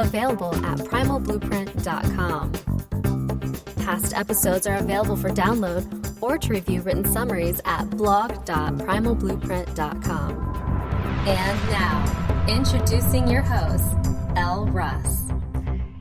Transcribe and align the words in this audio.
available 0.00 0.54
at 0.64 0.78
primalblueprint.com. 0.78 2.52
Past 3.84 4.14
episodes 4.14 4.66
are 4.66 4.76
available 4.76 5.16
for 5.16 5.28
download 5.30 6.22
or 6.22 6.38
to 6.38 6.52
review 6.52 6.80
written 6.82 7.04
summaries 7.04 7.60
at 7.64 7.88
blog.primalblueprint.com. 7.90 10.50
And 11.26 11.70
now, 11.70 12.46
introducing 12.48 13.28
your 13.28 13.42
host, 13.42 13.94
Elle 14.36 14.66
Russ. 14.66 15.30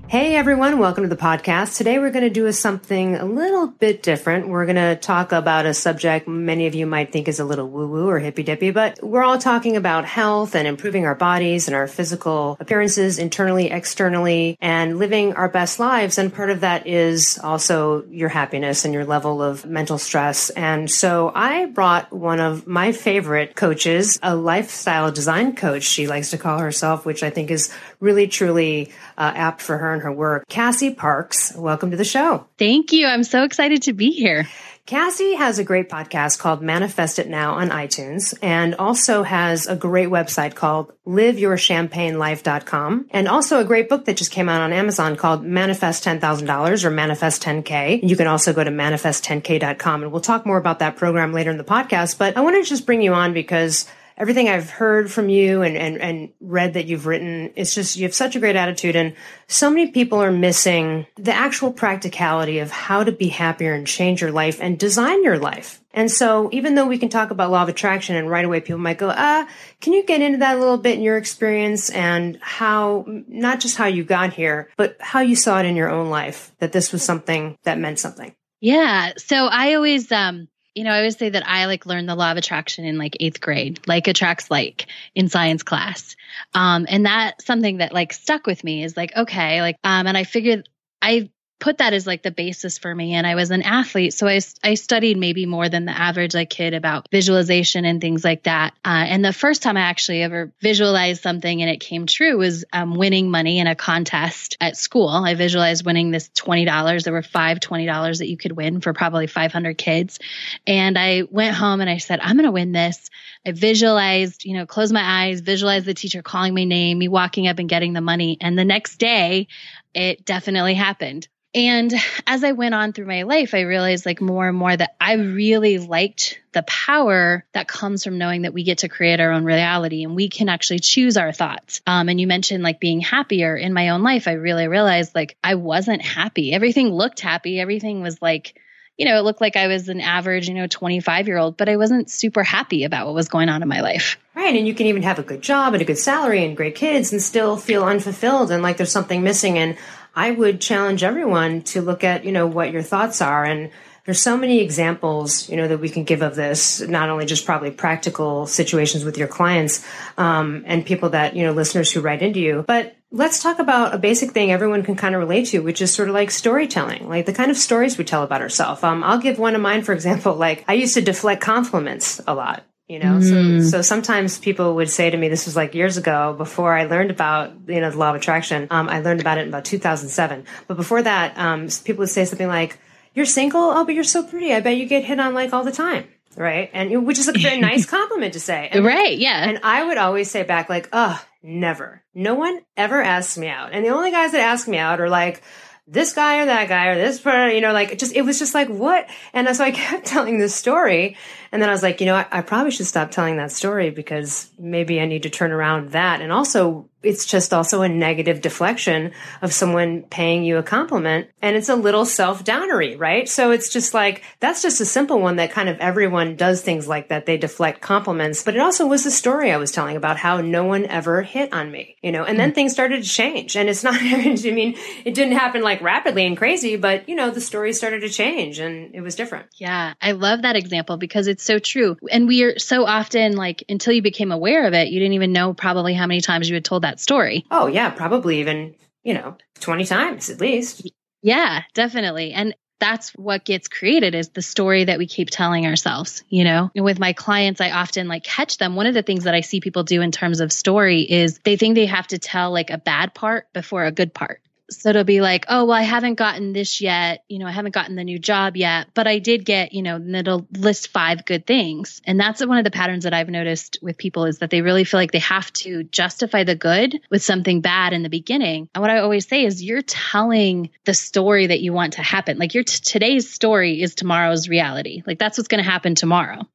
Hey 0.10 0.36
everyone, 0.36 0.80
welcome 0.80 1.04
to 1.04 1.08
the 1.08 1.16
podcast. 1.16 1.78
Today 1.78 2.00
we're 2.00 2.10
going 2.10 2.24
to 2.24 2.32
do 2.32 2.52
something 2.52 3.16
a 3.16 3.26
little 3.26 3.68
bit 3.68 4.02
different. 4.02 4.50
We're 4.50 4.66
going 4.66 4.76
to 4.76 4.96
talk 4.96 5.32
about 5.32 5.68
a 5.68 5.74
subject 5.76 6.28
many 6.28 6.66
of 6.66 6.74
you 6.74 6.88
might 6.88 7.12
think 7.12 7.28
is 7.28 7.40
a 7.40 7.46
little 7.46 7.70
woo 7.70 7.88
woo 7.88 8.10
or 8.10 8.18
hippy 8.18 8.42
dippy, 8.42 8.72
but 8.72 9.04
we're 9.04 9.22
all 9.22 9.38
talking 9.38 9.78
about 9.78 10.06
health 10.06 10.56
and 10.56 10.68
improving 10.68 11.06
our 11.06 11.14
bodies 11.14 11.68
and 11.68 11.76
our 11.76 11.86
physical 11.86 12.58
appearances 12.60 13.20
internally, 13.20 13.70
externally, 13.70 14.58
and 14.60 14.98
living 14.98 15.34
our 15.34 15.48
best 15.48 15.78
lives. 15.78 16.18
And 16.18 16.34
part 16.34 16.50
of 16.50 16.62
that 16.62 16.88
is 16.88 17.38
also 17.44 18.04
your 18.10 18.30
happiness 18.30 18.86
and 18.86 18.96
your 18.96 19.06
level 19.06 19.44
of 19.44 19.64
mental 19.68 20.00
stress. 20.00 20.50
And 20.50 20.90
so 20.90 21.32
I 21.36 21.68
brought 21.68 22.12
one 22.12 22.40
of 22.40 22.66
my 22.66 22.94
favorite 22.94 23.56
coaches, 23.56 24.18
a 24.24 24.36
lifestyle 24.36 25.12
design 25.12 25.56
coach, 25.56 25.84
she 25.84 26.08
likes 26.08 26.32
to 26.32 26.40
call 26.40 26.58
herself, 26.58 27.06
which 27.06 27.22
I 27.22 27.30
think 27.30 27.52
is 27.52 27.72
really 28.00 28.28
truly 28.28 28.92
uh, 29.20 29.34
apt 29.36 29.62
for 29.62 29.78
her 29.78 29.99
and 30.00 30.06
her 30.06 30.12
work. 30.12 30.48
Cassie 30.48 30.94
Parks, 30.94 31.54
welcome 31.56 31.92
to 31.92 31.98
the 31.98 32.04
show. 32.04 32.46
Thank 32.58 32.92
you. 32.94 33.08
I'm 33.08 33.24
so 33.24 33.44
excited 33.44 33.84
to 33.84 33.94
be 33.94 34.12
here. 34.12 34.48
Cassie 34.86 35.36
has 35.36 35.60
a 35.60 35.64
great 35.64 35.88
podcast 35.88 36.40
called 36.40 36.64
Manifest 36.64 37.20
It 37.20 37.30
Now 37.30 37.54
on 37.54 37.70
iTunes 37.70 38.36
and 38.42 38.74
also 38.74 39.22
has 39.22 39.68
a 39.68 39.76
great 39.76 40.10
website 40.10 40.56
called 40.56 40.92
liveyourchampagnelife.com 41.06 43.06
and 43.12 43.28
also 43.28 43.60
a 43.60 43.66
great 43.66 43.88
book 43.88 44.06
that 44.06 44.18
just 44.18 44.32
came 44.32 44.50
out 44.50 44.64
on 44.64 44.74
Amazon 44.74 45.16
called 45.16 45.44
Manifest 45.44 46.04
$10,000 46.06 46.84
or 46.84 46.90
Manifest 46.90 47.44
10K. 47.44 48.00
You 48.02 48.16
can 48.16 48.26
also 48.26 48.52
go 48.52 48.64
to 48.64 48.72
manifest10k.com 48.72 50.02
and 50.02 50.12
we'll 50.12 50.22
talk 50.22 50.48
more 50.48 50.58
about 50.58 50.80
that 50.80 50.96
program 50.96 51.34
later 51.34 51.52
in 51.52 51.58
the 51.58 51.64
podcast. 51.64 52.18
But 52.18 52.36
I 52.36 52.42
want 52.42 52.56
to 52.56 52.68
just 52.68 52.88
bring 52.88 53.04
you 53.04 53.14
on 53.14 53.32
because 53.32 53.86
everything 54.20 54.50
I've 54.50 54.70
heard 54.70 55.10
from 55.10 55.30
you 55.30 55.62
and, 55.62 55.78
and, 55.78 55.98
and 55.98 56.30
read 56.42 56.74
that 56.74 56.88
you've 56.88 57.06
written, 57.06 57.54
it's 57.56 57.74
just, 57.74 57.96
you 57.96 58.04
have 58.04 58.14
such 58.14 58.36
a 58.36 58.40
great 58.40 58.58
attitude. 58.58 58.98
And 58.98 59.16
so 59.48 59.70
many 59.70 59.92
people 59.92 60.22
are 60.22 60.32
missing 60.32 61.08
the 61.16 61.32
actual 61.32 61.72
practicality 61.72 62.60
of 62.60 62.70
how 62.70 63.06
to 63.06 63.14
be 63.14 63.30
happier 63.30 63.74
and 63.74 63.88
change 63.88 64.20
your 64.22 64.34
life 64.34 64.60
and 64.62 64.78
design 64.78 65.24
your 65.24 65.40
life. 65.40 65.82
And 65.94 66.12
so 66.12 66.50
even 66.52 66.76
though 66.76 66.86
we 66.86 67.00
can 67.00 67.10
talk 67.10 67.32
about 67.32 67.50
law 67.50 67.64
of 67.64 67.70
attraction 67.70 68.18
and 68.18 68.30
right 68.30 68.46
away 68.46 68.60
people 68.60 68.80
might 68.80 68.98
go, 68.98 69.10
ah, 69.10 69.48
can 69.80 69.94
you 69.94 70.06
get 70.06 70.22
into 70.22 70.40
that 70.40 70.58
a 70.58 70.60
little 70.60 70.78
bit 70.78 70.98
in 70.98 71.02
your 71.02 71.18
experience 71.18 71.90
and 71.90 72.38
how, 72.42 73.06
not 73.08 73.62
just 73.62 73.78
how 73.78 73.88
you 73.88 74.04
got 74.04 74.34
here, 74.34 74.70
but 74.76 74.98
how 75.00 75.22
you 75.22 75.36
saw 75.36 75.60
it 75.60 75.66
in 75.66 75.78
your 75.78 75.90
own 75.90 76.10
life 76.10 76.52
that 76.60 76.74
this 76.74 76.92
was 76.92 77.02
something 77.02 77.58
that 77.64 77.80
meant 77.80 78.00
something? 78.00 78.36
Yeah. 78.60 79.14
So 79.18 79.48
I 79.48 79.76
always, 79.76 80.12
um, 80.12 80.50
you 80.80 80.86
know, 80.86 80.92
I 80.92 81.00
always 81.00 81.18
say 81.18 81.28
that 81.28 81.46
I 81.46 81.66
like 81.66 81.86
learned 81.86 82.08
the 82.08 82.16
law 82.16 82.32
of 82.32 82.38
attraction 82.38 82.86
in 82.86 82.98
like 82.98 83.18
eighth 83.20 83.42
grade, 83.42 83.82
like 83.86 84.08
attracts 84.08 84.50
like 84.50 84.88
in 85.14 85.28
science 85.28 85.62
class. 85.62 86.16
Um, 86.54 86.86
and 86.88 87.06
that's 87.06 87.44
something 87.44 87.80
that 87.80 87.94
like 87.94 88.14
stuck 88.14 88.48
with 88.48 88.64
me 88.64 88.86
is 88.86 88.96
like, 88.96 89.14
okay, 89.14 89.62
like, 89.62 89.76
um, 89.84 90.08
and 90.08 90.18
I 90.18 90.24
figured 90.24 90.70
I 91.02 91.32
put 91.60 91.80
that 91.80 91.94
as 91.94 92.08
like 92.08 92.24
the 92.24 92.32
basis 92.32 92.78
for 92.78 92.94
me 92.94 93.14
and 93.14 93.28
i 93.28 93.36
was 93.36 93.52
an 93.52 93.62
athlete 93.62 94.14
so 94.14 94.28
i, 94.28 94.40
I 94.64 94.76
studied 94.76 95.18
maybe 95.18 95.46
more 95.46 95.70
than 95.70 95.86
the 95.86 95.92
average 95.92 96.34
like 96.34 96.50
kid 96.50 96.74
about 96.74 97.08
visualization 97.12 97.86
and 97.86 98.00
things 98.00 98.24
like 98.24 98.44
that 98.44 98.74
uh, 98.86 99.06
and 99.08 99.24
the 99.24 99.34
first 99.34 99.62
time 99.62 99.78
i 99.78 99.82
actually 99.82 100.24
ever 100.24 100.52
visualized 100.62 101.22
something 101.22 101.62
and 101.62 101.70
it 101.70 101.80
came 101.80 102.06
true 102.06 102.38
was 102.38 102.66
um, 102.74 102.96
winning 102.96 103.30
money 103.30 103.60
in 103.60 103.68
a 103.68 103.76
contest 103.76 104.58
at 104.62 104.78
school. 104.78 105.10
I 105.10 105.36
visualized 105.36 105.86
winning 105.86 106.12
this 106.12 106.30
$20 106.30 107.04
there 107.04 107.14
were 107.14 107.22
five 107.22 107.60
$20 107.60 108.18
that 108.20 108.28
you 108.28 108.38
could 108.38 108.54
win 108.54 108.82
for 108.82 108.94
probably 108.94 109.28
500 109.28 109.78
kids 109.78 110.20
and 110.66 110.98
i 110.98 111.24
went 111.30 111.56
home 111.56 111.82
and 111.82 111.90
i 111.90 111.98
said 111.98 112.20
i'm 112.22 112.36
going 112.36 112.46
to 112.46 112.52
win 112.52 112.72
this. 112.72 113.10
I 113.46 113.52
visualized 113.52 114.46
you 114.46 114.56
know 114.56 114.66
close 114.66 114.92
my 114.92 115.28
eyes 115.28 115.42
visualize 115.42 115.86
the 115.86 115.94
teacher 115.94 116.22
calling 116.22 116.54
my 116.54 116.64
name 116.64 116.98
me 116.98 117.08
walking 117.08 117.48
up 117.48 117.60
and 117.60 117.70
getting 117.70 117.94
the 117.94 118.02
money 118.02 118.38
and 118.42 118.58
the 118.58 118.66
next 118.66 118.98
day 118.98 119.48
it 119.94 120.26
definitely 120.26 120.74
happened 120.74 121.28
and 121.54 121.92
as 122.28 122.44
I 122.44 122.52
went 122.52 122.76
on 122.76 122.94
through 122.94 123.08
my 123.08 123.24
life, 123.24 123.56
I 123.56 123.62
realized 123.62 124.06
like 124.06 124.22
more 124.22 124.48
and 124.48 124.58
more 124.58 124.76
that 124.76 124.96
I 125.02 125.14
really 125.14 125.80
liked 125.80 126.40
the 126.52 126.62
power 126.64 127.44
that 127.54 127.68
comes 127.68 128.04
from 128.04 128.20
knowing 128.20 128.44
that 128.44 128.54
we 128.54 128.64
get 128.64 128.80
to 128.80 128.90
create 128.90 129.20
our 129.20 129.32
own 129.32 129.44
reality 129.44 130.04
and 130.04 130.16
we 130.16 130.30
can 130.30 130.48
actually 130.48 130.80
choose 130.80 131.18
our 131.18 131.32
thoughts. 131.32 131.82
Um, 131.88 132.08
and 132.08 132.22
you 132.22 132.28
mentioned 132.28 132.64
like 132.64 132.80
being 132.80 133.02
happier 133.02 133.56
in 133.56 133.74
my 133.74 133.90
own 133.90 134.04
life. 134.04 134.28
I 134.28 134.34
really 134.34 134.68
realized 134.68 135.16
like 135.16 135.38
I 135.44 135.56
wasn't 135.56 136.04
happy. 136.04 136.54
Everything 136.54 136.90
looked 136.90 137.20
happy. 137.20 137.60
Everything 137.60 138.02
was 138.02 138.22
like, 138.22 138.60
you 139.00 139.06
know, 139.06 139.18
it 139.18 139.24
looked 139.24 139.42
like 139.42 139.56
I 139.56 139.68
was 139.68 139.90
an 139.90 140.02
average, 140.02 140.50
you 140.50 140.54
know, 140.54 140.68
25 140.68 141.28
year 141.28 141.38
old, 141.38 141.58
but 141.58 141.70
I 141.70 141.78
wasn't 141.78 142.12
super 142.12 142.44
happy 142.44 142.84
about 142.84 143.08
what 143.08 143.16
was 143.16 143.30
going 143.30 143.50
on 143.50 143.64
in 143.64 143.68
my 143.70 143.82
life. 143.82 144.18
Right. 144.36 144.54
And 144.54 144.68
you 144.68 144.76
can 144.76 144.88
even 144.88 145.04
have 145.04 145.20
a 145.20 145.24
good 145.24 145.42
job 145.42 145.74
and 145.74 145.82
a 145.82 145.86
good 145.86 145.98
salary 145.98 146.46
and 146.46 146.56
great 146.56 146.76
kids 146.76 147.12
and 147.12 147.22
still 147.22 147.58
feel 147.58 147.84
unfulfilled 147.84 148.52
and 148.52 148.62
like 148.62 148.78
there's 148.78 148.92
something 148.92 149.24
missing. 149.24 149.58
And 149.58 149.78
I 150.16 150.32
would 150.32 150.62
challenge 150.62 151.04
everyone 151.04 151.62
to 151.64 151.82
look 151.82 152.04
at, 152.04 152.26
you 152.26 152.32
know, 152.32 152.48
what 152.48 152.72
your 152.72 152.82
thoughts 152.82 153.22
are. 153.22 153.44
And 153.44 153.72
there's 154.06 154.22
so 154.22 154.38
many 154.38 154.60
examples, 154.62 155.50
you 155.50 155.56
know, 155.56 155.68
that 155.68 155.80
we 155.80 155.90
can 155.90 156.04
give 156.04 156.22
of 156.22 156.36
this, 156.36 156.82
not 156.82 157.10
only 157.10 157.26
just 157.26 157.46
probably 157.46 157.72
practical 157.72 158.48
situations 158.48 159.06
with 159.06 159.18
your 159.18 159.28
clients 159.28 159.86
um, 160.18 160.64
and 160.66 160.86
people 160.86 161.10
that, 161.10 161.36
you 161.36 161.44
know, 161.44 161.52
listeners 161.52 161.92
who 161.92 162.02
write 162.02 162.22
into 162.22 162.40
you, 162.40 162.64
but 162.68 162.96
let's 163.12 163.42
talk 163.42 163.60
about 163.60 163.94
a 163.94 163.98
basic 163.98 164.32
thing 164.32 164.52
everyone 164.52 164.84
can 164.84 164.96
kind 164.96 165.16
of 165.16 165.20
relate 165.20 165.48
to, 165.48 165.60
which 165.60 165.82
is 165.82 165.94
sort 165.94 166.10
of 166.10 166.16
like 166.16 166.32
storytelling, 166.32 167.08
like 167.08 167.26
the 167.26 167.34
kind 167.34 167.52
of 167.52 167.58
stories 167.58 167.98
we 167.98 168.04
tell 168.04 168.24
about 168.24 168.42
ourselves. 168.42 168.84
Um, 168.84 169.04
I'll 169.04 169.20
give 169.20 169.38
one 169.38 169.56
of 169.56 169.62
mine, 169.62 169.84
for 169.84 169.94
example, 169.94 170.36
like 170.36 170.66
I 170.68 170.74
used 170.74 170.96
to 170.96 171.02
deflect 171.02 171.42
compliments 171.42 172.20
a 172.26 172.34
lot 172.34 172.64
you 172.90 173.00
know? 173.00 173.20
Mm. 173.20 173.62
so 173.62 173.70
so 173.70 173.82
sometimes 173.82 174.38
people 174.40 174.76
would 174.76 174.90
say 174.90 175.10
to 175.10 175.16
me 175.16 175.30
this 175.30 175.46
was 175.46 175.56
like 175.56 175.74
years 175.74 175.96
ago 175.96 176.34
before 176.38 176.76
i 176.76 176.86
learned 176.86 177.12
about 177.12 177.54
you 177.68 177.80
know 177.80 177.92
the 177.92 177.98
law 177.98 178.10
of 178.10 178.16
attraction 178.16 178.68
um, 178.72 178.90
i 178.90 179.00
learned 179.00 179.22
about 179.22 179.38
it 179.38 179.44
in 179.44 179.48
about 179.48 179.64
2007 179.64 180.46
but 180.68 180.76
before 180.76 181.02
that 181.02 181.38
um, 181.38 181.70
people 181.86 182.02
would 182.02 182.10
say 182.10 182.26
something 182.26 182.48
like 182.48 182.80
you're 183.14 183.26
single? 183.26 183.62
Oh 183.62 183.86
but 183.86 183.96
you're 183.96 184.04
so 184.04 184.24
pretty. 184.24 184.54
I 184.54 184.62
bet 184.62 184.78
you 184.78 184.86
get 184.86 185.04
hit 185.04 185.20
on 185.20 185.34
like 185.34 185.54
all 185.54 185.64
the 185.64 185.72
time. 185.72 186.08
Right? 186.38 186.70
And 186.74 187.06
which 187.06 187.18
is 187.18 187.28
a 187.28 187.34
very 187.34 187.60
nice 187.60 187.86
compliment 187.90 188.34
to 188.34 188.40
say. 188.40 188.70
And, 188.72 188.86
right 188.86 189.18
yeah. 189.18 189.50
and 189.50 189.60
i 189.64 189.84
would 189.84 189.98
always 189.98 190.30
say 190.32 190.44
back 190.44 190.70
like 190.70 190.90
oh 190.94 191.22
never. 191.44 192.04
No 192.14 192.36
one 192.36 192.60
ever 192.78 193.02
asks 193.02 193.38
me 193.38 193.48
out. 193.48 193.72
And 193.74 193.84
the 193.84 193.90
only 193.90 194.12
guys 194.12 194.32
that 194.32 194.42
ask 194.42 194.68
me 194.68 194.78
out 194.78 195.02
are 195.02 195.10
like 195.10 195.42
this 195.88 196.14
guy 196.14 196.42
or 196.42 196.46
that 196.46 196.70
guy 196.70 196.88
or 196.88 196.96
this, 196.96 197.20
person, 197.20 197.56
you 197.56 197.62
know, 197.62 197.74
like 197.74 197.98
just, 197.98 198.16
it 198.16 198.22
was 198.22 198.38
just 198.38 198.54
like, 198.54 198.68
what? 198.68 199.08
And 199.34 199.54
so 199.56 199.64
I 199.64 199.72
kept 199.84 200.06
telling 200.06 200.38
this 200.38 200.54
story 200.54 201.18
and 201.52 201.62
then 201.62 201.70
I 201.70 201.72
was 201.72 201.84
like, 201.84 202.00
you 202.00 202.06
know, 202.06 202.16
I, 202.16 202.26
I, 202.32 202.42
probably 202.42 202.72
should 202.72 202.86
stop 202.86 203.12
telling 203.12 203.38
that 203.38 203.52
story 203.52 203.90
because 203.90 204.50
maybe 204.60 205.02
I 205.02 205.06
need 205.06 205.24
to 205.24 205.30
turn 205.30 205.52
around 205.52 205.92
that. 205.92 206.22
And 206.22 206.32
also, 206.32 206.88
it's 207.02 207.26
just 207.26 207.54
also 207.54 207.82
a 207.82 207.90
negative 207.90 208.42
deflection 208.42 209.12
of 209.42 209.54
someone 209.54 210.04
paying 210.04 210.44
you 210.44 210.58
a 210.58 210.64
compliment. 210.64 211.30
And 211.42 211.56
it's 211.56 211.70
a 211.70 211.76
little 211.76 212.06
self 212.06 212.44
downery, 212.44 212.96
right? 212.98 213.28
So 213.28 213.52
it's 213.52 213.70
just 213.70 213.94
like, 213.94 214.24
that's 214.40 214.62
just 214.62 214.82
a 214.82 214.86
simple 214.86 215.20
one 215.20 215.38
that 215.38 215.52
kind 215.52 215.70
of 215.70 215.78
everyone 215.80 216.36
does 216.36 216.62
things 216.62 216.88
like 216.88 217.10
that. 217.10 217.26
They 217.26 217.38
deflect 217.38 217.82
compliments. 217.82 218.44
But 218.44 218.56
it 218.56 218.60
also 218.60 218.86
was 218.86 219.04
the 219.04 219.12
story 219.12 219.52
I 219.52 219.58
was 219.58 219.72
telling 219.72 219.96
about 219.96 220.18
how 220.18 220.42
no 220.42 220.66
one 220.66 220.86
ever 220.86 221.22
hit 221.22 221.54
on 221.54 221.72
me, 221.72 221.96
you 222.02 222.12
know, 222.12 222.24
and 222.26 222.38
then 222.38 222.52
mm. 222.52 222.56
things 222.56 222.74
started 222.74 223.04
to 223.04 223.10
change. 223.10 223.56
And 223.56 223.70
it's 223.70 223.84
not, 223.90 223.96
I 223.96 224.36
mean, 224.52 224.76
it 225.06 225.14
didn't 225.14 225.38
happen 225.38 225.62
like 225.62 225.82
rapidly 225.82 226.26
and 226.26 226.38
crazy, 226.38 226.76
but, 226.76 227.08
you 227.08 227.16
know, 227.16 227.32
the 227.32 227.42
story 227.42 227.72
started 227.72 228.02
to 228.02 228.10
change 228.10 228.60
and 228.60 228.94
it 228.94 229.02
was 229.02 229.16
different. 229.16 229.48
Yeah. 229.58 229.94
I 230.02 230.12
love 230.12 230.42
that 230.42 230.58
example 230.58 230.98
because 230.98 231.28
it's 231.28 231.44
so 231.44 231.60
true. 231.60 231.98
And 232.12 232.28
we 232.28 232.44
are 232.44 232.60
so 232.60 232.86
often 232.86 233.38
like 233.38 233.64
until 233.70 233.94
you 233.94 234.02
became 234.02 234.32
aware 234.32 234.68
of 234.68 234.74
it, 234.74 234.90
you 234.90 235.00
didn't 235.00 235.14
even 235.14 235.32
know 235.32 235.54
probably 235.54 235.94
how 235.94 236.08
many 236.08 236.20
times 236.20 236.50
you 236.50 236.56
had 236.56 236.66
told 236.66 236.84
that 236.84 236.89
story. 236.98 237.46
Oh, 237.52 237.68
yeah, 237.68 237.90
probably 237.90 238.40
even, 238.40 238.76
you 239.04 239.14
know, 239.14 239.36
20 239.60 239.86
times 239.86 240.30
at 240.30 240.40
least. 240.40 240.90
Yeah, 241.22 241.64
definitely. 241.74 242.32
And 242.32 242.56
that's 242.80 243.10
what 243.12 243.44
gets 243.44 243.68
created 243.68 244.16
is 244.16 244.30
the 244.30 244.42
story 244.42 244.86
that 244.86 244.98
we 244.98 245.06
keep 245.06 245.30
telling 245.30 245.66
ourselves, 245.66 246.24
you 246.30 246.46
know? 246.46 246.72
And 246.74 246.86
with 246.86 246.98
my 246.98 247.12
clients, 247.12 247.60
I 247.60 247.72
often 247.72 248.08
like 248.08 248.24
catch 248.24 248.58
them. 248.58 248.76
One 248.76 248.88
of 248.88 248.94
the 248.94 249.04
things 249.04 249.26
that 249.26 249.36
I 249.36 249.42
see 249.42 249.60
people 249.60 249.84
do 249.84 250.02
in 250.02 250.12
terms 250.12 250.40
of 250.40 250.54
story 250.54 251.02
is 251.02 251.40
they 251.44 251.58
think 251.58 251.76
they 251.76 251.88
have 251.88 252.08
to 252.08 252.18
tell 252.18 252.52
like 252.52 252.70
a 252.70 252.78
bad 252.78 253.14
part 253.14 253.52
before 253.54 253.84
a 253.84 253.92
good 253.92 254.14
part 254.14 254.42
so 254.70 254.90
it'll 254.90 255.04
be 255.04 255.22
like, 255.22 255.46
oh, 255.48 255.66
well, 255.66 255.78
I 255.78 255.82
haven't 255.82 256.16
gotten 256.16 256.54
this 256.54 256.82
yet. 256.82 257.24
You 257.28 257.40
know, 257.40 257.48
I 257.48 257.52
haven't 257.52 257.74
gotten 257.74 257.96
the 257.96 258.04
new 258.04 258.20
job 258.20 258.56
yet, 258.58 258.88
but 258.94 259.08
I 259.08 259.20
did 259.20 259.46
get, 259.46 259.74
you 259.74 259.82
know, 259.82 259.96
and 259.96 260.16
it'll 260.16 260.48
list 260.52 260.90
five 260.90 261.26
good 261.26 261.46
things. 261.46 262.02
And 262.06 262.20
that's 262.20 262.46
one 262.46 262.58
of 262.58 262.64
the 262.64 262.72
patterns 262.72 263.04
that 263.04 263.14
I've 263.14 263.30
noticed 263.30 263.80
with 263.82 263.98
people 263.98 264.26
is 264.26 264.40
that 264.40 264.50
they 264.50 264.62
really 264.62 264.84
feel 264.84 265.00
like 265.00 265.12
they 265.12 265.20
have 265.20 265.52
to 265.54 265.84
justify 265.84 266.44
the 266.44 266.56
good 266.56 267.00
with 267.10 267.24
something 267.24 267.62
bad 267.62 267.94
in 267.94 268.04
the 268.04 268.10
beginning. 268.10 268.70
And 268.74 268.82
what 268.82 268.92
I 268.92 269.00
always 269.00 269.28
say 269.28 269.46
is 269.46 269.64
you're 269.64 269.82
telling 269.82 270.70
the 270.86 270.94
story 270.94 271.48
that 271.48 271.62
you 271.62 271.74
want 271.74 271.94
to 271.94 272.02
happen. 272.02 272.38
Like 272.38 272.54
your 272.54 272.64
t- 272.64 272.80
today's 272.84 273.30
story 273.30 273.82
is 273.82 273.96
tomorrow's 273.96 274.50
reality. 274.50 275.04
Like 275.06 275.20
that's 275.20 275.38
what's 275.38 275.48
going 275.48 275.64
to 275.64 275.70
happen 275.70 275.96
tomorrow. 275.96 276.48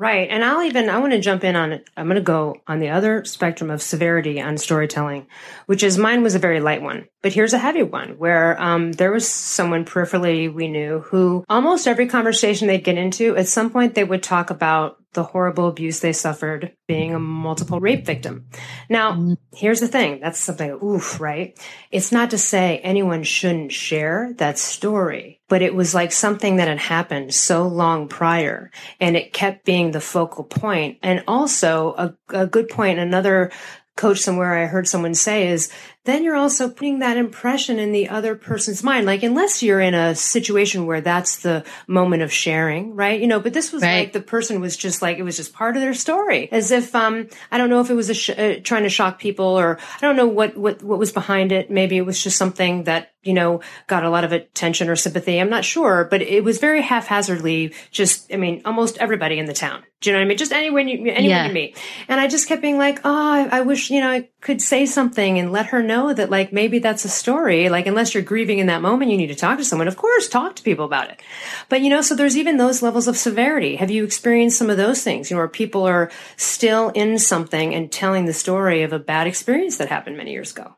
Right. 0.00 0.30
And 0.30 0.44
I'll 0.44 0.62
even, 0.62 0.88
I 0.88 0.98
want 0.98 1.12
to 1.12 1.18
jump 1.18 1.42
in 1.42 1.56
on 1.56 1.72
it. 1.72 1.90
I'm 1.96 2.06
going 2.06 2.14
to 2.14 2.22
go 2.22 2.60
on 2.68 2.78
the 2.78 2.90
other 2.90 3.24
spectrum 3.24 3.68
of 3.68 3.82
severity 3.82 4.40
on 4.40 4.56
storytelling, 4.56 5.26
which 5.66 5.82
is 5.82 5.98
mine 5.98 6.22
was 6.22 6.36
a 6.36 6.38
very 6.38 6.60
light 6.60 6.82
one. 6.82 7.08
But 7.20 7.32
here's 7.32 7.52
a 7.52 7.58
heavy 7.58 7.82
one 7.82 8.10
where 8.10 8.62
um, 8.62 8.92
there 8.92 9.10
was 9.10 9.26
someone 9.26 9.84
peripherally 9.84 10.54
we 10.54 10.68
knew 10.68 11.00
who 11.00 11.44
almost 11.48 11.88
every 11.88 12.06
conversation 12.06 12.68
they'd 12.68 12.84
get 12.84 12.96
into, 12.96 13.36
at 13.36 13.48
some 13.48 13.70
point 13.70 13.96
they 13.96 14.04
would 14.04 14.22
talk 14.22 14.50
about 14.50 14.98
the 15.18 15.24
horrible 15.24 15.66
abuse 15.66 15.98
they 15.98 16.12
suffered 16.12 16.72
being 16.86 17.12
a 17.12 17.18
multiple 17.18 17.80
rape 17.80 18.06
victim. 18.06 18.46
Now, 18.88 19.14
mm. 19.14 19.36
here's 19.52 19.80
the 19.80 19.88
thing. 19.88 20.20
That's 20.20 20.38
something, 20.38 20.70
oof, 20.70 21.20
right? 21.20 21.58
It's 21.90 22.12
not 22.12 22.30
to 22.30 22.38
say 22.38 22.78
anyone 22.84 23.24
shouldn't 23.24 23.72
share 23.72 24.32
that 24.36 24.60
story, 24.60 25.40
but 25.48 25.60
it 25.60 25.74
was 25.74 25.92
like 25.92 26.12
something 26.12 26.56
that 26.56 26.68
had 26.68 26.78
happened 26.78 27.34
so 27.34 27.66
long 27.66 28.06
prior 28.06 28.70
and 29.00 29.16
it 29.16 29.32
kept 29.32 29.64
being 29.64 29.90
the 29.90 30.00
focal 30.00 30.44
point. 30.44 30.98
And 31.02 31.24
also 31.26 31.94
a, 31.98 32.14
a 32.28 32.46
good 32.46 32.68
point, 32.68 33.00
another 33.00 33.50
coach 33.96 34.20
somewhere 34.20 34.54
I 34.54 34.66
heard 34.66 34.86
someone 34.86 35.16
say 35.16 35.48
is 35.48 35.72
then 36.08 36.24
you're 36.24 36.36
also 36.36 36.68
putting 36.68 37.00
that 37.00 37.16
impression 37.16 37.78
in 37.78 37.92
the 37.92 38.08
other 38.08 38.34
person's 38.34 38.82
mind. 38.82 39.06
Like, 39.06 39.22
unless 39.22 39.62
you're 39.62 39.80
in 39.80 39.94
a 39.94 40.14
situation 40.14 40.86
where 40.86 41.00
that's 41.00 41.42
the 41.42 41.64
moment 41.86 42.22
of 42.22 42.32
sharing, 42.32 42.94
right? 42.94 43.20
You 43.20 43.26
know, 43.26 43.40
but 43.40 43.52
this 43.52 43.72
was 43.72 43.82
right. 43.82 43.98
like 43.98 44.12
the 44.12 44.20
person 44.20 44.60
was 44.60 44.76
just 44.76 45.02
like, 45.02 45.18
it 45.18 45.22
was 45.22 45.36
just 45.36 45.52
part 45.52 45.76
of 45.76 45.82
their 45.82 45.94
story. 45.94 46.50
As 46.50 46.70
if, 46.70 46.94
um, 46.94 47.28
I 47.50 47.58
don't 47.58 47.70
know 47.70 47.80
if 47.80 47.90
it 47.90 47.94
was 47.94 48.16
sh- 48.16 48.30
uh, 48.30 48.56
trying 48.62 48.84
to 48.84 48.88
shock 48.88 49.18
people 49.18 49.58
or 49.58 49.78
I 49.96 50.00
don't 50.00 50.16
know 50.16 50.28
what, 50.28 50.56
what, 50.56 50.82
what 50.82 50.98
was 50.98 51.12
behind 51.12 51.52
it. 51.52 51.70
Maybe 51.70 51.96
it 51.96 52.06
was 52.06 52.22
just 52.22 52.38
something 52.38 52.84
that, 52.84 53.12
you 53.22 53.34
know, 53.34 53.60
got 53.88 54.04
a 54.04 54.10
lot 54.10 54.24
of 54.24 54.32
attention 54.32 54.88
or 54.88 54.96
sympathy. 54.96 55.38
I'm 55.38 55.50
not 55.50 55.64
sure, 55.64 56.06
but 56.10 56.22
it 56.22 56.44
was 56.44 56.58
very 56.58 56.80
haphazardly 56.80 57.74
just, 57.90 58.32
I 58.32 58.36
mean, 58.36 58.62
almost 58.64 58.96
everybody 58.98 59.38
in 59.38 59.46
the 59.46 59.52
town. 59.52 59.82
Do 60.00 60.08
you 60.08 60.14
know 60.14 60.20
what 60.20 60.26
I 60.26 60.28
mean? 60.28 60.38
Just 60.38 60.52
anyone 60.52 60.86
you, 60.86 61.10
anyone 61.10 61.24
yeah. 61.24 61.46
you 61.48 61.52
meet. 61.52 61.76
And 62.06 62.20
I 62.20 62.28
just 62.28 62.46
kept 62.46 62.62
being 62.62 62.78
like, 62.78 63.00
oh, 63.04 63.32
I, 63.32 63.58
I 63.58 63.60
wish, 63.62 63.90
you 63.90 64.00
know, 64.00 64.08
I 64.08 64.28
could 64.40 64.62
say 64.62 64.86
something 64.86 65.38
and 65.38 65.50
let 65.50 65.66
her 65.66 65.82
know 65.82 65.97
know 65.98 66.12
that 66.12 66.30
like 66.30 66.52
maybe 66.52 66.78
that's 66.78 67.04
a 67.04 67.08
story. 67.08 67.68
Like 67.68 67.86
unless 67.86 68.14
you're 68.14 68.22
grieving 68.22 68.58
in 68.58 68.66
that 68.66 68.82
moment, 68.82 69.10
you 69.10 69.16
need 69.16 69.28
to 69.28 69.34
talk 69.34 69.58
to 69.58 69.64
someone. 69.64 69.88
Of 69.88 69.96
course, 69.96 70.28
talk 70.28 70.56
to 70.56 70.62
people 70.62 70.84
about 70.84 71.10
it. 71.10 71.20
But 71.68 71.80
you 71.80 71.90
know, 71.90 72.00
so 72.00 72.14
there's 72.14 72.36
even 72.36 72.56
those 72.56 72.82
levels 72.82 73.08
of 73.08 73.16
severity. 73.16 73.76
Have 73.76 73.90
you 73.90 74.04
experienced 74.04 74.58
some 74.58 74.70
of 74.70 74.76
those 74.76 75.02
things? 75.02 75.30
You 75.30 75.36
know, 75.36 75.40
where 75.40 75.48
people 75.48 75.84
are 75.84 76.10
still 76.36 76.90
in 76.90 77.18
something 77.18 77.74
and 77.74 77.90
telling 77.90 78.26
the 78.26 78.32
story 78.32 78.82
of 78.82 78.92
a 78.92 78.98
bad 78.98 79.26
experience 79.26 79.78
that 79.78 79.88
happened 79.88 80.16
many 80.16 80.32
years 80.32 80.52
ago. 80.52 80.76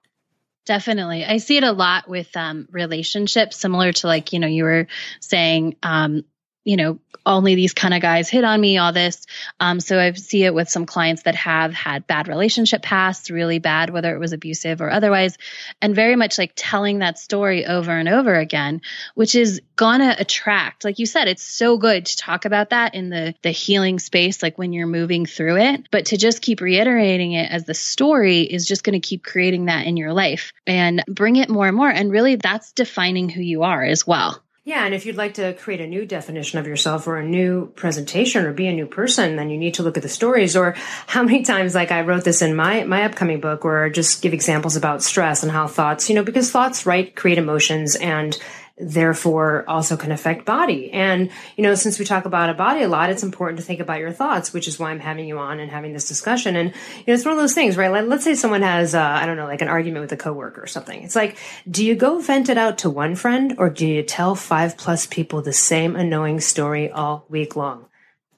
Definitely. 0.67 1.25
I 1.25 1.39
see 1.39 1.57
it 1.57 1.65
a 1.65 1.73
lot 1.73 2.09
with 2.09 2.37
um, 2.37 2.69
relationships, 2.71 3.57
similar 3.57 3.93
to 3.93 4.07
like, 4.07 4.33
you 4.33 4.39
know, 4.39 4.47
you 4.47 4.65
were 4.65 4.87
saying, 5.21 5.77
um, 5.83 6.25
you 6.65 6.77
know, 6.77 6.99
only 7.25 7.55
these 7.55 7.75
kind 7.75 7.95
of 7.95 8.01
guys 8.01 8.29
hit 8.29 8.45
on 8.45 8.61
me, 8.61 8.79
all 8.79 8.93
this. 8.93 9.27
Um, 9.61 9.81
so 9.81 9.99
I 9.99 10.13
see 10.13 10.45
it 10.45 10.55
with 10.55 10.69
some 10.69 10.87
clients 10.87 11.23
that 11.23 11.35
have 11.35 11.73
had 11.73 12.07
bad 12.07 12.29
relationship 12.29 12.83
pasts, 12.83 13.31
really 13.31 13.59
bad, 13.59 13.91
whether 13.91 14.15
it 14.15 14.19
was 14.19 14.33
abusive 14.33 14.81
or 14.81 14.91
otherwise, 14.91 15.37
and 15.81 15.95
very 15.95 16.17
much 16.17 16.39
like 16.39 16.53
telling 16.57 16.99
that 16.99 17.19
story 17.19 17.67
over 17.67 17.91
and 17.91 18.09
over 18.09 18.35
again, 18.35 18.81
which 19.15 19.35
is 19.35 19.61
gonna 19.77 20.15
attract, 20.19 20.85
like 20.85 20.99
you 20.99 21.07
said, 21.07 21.29
it's 21.29 21.43
so 21.43 21.79
good 21.79 22.07
to 22.07 22.17
talk 22.17 22.45
about 22.45 22.71
that 22.71 22.95
in 22.95 23.11
the, 23.11 23.35
the 23.43 23.51
healing 23.51 23.99
space, 23.99 24.43
like 24.43 24.59
when 24.59 24.73
you're 24.73 24.87
moving 24.87 25.27
through 25.27 25.57
it, 25.57 25.89
but 25.91 26.07
to 26.07 26.17
just 26.17 26.43
keep 26.43 26.61
reiterating 26.61 27.33
it 27.33 27.51
as 27.51 27.65
the 27.65 27.75
story 27.75 28.41
is 28.41 28.67
just 28.67 28.85
to 28.85 29.01
keep 29.01 29.25
creating 29.25 29.67
that 29.67 29.87
in 29.87 29.97
your 29.97 30.13
life 30.13 30.53
and 30.67 31.05
bring 31.07 31.37
it 31.37 31.49
more 31.49 31.69
and 31.69 31.77
more. 31.77 31.89
And 31.89 32.11
really 32.11 32.37
that's 32.37 32.73
defining 32.73 33.29
who 33.29 33.41
you 33.41 33.63
are 33.63 33.85
as 33.85 34.07
well. 34.07 34.43
Yeah, 34.63 34.85
and 34.85 34.95
if 34.95 35.07
you'd 35.07 35.17
like 35.17 35.35
to 35.35 35.55
create 35.55 35.81
a 35.81 35.87
new 35.87 36.05
definition 36.05 36.59
of 36.59 36.67
yourself 36.67 37.07
or 37.07 37.17
a 37.17 37.27
new 37.27 37.69
presentation 37.77 38.45
or 38.45 38.53
be 38.53 38.67
a 38.67 38.75
new 38.75 38.85
person, 38.85 39.37
then 39.37 39.49
you 39.49 39.57
need 39.57 39.75
to 39.75 39.83
look 39.83 39.97
at 39.97 40.03
the 40.03 40.09
stories 40.09 40.55
or 40.55 40.73
how 41.07 41.23
many 41.23 41.43
times 41.43 41.75
like 41.75 41.91
I 41.91 42.03
wrote 42.03 42.25
this 42.25 42.43
in 42.43 42.55
my 42.55 42.85
my 42.85 43.05
upcoming 43.05 43.41
book 43.41 43.65
where 43.65 43.85
I 43.85 43.89
just 43.89 44.21
give 44.21 44.35
examples 44.35 44.77
about 44.77 45.03
stress 45.03 45.43
and 45.43 45.51
how 45.51 45.67
thoughts, 45.67 46.11
you 46.11 46.15
know, 46.15 46.23
because 46.23 46.51
thoughts 46.51 46.85
right 46.85 47.15
create 47.17 47.39
emotions 47.39 47.97
and 47.97 48.37
therefore 48.81 49.65
also 49.69 49.97
can 49.97 50.13
affect 50.13 50.45
body. 50.45 50.91
And, 50.93 51.31
you 51.57 51.63
know, 51.63 51.75
since 51.75 51.99
we 51.99 52.05
talk 52.05 52.25
about 52.25 52.51
a 52.51 52.55
body 52.55 52.83
a 52.83 52.89
lot, 52.89 53.11
it's 53.11 53.23
important 53.23 53.59
to 53.59 53.65
think 53.65 53.81
about 53.81 53.99
your 53.99 54.13
thoughts, 54.13 54.53
which 54.53 54.67
is 54.67 54.79
why 54.79 54.91
I'm 54.91 55.01
having 55.01 55.27
you 55.27 55.39
on 55.39 55.61
and 55.61 55.71
having 55.71 55.93
this 55.93 56.09
discussion. 56.09 56.57
And, 56.57 56.71
you 56.71 57.05
know, 57.09 57.15
it's 57.15 57.25
one 57.25 57.33
of 57.33 57.39
those 57.39 57.55
things, 57.55 57.77
right? 57.77 57.91
Like, 57.91 58.07
let's 58.07 58.25
say 58.25 58.35
someone 58.35 58.63
has, 58.63 58.95
uh, 58.95 59.03
I 59.03 59.27
don't 59.27 59.37
know, 59.37 59.47
like 59.47 59.63
an 59.63 59.69
argument 59.69 60.03
with 60.03 60.13
a 60.13 60.17
coworker 60.17 60.63
or 60.63 60.67
something. 60.67 61.03
It's 61.03 61.17
like, 61.17 61.37
do 61.71 61.85
you 61.85 61.95
go 61.95 62.21
vent 62.21 62.49
it 62.49 62.59
out 62.59 62.79
to 62.79 62.91
one 62.91 63.15
friend 63.15 63.55
or 63.59 63.71
do 63.71 63.87
you 63.87 64.03
tell 64.03 64.35
five 64.35 64.77
plus 64.77 65.07
people 65.07 65.43
the 65.43 65.53
same 65.53 65.97
annoying 65.97 66.41
story 66.41 66.91
all 66.91 67.27
week 67.29 67.57
long? 67.57 67.87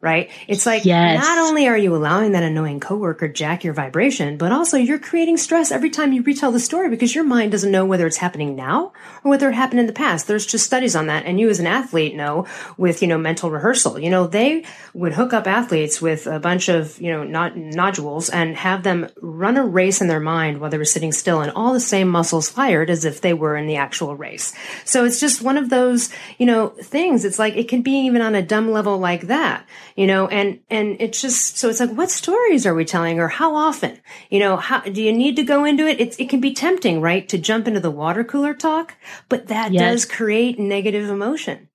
Right? 0.02 0.32
It's 0.48 0.66
like 0.66 0.84
yes. 0.84 1.22
not 1.22 1.38
only 1.38 1.68
are 1.68 1.78
you 1.78 1.94
allowing 1.94 2.32
that 2.32 2.42
annoying 2.42 2.80
coworker 2.80 3.28
jack 3.28 3.62
your 3.62 3.72
vibration, 3.72 4.36
but 4.36 4.50
also 4.50 4.76
you're 4.76 4.98
creating 4.98 5.36
stress 5.36 5.70
every 5.70 5.90
time 5.90 6.12
you 6.12 6.22
retell 6.22 6.50
the 6.50 6.58
story 6.58 6.90
because 6.90 7.14
your 7.14 7.22
mind 7.22 7.52
doesn't 7.52 7.70
know 7.70 7.86
whether 7.86 8.04
it's 8.04 8.16
happening 8.16 8.56
now 8.56 8.92
or 9.22 9.30
whether 9.30 9.48
it 9.48 9.54
happened 9.54 9.78
in 9.78 9.86
the 9.86 9.92
past. 9.92 10.26
There's 10.26 10.44
just 10.44 10.66
studies 10.66 10.96
on 10.96 11.06
that. 11.06 11.24
And 11.24 11.38
you 11.38 11.48
as 11.48 11.60
an 11.60 11.68
athlete 11.68 12.16
know 12.16 12.46
with, 12.76 13.00
you 13.00 13.06
know, 13.06 13.16
mental 13.16 13.48
rehearsal, 13.48 14.00
you 14.00 14.10
know, 14.10 14.26
they 14.26 14.64
would 14.92 15.12
hook 15.12 15.32
up 15.32 15.46
athletes 15.46 16.02
with 16.02 16.26
a 16.26 16.40
bunch 16.40 16.68
of, 16.68 17.00
you 17.00 17.12
know, 17.12 17.22
not 17.22 17.56
nodules 17.56 18.28
and 18.28 18.56
have 18.56 18.82
them 18.82 19.08
run 19.20 19.56
a 19.56 19.64
race 19.64 20.00
in 20.00 20.08
their 20.08 20.18
mind 20.18 20.58
while 20.58 20.68
they 20.70 20.78
were 20.78 20.84
sitting 20.84 21.12
still 21.12 21.40
and 21.42 21.52
all 21.52 21.72
the 21.72 21.80
same 21.80 22.08
muscles 22.08 22.50
fired 22.50 22.90
as 22.90 23.04
if 23.04 23.20
they 23.20 23.32
were 23.32 23.56
in 23.56 23.68
the 23.68 23.76
actual 23.76 24.16
race. 24.16 24.52
So 24.84 25.04
it's 25.04 25.20
just 25.20 25.42
one 25.42 25.56
of 25.56 25.70
those, 25.70 26.10
you 26.38 26.46
know, 26.46 26.70
things. 26.70 27.24
It's 27.24 27.38
like 27.38 27.54
it 27.54 27.68
can 27.68 27.82
be 27.82 27.92
even 28.06 28.20
on 28.20 28.34
a 28.34 28.42
dumb 28.42 28.72
level 28.72 28.98
like 28.98 29.28
that 29.28 29.64
you 29.96 30.06
know, 30.06 30.26
and, 30.28 30.60
and 30.70 30.96
it's 31.00 31.20
just, 31.20 31.58
so 31.58 31.68
it's 31.68 31.80
like, 31.80 31.90
what 31.90 32.10
stories 32.10 32.66
are 32.66 32.74
we 32.74 32.84
telling 32.84 33.18
or 33.18 33.28
how 33.28 33.54
often? 33.54 34.00
You 34.30 34.40
know, 34.40 34.56
how, 34.56 34.80
do 34.80 35.02
you 35.02 35.12
need 35.12 35.36
to 35.36 35.42
go 35.42 35.64
into 35.64 35.86
it? 35.86 36.00
It's, 36.00 36.16
it 36.18 36.28
can 36.28 36.40
be 36.40 36.54
tempting, 36.54 37.00
right? 37.00 37.28
To 37.28 37.38
jump 37.38 37.68
into 37.68 37.80
the 37.80 37.90
water 37.90 38.24
cooler 38.24 38.54
talk, 38.54 38.94
but 39.28 39.48
that 39.48 39.72
yes. 39.72 39.80
does 39.80 40.04
create 40.04 40.58
negative 40.58 41.10
emotion. 41.10 41.68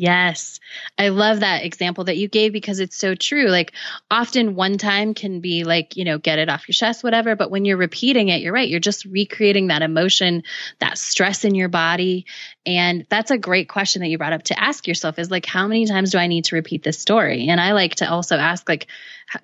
Yes. 0.00 0.60
I 0.96 1.08
love 1.08 1.40
that 1.40 1.64
example 1.64 2.04
that 2.04 2.16
you 2.16 2.28
gave 2.28 2.52
because 2.52 2.78
it's 2.78 2.96
so 2.96 3.16
true. 3.16 3.46
Like 3.46 3.72
often 4.08 4.54
one 4.54 4.78
time 4.78 5.12
can 5.12 5.40
be 5.40 5.64
like, 5.64 5.96
you 5.96 6.04
know, 6.04 6.18
get 6.18 6.38
it 6.38 6.48
off 6.48 6.68
your 6.68 6.74
chest, 6.74 7.02
whatever. 7.02 7.34
But 7.34 7.50
when 7.50 7.64
you're 7.64 7.76
repeating 7.76 8.28
it, 8.28 8.40
you're 8.40 8.52
right. 8.52 8.68
You're 8.68 8.78
just 8.78 9.06
recreating 9.06 9.66
that 9.66 9.82
emotion, 9.82 10.44
that 10.78 10.98
stress 10.98 11.44
in 11.44 11.56
your 11.56 11.68
body. 11.68 12.26
And 12.64 13.06
that's 13.10 13.32
a 13.32 13.38
great 13.38 13.68
question 13.68 14.00
that 14.02 14.08
you 14.08 14.18
brought 14.18 14.32
up 14.32 14.44
to 14.44 14.62
ask 14.62 14.86
yourself 14.86 15.18
is 15.18 15.32
like, 15.32 15.46
how 15.46 15.66
many 15.66 15.84
times 15.84 16.12
do 16.12 16.18
I 16.18 16.28
need 16.28 16.44
to 16.44 16.54
repeat 16.54 16.84
this 16.84 17.00
story? 17.00 17.48
And 17.48 17.60
I 17.60 17.72
like 17.72 17.96
to 17.96 18.08
also 18.08 18.36
ask, 18.36 18.68
like, 18.68 18.86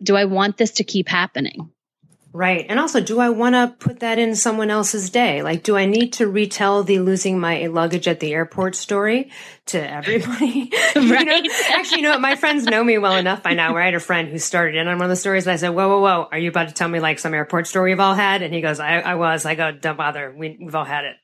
do 0.05 0.15
I 0.15 0.27
want 0.27 0.57
this 0.57 0.71
to 0.75 0.85
keep 0.85 1.09
happening? 1.09 1.74
Right. 2.35 2.67
And 2.69 2.81
also, 2.81 3.01
do 3.01 3.21
I 3.21 3.29
want 3.31 3.55
to 3.55 3.77
put 3.79 4.01
that 4.01 4.19
in 4.19 4.35
someone 4.35 4.69
else's 4.69 5.09
day? 5.09 5.45
Like, 5.45 5.63
do 5.63 5.77
I 5.77 5.87
need 5.87 6.15
to 6.15 6.27
retell 6.27 6.83
the 6.83 6.99
losing 6.99 7.39
my 7.39 7.69
luggage 7.69 8.09
at 8.09 8.19
the 8.19 8.33
airport 8.33 8.75
story 8.75 9.31
to 9.67 9.79
everybody? 9.81 10.73
right. 10.73 10.95
you 10.97 11.25
know, 11.25 11.43
actually, 11.69 11.99
you 11.99 12.03
know 12.03 12.11
what? 12.11 12.21
My 12.21 12.35
friends 12.35 12.65
know 12.65 12.83
me 12.83 12.99
well 12.99 13.15
enough 13.15 13.45
by 13.45 13.55
now 13.55 13.73
where 13.73 13.81
I 13.81 13.85
had 13.85 13.95
a 13.95 14.01
friend 14.01 14.29
who 14.29 14.41
started 14.41 14.75
in 14.75 14.89
on 14.89 14.99
one 14.99 15.05
of 15.05 15.11
the 15.11 15.17
stories 15.17 15.47
and 15.47 15.53
I 15.53 15.57
said, 15.57 15.69
whoa, 15.69 15.89
whoa, 15.89 16.01
whoa, 16.01 16.29
are 16.33 16.39
you 16.39 16.49
about 16.49 16.67
to 16.67 16.75
tell 16.75 16.89
me 16.89 16.99
like 16.99 17.21
some 17.21 17.35
airport 17.35 17.69
story 17.69 17.93
we've 17.93 18.01
all 18.01 18.17
had? 18.17 18.43
And 18.43 18.53
he 18.53 18.61
goes, 18.61 18.81
I, 18.81 18.99
I 18.99 19.15
was. 19.15 19.47
I 19.47 19.55
go, 19.55 19.71
don't 19.71 19.97
bother. 19.97 20.35
We, 20.37 20.59
we've 20.61 20.75
all 20.75 20.85
had 20.85 21.05
it. 21.05 21.17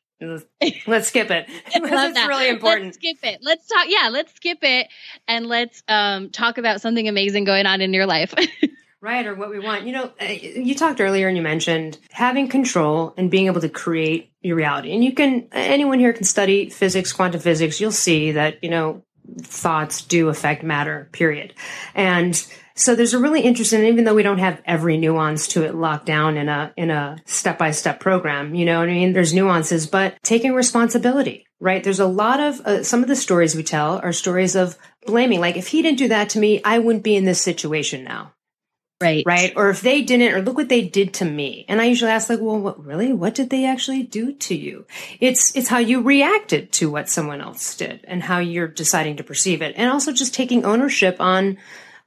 Let's 0.86 1.08
skip 1.08 1.32
it. 1.32 1.46
it's 1.48 1.90
that. 1.90 2.26
really 2.28 2.50
important. 2.50 2.84
Let's 2.84 2.98
skip 2.98 3.16
it. 3.24 3.40
Let's 3.42 3.66
talk. 3.66 3.86
Yeah, 3.88 4.10
let's 4.12 4.32
skip 4.34 4.58
it 4.62 4.86
and 5.26 5.46
let's 5.46 5.82
um, 5.88 6.30
talk 6.30 6.58
about 6.58 6.80
something 6.80 7.08
amazing 7.08 7.42
going 7.42 7.66
on 7.66 7.80
in 7.80 7.92
your 7.92 8.06
life. 8.06 8.32
Right, 9.02 9.26
or 9.26 9.34
what 9.34 9.48
we 9.48 9.58
want. 9.58 9.86
You 9.86 9.92
know, 9.92 10.12
uh, 10.20 10.26
you 10.26 10.74
talked 10.74 11.00
earlier 11.00 11.26
and 11.26 11.34
you 11.34 11.42
mentioned 11.42 11.98
having 12.10 12.48
control 12.48 13.14
and 13.16 13.30
being 13.30 13.46
able 13.46 13.62
to 13.62 13.68
create 13.70 14.32
your 14.42 14.56
reality. 14.56 14.92
And 14.92 15.02
you 15.02 15.14
can, 15.14 15.48
anyone 15.52 15.98
here 15.98 16.12
can 16.12 16.24
study 16.24 16.68
physics, 16.68 17.12
quantum 17.12 17.40
physics. 17.40 17.80
You'll 17.80 17.92
see 17.92 18.32
that, 18.32 18.62
you 18.62 18.68
know, 18.68 19.02
thoughts 19.40 20.02
do 20.02 20.28
affect 20.28 20.62
matter, 20.62 21.08
period. 21.12 21.54
And 21.94 22.36
so 22.74 22.94
there's 22.94 23.14
a 23.14 23.18
really 23.18 23.40
interesting, 23.40 23.84
even 23.86 24.04
though 24.04 24.14
we 24.14 24.22
don't 24.22 24.38
have 24.38 24.60
every 24.66 24.98
nuance 24.98 25.48
to 25.48 25.64
it 25.64 25.74
locked 25.74 26.04
down 26.04 26.36
in 26.36 26.50
a, 26.50 26.72
in 26.76 26.90
a 26.90 27.16
step 27.24 27.56
by 27.56 27.70
step 27.70 28.00
program, 28.00 28.54
you 28.54 28.66
know 28.66 28.80
what 28.80 28.90
I 28.90 28.92
mean? 28.92 29.14
There's 29.14 29.32
nuances, 29.32 29.86
but 29.86 30.22
taking 30.22 30.52
responsibility, 30.52 31.46
right? 31.58 31.82
There's 31.82 32.00
a 32.00 32.06
lot 32.06 32.38
of, 32.38 32.60
uh, 32.60 32.82
some 32.82 33.02
of 33.02 33.08
the 33.08 33.16
stories 33.16 33.54
we 33.54 33.62
tell 33.62 33.98
are 34.02 34.12
stories 34.12 34.56
of 34.56 34.76
blaming. 35.06 35.40
Like, 35.40 35.56
if 35.56 35.68
he 35.68 35.80
didn't 35.80 35.98
do 35.98 36.08
that 36.08 36.28
to 36.30 36.38
me, 36.38 36.60
I 36.64 36.80
wouldn't 36.80 37.04
be 37.04 37.16
in 37.16 37.24
this 37.24 37.40
situation 37.40 38.04
now 38.04 38.34
Right. 39.00 39.22
Right. 39.24 39.52
Or 39.56 39.70
if 39.70 39.80
they 39.80 40.02
didn't, 40.02 40.34
or 40.34 40.42
look 40.42 40.58
what 40.58 40.68
they 40.68 40.82
did 40.82 41.14
to 41.14 41.24
me. 41.24 41.64
And 41.68 41.80
I 41.80 41.86
usually 41.86 42.10
ask 42.10 42.28
like, 42.28 42.40
well, 42.40 42.58
what 42.58 42.84
really? 42.84 43.14
What 43.14 43.34
did 43.34 43.48
they 43.48 43.64
actually 43.64 44.02
do 44.02 44.34
to 44.34 44.54
you? 44.54 44.84
It's, 45.20 45.56
it's 45.56 45.68
how 45.68 45.78
you 45.78 46.02
reacted 46.02 46.70
to 46.72 46.90
what 46.90 47.08
someone 47.08 47.40
else 47.40 47.76
did 47.76 48.04
and 48.04 48.22
how 48.22 48.40
you're 48.40 48.68
deciding 48.68 49.16
to 49.16 49.24
perceive 49.24 49.62
it. 49.62 49.74
And 49.76 49.90
also 49.90 50.12
just 50.12 50.34
taking 50.34 50.66
ownership 50.66 51.16
on, 51.18 51.56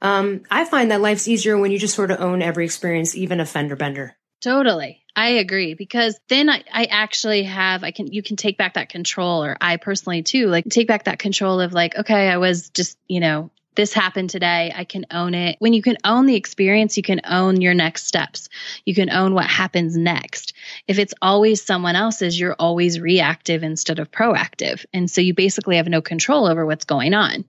um, 0.02 0.42
I 0.50 0.64
find 0.64 0.92
that 0.92 1.00
life's 1.00 1.26
easier 1.26 1.58
when 1.58 1.72
you 1.72 1.78
just 1.78 1.96
sort 1.96 2.12
of 2.12 2.20
own 2.20 2.42
every 2.42 2.64
experience, 2.64 3.16
even 3.16 3.40
a 3.40 3.46
fender 3.46 3.74
bender. 3.74 4.16
Totally. 4.40 5.00
I 5.16 5.30
agree 5.30 5.74
because 5.74 6.18
then 6.28 6.50
I, 6.50 6.62
I 6.72 6.84
actually 6.84 7.44
have, 7.44 7.82
I 7.82 7.92
can, 7.92 8.12
you 8.12 8.22
can 8.22 8.36
take 8.36 8.58
back 8.58 8.74
that 8.74 8.88
control 8.88 9.42
or 9.42 9.56
I 9.60 9.78
personally 9.78 10.22
too, 10.22 10.48
like 10.48 10.66
take 10.68 10.86
back 10.86 11.04
that 11.04 11.18
control 11.18 11.60
of 11.60 11.72
like, 11.72 11.96
okay, 11.96 12.28
I 12.28 12.36
was 12.36 12.68
just, 12.70 12.98
you 13.08 13.20
know, 13.20 13.50
this 13.74 13.92
happened 13.92 14.30
today. 14.30 14.72
I 14.74 14.84
can 14.84 15.06
own 15.10 15.34
it. 15.34 15.56
When 15.58 15.72
you 15.72 15.82
can 15.82 15.96
own 16.04 16.26
the 16.26 16.36
experience, 16.36 16.96
you 16.96 17.02
can 17.02 17.20
own 17.24 17.60
your 17.60 17.74
next 17.74 18.06
steps. 18.06 18.48
You 18.84 18.94
can 18.94 19.10
own 19.10 19.34
what 19.34 19.46
happens 19.46 19.96
next. 19.96 20.54
If 20.86 20.98
it's 20.98 21.14
always 21.20 21.62
someone 21.62 21.96
else's, 21.96 22.38
you're 22.38 22.56
always 22.58 23.00
reactive 23.00 23.62
instead 23.62 23.98
of 23.98 24.10
proactive. 24.10 24.84
And 24.92 25.10
so 25.10 25.20
you 25.20 25.34
basically 25.34 25.76
have 25.76 25.88
no 25.88 26.00
control 26.00 26.46
over 26.46 26.64
what's 26.64 26.84
going 26.84 27.14
on. 27.14 27.44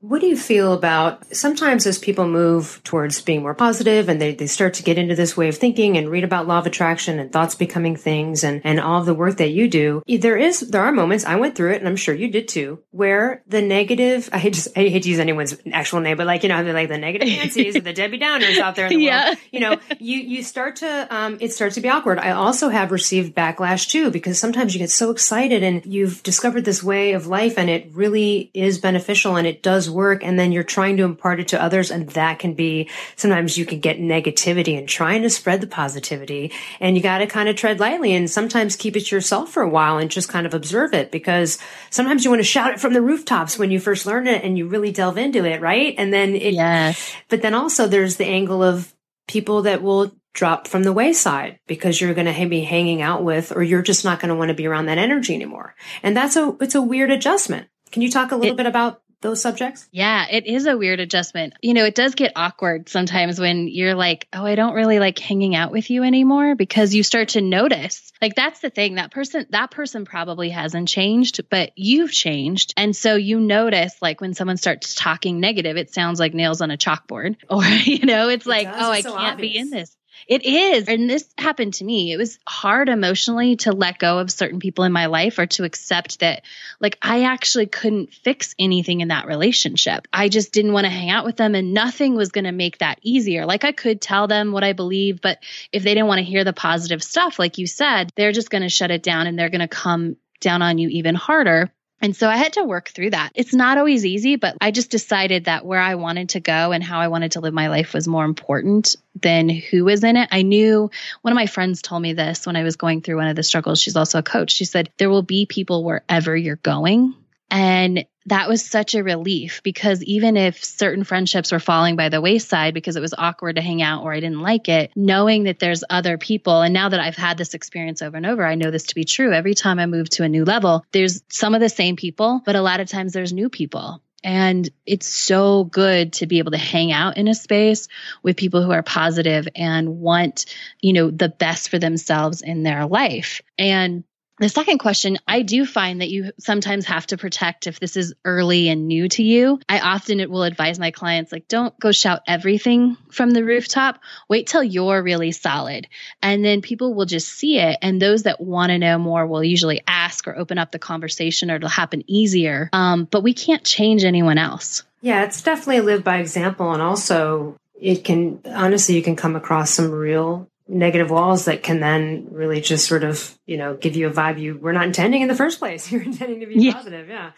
What 0.00 0.20
do 0.20 0.26
you 0.26 0.36
feel 0.36 0.72
about 0.72 1.34
sometimes 1.34 1.86
as 1.86 1.98
people 1.98 2.28
move 2.28 2.80
towards 2.84 3.20
being 3.22 3.42
more 3.42 3.54
positive 3.54 4.08
and 4.08 4.20
they, 4.20 4.34
they 4.34 4.46
start 4.46 4.74
to 4.74 4.82
get 4.82 4.98
into 4.98 5.14
this 5.14 5.36
way 5.36 5.48
of 5.48 5.56
thinking 5.56 5.96
and 5.96 6.08
read 6.08 6.22
about 6.22 6.46
law 6.46 6.58
of 6.58 6.66
attraction 6.66 7.18
and 7.18 7.32
thoughts 7.32 7.54
becoming 7.54 7.96
things 7.96 8.44
and, 8.44 8.60
and 8.64 8.78
all 8.78 9.00
of 9.00 9.06
the 9.06 9.14
work 9.14 9.38
that 9.38 9.50
you 9.50 9.68
do, 9.68 10.02
there 10.06 10.36
is, 10.36 10.60
there 10.60 10.82
are 10.82 10.92
moments, 10.92 11.24
I 11.24 11.36
went 11.36 11.56
through 11.56 11.72
it 11.72 11.78
and 11.78 11.88
I'm 11.88 11.96
sure 11.96 12.14
you 12.14 12.28
did 12.28 12.46
too, 12.46 12.82
where 12.90 13.42
the 13.46 13.62
negative, 13.62 14.28
I 14.32 14.50
just, 14.50 14.68
I 14.76 14.80
hate 14.80 15.04
to 15.04 15.08
use 15.08 15.18
anyone's 15.18 15.56
actual 15.72 16.00
name, 16.00 16.16
but 16.16 16.26
like, 16.26 16.42
you 16.42 16.50
know, 16.50 16.62
they're 16.62 16.74
like 16.74 16.88
the 16.88 16.98
negative 16.98 17.28
Nancy's 17.36 17.76
or 17.76 17.80
the 17.80 17.92
Debbie 17.92 18.18
Downers 18.18 18.58
out 18.58 18.76
there 18.76 18.86
in 18.86 18.98
the 18.98 19.04
yeah. 19.04 19.24
world, 19.26 19.38
you 19.50 19.60
know, 19.60 19.76
you, 19.98 20.18
you 20.18 20.42
start 20.42 20.76
to, 20.76 21.08
um, 21.10 21.38
it 21.40 21.52
starts 21.52 21.76
to 21.76 21.80
be 21.80 21.88
awkward. 21.88 22.18
I 22.18 22.32
also 22.32 22.68
have 22.68 22.92
received 22.92 23.34
backlash 23.34 23.88
too, 23.88 24.10
because 24.10 24.38
sometimes 24.38 24.74
you 24.74 24.78
get 24.78 24.90
so 24.90 25.10
excited 25.10 25.62
and 25.62 25.84
you've 25.86 26.22
discovered 26.22 26.64
this 26.64 26.82
way 26.82 27.12
of 27.12 27.26
life 27.26 27.58
and 27.58 27.70
it 27.70 27.90
really 27.92 28.50
is 28.52 28.78
beneficial 28.78 29.36
and 29.36 29.46
it 29.46 29.62
does 29.62 29.85
work 29.90 30.22
and 30.24 30.38
then 30.38 30.52
you're 30.52 30.62
trying 30.62 30.96
to 30.96 31.04
impart 31.04 31.40
it 31.40 31.48
to 31.48 31.62
others 31.62 31.90
and 31.90 32.08
that 32.10 32.38
can 32.38 32.54
be 32.54 32.88
sometimes 33.16 33.56
you 33.56 33.66
can 33.66 33.80
get 33.80 33.98
negativity 33.98 34.78
and 34.78 34.88
trying 34.88 35.22
to 35.22 35.30
spread 35.30 35.60
the 35.60 35.66
positivity 35.66 36.52
and 36.80 36.96
you 36.96 37.02
got 37.02 37.18
to 37.18 37.26
kind 37.26 37.48
of 37.48 37.56
tread 37.56 37.80
lightly 37.80 38.14
and 38.14 38.30
sometimes 38.30 38.76
keep 38.76 38.96
it 38.96 39.10
yourself 39.10 39.50
for 39.50 39.62
a 39.62 39.68
while 39.68 39.98
and 39.98 40.10
just 40.10 40.28
kind 40.28 40.46
of 40.46 40.54
observe 40.54 40.94
it 40.94 41.10
because 41.10 41.58
sometimes 41.90 42.24
you 42.24 42.30
want 42.30 42.40
to 42.40 42.44
shout 42.44 42.72
it 42.72 42.80
from 42.80 42.92
the 42.92 43.02
rooftops 43.02 43.58
when 43.58 43.70
you 43.70 43.80
first 43.80 44.06
learn 44.06 44.26
it 44.26 44.44
and 44.44 44.58
you 44.58 44.66
really 44.66 44.92
delve 44.92 45.18
into 45.18 45.44
it 45.44 45.60
right? 45.60 45.94
And 45.98 46.12
then 46.12 46.34
it 46.34 46.54
yes. 46.54 47.14
but 47.28 47.42
then 47.42 47.54
also 47.54 47.86
there's 47.86 48.16
the 48.16 48.26
angle 48.26 48.62
of 48.62 48.92
people 49.26 49.62
that 49.62 49.82
will 49.82 50.12
drop 50.36 50.68
from 50.68 50.84
the 50.84 50.92
wayside 50.92 51.58
because 51.66 52.00
you're 52.00 52.14
going 52.14 52.32
to 52.32 52.48
be 52.48 52.60
hanging 52.60 53.02
out 53.02 53.24
with 53.24 53.56
or 53.56 53.62
you're 53.62 53.82
just 53.82 54.04
not 54.04 54.20
going 54.20 54.28
to 54.28 54.34
want 54.34 54.50
to 54.50 54.54
be 54.54 54.66
around 54.66 54.86
that 54.86 54.98
energy 54.98 55.34
anymore. 55.34 55.74
And 56.02 56.16
that's 56.16 56.36
a 56.36 56.54
it's 56.60 56.74
a 56.74 56.82
weird 56.82 57.10
adjustment. 57.10 57.68
Can 57.90 58.02
you 58.02 58.10
talk 58.10 58.30
a 58.30 58.36
little 58.36 58.54
it, 58.54 58.58
bit 58.58 58.66
about 58.66 59.02
those 59.22 59.40
subjects? 59.40 59.88
Yeah, 59.92 60.26
it 60.30 60.46
is 60.46 60.66
a 60.66 60.76
weird 60.76 61.00
adjustment. 61.00 61.54
You 61.62 61.74
know, 61.74 61.84
it 61.84 61.94
does 61.94 62.14
get 62.14 62.32
awkward 62.36 62.88
sometimes 62.88 63.40
when 63.40 63.68
you're 63.68 63.94
like, 63.94 64.28
oh, 64.32 64.44
I 64.44 64.54
don't 64.54 64.74
really 64.74 64.98
like 64.98 65.18
hanging 65.18 65.54
out 65.54 65.72
with 65.72 65.90
you 65.90 66.02
anymore 66.02 66.54
because 66.54 66.94
you 66.94 67.02
start 67.02 67.30
to 67.30 67.40
notice. 67.40 68.12
Like 68.20 68.34
that's 68.34 68.60
the 68.60 68.70
thing. 68.70 68.96
That 68.96 69.10
person 69.10 69.46
that 69.50 69.70
person 69.70 70.04
probably 70.04 70.50
hasn't 70.50 70.88
changed, 70.88 71.48
but 71.50 71.72
you've 71.76 72.12
changed. 72.12 72.74
And 72.76 72.94
so 72.94 73.14
you 73.14 73.40
notice 73.40 73.94
like 74.00 74.20
when 74.20 74.34
someone 74.34 74.56
starts 74.56 74.94
talking 74.94 75.40
negative, 75.40 75.76
it 75.76 75.92
sounds 75.92 76.20
like 76.20 76.34
nails 76.34 76.60
on 76.60 76.70
a 76.70 76.76
chalkboard. 76.76 77.36
Or, 77.48 77.64
you 77.64 78.04
know, 78.04 78.28
it's 78.28 78.44
like, 78.44 78.66
does. 78.66 78.76
oh, 78.78 78.92
it's 78.92 79.06
I 79.06 79.10
so 79.10 79.16
can't 79.16 79.32
obvious. 79.34 79.52
be 79.52 79.58
in 79.58 79.70
this. 79.70 79.96
It 80.26 80.44
is. 80.44 80.88
And 80.88 81.08
this 81.08 81.28
happened 81.38 81.74
to 81.74 81.84
me. 81.84 82.12
It 82.12 82.16
was 82.16 82.38
hard 82.46 82.88
emotionally 82.88 83.56
to 83.56 83.72
let 83.72 83.98
go 83.98 84.18
of 84.18 84.30
certain 84.30 84.58
people 84.58 84.84
in 84.84 84.92
my 84.92 85.06
life 85.06 85.38
or 85.38 85.46
to 85.46 85.64
accept 85.64 86.20
that, 86.20 86.42
like, 86.80 86.98
I 87.00 87.24
actually 87.24 87.66
couldn't 87.66 88.12
fix 88.12 88.54
anything 88.58 89.00
in 89.00 89.08
that 89.08 89.26
relationship. 89.26 90.08
I 90.12 90.28
just 90.28 90.52
didn't 90.52 90.72
want 90.72 90.84
to 90.84 90.90
hang 90.90 91.10
out 91.10 91.24
with 91.24 91.36
them 91.36 91.54
and 91.54 91.74
nothing 91.74 92.16
was 92.16 92.30
going 92.30 92.44
to 92.44 92.52
make 92.52 92.78
that 92.78 92.98
easier. 93.02 93.46
Like, 93.46 93.64
I 93.64 93.72
could 93.72 94.00
tell 94.00 94.26
them 94.26 94.52
what 94.52 94.64
I 94.64 94.72
believe, 94.72 95.20
but 95.20 95.38
if 95.72 95.82
they 95.82 95.94
didn't 95.94 96.08
want 96.08 96.18
to 96.18 96.24
hear 96.24 96.44
the 96.44 96.52
positive 96.52 97.02
stuff, 97.02 97.38
like 97.38 97.58
you 97.58 97.66
said, 97.66 98.10
they're 98.16 98.32
just 98.32 98.50
going 98.50 98.62
to 98.62 98.68
shut 98.68 98.90
it 98.90 99.02
down 99.02 99.26
and 99.26 99.38
they're 99.38 99.50
going 99.50 99.60
to 99.60 99.68
come 99.68 100.16
down 100.40 100.62
on 100.62 100.78
you 100.78 100.88
even 100.88 101.14
harder. 101.14 101.70
And 102.00 102.14
so 102.14 102.28
I 102.28 102.36
had 102.36 102.54
to 102.54 102.64
work 102.64 102.88
through 102.88 103.10
that. 103.10 103.30
It's 103.34 103.54
not 103.54 103.78
always 103.78 104.04
easy, 104.04 104.36
but 104.36 104.56
I 104.60 104.70
just 104.70 104.90
decided 104.90 105.44
that 105.44 105.64
where 105.64 105.80
I 105.80 105.94
wanted 105.94 106.30
to 106.30 106.40
go 106.40 106.72
and 106.72 106.84
how 106.84 107.00
I 107.00 107.08
wanted 107.08 107.32
to 107.32 107.40
live 107.40 107.54
my 107.54 107.68
life 107.68 107.94
was 107.94 108.06
more 108.06 108.24
important 108.24 108.96
than 109.20 109.48
who 109.48 109.84
was 109.84 110.04
in 110.04 110.16
it. 110.16 110.28
I 110.30 110.42
knew 110.42 110.90
one 111.22 111.32
of 111.32 111.36
my 111.36 111.46
friends 111.46 111.80
told 111.80 112.02
me 112.02 112.12
this 112.12 112.46
when 112.46 112.56
I 112.56 112.64
was 112.64 112.76
going 112.76 113.00
through 113.00 113.16
one 113.16 113.28
of 113.28 113.36
the 113.36 113.42
struggles. 113.42 113.80
She's 113.80 113.96
also 113.96 114.18
a 114.18 114.22
coach. 114.22 114.52
She 114.52 114.66
said, 114.66 114.90
There 114.98 115.08
will 115.08 115.22
be 115.22 115.46
people 115.46 115.84
wherever 115.84 116.36
you're 116.36 116.56
going. 116.56 117.14
And 117.50 118.04
that 118.26 118.48
was 118.48 118.64
such 118.64 118.94
a 118.94 119.02
relief 119.02 119.62
because 119.62 120.02
even 120.02 120.36
if 120.36 120.64
certain 120.64 121.04
friendships 121.04 121.52
were 121.52 121.58
falling 121.58 121.96
by 121.96 122.08
the 122.08 122.20
wayside 122.20 122.74
because 122.74 122.96
it 122.96 123.00
was 123.00 123.14
awkward 123.16 123.56
to 123.56 123.62
hang 123.62 123.82
out 123.82 124.02
or 124.02 124.12
I 124.12 124.20
didn't 124.20 124.40
like 124.40 124.68
it, 124.68 124.90
knowing 124.96 125.44
that 125.44 125.58
there's 125.58 125.84
other 125.88 126.18
people, 126.18 126.60
and 126.60 126.74
now 126.74 126.88
that 126.88 127.00
I've 127.00 127.16
had 127.16 127.38
this 127.38 127.54
experience 127.54 128.02
over 128.02 128.16
and 128.16 128.26
over, 128.26 128.44
I 128.44 128.56
know 128.56 128.70
this 128.70 128.86
to 128.86 128.94
be 128.94 129.04
true. 129.04 129.32
Every 129.32 129.54
time 129.54 129.78
I 129.78 129.86
move 129.86 130.08
to 130.10 130.24
a 130.24 130.28
new 130.28 130.44
level, 130.44 130.84
there's 130.92 131.22
some 131.28 131.54
of 131.54 131.60
the 131.60 131.68
same 131.68 131.96
people, 131.96 132.42
but 132.44 132.56
a 132.56 132.62
lot 132.62 132.80
of 132.80 132.88
times 132.88 133.12
there's 133.12 133.32
new 133.32 133.48
people. 133.48 134.02
And 134.24 134.68
it's 134.84 135.06
so 135.06 135.62
good 135.62 136.14
to 136.14 136.26
be 136.26 136.38
able 136.38 136.50
to 136.50 136.58
hang 136.58 136.90
out 136.90 137.16
in 137.16 137.28
a 137.28 137.34
space 137.34 137.86
with 138.24 138.36
people 138.36 138.60
who 138.60 138.72
are 138.72 138.82
positive 138.82 139.46
and 139.54 140.00
want, 140.00 140.46
you 140.80 140.94
know, 140.94 141.10
the 141.10 141.28
best 141.28 141.68
for 141.68 141.78
themselves 141.78 142.42
in 142.42 142.64
their 142.64 142.86
life. 142.86 143.40
And 143.56 144.02
the 144.38 144.48
second 144.50 144.78
question, 144.78 145.16
I 145.26 145.42
do 145.42 145.64
find 145.64 146.00
that 146.00 146.10
you 146.10 146.32
sometimes 146.38 146.84
have 146.86 147.06
to 147.08 147.16
protect 147.16 147.66
if 147.66 147.80
this 147.80 147.96
is 147.96 148.14
early 148.24 148.68
and 148.68 148.86
new 148.86 149.08
to 149.08 149.22
you. 149.22 149.60
I 149.68 149.80
often 149.80 150.18
will 150.30 150.42
advise 150.42 150.78
my 150.78 150.90
clients 150.90 151.32
like 151.32 151.48
don't 151.48 151.78
go 151.80 151.90
shout 151.90 152.20
everything 152.26 152.98
from 153.10 153.30
the 153.30 153.44
rooftop. 153.44 153.98
Wait 154.28 154.46
till 154.46 154.62
you're 154.62 155.02
really 155.02 155.32
solid. 155.32 155.88
And 156.22 156.44
then 156.44 156.60
people 156.60 156.92
will 156.92 157.06
just 157.06 157.28
see 157.28 157.58
it 157.58 157.78
and 157.80 158.00
those 158.00 158.24
that 158.24 158.40
want 158.40 158.70
to 158.70 158.78
know 158.78 158.98
more 158.98 159.26
will 159.26 159.42
usually 159.42 159.80
ask 159.86 160.28
or 160.28 160.36
open 160.36 160.58
up 160.58 160.70
the 160.70 160.78
conversation 160.78 161.50
or 161.50 161.56
it'll 161.56 161.68
happen 161.70 162.04
easier. 162.06 162.68
Um, 162.74 163.04
but 163.10 163.22
we 163.22 163.32
can't 163.32 163.64
change 163.64 164.04
anyone 164.04 164.38
else. 164.38 164.82
Yeah, 165.00 165.24
it's 165.24 165.40
definitely 165.40 165.80
live 165.80 166.04
by 166.04 166.18
example 166.18 166.72
and 166.72 166.82
also 166.82 167.56
it 167.80 168.04
can 168.04 168.40
honestly 168.46 168.96
you 168.96 169.02
can 169.02 169.16
come 169.16 169.36
across 169.36 169.70
some 169.70 169.90
real 169.90 170.48
negative 170.68 171.10
walls 171.10 171.44
that 171.44 171.62
can 171.62 171.80
then 171.80 172.28
really 172.30 172.60
just 172.60 172.86
sort 172.86 173.04
of, 173.04 173.36
you 173.46 173.56
know, 173.56 173.76
give 173.76 173.96
you 173.96 174.08
a 174.08 174.12
vibe 174.12 174.40
you 174.40 174.58
were 174.58 174.72
not 174.72 174.84
intending 174.84 175.22
in 175.22 175.28
the 175.28 175.34
first 175.34 175.58
place. 175.58 175.90
You're 175.92 176.02
intending 176.02 176.40
to 176.40 176.46
be 176.46 176.54
yeah. 176.56 176.72
positive. 176.72 177.08
Yeah. 177.08 177.32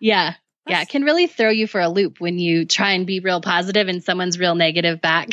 Yeah. 0.00 0.24
That's... 0.26 0.38
yeah. 0.68 0.82
It 0.82 0.88
can 0.88 1.02
really 1.02 1.26
throw 1.26 1.50
you 1.50 1.66
for 1.66 1.80
a 1.80 1.88
loop 1.88 2.20
when 2.20 2.38
you 2.38 2.64
try 2.64 2.92
and 2.92 3.06
be 3.06 3.20
real 3.20 3.40
positive 3.40 3.88
and 3.88 4.02
someone's 4.02 4.38
real 4.38 4.54
negative 4.54 5.00
back. 5.00 5.30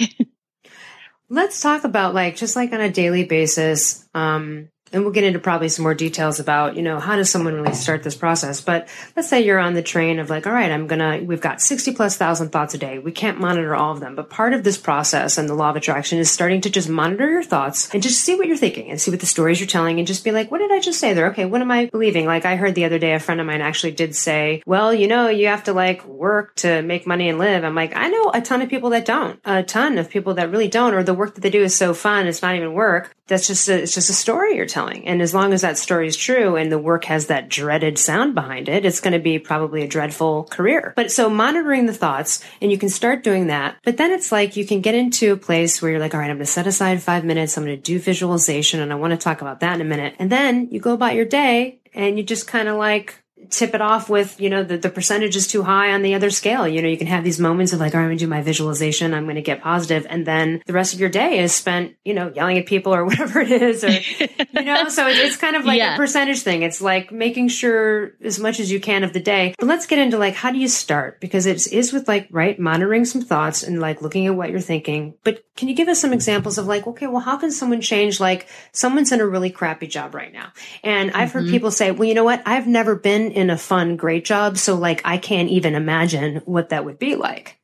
Let's 1.29 1.61
talk 1.61 1.83
about 1.83 2.15
like, 2.15 2.35
just 2.35 2.55
like 2.55 2.73
on 2.73 2.81
a 2.81 2.89
daily 2.89 3.25
basis, 3.25 4.07
um, 4.15 4.69
and 4.91 5.03
we'll 5.03 5.13
get 5.13 5.23
into 5.23 5.39
probably 5.39 5.69
some 5.69 5.83
more 5.83 5.93
details 5.93 6.39
about 6.39 6.75
you 6.75 6.81
know 6.81 6.99
how 6.99 7.15
does 7.15 7.29
someone 7.29 7.53
really 7.53 7.73
start 7.73 8.03
this 8.03 8.15
process? 8.15 8.61
But 8.61 8.87
let's 9.15 9.29
say 9.29 9.41
you're 9.41 9.59
on 9.59 9.73
the 9.73 9.81
train 9.81 10.19
of 10.19 10.29
like 10.29 10.47
all 10.47 10.53
right 10.53 10.71
i'm 10.71 10.87
gonna 10.87 11.21
we've 11.23 11.41
got 11.41 11.61
60 11.61 11.93
plus 11.93 12.17
thousand 12.17 12.49
thoughts 12.49 12.73
a 12.73 12.77
day. 12.77 12.99
We 12.99 13.11
can't 13.11 13.39
monitor 13.39 13.75
all 13.75 13.93
of 13.93 13.99
them. 13.99 14.15
But 14.15 14.29
part 14.29 14.53
of 14.53 14.63
this 14.63 14.77
process 14.77 15.37
and 15.37 15.47
the 15.47 15.53
law 15.53 15.69
of 15.69 15.75
attraction 15.75 16.19
is 16.19 16.31
starting 16.31 16.61
to 16.61 16.69
just 16.69 16.89
monitor 16.89 17.29
your 17.29 17.43
thoughts 17.43 17.93
and 17.93 18.03
just 18.03 18.21
see 18.21 18.35
what 18.35 18.47
you're 18.47 18.57
thinking 18.57 18.89
and 18.89 18.99
see 18.99 19.11
what 19.11 19.19
the 19.19 19.25
stories 19.25 19.59
you're 19.59 19.67
telling 19.67 19.99
and 19.99 20.07
just 20.07 20.23
be 20.23 20.31
like 20.31 20.51
what 20.51 20.59
did 20.59 20.71
i 20.71 20.79
just 20.79 20.99
say 20.99 21.13
there? 21.13 21.27
Okay 21.27 21.45
what 21.45 21.61
am 21.61 21.71
i 21.71 21.85
believing? 21.87 22.25
Like 22.25 22.45
i 22.45 22.55
heard 22.55 22.75
the 22.75 22.85
other 22.85 22.99
day 22.99 23.13
a 23.13 23.19
friend 23.19 23.41
of 23.41 23.47
mine 23.47 23.61
actually 23.61 23.91
did 23.91 24.15
say 24.15 24.63
well 24.65 24.93
you 24.93 25.07
know 25.07 25.29
you 25.29 25.47
have 25.47 25.63
to 25.65 25.73
like 25.73 26.05
work 26.05 26.55
to 26.55 26.81
make 26.81 27.07
money 27.07 27.29
and 27.29 27.37
live. 27.37 27.63
I'm 27.63 27.75
like 27.75 27.95
i 27.95 28.07
know 28.07 28.31
a 28.33 28.41
ton 28.41 28.61
of 28.61 28.69
people 28.69 28.89
that 28.91 29.05
don't. 29.05 29.39
A 29.45 29.63
ton 29.63 29.97
of 29.97 30.09
people 30.09 30.35
that 30.35 30.51
really 30.51 30.67
don't. 30.67 30.93
Or 30.93 31.03
the 31.03 31.13
work 31.13 31.35
that 31.35 31.41
they 31.41 31.49
do 31.49 31.63
is 31.63 31.75
so 31.75 31.93
fun 31.93 32.27
it's 32.27 32.41
not 32.41 32.55
even 32.55 32.73
work 32.73 33.15
that's 33.29 33.47
just 33.47 33.69
a, 33.69 33.83
it's 33.83 33.93
just 33.93 34.09
a 34.09 34.13
story 34.13 34.55
you're 34.55 34.65
telling. 34.65 35.07
And 35.07 35.21
as 35.21 35.33
long 35.33 35.53
as 35.53 35.61
that 35.61 35.77
story 35.77 36.07
is 36.07 36.17
true 36.17 36.55
and 36.55 36.71
the 36.71 36.77
work 36.77 37.05
has 37.05 37.27
that 37.27 37.47
dreaded 37.47 37.97
sound 37.97 38.35
behind 38.35 38.67
it, 38.67 38.85
it's 38.85 38.99
going 38.99 39.13
to 39.13 39.19
be 39.19 39.39
probably 39.39 39.83
a 39.83 39.87
dreadful 39.87 40.43
career. 40.45 40.93
But 40.95 41.11
so 41.11 41.29
monitoring 41.29 41.85
the 41.85 41.93
thoughts 41.93 42.43
and 42.59 42.71
you 42.71 42.77
can 42.77 42.89
start 42.89 43.23
doing 43.23 43.47
that. 43.47 43.77
But 43.83 43.97
then 43.97 44.11
it's 44.11 44.31
like 44.31 44.57
you 44.57 44.65
can 44.65 44.81
get 44.81 44.95
into 44.95 45.31
a 45.31 45.37
place 45.37 45.81
where 45.81 45.91
you're 45.91 45.99
like, 45.99 46.13
all 46.13 46.19
right, 46.19 46.29
I'm 46.29 46.37
going 46.37 46.45
to 46.45 46.51
set 46.51 46.67
aside 46.67 47.01
five 47.01 47.23
minutes. 47.23 47.55
I'm 47.55 47.63
going 47.63 47.77
to 47.77 47.81
do 47.81 47.99
visualization 47.99 48.81
and 48.81 48.91
I 48.91 48.95
want 48.95 49.11
to 49.11 49.17
talk 49.17 49.41
about 49.41 49.61
that 49.61 49.75
in 49.75 49.81
a 49.81 49.85
minute. 49.85 50.15
And 50.19 50.31
then 50.31 50.69
you 50.71 50.79
go 50.79 50.93
about 50.93 51.15
your 51.15 51.25
day 51.25 51.79
and 51.93 52.17
you 52.17 52.23
just 52.23 52.47
kind 52.47 52.67
of 52.67 52.77
like 52.77 53.23
tip 53.49 53.73
it 53.73 53.81
off 53.81 54.09
with, 54.09 54.39
you 54.39 54.49
know, 54.49 54.63
the, 54.63 54.77
the 54.77 54.89
percentage 54.89 55.35
is 55.35 55.47
too 55.47 55.63
high 55.63 55.93
on 55.93 56.01
the 56.01 56.13
other 56.13 56.29
scale. 56.29 56.67
You 56.67 56.81
know, 56.81 56.87
you 56.87 56.97
can 56.97 57.07
have 57.07 57.23
these 57.23 57.39
moments 57.39 57.73
of 57.73 57.79
like, 57.79 57.95
oh, 57.95 57.97
I'm 57.97 58.05
going 58.05 58.17
to 58.17 58.23
do 58.23 58.29
my 58.29 58.41
visualization. 58.41 59.13
I'm 59.13 59.23
going 59.23 59.35
to 59.35 59.41
get 59.41 59.61
positive. 59.61 60.05
And 60.09 60.25
then 60.25 60.61
the 60.65 60.73
rest 60.73 60.93
of 60.93 60.99
your 60.99 61.09
day 61.09 61.39
is 61.39 61.53
spent, 61.53 61.95
you 62.03 62.13
know, 62.13 62.31
yelling 62.35 62.57
at 62.57 62.65
people 62.65 62.93
or 62.93 63.05
whatever 63.09 63.39
it 63.39 63.51
is. 63.51 63.83
Or, 63.83 63.89
you 63.89 64.65
know, 64.65 64.89
so 64.89 65.07
it's 65.07 65.37
kind 65.37 65.55
of 65.55 65.65
like 65.65 65.77
yeah. 65.77 65.95
a 65.95 65.97
percentage 65.97 66.41
thing. 66.41 66.63
It's 66.63 66.81
like 66.81 67.11
making 67.11 67.47
sure 67.47 68.11
as 68.23 68.39
much 68.39 68.59
as 68.59 68.71
you 68.71 68.79
can 68.79 69.03
of 69.03 69.13
the 69.13 69.19
day. 69.19 69.55
But 69.57 69.67
let's 69.67 69.87
get 69.87 69.99
into 69.99 70.17
like, 70.17 70.35
how 70.35 70.51
do 70.51 70.59
you 70.59 70.67
start? 70.67 71.19
Because 71.19 71.45
it 71.45 71.71
is 71.71 71.93
with 71.93 72.07
like, 72.07 72.27
right, 72.31 72.59
monitoring 72.59 73.05
some 73.05 73.21
thoughts 73.21 73.63
and 73.63 73.79
like 73.79 74.01
looking 74.01 74.27
at 74.27 74.35
what 74.35 74.51
you're 74.51 74.59
thinking. 74.59 75.15
But 75.23 75.43
can 75.55 75.69
you 75.69 75.75
give 75.75 75.87
us 75.87 75.99
some 75.99 76.13
examples 76.13 76.57
of 76.57 76.67
like, 76.67 76.87
okay, 76.87 77.07
well, 77.07 77.21
how 77.21 77.37
can 77.37 77.51
someone 77.51 77.81
change? 77.81 78.19
Like 78.19 78.47
someone's 78.71 79.11
in 79.11 79.21
a 79.21 79.27
really 79.27 79.49
crappy 79.49 79.87
job 79.87 80.13
right 80.13 80.31
now. 80.31 80.51
And 80.83 81.11
I've 81.11 81.29
mm-hmm. 81.29 81.39
heard 81.39 81.49
people 81.49 81.71
say, 81.71 81.91
well, 81.91 82.07
you 82.07 82.13
know 82.13 82.23
what? 82.23 82.41
I've 82.45 82.67
never 82.67 82.95
been 82.95 83.28
in 83.31 83.49
a 83.49 83.57
fun, 83.57 83.95
great 83.95 84.25
job. 84.25 84.57
So 84.57 84.75
like, 84.75 85.01
I 85.05 85.17
can't 85.17 85.49
even 85.49 85.75
imagine 85.75 86.41
what 86.45 86.69
that 86.69 86.85
would 86.85 86.99
be 86.99 87.15
like. 87.15 87.57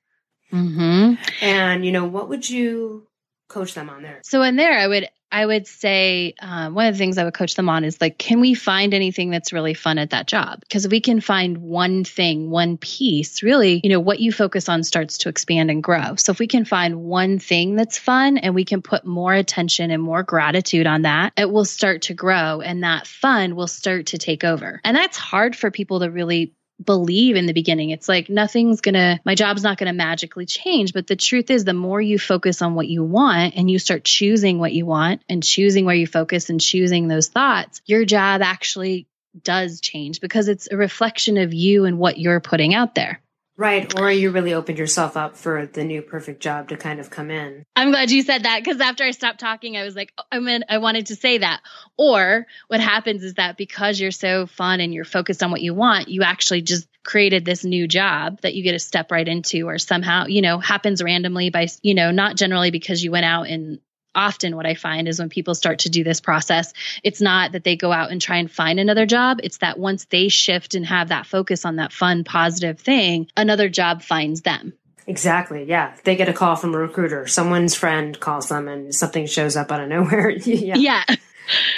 Mm-hmm. 0.51 1.15
And, 1.41 1.85
you 1.85 1.91
know, 1.91 2.05
what 2.05 2.29
would 2.29 2.49
you 2.49 3.07
coach 3.47 3.73
them 3.73 3.89
on 3.89 4.03
there? 4.03 4.21
So 4.23 4.41
in 4.41 4.55
there, 4.55 4.77
I 4.77 4.87
would 4.87 5.07
I 5.35 5.45
would 5.45 5.67
say 5.67 6.33
um, 6.39 6.75
one 6.75 6.85
of 6.85 6.93
the 6.93 6.97
things 6.97 7.17
I 7.17 7.25
would 7.25 7.33
coach 7.33 7.55
them 7.55 7.67
on 7.67 7.83
is 7.83 7.99
like, 7.99 8.17
can 8.17 8.39
we 8.39 8.53
find 8.53 8.93
anything 8.93 9.31
that's 9.31 9.51
really 9.51 9.73
fun 9.73 9.97
at 9.97 10.11
that 10.11 10.27
job? 10.27 10.61
Because 10.61 10.85
if 10.85 10.91
we 10.93 11.01
can 11.01 11.19
find 11.19 11.57
one 11.57 12.05
thing, 12.05 12.49
one 12.49 12.77
piece, 12.77 13.43
really, 13.43 13.81
you 13.83 13.89
know, 13.89 13.99
what 13.99 14.21
you 14.21 14.31
focus 14.31 14.69
on 14.69 14.85
starts 14.85 15.17
to 15.17 15.29
expand 15.29 15.69
and 15.69 15.83
grow. 15.83 16.15
So 16.15 16.31
if 16.31 16.39
we 16.39 16.47
can 16.47 16.63
find 16.63 17.03
one 17.03 17.37
thing 17.37 17.75
that's 17.75 17.97
fun 17.97 18.37
and 18.37 18.55
we 18.55 18.63
can 18.63 18.81
put 18.81 19.05
more 19.05 19.33
attention 19.33 19.91
and 19.91 20.01
more 20.01 20.23
gratitude 20.23 20.87
on 20.87 21.01
that, 21.01 21.33
it 21.35 21.51
will 21.51 21.65
start 21.65 22.03
to 22.03 22.13
grow 22.13 22.61
and 22.61 22.83
that 22.83 23.05
fun 23.05 23.57
will 23.57 23.67
start 23.67 24.05
to 24.07 24.17
take 24.17 24.45
over. 24.45 24.79
And 24.85 24.95
that's 24.95 25.17
hard 25.17 25.53
for 25.53 25.69
people 25.69 25.99
to 25.99 26.09
really 26.09 26.53
believe 26.83 27.35
in 27.35 27.45
the 27.45 27.53
beginning. 27.53 27.91
It's 27.91 28.09
like 28.09 28.29
nothing's 28.29 28.81
gonna, 28.81 29.19
my 29.25 29.35
job's 29.35 29.63
not 29.63 29.77
gonna 29.77 29.93
magically 29.93 30.45
change. 30.45 30.93
But 30.93 31.07
the 31.07 31.15
truth 31.15 31.49
is, 31.49 31.63
the 31.63 31.73
more 31.73 32.01
you 32.01 32.19
focus 32.19 32.61
on 32.61 32.75
what 32.75 32.87
you 32.87 33.03
want 33.03 33.55
and 33.55 33.69
you 33.69 33.79
start 33.79 34.03
choosing 34.03 34.59
what 34.59 34.73
you 34.73 34.85
want 34.85 35.21
and 35.29 35.43
choosing 35.43 35.85
where 35.85 35.95
you 35.95 36.07
focus 36.07 36.49
and 36.49 36.59
choosing 36.59 37.07
those 37.07 37.29
thoughts, 37.29 37.81
your 37.85 38.05
job 38.05 38.41
actually 38.41 39.07
does 39.43 39.81
change 39.81 40.21
because 40.21 40.47
it's 40.47 40.69
a 40.71 40.77
reflection 40.77 41.37
of 41.37 41.53
you 41.53 41.85
and 41.85 41.97
what 41.97 42.17
you're 42.17 42.39
putting 42.39 42.73
out 42.73 42.95
there. 42.95 43.21
Right. 43.57 43.97
Or 43.97 44.11
you 44.11 44.31
really 44.31 44.53
opened 44.53 44.77
yourself 44.77 45.15
up 45.15 45.37
for 45.37 45.65
the 45.65 45.85
new 45.85 46.01
perfect 46.01 46.41
job 46.41 46.69
to 46.69 46.77
kind 46.77 46.99
of 46.99 47.09
come 47.09 47.31
in. 47.31 47.65
I'm 47.75 47.91
glad 47.91 48.11
you 48.11 48.21
said 48.21 48.43
that 48.43 48.61
because 48.63 48.81
after 48.81 49.05
I 49.05 49.11
stopped 49.11 49.39
talking, 49.39 49.77
I 49.77 49.83
was 49.83 49.95
like, 49.95 50.11
oh, 50.17 50.23
I 50.29 50.39
mean, 50.39 50.63
I 50.67 50.79
wanted 50.79 51.07
to 51.07 51.15
say 51.15 51.37
that. 51.37 51.61
Or 51.97 52.45
what 52.67 52.81
happens 52.81 53.23
is 53.23 53.35
that 53.35 53.55
because 53.55 53.99
you're 53.99 54.11
so 54.11 54.45
fun 54.45 54.81
and 54.81 54.93
you're 54.93 55.05
focused 55.05 55.41
on 55.41 55.51
what 55.51 55.61
you 55.61 55.73
want, 55.73 56.09
you 56.09 56.23
actually 56.23 56.63
just 56.63 56.87
created 57.03 57.45
this 57.45 57.63
new 57.63 57.87
job 57.87 58.41
that 58.41 58.55
you 58.55 58.63
get 58.63 58.73
to 58.73 58.79
step 58.79 59.11
right 59.11 59.27
into 59.27 59.69
or 59.69 59.77
somehow, 59.77 60.25
you 60.25 60.41
know, 60.41 60.59
happens 60.59 61.01
randomly 61.01 61.49
by, 61.49 61.67
you 61.81 61.93
know, 61.93 62.11
not 62.11 62.35
generally 62.35 62.71
because 62.71 63.03
you 63.03 63.11
went 63.11 63.25
out 63.25 63.47
and 63.47 63.79
often 64.15 64.55
what 64.55 64.65
I 64.65 64.75
find 64.75 65.07
is 65.07 65.19
when 65.19 65.29
people 65.29 65.55
start 65.55 65.79
to 65.79 65.89
do 65.89 66.03
this 66.03 66.21
process, 66.21 66.73
it's 67.03 67.21
not 67.21 67.51
that 67.51 67.63
they 67.63 67.75
go 67.75 67.91
out 67.91 68.11
and 68.11 68.21
try 68.21 68.37
and 68.37 68.49
find 68.49 68.79
another 68.79 69.05
job. 69.05 69.39
It's 69.43 69.57
that 69.57 69.77
once 69.77 70.05
they 70.05 70.29
shift 70.29 70.75
and 70.75 70.85
have 70.85 71.09
that 71.09 71.25
focus 71.25 71.65
on 71.65 71.77
that 71.77 71.91
fun, 71.91 72.23
positive 72.23 72.79
thing, 72.79 73.27
another 73.35 73.69
job 73.69 74.01
finds 74.01 74.41
them. 74.41 74.73
Exactly. 75.07 75.65
Yeah. 75.65 75.95
They 76.03 76.15
get 76.15 76.29
a 76.29 76.33
call 76.33 76.55
from 76.55 76.73
a 76.73 76.79
recruiter. 76.79 77.27
Someone's 77.27 77.75
friend 77.75 78.19
calls 78.19 78.49
them 78.49 78.67
and 78.67 78.93
something 78.93 79.27
shows 79.27 79.55
up 79.55 79.71
out 79.71 79.81
of 79.81 79.89
nowhere. 79.89 80.29
yeah. 80.45 80.75
yeah 80.77 81.15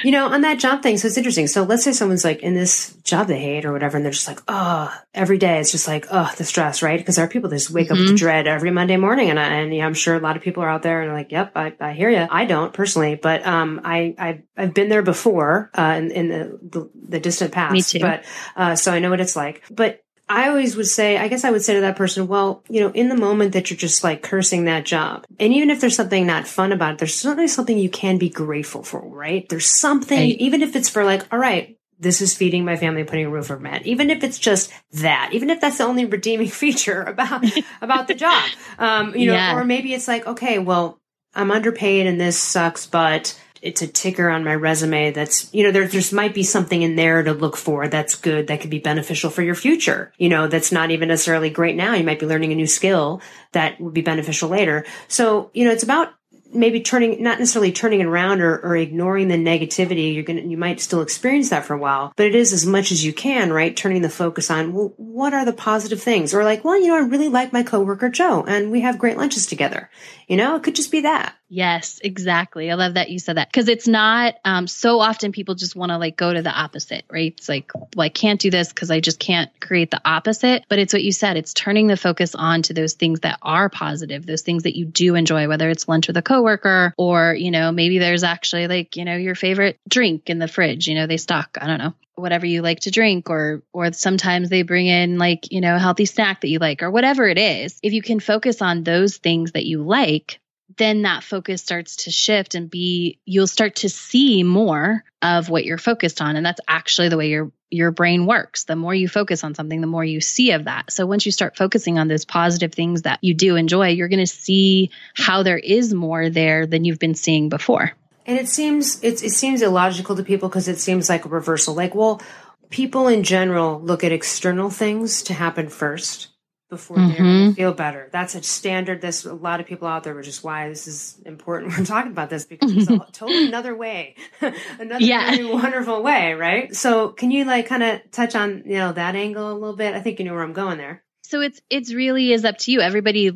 you 0.04 0.12
know, 0.12 0.28
on 0.28 0.42
that 0.42 0.60
job 0.60 0.84
thing, 0.84 0.98
so 0.98 1.08
it's 1.08 1.18
interesting. 1.18 1.48
So 1.48 1.64
let's 1.64 1.84
say 1.84 1.92
someone's 1.92 2.24
like 2.24 2.42
in 2.42 2.54
this 2.54 2.94
job 3.04 3.28
they 3.28 3.40
hate 3.40 3.66
or 3.66 3.72
whatever, 3.72 3.98
and 3.98 4.06
they're 4.06 4.12
just 4.12 4.28
like, 4.28 4.40
oh, 4.48 4.94
every 5.14 5.38
day 5.38 5.60
it's 5.60 5.72
just 5.72 5.88
like, 5.88 6.08
oh, 6.12 6.32
the 6.38 6.44
stress, 6.44 6.82
right? 6.82 7.00
Because 7.00 7.16
there 7.16 7.26
are 7.26 7.30
people 7.30 7.50
that 7.50 7.56
just 7.56 7.72
wake 7.72 7.86
mm-hmm. 7.88 7.94
up 7.94 8.00
with 8.00 8.08
mm-hmm. 8.08 8.16
dread 8.16 8.48
every 8.48 8.72
Monday 8.72 8.98
morning, 8.98 9.30
and 9.30 9.40
I, 9.40 9.46
and 9.48 9.74
yeah, 9.74 9.86
I'm 9.86 9.94
sure 9.94 10.16
a 10.16 10.20
lot 10.20 10.38
of 10.38 10.44
people 10.44 10.64
are 10.64 10.70
out 10.70 10.84
there 10.84 11.02
and 11.02 11.14
like, 11.14 11.32
yep, 11.32 11.52
I, 11.56 11.74
I 11.80 11.94
hear 11.94 12.10
you. 12.10 12.28
I 12.30 12.46
don't 12.46 12.74
personally, 12.74 13.16
but 13.16 13.46
um, 13.46 13.82
I 13.84 14.16
I've, 14.18 14.44
I've 14.56 14.74
been 14.74 14.90
there 14.90 15.04
before 15.04 15.72
uh, 15.78 15.96
in, 15.98 16.12
in 16.12 16.28
the, 16.30 16.60
the, 16.62 16.90
the 17.10 17.20
distant 17.20 17.52
past. 17.52 17.74
Me 17.74 17.82
too. 17.82 18.00
But 18.00 18.26
uh, 18.56 18.76
so 18.76 18.92
I 18.92 19.00
know 19.00 19.10
what 19.10 19.22
it's 19.22 19.36
like. 19.36 19.64
But 19.70 20.04
I 20.30 20.50
always 20.50 20.76
would 20.76 20.88
say, 20.88 21.18
I 21.18 21.30
guess 21.30 21.46
I 21.46 21.52
would 21.52 21.64
say 21.64 21.76
to 21.76 21.82
that 21.82 21.96
person, 21.96 22.28
well, 22.28 22.64
you 22.70 22.82
know, 22.82 22.92
in 22.92 23.08
the 23.08 23.16
moment 23.16 23.54
that 23.54 23.70
you're 23.70 23.78
just 23.78 24.04
like 24.04 24.22
cursing 24.22 24.66
that 24.66 24.86
job, 24.86 25.26
and 25.40 25.54
even 25.54 25.70
if 25.70 25.80
there's 25.80 25.96
something 25.96 26.28
not 26.28 26.48
fun 26.48 26.72
about 26.72 26.94
it, 26.94 26.98
there's 27.00 27.16
certainly 27.16 27.48
something 27.48 27.78
you 27.78 27.90
can 27.90 28.18
be 28.18 28.30
grateful 28.30 28.84
for, 28.84 29.00
right? 29.08 29.48
There's 29.48 29.68
something, 29.68 30.20
right. 30.20 30.38
even 30.40 30.62
if 30.62 30.76
it's 30.76 30.90
for 30.90 31.06
like, 31.06 31.32
all 31.32 31.40
right, 31.40 31.78
this 32.00 32.22
is 32.22 32.36
feeding 32.36 32.66
my 32.66 32.76
family, 32.76 33.04
putting 33.04 33.26
a 33.26 33.30
roof 33.30 33.50
over 33.50 33.60
my 33.60 33.70
head. 33.70 33.88
Even 33.88 34.10
if 34.10 34.24
it's 34.24 34.38
just 34.38 34.72
that, 34.94 35.30
even 35.32 35.50
if 35.50 35.62
that's 35.62 35.78
the 35.78 35.86
only 35.86 36.06
redeeming 36.06 36.50
feature 36.50 37.04
about 37.04 37.46
about 37.82 38.08
the 38.08 38.14
job, 38.14 38.44
um, 38.80 39.16
you 39.16 39.28
know, 39.28 39.34
yeah. 39.34 39.56
or 39.56 39.64
maybe 39.64 39.94
it's 39.94 40.08
like, 40.08 40.28
okay, 40.28 40.60
well, 40.60 41.00
I'm 41.34 41.52
underpaid 41.52 42.08
and 42.08 42.20
this 42.20 42.38
sucks, 42.38 42.86
but 42.86 43.40
it's 43.68 43.82
a 43.82 43.88
ticker 43.88 44.30
on 44.30 44.44
my 44.44 44.56
resume 44.56 45.12
that's 45.12 45.54
you 45.54 45.64
know 45.64 45.72
there 45.72 45.88
just 45.88 46.14
might 46.14 46.34
be 46.34 46.44
something 46.44 46.82
in 46.82 46.96
there 46.96 47.22
to 47.24 47.34
look 47.34 47.58
for 47.58 47.88
that's 47.88 48.16
good 48.16 48.48
that 48.48 48.62
could 48.62 48.70
be 48.70 48.80
beneficial 48.80 49.30
for 49.30 49.42
your 49.42 49.56
future 49.56 50.12
you 50.18 50.30
know 50.30 50.48
that's 50.48 50.72
not 50.72 50.92
even 50.92 51.10
necessarily 51.10 51.50
great 51.50 51.76
now. 51.76 51.94
You 51.94 52.04
might 52.04 52.20
be 52.20 52.26
learning 52.26 52.52
a 52.52 52.56
new 52.56 52.68
skill 52.68 53.22
that 53.52 53.80
would 53.82 53.94
be 53.94 54.02
beneficial 54.02 54.50
later. 54.50 54.86
So 55.08 55.52
you 55.54 55.66
know 55.66 55.72
it's 55.72 55.84
about 55.84 56.14
maybe 56.54 56.80
turning 56.80 57.22
not 57.22 57.40
necessarily 57.40 57.74
turning 57.74 58.00
it 58.00 58.06
around 58.06 58.42
or, 58.42 58.58
or 58.60 58.78
ignoring 58.78 59.28
the 59.28 59.36
negativity. 59.36 60.14
You're 60.14 60.24
gonna 60.24 60.42
you 60.42 60.58
might 60.58 60.80
still 60.80 61.02
experience 61.02 61.50
that 61.50 61.66
for 61.66 61.74
a 61.74 61.80
while 61.80 62.14
but 62.16 62.28
it 62.28 62.36
is 62.36 62.54
as 62.54 62.66
much 62.66 62.92
as 62.92 63.04
you 63.04 63.14
can 63.14 63.52
right? 63.52 63.76
Turning 63.76 64.02
the 64.02 64.10
focus 64.10 64.50
on 64.50 64.74
well 64.74 64.94
what 64.98 65.34
are 65.34 65.46
the 65.46 65.54
positive 65.54 66.02
things? 66.02 66.34
Or 66.34 66.44
like 66.44 66.64
well 66.64 66.80
you 66.80 66.88
know 66.88 66.96
i 66.96 67.00
really 67.00 67.30
like 67.30 67.52
my 67.52 67.64
coworker 67.64 68.10
joe 68.10 68.44
and 68.48 68.72
we 68.72 68.82
have 68.82 69.00
great 69.00 69.18
lunches 69.18 69.46
together 69.46 69.90
you 70.28 70.38
know 70.38 70.56
it 70.56 70.64
could 70.64 70.76
just 70.76 70.92
be 70.92 71.02
that 71.02 71.38
Yes, 71.50 72.02
exactly. 72.04 72.70
I 72.70 72.74
love 72.74 72.96
that 72.96 73.10
you 73.10 73.20
said 73.20 73.38
that 73.38 73.48
because 73.48 73.70
it's 73.70 73.88
not 73.88 74.36
um, 74.44 74.68
so 74.68 75.00
often 75.00 75.32
people 75.32 75.56
just 75.56 75.76
want 75.76 75.92
to 75.92 75.98
like 75.98 76.18
go 76.18 76.34
to 76.34 76.42
the 76.42 76.52
opposite, 76.52 77.06
right? 77.10 77.34
It's 77.38 77.48
like, 77.48 77.72
well, 77.74 78.06
I 78.06 78.10
can't 78.10 78.40
do 78.40 78.52
this 78.52 78.70
because 78.70 78.92
I 78.92 79.00
just 79.00 79.20
can't 79.20 79.50
create 79.62 79.90
the 79.90 80.02
opposite. 80.04 80.66
But 80.68 80.80
it's 80.80 80.94
what 80.94 81.04
you 81.04 81.14
said. 81.14 81.38
It's 81.38 81.54
turning 81.54 81.88
the 81.88 81.96
focus 81.96 82.36
on 82.36 82.64
to 82.64 82.74
those 82.74 82.94
things 82.94 83.22
that 83.22 83.40
are 83.42 83.70
positive, 83.70 84.26
those 84.26 84.42
things 84.42 84.64
that 84.64 84.78
you 84.78 84.86
do 84.86 85.16
enjoy, 85.16 85.48
whether 85.48 85.70
it's 85.70 85.88
lunch 85.88 86.08
with 86.08 86.18
a 86.18 86.22
coworker 86.22 86.94
or, 86.98 87.34
you 87.34 87.52
know, 87.52 87.72
maybe 87.72 87.98
there's 87.98 88.24
actually 88.24 88.68
like, 88.68 88.98
you 88.98 89.06
know, 89.06 89.16
your 89.16 89.36
favorite 89.36 89.80
drink 89.88 90.30
in 90.30 90.40
the 90.40 90.50
fridge, 90.50 90.88
you 90.88 90.96
know, 90.96 91.08
they 91.08 91.18
stock, 91.18 91.58
I 91.62 91.68
don't 91.68 91.80
know, 91.80 91.94
whatever 92.18 92.46
you 92.46 92.62
like 92.62 92.82
to 92.82 92.92
drink 92.92 93.30
or 93.30 93.64
or 93.72 93.94
sometimes 93.94 94.50
they 94.50 94.64
bring 94.64 94.88
in 94.88 95.18
like 95.18 95.52
you 95.52 95.62
know 95.62 95.76
a 95.76 95.80
healthy 95.80 96.06
snack 96.06 96.42
that 96.42 96.50
you 96.50 96.60
like 96.60 96.84
or 96.84 96.92
whatever 96.92 97.28
it 97.28 97.38
is. 97.38 97.80
If 97.84 97.94
you 97.94 98.02
can 98.02 98.20
focus 98.20 98.62
on 98.62 98.84
those 98.84 99.18
things 99.18 99.52
that 99.54 99.66
you 99.66 99.84
like 99.84 100.40
then 100.78 101.04
that 101.04 101.24
focus 101.24 101.62
starts 101.62 101.96
to 101.96 102.12
shift 102.12 102.56
and 102.56 102.70
be 102.70 103.20
you'll 103.26 103.48
start 103.48 103.78
to 103.78 103.90
see 103.90 104.44
more 104.44 105.04
of 105.22 105.50
what 105.50 105.66
you're 105.66 105.78
focused 105.78 106.22
on. 106.22 106.36
And 106.36 106.46
that's 106.46 106.62
actually 106.68 107.10
the 107.10 107.18
way 107.18 107.30
your 107.30 107.52
your 107.70 107.92
brain 107.92 108.26
works. 108.26 108.64
The 108.64 108.76
more 108.76 108.96
you 108.96 109.08
focus 109.08 109.44
on 109.44 109.54
something 109.54 109.82
the 109.82 109.88
more 109.88 110.04
you 110.04 110.22
see 110.22 110.52
of 110.52 110.66
that. 110.66 110.92
So 110.92 111.06
once 111.06 111.26
you 111.26 111.32
start 111.32 111.58
focusing 111.58 112.00
on 112.00 112.08
those 112.08 112.26
positive 112.26 112.74
things 112.74 113.04
that 113.04 113.20
you 113.22 113.34
do 113.34 113.56
enjoy 113.56 113.90
you're 113.90 114.10
going 114.10 114.20
to 114.20 114.28
see 114.28 114.90
how 115.16 115.44
there 115.44 115.58
is 115.58 115.94
more 115.94 116.30
there 116.30 116.66
than 116.66 116.84
you've 116.84 117.00
been 117.00 117.16
seeing 117.16 117.50
before 117.50 117.94
and 118.28 118.38
it 118.38 118.48
seems 118.48 119.02
it, 119.04 119.24
it 119.24 119.32
seems 119.32 119.62
illogical 119.62 120.16
to 120.16 120.24
people 120.24 120.50
because 120.50 120.68
it 120.68 120.80
seems 120.80 121.10
like 121.10 121.26
a 121.26 121.30
reversal 121.30 121.74
like 121.74 121.96
well 121.96 122.22
people 122.70 123.08
in 123.08 123.24
general 123.24 123.80
look 123.82 124.04
at 124.04 124.12
external 124.12 124.70
things 124.70 125.24
to 125.24 125.34
happen 125.34 125.70
first 125.70 126.30
before 126.70 126.98
mm-hmm. 126.98 127.48
they 127.48 127.54
feel 127.54 127.74
better. 127.74 128.10
That's 128.12 128.36
a 128.36 128.44
standard. 128.44 129.02
There's 129.02 129.26
a 129.26 129.34
lot 129.34 129.62
of 129.62 129.68
people 129.68 129.88
out 129.88 130.04
there, 130.04 130.14
which 130.14 130.28
is 130.28 130.44
why 130.44 130.68
this 130.68 130.86
is 130.86 131.18
important. 131.26 131.78
We're 131.78 131.86
talking 131.86 132.12
about 132.12 132.30
this 132.30 132.46
because 132.46 132.76
it's 132.76 132.90
a 132.90 132.98
totally 133.14 133.48
another 133.48 133.76
way, 133.76 134.16
another 134.42 135.04
yeah. 135.04 135.32
really 135.32 135.46
wonderful 135.46 136.04
way, 136.04 136.34
right? 136.34 136.76
So, 136.76 137.10
can 137.10 137.32
you 137.32 137.46
like 137.46 137.68
kind 137.68 137.84
of 137.84 138.12
touch 138.12 138.36
on 138.36 138.64
you 138.66 138.78
know 138.78 138.92
that 138.92 139.16
angle 139.16 139.50
a 139.52 139.54
little 139.54 139.76
bit? 139.76 139.96
I 139.96 140.02
think 140.02 140.20
you 140.20 140.26
know 140.26 140.34
where 140.34 140.44
I'm 140.44 140.54
going 140.54 140.78
there. 140.78 141.04
So 141.24 141.42
it's 141.42 141.62
it's 141.70 141.94
really 141.94 142.34
is 142.34 142.44
up 142.44 142.58
to 142.60 142.72
you. 142.72 142.82
Everybody 142.82 143.32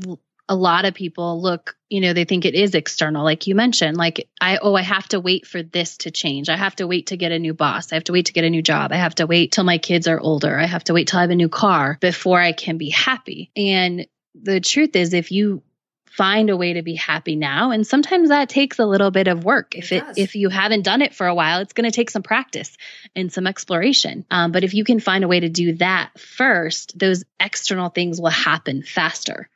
a 0.50 0.56
lot 0.56 0.86
of 0.86 0.94
people 0.94 1.42
look, 1.42 1.76
you 1.90 2.02
know, 2.02 2.14
they 2.14 2.26
think 2.26 2.46
it 2.46 2.56
is 2.56 2.76
external, 2.76 3.24
like 3.24 3.48
you 3.48 3.56
mentioned. 3.56 3.98
Like, 3.98 4.28
I, 4.40 4.58
oh, 4.58 4.76
I 4.76 4.82
have 4.82 5.08
to 5.10 5.20
wait 5.20 5.48
for 5.48 5.64
this 5.64 5.98
to 6.00 6.12
change. 6.12 6.50
I 6.50 6.58
have 6.58 6.76
to 6.78 6.88
wait 6.88 7.08
to 7.08 7.18
get 7.18 7.32
a 7.32 7.40
new 7.40 7.54
boss. 7.54 7.92
I 7.92 7.96
have 7.96 8.04
to 8.06 8.14
wait 8.14 8.28
to 8.28 8.34
get 8.34 8.44
a 8.44 8.50
new 8.50 8.62
job. 8.62 8.92
I 8.92 8.98
have 8.98 9.16
to 9.16 9.28
wait 9.28 9.52
till 9.52 9.64
my 9.64 9.78
kids 9.78 10.08
are 10.08 10.20
older. 10.20 10.58
I 10.58 10.66
have 10.66 10.84
to 10.86 10.94
wait 10.94 11.08
till 11.08 11.20
I 11.20 11.24
have 11.24 11.32
a 11.32 11.36
new 11.36 11.50
car 11.50 11.98
before 12.02 12.40
I 12.40 12.52
can 12.52 12.78
be 12.78 12.90
happy. 12.90 13.52
And 13.56 14.08
the 14.36 14.60
truth 14.60 14.96
is, 14.96 15.14
if 15.14 15.32
you 15.32 15.64
find 16.12 16.50
a 16.50 16.58
way 16.58 16.74
to 16.74 16.82
be 16.82 16.96
happy 16.96 17.38
now 17.38 17.72
and 17.72 17.88
sometimes 17.88 18.30
that 18.30 18.50
takes 18.50 18.80
a 18.80 18.86
little 18.86 19.12
bit 19.12 19.30
of 19.30 19.46
work 19.46 19.76
if 19.76 19.94
it, 19.94 20.04
it 20.04 20.18
if 20.18 20.36
you 20.36 20.50
haven't 20.50 20.82
done 20.82 21.02
it 21.02 21.16
for 21.16 21.26
a 21.26 21.34
while 21.34 21.62
it's 21.62 21.72
going 21.72 21.90
to 21.90 21.96
take 21.96 22.10
some 22.10 22.22
practice 22.22 22.76
and 23.16 23.32
some 23.32 23.48
exploration 23.48 24.26
um, 24.30 24.52
but 24.52 24.66
if 24.66 24.74
you 24.74 24.84
can 24.84 25.00
find 25.00 25.24
a 25.24 25.28
way 25.28 25.40
to 25.40 25.48
do 25.48 25.74
that 25.76 26.12
first 26.20 27.00
those 27.00 27.24
external 27.40 27.90
things 27.90 28.20
will 28.20 28.30
happen 28.30 28.84
faster 28.84 29.50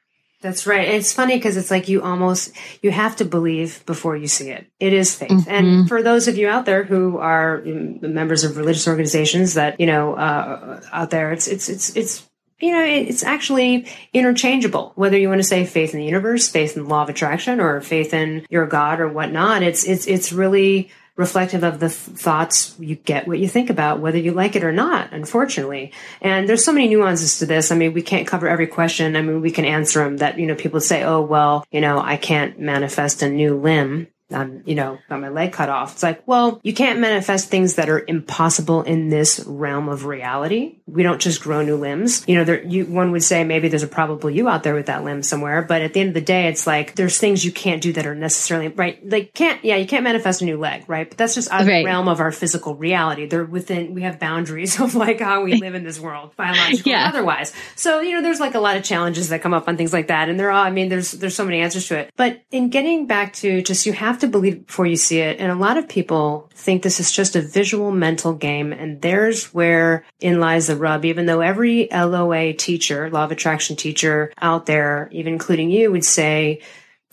That's 0.46 0.68
right. 0.68 0.88
It's 0.88 1.12
funny 1.12 1.38
because 1.38 1.58
it's 1.58 1.72
like 1.72 1.90
you 1.90 2.04
almost 2.04 2.52
you 2.84 2.92
have 2.92 3.16
to 3.16 3.26
believe 3.26 3.84
before 3.88 4.16
you 4.16 4.28
see 4.28 4.52
it. 4.52 4.68
It 4.80 4.94
is 4.94 5.16
faith. 5.16 5.32
Mm-hmm. 5.32 5.50
And 5.50 5.88
for 5.90 6.04
those 6.04 6.28
of 6.28 6.38
you 6.38 6.48
out 6.48 6.66
there 6.66 6.84
who 6.84 7.18
are 7.18 7.64
members 7.66 8.44
of 8.44 8.56
religious 8.56 8.88
organizations 8.88 9.56
that 9.56 9.80
you 9.80 9.88
know 9.88 10.14
uh, 10.14 10.82
out 10.92 11.10
there, 11.10 11.32
it's 11.32 11.48
it's 11.48 11.68
it's 11.68 11.96
it's 11.96 12.30
you 12.60 12.72
know, 12.74 12.84
it's 12.86 13.24
actually 13.24 13.88
interchangeable. 14.14 14.94
Whether 14.94 15.18
you 15.18 15.30
want 15.30 15.40
to 15.40 15.48
say 15.48 15.66
faith 15.66 15.96
in 15.96 16.00
the 16.00 16.06
universe, 16.06 16.48
faith 16.48 16.78
in 16.78 16.84
the 16.84 16.90
law 16.90 17.02
of 17.02 17.10
attraction, 17.10 17.60
or 17.60 17.82
faith 17.82 18.14
in 18.14 18.46
your 18.52 18.68
God 18.68 19.00
or 19.00 19.10
whatnot, 19.10 19.64
it's 19.64 19.84
it's 19.84 20.06
it's 20.06 20.32
really 20.32 20.92
reflective 21.16 21.64
of 21.64 21.80
the 21.80 21.88
th- 21.88 22.20
thoughts 22.20 22.76
you 22.80 22.96
get 22.96 23.28
what 23.28 23.40
you 23.40 23.48
think 23.48 23.70
about 23.70 24.00
whether 24.00 24.18
you 24.18 24.32
like 24.32 24.56
it 24.56 24.64
or 24.64 24.72
not 24.72 25.14
unfortunately. 25.14 25.92
And 26.22 26.48
there's 26.48 26.66
so 26.66 26.74
many 26.74 26.88
nuances 26.88 27.40
to 27.40 27.46
this. 27.46 27.72
I 27.72 27.76
mean 27.76 27.94
we 27.94 28.02
can't 28.02 28.28
cover 28.28 28.48
every 28.48 28.68
question. 28.68 29.16
I 29.16 29.22
mean 29.22 29.42
we 29.42 29.52
can 29.52 29.66
answer 29.66 30.04
them 30.04 30.18
that 30.18 30.38
you 30.38 30.46
know 30.46 30.56
people 30.56 30.80
say 30.82 31.04
oh 31.04 31.22
well 31.22 31.66
you 31.72 31.82
know 31.82 32.00
i 32.00 32.18
can't 32.18 32.60
manifest 32.60 33.22
a 33.22 33.30
new 33.30 33.56
limb 33.56 34.08
I'm, 34.32 34.64
you 34.66 34.74
know, 34.74 34.98
got 35.08 35.22
my 35.22 35.30
leg 35.30 35.54
cut 35.54 35.70
off. 35.70 35.94
It's 35.94 36.04
like, 36.04 36.28
well, 36.28 36.60
you 36.64 36.74
can't 36.74 37.00
manifest 37.00 37.50
things 37.50 37.76
that 37.76 37.90
are 37.90 38.04
impossible 38.08 38.82
in 38.82 39.10
this 39.10 39.44
realm 39.46 39.88
of 39.88 40.06
reality. 40.06 40.80
We 40.88 41.04
don't 41.04 41.22
just 41.22 41.42
grow 41.42 41.62
new 41.62 41.76
limbs. 41.76 42.24
You 42.28 42.36
know, 42.36 42.44
there, 42.44 42.64
you, 42.64 42.86
one 42.86 43.12
would 43.12 43.24
say 43.24 43.44
maybe 43.44 43.68
there's 43.68 43.84
a 43.84 43.88
probable 43.88 44.32
you 44.32 44.50
out 44.50 44.64
there 44.64 44.74
with 44.74 44.88
that 44.88 45.04
limb 45.04 45.22
somewhere, 45.22 45.62
but 45.62 45.84
at 45.84 45.94
the 45.94 46.00
end 46.00 46.10
of 46.10 46.16
the 46.16 46.22
day, 46.22 46.48
it's 46.48 46.66
like 46.66 46.96
there's 46.96 47.20
things 47.20 47.46
you 47.46 47.52
can't 47.52 47.84
do 47.84 47.94
that 47.94 48.08
are 48.08 48.16
necessarily 48.16 48.70
right. 48.70 49.08
Like 49.08 49.34
can't, 49.36 49.64
yeah, 49.64 49.76
you 49.76 49.86
can't 49.86 50.04
manifest 50.04 50.42
a 50.42 50.46
new 50.46 50.58
leg, 50.58 50.86
right? 50.88 51.08
But 51.08 51.20
that's 51.20 51.36
just 51.36 51.52
out 51.52 51.62
of 51.62 51.68
right. 51.68 51.82
the 51.82 51.86
realm 51.86 52.08
of 52.08 52.20
our 52.20 52.32
physical 52.32 52.76
reality. 52.76 53.28
They're 53.28 53.46
within, 53.46 53.94
we 53.94 54.02
have 54.02 54.20
boundaries 54.20 54.80
of 54.80 54.96
like 54.96 55.20
how 55.20 55.44
we 55.44 55.56
live 55.56 55.76
in 55.76 55.84
this 55.84 56.00
world, 56.00 56.36
biological 56.36 56.92
yeah. 56.92 57.08
otherwise. 57.08 57.54
So, 57.76 58.00
you 58.00 58.14
know, 58.14 58.24
there's 58.24 58.40
like 58.40 58.56
a 58.56 58.60
lot 58.60 58.76
of 58.76 58.84
challenges 58.84 59.30
that 59.30 59.44
come 59.44 59.54
up 59.54 59.68
on 59.68 59.78
things 59.78 59.94
like 59.94 60.08
that. 60.08 60.30
And 60.30 60.40
there 60.40 60.52
are, 60.52 60.66
I 60.66 60.72
mean, 60.72 60.90
there's, 60.90 61.12
there's 61.12 61.36
so 61.36 61.46
many 61.46 61.62
answers 61.62 61.88
to 61.90 62.00
it. 62.00 62.12
But 62.16 62.42
in 62.50 62.70
getting 62.70 63.06
back 63.06 63.34
to 63.34 63.62
just, 63.62 63.86
you 63.86 63.94
have 63.94 64.15
to 64.20 64.26
to 64.26 64.32
believe 64.32 64.68
before 64.68 64.86
you 64.86 64.96
see 64.96 65.20
it. 65.20 65.40
And 65.40 65.52
a 65.52 65.56
lot 65.56 65.78
of 65.78 65.88
people 65.88 66.50
think 66.54 66.82
this 66.82 67.00
is 67.00 67.12
just 67.12 67.36
a 67.36 67.42
visual 67.42 67.92
mental 67.92 68.34
game. 68.34 68.74
And 68.74 69.02
there's 69.02 69.54
where 69.54 70.06
in 70.20 70.40
lies 70.40 70.68
the 70.68 70.76
rub, 70.76 71.06
even 71.06 71.26
though 71.26 71.42
every 71.42 71.88
LOA 71.92 72.54
teacher, 72.54 73.10
law 73.10 73.26
of 73.26 73.32
attraction 73.32 73.76
teacher 73.76 74.34
out 74.42 74.66
there, 74.66 75.10
even 75.12 75.34
including 75.34 75.70
you 75.70 75.92
would 75.92 76.06
say, 76.06 76.62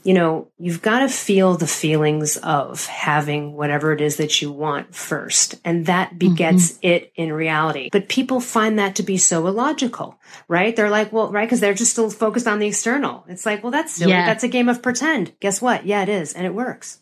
you 0.04 0.14
know, 0.14 0.48
you've 0.58 0.82
got 0.82 1.00
to 1.00 1.08
feel 1.08 1.56
the 1.56 1.66
feelings 1.66 2.36
of 2.38 2.86
having 2.86 3.52
whatever 3.54 3.92
it 3.92 4.00
is 4.00 4.16
that 4.16 4.42
you 4.42 4.50
want 4.50 4.94
first. 4.94 5.60
And 5.64 5.86
that 5.86 6.18
begets 6.18 6.72
mm-hmm. 6.72 6.86
it 6.88 7.12
in 7.14 7.32
reality. 7.32 7.88
But 7.92 8.08
people 8.08 8.40
find 8.40 8.78
that 8.78 8.96
to 8.96 9.02
be 9.02 9.16
so 9.16 9.46
illogical, 9.46 10.18
right? 10.48 10.74
They're 10.74 10.90
like, 10.90 11.12
well, 11.12 11.30
right. 11.30 11.48
Cause 11.48 11.60
they're 11.60 11.74
just 11.74 11.92
still 11.92 12.10
focused 12.10 12.46
on 12.46 12.58
the 12.58 12.66
external. 12.66 13.24
It's 13.28 13.46
like, 13.46 13.62
well, 13.62 13.72
that's 13.72 13.92
silly. 13.92 14.12
Yeah. 14.12 14.26
That's 14.26 14.44
a 14.44 14.48
game 14.48 14.68
of 14.68 14.82
pretend. 14.82 15.38
Guess 15.40 15.62
what? 15.62 15.86
Yeah, 15.86 16.02
it 16.02 16.08
is. 16.08 16.32
And 16.32 16.46
it 16.46 16.54
works. 16.54 16.98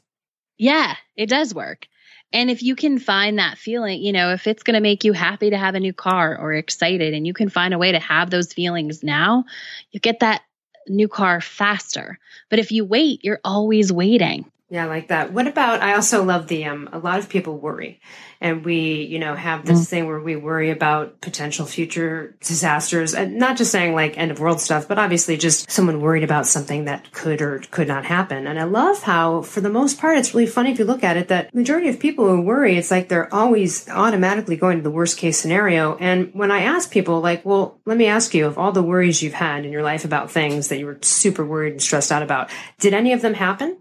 Yeah, 0.58 0.94
it 1.16 1.28
does 1.28 1.54
work. 1.54 1.86
And 2.32 2.50
if 2.50 2.62
you 2.62 2.76
can 2.76 2.98
find 2.98 3.38
that 3.38 3.58
feeling, 3.58 4.00
you 4.00 4.12
know, 4.12 4.32
if 4.32 4.46
it's 4.46 4.62
going 4.62 4.74
to 4.74 4.80
make 4.80 5.04
you 5.04 5.12
happy 5.12 5.50
to 5.50 5.58
have 5.58 5.74
a 5.74 5.80
new 5.80 5.92
car 5.92 6.38
or 6.38 6.52
excited 6.52 7.12
and 7.12 7.26
you 7.26 7.34
can 7.34 7.48
find 7.48 7.74
a 7.74 7.78
way 7.78 7.92
to 7.92 7.98
have 7.98 8.30
those 8.30 8.52
feelings 8.52 9.02
now, 9.02 9.44
you 9.90 9.98
get 9.98 10.20
that 10.20 10.42
new 10.90 11.08
car 11.08 11.40
faster. 11.40 12.18
But 12.48 12.58
if 12.58 12.72
you 12.72 12.84
wait, 12.84 13.24
you're 13.24 13.40
always 13.44 13.92
waiting. 13.92 14.50
Yeah, 14.72 14.84
I 14.84 14.86
like 14.88 15.08
that. 15.08 15.32
What 15.32 15.48
about 15.48 15.82
I 15.82 15.94
also 15.94 16.22
love 16.22 16.46
the 16.46 16.64
um 16.66 16.88
a 16.92 16.98
lot 17.00 17.18
of 17.18 17.28
people 17.28 17.58
worry 17.58 18.00
and 18.40 18.64
we, 18.64 19.02
you 19.02 19.18
know, 19.18 19.34
have 19.34 19.66
this 19.66 19.80
mm. 19.80 19.88
thing 19.88 20.06
where 20.06 20.20
we 20.20 20.36
worry 20.36 20.70
about 20.70 21.20
potential 21.20 21.66
future 21.66 22.36
disasters 22.40 23.12
and 23.12 23.36
not 23.36 23.56
just 23.56 23.72
saying 23.72 23.94
like 23.94 24.16
end 24.16 24.30
of 24.30 24.38
world 24.38 24.60
stuff, 24.60 24.86
but 24.86 24.96
obviously 24.96 25.36
just 25.36 25.68
someone 25.68 26.00
worried 26.00 26.22
about 26.22 26.46
something 26.46 26.84
that 26.84 27.10
could 27.10 27.42
or 27.42 27.60
could 27.72 27.88
not 27.88 28.04
happen. 28.04 28.46
And 28.46 28.60
I 28.60 28.62
love 28.62 29.02
how 29.02 29.42
for 29.42 29.60
the 29.60 29.68
most 29.68 29.98
part 29.98 30.16
it's 30.18 30.34
really 30.34 30.46
funny 30.46 30.70
if 30.70 30.78
you 30.78 30.84
look 30.84 31.02
at 31.02 31.16
it 31.16 31.26
that 31.28 31.52
majority 31.52 31.88
of 31.88 31.98
people 31.98 32.28
who 32.28 32.40
worry 32.40 32.78
it's 32.78 32.92
like 32.92 33.08
they're 33.08 33.32
always 33.34 33.88
automatically 33.88 34.56
going 34.56 34.76
to 34.76 34.84
the 34.84 34.90
worst 34.90 35.18
case 35.18 35.36
scenario. 35.36 35.96
And 35.96 36.32
when 36.32 36.52
I 36.52 36.62
ask 36.62 36.92
people 36.92 37.20
like, 37.20 37.44
well, 37.44 37.80
let 37.86 37.98
me 37.98 38.06
ask 38.06 38.34
you 38.34 38.46
of 38.46 38.56
all 38.56 38.70
the 38.70 38.84
worries 38.84 39.20
you've 39.20 39.34
had 39.34 39.66
in 39.66 39.72
your 39.72 39.82
life 39.82 40.04
about 40.04 40.30
things 40.30 40.68
that 40.68 40.78
you 40.78 40.86
were 40.86 40.98
super 41.02 41.44
worried 41.44 41.72
and 41.72 41.82
stressed 41.82 42.12
out 42.12 42.22
about, 42.22 42.50
did 42.78 42.94
any 42.94 43.12
of 43.12 43.20
them 43.20 43.34
happen? 43.34 43.76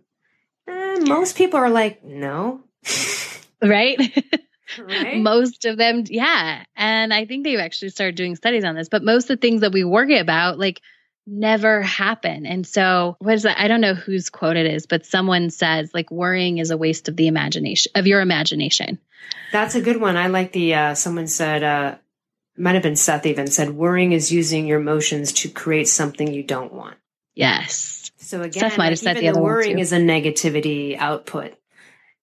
Most 1.07 1.38
people 1.38 1.59
are 1.59 1.69
like, 1.69 2.03
no. 2.03 2.62
right? 3.62 3.99
Right? 4.77 5.17
most 5.17 5.65
of 5.65 5.77
them, 5.77 6.03
yeah. 6.07 6.63
And 6.75 7.13
I 7.13 7.25
think 7.25 7.43
they've 7.43 7.59
actually 7.59 7.89
started 7.89 8.15
doing 8.15 8.35
studies 8.35 8.63
on 8.63 8.75
this, 8.75 8.89
but 8.89 9.03
most 9.03 9.23
of 9.23 9.39
the 9.39 9.41
things 9.41 9.62
that 9.62 9.71
we 9.71 9.83
worry 9.83 10.17
about, 10.17 10.59
like, 10.59 10.81
never 11.25 11.81
happen. 11.81 12.45
And 12.45 12.65
so, 12.65 13.15
what 13.19 13.33
is 13.35 13.43
that? 13.43 13.59
I 13.59 13.67
don't 13.67 13.81
know 13.81 13.93
whose 13.93 14.29
quote 14.29 14.57
it 14.57 14.65
is, 14.65 14.85
but 14.85 15.05
someone 15.05 15.49
says, 15.49 15.91
like, 15.93 16.12
worrying 16.12 16.59
is 16.59 16.71
a 16.71 16.77
waste 16.77 17.09
of 17.09 17.15
the 17.15 17.27
imagination, 17.27 17.91
of 17.95 18.07
your 18.07 18.21
imagination. 18.21 18.99
That's 19.51 19.75
a 19.75 19.81
good 19.81 19.99
one. 19.99 20.17
I 20.17 20.27
like 20.27 20.51
the, 20.51 20.75
uh, 20.75 20.93
someone 20.95 21.27
said, 21.27 21.63
uh, 21.63 21.95
might 22.57 22.73
have 22.73 22.83
been 22.83 22.95
Seth 22.95 23.25
even 23.25 23.47
said, 23.47 23.71
worrying 23.71 24.12
is 24.12 24.31
using 24.31 24.67
your 24.67 24.79
emotions 24.79 25.31
to 25.33 25.49
create 25.49 25.88
something 25.88 26.31
you 26.31 26.43
don't 26.43 26.73
want. 26.73 26.97
Yes. 27.33 27.98
So 28.19 28.41
again, 28.41 28.62
Seth 28.62 28.77
might 28.77 28.89
have 28.89 28.99
said 28.99 29.17
the, 29.17 29.32
the 29.32 29.41
worrying 29.41 29.79
is 29.79 29.91
a 29.91 29.97
negativity 29.97 30.97
output 30.97 31.55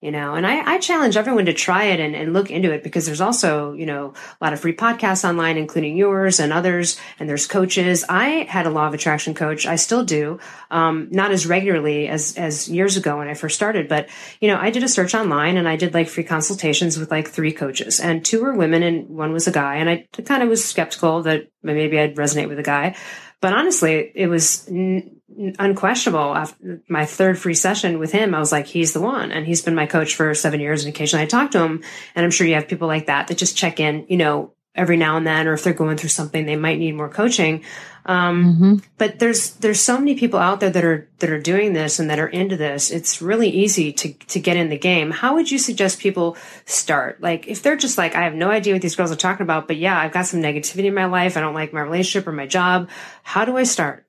you 0.03 0.11
know? 0.11 0.35
And 0.35 0.47
I, 0.47 0.75
I, 0.75 0.79
challenge 0.79 1.17
everyone 1.17 1.47
to 1.47 1.55
try 1.55 1.85
it 1.85 2.01
and, 2.01 2.15
and, 2.15 2.33
look 2.33 2.51
into 2.51 2.71
it 2.71 2.85
because 2.85 3.07
there's 3.07 3.23
also 3.23 3.73
you 3.73 3.87
know 3.87 4.13
a 4.41 4.45
lot 4.45 4.53
of 4.53 4.61
free 4.61 4.77
podcasts 4.77 5.27
online 5.27 5.57
including 5.57 5.97
yours 5.97 6.39
and 6.39 6.53
others 6.53 7.01
and 7.19 7.29
there's 7.29 7.47
coaches. 7.47 8.05
I 8.09 8.47
had 8.49 8.67
a 8.67 8.71
law 8.71 8.87
of 8.87 8.95
attraction 8.95 9.35
coach. 9.35 9.67
I 9.67 9.77
still 9.77 10.05
do 10.05 10.39
um, 10.71 11.09
not 11.11 11.33
as 11.33 11.47
regularly 11.47 12.09
as 12.09 12.37
as 12.37 12.69
years 12.69 12.97
ago 12.97 13.19
when 13.19 13.29
i 13.29 13.35
first 13.35 13.57
started 13.57 13.89
but 13.89 14.09
you 14.41 14.49
know 14.49 14.59
i 14.59 14.71
did 14.71 14.83
a 14.83 14.89
search 14.89 15.15
online 15.15 15.57
and 15.57 15.69
i 15.69 15.77
did 15.77 15.95
like 15.95 16.09
free 16.09 16.25
consultations 16.25 16.99
with 16.99 17.11
like 17.11 17.29
three 17.29 17.53
coaches. 17.53 17.99
And 17.99 18.25
two 18.25 18.43
were 18.43 18.55
women 18.55 18.83
and 18.83 19.09
one 19.09 19.33
was 19.33 19.49
a 19.49 19.53
guy. 19.53 19.77
And 19.77 19.89
i 19.89 20.07
kind 20.23 20.43
of 20.43 20.49
was 20.49 20.65
skeptical 20.65 21.23
that 21.23 21.49
maybe 21.63 21.99
i'd 21.99 22.17
resonate 22.17 22.49
with 22.49 22.59
a 22.59 22.63
guy. 22.63 22.97
But 23.41 23.55
honestly, 23.55 24.13
it 24.15 24.29
was 24.29 24.67
n- 24.69 25.16
unquestionable. 25.59 26.35
After 26.35 26.83
my 26.89 27.05
third 27.05 27.39
free 27.39 27.55
session 27.55 27.99
with 27.99 28.13
him, 28.13 28.35
I 28.35 28.39
was 28.39 28.53
like, 28.53 28.67
he's 28.67 28.93
the 28.93 29.01
one. 29.01 29.33
And 29.33 29.47
he's 29.47 29.63
been 29.63 29.75
my 29.75 29.87
coach 29.87 30.15
for 30.15 30.35
seven 30.35 30.61
years. 30.61 30.85
And 30.85 30.95
occasionally 30.95 31.25
I 31.25 31.27
talk 31.27 31.51
to 31.53 31.61
him. 31.61 31.83
And 32.15 32.25
I'm 32.25 32.31
sure 32.31 32.47
you 32.47 32.55
have 32.55 32.69
people 32.69 32.89
like 32.89 33.07
that 33.07 33.29
that 33.29 33.39
just 33.39 33.57
check 33.57 33.81
in, 33.81 34.07
you 34.09 34.17
know, 34.17 34.53
every 34.77 34.97
now 34.97 35.17
and 35.17 35.27
then, 35.27 35.49
or 35.49 35.55
if 35.55 35.65
they're 35.65 35.73
going 35.73 35.97
through 35.97 36.11
something, 36.11 36.45
they 36.45 36.57
might 36.57 36.79
need 36.79 36.95
more 36.95 37.09
coaching. 37.09 37.65
Um, 38.05 38.45
mm-hmm. 38.45 38.75
But 38.99 39.19
there's 39.19 39.55
there's 39.55 39.81
so 39.81 39.99
many 39.99 40.15
people 40.15 40.39
out 40.39 40.61
there 40.61 40.71
that 40.71 40.85
are 40.85 41.09
that 41.19 41.31
are 41.31 41.41
doing 41.41 41.73
this 41.73 41.99
and 41.99 42.09
that 42.11 42.21
are 42.21 42.29
into 42.29 42.57
this. 42.57 42.91
It's 42.93 43.21
really 43.21 43.49
easy 43.49 43.93
to 43.95 44.13
to 44.13 44.39
get 44.39 44.57
in 44.57 44.69
the 44.69 44.79
game. 44.79 45.11
How 45.11 45.35
would 45.35 45.51
you 45.51 45.59
suggest 45.59 45.99
people 45.99 46.37
start? 46.67 47.21
Like 47.21 47.49
if 47.49 47.63
they're 47.63 47.77
just 47.77 47.99
like, 47.99 48.15
I 48.15 48.23
have 48.23 48.35
no 48.35 48.51
idea 48.51 48.75
what 48.75 48.83
these 48.83 48.95
girls 48.95 49.11
are 49.11 49.17
talking 49.17 49.43
about, 49.43 49.67
but 49.67 49.77
yeah, 49.77 49.99
I've 49.99 50.13
got 50.13 50.27
some 50.27 50.41
negativity 50.41 50.85
in 50.85 50.95
my 50.95 51.07
life. 51.07 51.37
I 51.37 51.41
don't 51.41 51.55
like 51.55 51.73
my 51.73 51.81
relationship 51.81 52.29
or 52.29 52.33
my 52.33 52.47
job. 52.47 52.91
How 53.25 53.45
do 53.45 53.57
I 53.57 53.65
start? 53.65 54.06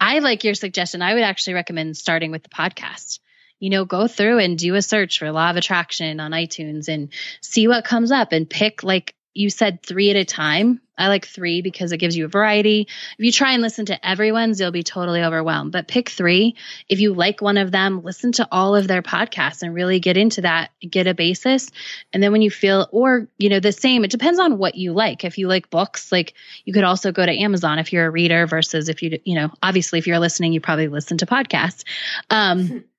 I 0.00 0.20
like 0.20 0.44
your 0.44 0.54
suggestion. 0.54 1.02
I 1.02 1.14
would 1.14 1.22
actually 1.22 1.54
recommend 1.54 1.96
starting 1.96 2.30
with 2.30 2.42
the 2.42 2.50
podcast 2.50 3.18
you 3.60 3.70
know, 3.70 3.84
go 3.84 4.06
through 4.06 4.38
and 4.38 4.58
do 4.58 4.74
a 4.74 4.82
search 4.82 5.18
for 5.18 5.30
law 5.32 5.50
of 5.50 5.56
attraction 5.56 6.20
on 6.20 6.32
iTunes 6.32 6.88
and 6.88 7.12
see 7.40 7.68
what 7.68 7.84
comes 7.84 8.12
up 8.12 8.32
and 8.32 8.48
pick 8.48 8.82
like 8.82 9.14
you 9.34 9.50
said 9.50 9.82
three 9.82 10.10
at 10.10 10.16
a 10.16 10.24
time. 10.24 10.80
I 10.98 11.08
like 11.08 11.26
three 11.26 11.62
because 11.62 11.92
it 11.92 11.98
gives 11.98 12.16
you 12.16 12.24
a 12.24 12.28
variety. 12.28 12.88
If 13.18 13.24
you 13.24 13.32
try 13.32 13.52
and 13.52 13.62
listen 13.62 13.86
to 13.86 14.06
everyone's, 14.06 14.60
you'll 14.60 14.72
be 14.72 14.82
totally 14.82 15.22
overwhelmed. 15.22 15.72
But 15.72 15.88
pick 15.88 16.08
three. 16.08 16.56
If 16.88 17.00
you 17.00 17.14
like 17.14 17.40
one 17.40 17.56
of 17.56 17.70
them, 17.70 18.02
listen 18.02 18.32
to 18.32 18.48
all 18.50 18.74
of 18.74 18.88
their 18.88 19.02
podcasts 19.02 19.62
and 19.62 19.74
really 19.74 20.00
get 20.00 20.16
into 20.16 20.42
that, 20.42 20.70
get 20.80 21.06
a 21.06 21.14
basis. 21.14 21.70
And 22.12 22.22
then 22.22 22.32
when 22.32 22.42
you 22.42 22.50
feel, 22.50 22.88
or, 22.90 23.28
you 23.38 23.48
know, 23.48 23.60
the 23.60 23.72
same, 23.72 24.04
it 24.04 24.10
depends 24.10 24.38
on 24.38 24.58
what 24.58 24.74
you 24.74 24.92
like. 24.92 25.24
If 25.24 25.38
you 25.38 25.48
like 25.48 25.70
books, 25.70 26.10
like 26.12 26.34
you 26.64 26.72
could 26.72 26.84
also 26.84 27.12
go 27.12 27.24
to 27.24 27.32
Amazon 27.32 27.78
if 27.78 27.92
you're 27.92 28.06
a 28.06 28.10
reader 28.10 28.46
versus 28.46 28.88
if 28.88 29.02
you, 29.02 29.18
you 29.24 29.34
know, 29.34 29.50
obviously 29.62 29.98
if 29.98 30.06
you're 30.06 30.18
listening, 30.18 30.52
you 30.52 30.60
probably 30.60 30.88
listen 30.88 31.18
to 31.18 31.26
podcasts. 31.26 31.84
Um, 32.30 32.84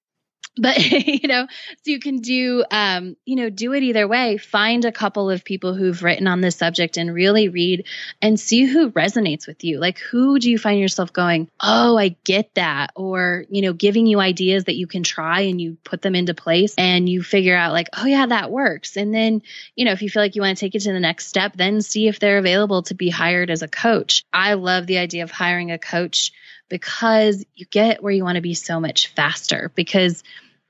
but 0.60 0.78
you 1.08 1.28
know 1.28 1.48
so 1.48 1.92
you 1.92 2.00
can 2.00 2.18
do 2.18 2.64
um, 2.72 3.16
you 3.26 3.36
know 3.36 3.50
do 3.50 3.74
it 3.74 3.84
either 3.84 4.08
way. 4.08 4.38
Find 4.38 4.86
a 4.86 4.92
couple 4.92 5.30
of 5.30 5.44
people 5.44 5.74
who've 5.74 6.04
written 6.04 6.28
on 6.28 6.42
this 6.42 6.56
subject 6.56 6.98
and 6.98 7.14
really 7.14 7.50
read 7.50 7.86
and 8.22 8.40
see 8.40 8.66
who 8.66 8.92
resonates 8.92 9.48
with 9.48 9.64
you. 9.64 9.80
Like 9.80 10.00
who 10.00 10.40
do 10.40 10.50
you 10.50 10.58
find 10.58 10.80
yourself 10.80 11.14
going 11.14 11.50
oh 11.62 11.98
i 11.98 12.10
get 12.24 12.54
that 12.56 12.92
or 12.96 13.46
you 13.50 13.62
know 13.62 13.74
giving 13.74 14.06
you 14.06 14.20
ideas 14.20 14.66
that 14.66 14.76
you 14.76 14.88
can 14.88 15.04
try 15.04 15.42
and 15.42 15.62
you 15.62 15.78
put 15.84 16.02
them 16.02 16.16
into 16.16 16.34
place 16.34 16.74
and 16.78 17.08
you 17.08 17.24
figure 17.24 17.56
out 17.56 17.74
like 17.74 17.88
oh 17.98 18.06
yeah 18.06 18.26
that 18.26 18.52
works. 18.52 18.98
And 18.98 19.14
then 19.14 19.42
you 19.76 19.86
know 19.86 19.92
if 19.92 20.02
you 20.02 20.10
feel 20.10 20.22
like 20.22 20.36
you 20.36 20.42
want 20.42 20.58
to 20.58 20.60
take 20.60 20.76
it 20.76 20.82
to 20.82 20.94
the 20.94 21.00
next 21.00 21.28
step 21.28 21.54
then 21.56 21.82
see 21.82 22.08
if 22.08 22.20
they're 22.20 22.38
available 22.38 22.84
to 22.84 22.94
be 22.94 23.10
hired 23.10 23.50
as 23.50 23.62
a 23.62 23.68
coach. 23.68 24.26
I 24.34 24.54
love 24.54 24.88
the 24.88 24.98
idea 24.98 25.24
of 25.24 25.32
hiring 25.32 25.72
a 25.72 25.80
coach 25.80 26.32
because 26.70 27.44
you 27.56 27.66
get 27.66 28.02
where 28.02 28.14
you 28.14 28.24
want 28.24 28.36
to 28.36 28.42
be 28.42 28.54
so 28.54 28.80
much 28.80 29.08
faster 29.08 29.72
because 29.76 30.24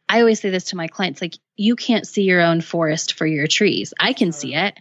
I 0.07 0.21
always 0.21 0.39
say 0.39 0.49
this 0.49 0.65
to 0.65 0.75
my 0.75 0.87
clients 0.87 1.21
like, 1.21 1.35
you 1.55 1.75
can't 1.75 2.07
see 2.07 2.23
your 2.23 2.41
own 2.41 2.61
forest 2.61 3.13
for 3.13 3.27
your 3.27 3.45
trees. 3.47 3.93
I 3.99 4.13
can 4.13 4.31
see 4.31 4.55
it. 4.55 4.73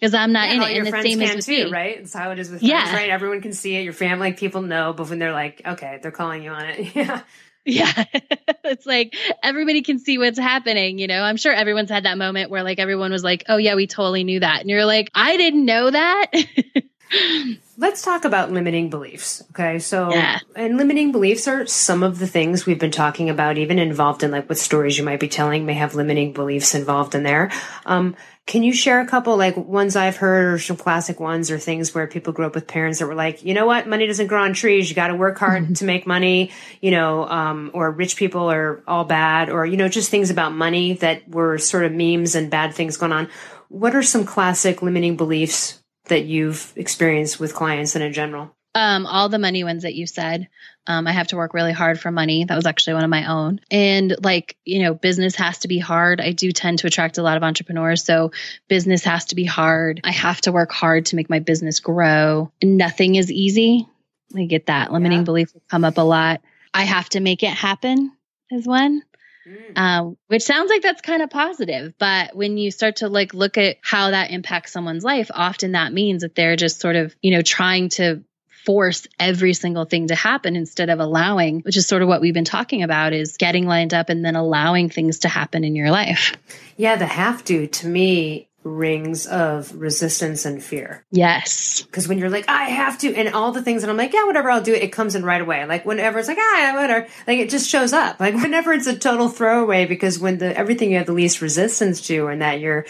because 0.00 0.14
I'm 0.14 0.32
not 0.32 0.48
Yeah, 0.48 0.54
in 0.54 0.62
it. 0.62 0.68
your 0.70 0.76
And 0.78 0.86
the 0.86 0.90
friends 0.90 1.04
same 1.10 1.18
can 1.18 1.28
as 1.28 1.36
with 1.36 1.46
too, 1.46 1.64
me. 1.66 1.70
right? 1.70 1.98
It's 1.98 2.14
how 2.14 2.30
it 2.30 2.38
is 2.38 2.50
with 2.50 2.62
Yeah. 2.62 2.80
friends, 2.84 2.94
right? 2.94 3.10
Everyone 3.10 3.40
can 3.42 3.52
see 3.52 3.76
it. 3.76 3.82
Your 3.82 3.92
family, 3.92 4.32
people 4.32 4.62
know, 4.62 4.92
but 4.92 5.10
when 5.10 5.18
they're 5.18 5.32
like, 5.32 5.60
okay, 5.66 5.98
they're 6.02 6.10
calling 6.10 6.42
you 6.42 6.50
on 6.50 6.64
it. 6.66 6.94
Yeah. 6.94 7.22
Yeah. 7.64 8.04
it's 8.64 8.86
like 8.86 9.14
everybody 9.40 9.82
can 9.82 10.00
see 10.00 10.18
what's 10.18 10.38
happening, 10.38 10.98
you 10.98 11.06
know. 11.06 11.22
I'm 11.22 11.36
sure 11.36 11.52
everyone's 11.52 11.90
had 11.90 12.06
that 12.06 12.18
moment 12.18 12.50
where 12.50 12.64
like 12.64 12.80
everyone 12.80 13.12
was 13.12 13.22
like, 13.22 13.44
"Oh 13.48 13.56
yeah, 13.56 13.76
we 13.76 13.86
totally 13.86 14.24
knew 14.24 14.40
that." 14.40 14.62
And 14.62 14.68
you're 14.68 14.84
like, 14.84 15.10
"I 15.14 15.36
didn't 15.36 15.64
know 15.64 15.88
that." 15.88 16.26
Let's 17.82 18.00
talk 18.00 18.24
about 18.24 18.52
limiting 18.52 18.90
beliefs. 18.90 19.42
Okay. 19.50 19.80
So, 19.80 20.12
Yeah. 20.12 20.38
and 20.54 20.76
limiting 20.76 21.10
beliefs 21.10 21.48
are 21.48 21.66
some 21.66 22.04
of 22.04 22.20
the 22.20 22.28
things 22.28 22.64
we've 22.64 22.78
been 22.78 22.92
talking 22.92 23.28
about, 23.28 23.58
even 23.58 23.80
involved 23.80 24.22
in 24.22 24.30
like 24.30 24.48
what 24.48 24.58
stories 24.58 24.96
you 24.96 25.02
might 25.02 25.18
be 25.18 25.26
telling 25.26 25.66
may 25.66 25.74
have 25.74 25.96
limiting 25.96 26.32
beliefs 26.32 26.76
involved 26.76 27.16
in 27.16 27.24
there. 27.24 27.50
Um, 27.84 28.14
can 28.46 28.62
you 28.62 28.72
share 28.72 29.00
a 29.00 29.06
couple 29.08 29.36
like 29.36 29.56
ones 29.56 29.96
I've 29.96 30.16
heard 30.16 30.54
or 30.54 30.58
some 30.60 30.76
classic 30.76 31.18
ones 31.18 31.50
or 31.50 31.58
things 31.58 31.92
where 31.92 32.06
people 32.06 32.32
grew 32.32 32.46
up 32.46 32.54
with 32.54 32.68
parents 32.68 33.00
that 33.00 33.08
were 33.08 33.16
like, 33.16 33.44
you 33.44 33.52
know 33.52 33.66
what, 33.66 33.88
money 33.88 34.06
doesn't 34.06 34.28
grow 34.28 34.44
on 34.44 34.52
trees. 34.52 34.88
You 34.88 34.94
got 34.94 35.08
to 35.08 35.16
work 35.16 35.36
hard 35.38 35.74
to 35.74 35.84
make 35.84 36.06
money, 36.06 36.52
you 36.80 36.92
know, 36.92 37.26
um, 37.28 37.72
or 37.74 37.90
rich 37.90 38.14
people 38.14 38.48
are 38.52 38.84
all 38.86 39.04
bad 39.04 39.50
or, 39.50 39.66
you 39.66 39.76
know, 39.76 39.88
just 39.88 40.08
things 40.08 40.30
about 40.30 40.52
money 40.52 40.92
that 40.94 41.28
were 41.28 41.58
sort 41.58 41.84
of 41.84 41.90
memes 41.90 42.36
and 42.36 42.48
bad 42.48 42.74
things 42.74 42.96
going 42.96 43.10
on. 43.10 43.28
What 43.68 43.96
are 43.96 44.04
some 44.04 44.24
classic 44.24 44.82
limiting 44.82 45.16
beliefs 45.16 45.81
that 46.06 46.24
you've 46.24 46.72
experienced 46.76 47.38
with 47.40 47.54
clients 47.54 47.94
and 47.94 48.04
in 48.04 48.12
general? 48.12 48.54
um, 48.74 49.04
all 49.04 49.28
the 49.28 49.38
money 49.38 49.64
ones 49.64 49.82
that 49.82 49.94
you 49.94 50.06
said. 50.06 50.48
Um, 50.86 51.06
I 51.06 51.12
have 51.12 51.26
to 51.26 51.36
work 51.36 51.52
really 51.52 51.72
hard 51.72 52.00
for 52.00 52.10
money. 52.10 52.46
That 52.46 52.56
was 52.56 52.64
actually 52.64 52.94
one 52.94 53.04
of 53.04 53.10
my 53.10 53.30
own. 53.30 53.60
And 53.70 54.16
like, 54.24 54.56
you 54.64 54.82
know, 54.82 54.94
business 54.94 55.34
has 55.34 55.58
to 55.58 55.68
be 55.68 55.78
hard. 55.78 56.22
I 56.22 56.32
do 56.32 56.50
tend 56.52 56.78
to 56.78 56.86
attract 56.86 57.18
a 57.18 57.22
lot 57.22 57.36
of 57.36 57.42
entrepreneurs. 57.42 58.02
So 58.02 58.32
business 58.68 59.04
has 59.04 59.26
to 59.26 59.34
be 59.34 59.44
hard. 59.44 60.00
I 60.04 60.10
have 60.10 60.40
to 60.40 60.52
work 60.52 60.72
hard 60.72 61.04
to 61.06 61.16
make 61.16 61.28
my 61.28 61.38
business 61.38 61.80
grow. 61.80 62.50
Nothing 62.62 63.16
is 63.16 63.30
easy. 63.30 63.86
I 64.34 64.46
get 64.46 64.64
that. 64.66 64.90
Limiting 64.90 65.18
Yeah. 65.18 65.24
beliefs 65.24 65.52
will 65.52 65.62
come 65.70 65.84
up 65.84 65.98
a 65.98 66.00
lot. 66.02 66.40
I 66.72 66.84
have 66.84 67.10
to 67.10 67.20
make 67.20 67.42
it 67.42 67.50
happen 67.52 68.10
is 68.50 68.66
one. 68.66 69.02
Mm. 69.44 69.76
um, 69.76 70.16
which 70.28 70.42
sounds 70.42 70.70
like 70.70 70.82
that's 70.82 71.00
kind 71.00 71.20
of 71.20 71.28
positive 71.28 71.94
but 71.98 72.36
when 72.36 72.58
you 72.58 72.70
start 72.70 72.96
to 72.96 73.08
like 73.08 73.34
look 73.34 73.58
at 73.58 73.78
how 73.82 74.10
that 74.10 74.30
impacts 74.30 74.70
someone's 74.70 75.02
life 75.02 75.32
often 75.34 75.72
that 75.72 75.92
means 75.92 76.22
that 76.22 76.36
they're 76.36 76.54
just 76.54 76.78
sort 76.78 76.94
of 76.94 77.12
you 77.22 77.32
know 77.32 77.42
trying 77.42 77.88
to 77.88 78.22
force 78.64 79.08
every 79.18 79.52
single 79.54 79.84
thing 79.84 80.06
to 80.06 80.14
happen 80.14 80.54
instead 80.54 80.90
of 80.90 81.00
allowing 81.00 81.58
which 81.62 81.76
is 81.76 81.88
sort 81.88 82.02
of 82.02 82.08
what 82.08 82.20
we've 82.20 82.34
been 82.34 82.44
talking 82.44 82.84
about 82.84 83.12
is 83.12 83.36
getting 83.36 83.66
lined 83.66 83.92
up 83.92 84.10
and 84.10 84.24
then 84.24 84.36
allowing 84.36 84.88
things 84.88 85.20
to 85.20 85.28
happen 85.28 85.64
in 85.64 85.74
your 85.74 85.90
life 85.90 86.36
Yeah, 86.76 86.94
the 86.96 87.06
have 87.06 87.44
to 87.46 87.66
to 87.66 87.88
me 87.88 88.48
rings 88.64 89.26
of 89.26 89.74
resistance 89.74 90.44
and 90.44 90.62
fear. 90.62 91.04
yes 91.10 91.82
Because 91.82 92.06
when 92.06 92.18
you're 92.18 92.30
like, 92.30 92.48
I 92.48 92.64
have 92.64 92.98
to, 92.98 93.14
and 93.14 93.34
all 93.34 93.52
the 93.52 93.62
things, 93.62 93.82
and 93.82 93.90
I'm 93.90 93.96
like, 93.96 94.12
yeah, 94.12 94.24
whatever, 94.24 94.50
I'll 94.50 94.62
do 94.62 94.74
it. 94.74 94.82
It 94.82 94.92
comes 94.92 95.14
in 95.14 95.24
right 95.24 95.40
away. 95.40 95.64
Like 95.66 95.84
whenever 95.84 96.18
it's 96.18 96.28
like, 96.28 96.38
ah, 96.38 96.72
whatever, 96.74 97.06
like 97.26 97.38
it 97.38 97.50
just 97.50 97.68
shows 97.68 97.92
up. 97.92 98.20
Like 98.20 98.34
whenever 98.42 98.72
it's 98.72 98.86
a 98.86 98.96
total 98.96 99.28
throwaway, 99.28 99.86
because 99.86 100.18
when 100.18 100.38
the 100.38 100.56
everything 100.56 100.92
you 100.92 100.98
have 100.98 101.06
the 101.06 101.12
least 101.12 101.40
resistance 101.40 102.00
to, 102.02 102.28
and 102.28 102.42
that 102.42 102.60
you're, 102.60 102.86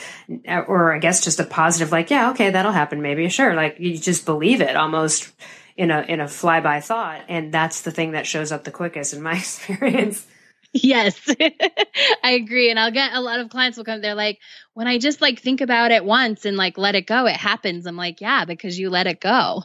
or 0.46 0.94
I 0.94 0.98
guess 0.98 1.24
just 1.24 1.40
a 1.40 1.44
positive, 1.44 1.92
like, 1.92 2.10
yeah, 2.10 2.30
okay, 2.30 2.50
that'll 2.50 2.72
happen, 2.72 3.02
maybe, 3.02 3.28
sure. 3.28 3.54
Like 3.54 3.76
you 3.78 3.96
just 3.96 4.26
believe 4.26 4.60
it 4.60 4.76
almost 4.76 5.32
in 5.76 5.90
a 5.90 6.02
in 6.02 6.20
a 6.20 6.26
flyby 6.26 6.84
thought, 6.84 7.22
and 7.28 7.52
that's 7.52 7.82
the 7.82 7.90
thing 7.90 8.12
that 8.12 8.26
shows 8.26 8.52
up 8.52 8.64
the 8.64 8.70
quickest 8.70 9.14
in 9.14 9.22
my 9.22 9.32
experience. 9.36 10.26
Yes, 10.82 11.20
I 12.24 12.30
agree. 12.30 12.70
And 12.70 12.78
I'll 12.78 12.90
get 12.90 13.12
a 13.12 13.20
lot 13.20 13.40
of 13.40 13.50
clients 13.50 13.76
will 13.76 13.84
come, 13.84 14.00
they're 14.00 14.14
like, 14.14 14.38
when 14.72 14.86
I 14.86 14.96
just 14.96 15.20
like 15.20 15.38
think 15.38 15.60
about 15.60 15.90
it 15.90 16.02
once 16.02 16.46
and 16.46 16.56
like 16.56 16.78
let 16.78 16.94
it 16.94 17.06
go, 17.06 17.26
it 17.26 17.36
happens. 17.36 17.86
I'm 17.86 17.96
like, 17.96 18.22
yeah, 18.22 18.46
because 18.46 18.78
you 18.78 18.88
let 18.88 19.06
it 19.06 19.20
go. 19.20 19.64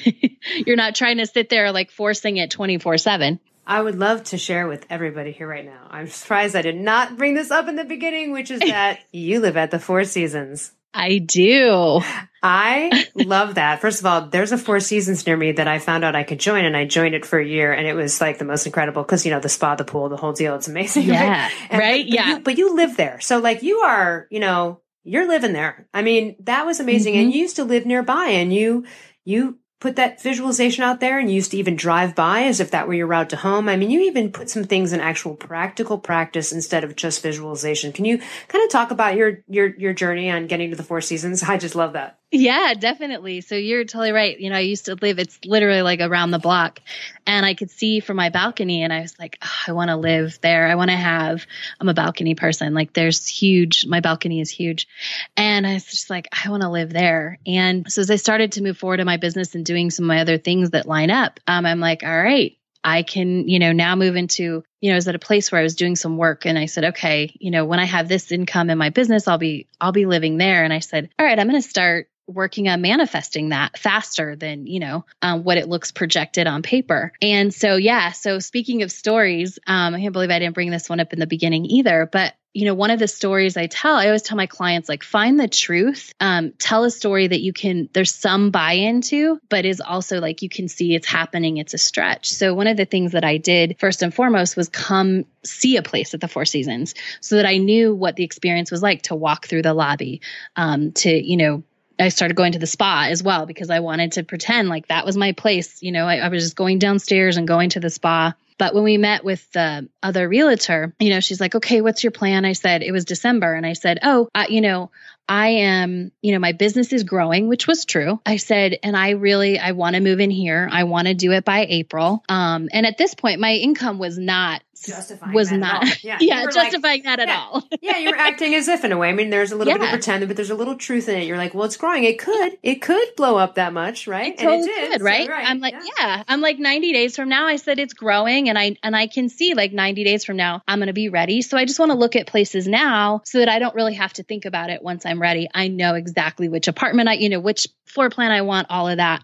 You're 0.66 0.76
not 0.76 0.94
trying 0.94 1.16
to 1.18 1.26
sit 1.26 1.48
there 1.48 1.72
like 1.72 1.90
forcing 1.90 2.36
it 2.36 2.50
24 2.50 2.98
7. 2.98 3.40
I 3.66 3.80
would 3.80 3.98
love 3.98 4.24
to 4.24 4.38
share 4.38 4.66
with 4.66 4.84
everybody 4.90 5.32
here 5.32 5.48
right 5.48 5.64
now. 5.64 5.86
I'm 5.88 6.08
surprised 6.08 6.54
I 6.54 6.62
did 6.62 6.76
not 6.76 7.16
bring 7.16 7.32
this 7.34 7.50
up 7.50 7.68
in 7.68 7.76
the 7.76 7.84
beginning, 7.84 8.32
which 8.32 8.50
is 8.50 8.60
that 8.60 9.00
you 9.12 9.40
live 9.40 9.56
at 9.56 9.70
the 9.70 9.78
Four 9.78 10.04
Seasons. 10.04 10.72
I 10.94 11.18
do. 11.18 12.00
I 12.42 13.06
love 13.14 13.54
that. 13.54 13.80
First 13.80 14.00
of 14.00 14.06
all, 14.06 14.26
there's 14.26 14.50
a 14.52 14.58
Four 14.58 14.80
Seasons 14.80 15.26
near 15.26 15.36
me 15.36 15.52
that 15.52 15.68
I 15.68 15.78
found 15.78 16.04
out 16.04 16.16
I 16.16 16.24
could 16.24 16.40
join, 16.40 16.64
and 16.64 16.76
I 16.76 16.84
joined 16.86 17.14
it 17.14 17.24
for 17.24 17.38
a 17.38 17.46
year, 17.46 17.72
and 17.72 17.86
it 17.86 17.94
was 17.94 18.20
like 18.20 18.38
the 18.38 18.44
most 18.44 18.66
incredible 18.66 19.02
because 19.02 19.24
you 19.24 19.30
know 19.32 19.40
the 19.40 19.48
spa, 19.48 19.76
the 19.76 19.84
pool, 19.84 20.08
the 20.08 20.16
whole 20.16 20.32
deal. 20.32 20.56
It's 20.56 20.68
amazing, 20.68 21.04
Yeah, 21.04 21.44
right? 21.44 21.52
And- 21.70 21.78
right? 21.80 22.04
but 22.04 22.14
Yeah. 22.14 22.28
you- 22.30 22.40
but 22.40 22.58
you 22.58 22.74
live 22.74 22.96
there, 22.96 23.20
so 23.20 23.38
like 23.38 23.62
you 23.62 23.78
are, 23.78 24.26
you 24.30 24.40
know, 24.40 24.80
you're 25.04 25.28
living 25.28 25.52
there. 25.52 25.88
I 25.94 26.02
mean, 26.02 26.36
that 26.40 26.66
was 26.66 26.80
amazing, 26.80 27.14
Mm-hmm. 27.14 27.22
and 27.24 27.34
you 27.34 27.40
used 27.42 27.56
to 27.56 27.64
live 27.64 27.86
nearby, 27.86 28.26
and 28.30 28.52
you 28.52 28.84
you 29.24 29.58
put 29.82 29.96
that 29.96 30.22
visualization 30.22 30.84
out 30.84 31.00
there, 31.00 31.18
and 31.18 31.28
you 31.28 31.34
used 31.34 31.50
to 31.50 31.56
even 31.56 31.74
drive 31.74 32.14
by 32.14 32.44
as 32.44 32.60
if 32.60 32.70
that 32.70 32.86
were 32.86 32.94
your 32.94 33.08
route 33.08 33.30
to 33.30 33.36
home. 33.36 33.68
I 33.68 33.74
mean, 33.74 33.90
you 33.90 34.02
even 34.02 34.30
put 34.30 34.48
some 34.48 34.62
things 34.62 34.92
in 34.92 35.00
actual 35.00 35.34
practical 35.34 35.98
practice 35.98 36.52
instead 36.52 36.84
of 36.84 36.94
just 36.94 37.20
visualization. 37.20 37.92
Can 37.92 38.04
you 38.04 38.18
kind 38.46 38.62
of 38.62 38.70
talk 38.70 38.92
about 38.92 39.16
your 39.16 39.40
your 39.48 39.66
your 39.74 39.92
journey 39.92 40.30
on 40.30 40.46
getting 40.46 40.70
to 40.70 40.76
the 40.76 40.84
Four 40.84 41.00
Seasons? 41.00 41.42
I 41.48 41.58
just 41.58 41.74
love 41.74 41.94
that. 41.94 42.21
Yeah, 42.34 42.72
definitely. 42.72 43.42
So 43.42 43.56
you're 43.56 43.84
totally 43.84 44.10
right. 44.10 44.40
You 44.40 44.48
know, 44.48 44.56
I 44.56 44.60
used 44.60 44.86
to 44.86 44.94
live, 44.94 45.18
it's 45.18 45.38
literally 45.44 45.82
like 45.82 46.00
around 46.00 46.30
the 46.30 46.38
block. 46.38 46.80
And 47.26 47.44
I 47.44 47.52
could 47.52 47.70
see 47.70 48.00
from 48.00 48.16
my 48.16 48.30
balcony, 48.30 48.82
and 48.82 48.92
I 48.92 49.02
was 49.02 49.14
like, 49.18 49.36
"Oh, 49.42 49.50
I 49.68 49.72
want 49.72 49.90
to 49.90 49.96
live 49.96 50.38
there. 50.40 50.66
I 50.66 50.74
want 50.76 50.90
to 50.90 50.96
have, 50.96 51.46
I'm 51.78 51.90
a 51.90 51.94
balcony 51.94 52.34
person. 52.34 52.72
Like, 52.72 52.94
there's 52.94 53.26
huge, 53.28 53.84
my 53.86 54.00
balcony 54.00 54.40
is 54.40 54.48
huge. 54.50 54.88
And 55.36 55.66
I 55.66 55.74
was 55.74 55.84
just 55.84 56.08
like, 56.08 56.26
I 56.32 56.48
want 56.48 56.62
to 56.62 56.70
live 56.70 56.90
there. 56.90 57.38
And 57.46 57.90
so 57.92 58.00
as 58.00 58.10
I 58.10 58.16
started 58.16 58.52
to 58.52 58.62
move 58.62 58.78
forward 58.78 59.00
in 59.00 59.06
my 59.06 59.18
business 59.18 59.54
and 59.54 59.64
doing 59.64 59.90
some 59.90 60.06
of 60.06 60.08
my 60.08 60.20
other 60.20 60.38
things 60.38 60.70
that 60.70 60.86
line 60.86 61.10
up, 61.10 61.38
um, 61.46 61.66
I'm 61.66 61.80
like, 61.80 62.02
all 62.02 62.22
right, 62.22 62.56
I 62.82 63.02
can, 63.02 63.46
you 63.46 63.58
know, 63.58 63.72
now 63.72 63.94
move 63.94 64.16
into, 64.16 64.64
you 64.80 64.90
know, 64.90 64.94
I 64.94 64.96
was 64.96 65.06
at 65.06 65.14
a 65.14 65.20
place 65.20 65.52
where 65.52 65.60
I 65.60 65.64
was 65.64 65.76
doing 65.76 65.96
some 65.96 66.16
work 66.16 66.46
and 66.46 66.58
I 66.58 66.64
said, 66.66 66.84
okay, 66.86 67.36
you 67.38 67.50
know, 67.50 67.66
when 67.66 67.78
I 67.78 67.84
have 67.84 68.08
this 68.08 68.32
income 68.32 68.70
in 68.70 68.78
my 68.78 68.88
business, 68.88 69.28
I'll 69.28 69.38
be, 69.38 69.68
I'll 69.80 69.92
be 69.92 70.06
living 70.06 70.38
there. 70.38 70.64
And 70.64 70.72
I 70.72 70.80
said, 70.80 71.10
all 71.18 71.26
right, 71.26 71.38
I'm 71.38 71.48
going 71.48 71.60
to 71.62 71.68
start 71.68 72.08
working 72.34 72.68
on 72.68 72.80
manifesting 72.80 73.50
that 73.50 73.78
faster 73.78 74.36
than 74.36 74.66
you 74.66 74.80
know 74.80 75.04
um, 75.22 75.44
what 75.44 75.58
it 75.58 75.68
looks 75.68 75.92
projected 75.92 76.46
on 76.46 76.62
paper. 76.62 77.12
And 77.20 77.52
so 77.52 77.76
yeah 77.76 78.12
so 78.12 78.38
speaking 78.38 78.82
of 78.82 78.90
stories 78.90 79.58
um, 79.66 79.94
i 79.94 80.00
can't 80.00 80.12
believe 80.12 80.30
i 80.30 80.38
didn't 80.38 80.54
bring 80.54 80.70
this 80.70 80.88
one 80.88 81.00
up 81.00 81.12
in 81.12 81.18
the 81.18 81.26
beginning 81.26 81.66
either 81.66 82.08
but 82.10 82.34
you 82.54 82.66
know 82.66 82.74
one 82.74 82.90
of 82.90 82.98
the 82.98 83.08
stories 83.08 83.56
i 83.56 83.66
tell 83.66 83.96
i 83.96 84.06
always 84.06 84.22
tell 84.22 84.36
my 84.36 84.46
clients 84.46 84.88
like 84.88 85.02
find 85.02 85.38
the 85.38 85.48
truth 85.48 86.12
um, 86.20 86.52
tell 86.58 86.84
a 86.84 86.90
story 86.90 87.26
that 87.26 87.40
you 87.40 87.52
can 87.52 87.88
there's 87.92 88.14
some 88.14 88.50
buy 88.50 88.72
into 88.72 89.38
but 89.48 89.64
is 89.64 89.80
also 89.80 90.20
like 90.20 90.42
you 90.42 90.48
can 90.48 90.68
see 90.68 90.94
it's 90.94 91.06
happening 91.06 91.56
it's 91.56 91.74
a 91.74 91.78
stretch. 91.78 92.28
So 92.28 92.54
one 92.54 92.66
of 92.66 92.76
the 92.76 92.84
things 92.84 93.12
that 93.12 93.24
i 93.24 93.36
did 93.36 93.76
first 93.78 94.02
and 94.02 94.14
foremost 94.14 94.56
was 94.56 94.68
come 94.68 95.24
see 95.44 95.76
a 95.76 95.82
place 95.82 96.14
at 96.14 96.20
the 96.20 96.28
four 96.28 96.44
seasons 96.44 96.94
so 97.20 97.36
that 97.36 97.46
i 97.46 97.56
knew 97.56 97.94
what 97.94 98.16
the 98.16 98.24
experience 98.24 98.70
was 98.70 98.82
like 98.82 99.02
to 99.02 99.14
walk 99.14 99.46
through 99.46 99.62
the 99.62 99.74
lobby 99.74 100.20
um, 100.56 100.92
to 100.92 101.10
you 101.10 101.36
know 101.36 101.62
I 102.02 102.08
started 102.08 102.36
going 102.36 102.52
to 102.52 102.58
the 102.58 102.66
spa 102.66 103.06
as 103.08 103.22
well 103.22 103.46
because 103.46 103.70
I 103.70 103.80
wanted 103.80 104.12
to 104.12 104.24
pretend 104.24 104.68
like 104.68 104.88
that 104.88 105.06
was 105.06 105.16
my 105.16 105.32
place. 105.32 105.82
You 105.82 105.92
know, 105.92 106.06
I, 106.06 106.16
I 106.16 106.28
was 106.28 106.42
just 106.42 106.56
going 106.56 106.78
downstairs 106.78 107.36
and 107.36 107.48
going 107.48 107.70
to 107.70 107.80
the 107.80 107.90
spa. 107.90 108.34
But 108.58 108.74
when 108.74 108.84
we 108.84 108.96
met 108.96 109.24
with 109.24 109.50
the 109.52 109.88
other 110.02 110.28
realtor, 110.28 110.94
you 111.00 111.10
know, 111.10 111.20
she's 111.20 111.40
like, 111.40 111.54
okay, 111.54 111.80
what's 111.80 112.04
your 112.04 112.12
plan? 112.12 112.44
I 112.44 112.52
said, 112.52 112.82
it 112.82 112.92
was 112.92 113.04
December. 113.04 113.54
And 113.54 113.66
I 113.66 113.72
said, 113.72 113.98
oh, 114.02 114.28
uh, 114.34 114.44
you 114.48 114.60
know, 114.60 114.90
I 115.28 115.48
am, 115.48 116.12
you 116.20 116.32
know, 116.32 116.38
my 116.38 116.52
business 116.52 116.92
is 116.92 117.04
growing, 117.04 117.48
which 117.48 117.66
was 117.66 117.84
true. 117.84 118.20
I 118.26 118.36
said, 118.36 118.78
and 118.82 118.96
I 118.96 119.10
really, 119.10 119.58
I 119.58 119.72
want 119.72 119.96
to 119.96 120.00
move 120.00 120.20
in 120.20 120.30
here. 120.30 120.68
I 120.70 120.84
want 120.84 121.08
to 121.08 121.14
do 121.14 121.32
it 121.32 121.44
by 121.44 121.66
April. 121.68 122.22
Um, 122.28 122.68
and 122.72 122.86
at 122.86 122.98
this 122.98 123.14
point, 123.14 123.40
my 123.40 123.54
income 123.54 123.98
was 123.98 124.18
not 124.18 124.62
Justifying 124.84 125.32
was 125.34 125.52
not, 125.52 126.02
yeah, 126.02 126.16
Yeah, 126.20 126.40
were 126.40 126.46
like- 126.46 126.54
justifying 126.54 127.02
that 127.04 127.20
at 127.20 127.28
yeah. 127.28 127.36
all. 127.38 127.62
yeah, 127.82 127.98
you're 127.98 128.16
acting 128.16 128.54
as 128.54 128.68
if 128.68 128.84
in 128.84 128.90
a 128.92 128.98
way. 128.98 129.10
I 129.10 129.12
mean, 129.12 129.30
there's 129.30 129.52
a 129.52 129.56
little 129.56 129.72
bit 129.72 129.80
of 129.80 129.86
Yeah. 129.86 129.92
pretend, 129.92 130.26
but 130.26 130.36
there's 130.36 130.50
a 130.50 130.54
little 130.54 130.74
truth 130.76 131.08
in 131.08 131.16
it. 131.20 131.24
You're 131.26 131.36
like, 131.36 131.54
well, 131.54 131.64
it's 131.64 131.76
growing. 131.76 132.04
It 132.04 132.18
could, 132.18 132.58
it 132.62 132.76
could 132.82 133.06
blow 133.16 133.36
up 133.36 133.56
that 133.56 133.72
much, 133.72 134.06
right? 134.06 134.32
It 134.32 134.38
totally 134.38 134.66
did, 134.66 134.90
could, 134.92 135.00
so- 135.00 135.04
right? 135.04 135.28
I'm 135.30 135.60
like, 135.60 135.74
yeah. 135.98 136.24
I'm 136.26 136.40
like 136.40 136.58
90 136.58 136.92
days 136.92 137.14
from 137.16 137.28
now. 137.28 137.46
I 137.46 137.56
said 137.56 137.78
it's 137.78 137.94
growing, 137.94 138.48
and 138.48 138.58
I 138.58 138.76
and 138.82 138.96
I 138.96 139.06
can 139.06 139.28
see 139.28 139.54
like 139.54 139.72
90 139.72 140.04
days 140.04 140.24
from 140.24 140.36
now 140.36 140.62
I'm 140.66 140.78
going 140.78 140.86
to 140.88 140.92
be 140.92 141.08
ready. 141.10 141.42
So 141.42 141.56
I 141.56 141.64
just 141.64 141.78
want 141.78 141.92
to 141.92 141.98
look 141.98 142.16
at 142.16 142.26
places 142.26 142.66
now 142.66 143.20
so 143.24 143.38
that 143.38 143.48
I 143.48 143.58
don't 143.58 143.74
really 143.74 143.94
have 143.94 144.12
to 144.14 144.22
think 144.22 144.46
about 144.46 144.70
it 144.70 144.82
once 144.82 145.04
I'm 145.06 145.20
ready. 145.20 145.48
I 145.54 145.68
know 145.68 145.94
exactly 145.94 146.48
which 146.48 146.66
apartment 146.66 147.08
I, 147.08 147.14
you 147.14 147.28
know, 147.28 147.40
which 147.40 147.68
floor 147.92 148.10
plan 148.10 148.30
I 148.30 148.42
want, 148.42 148.68
all 148.70 148.88
of 148.88 148.96
that. 148.96 149.22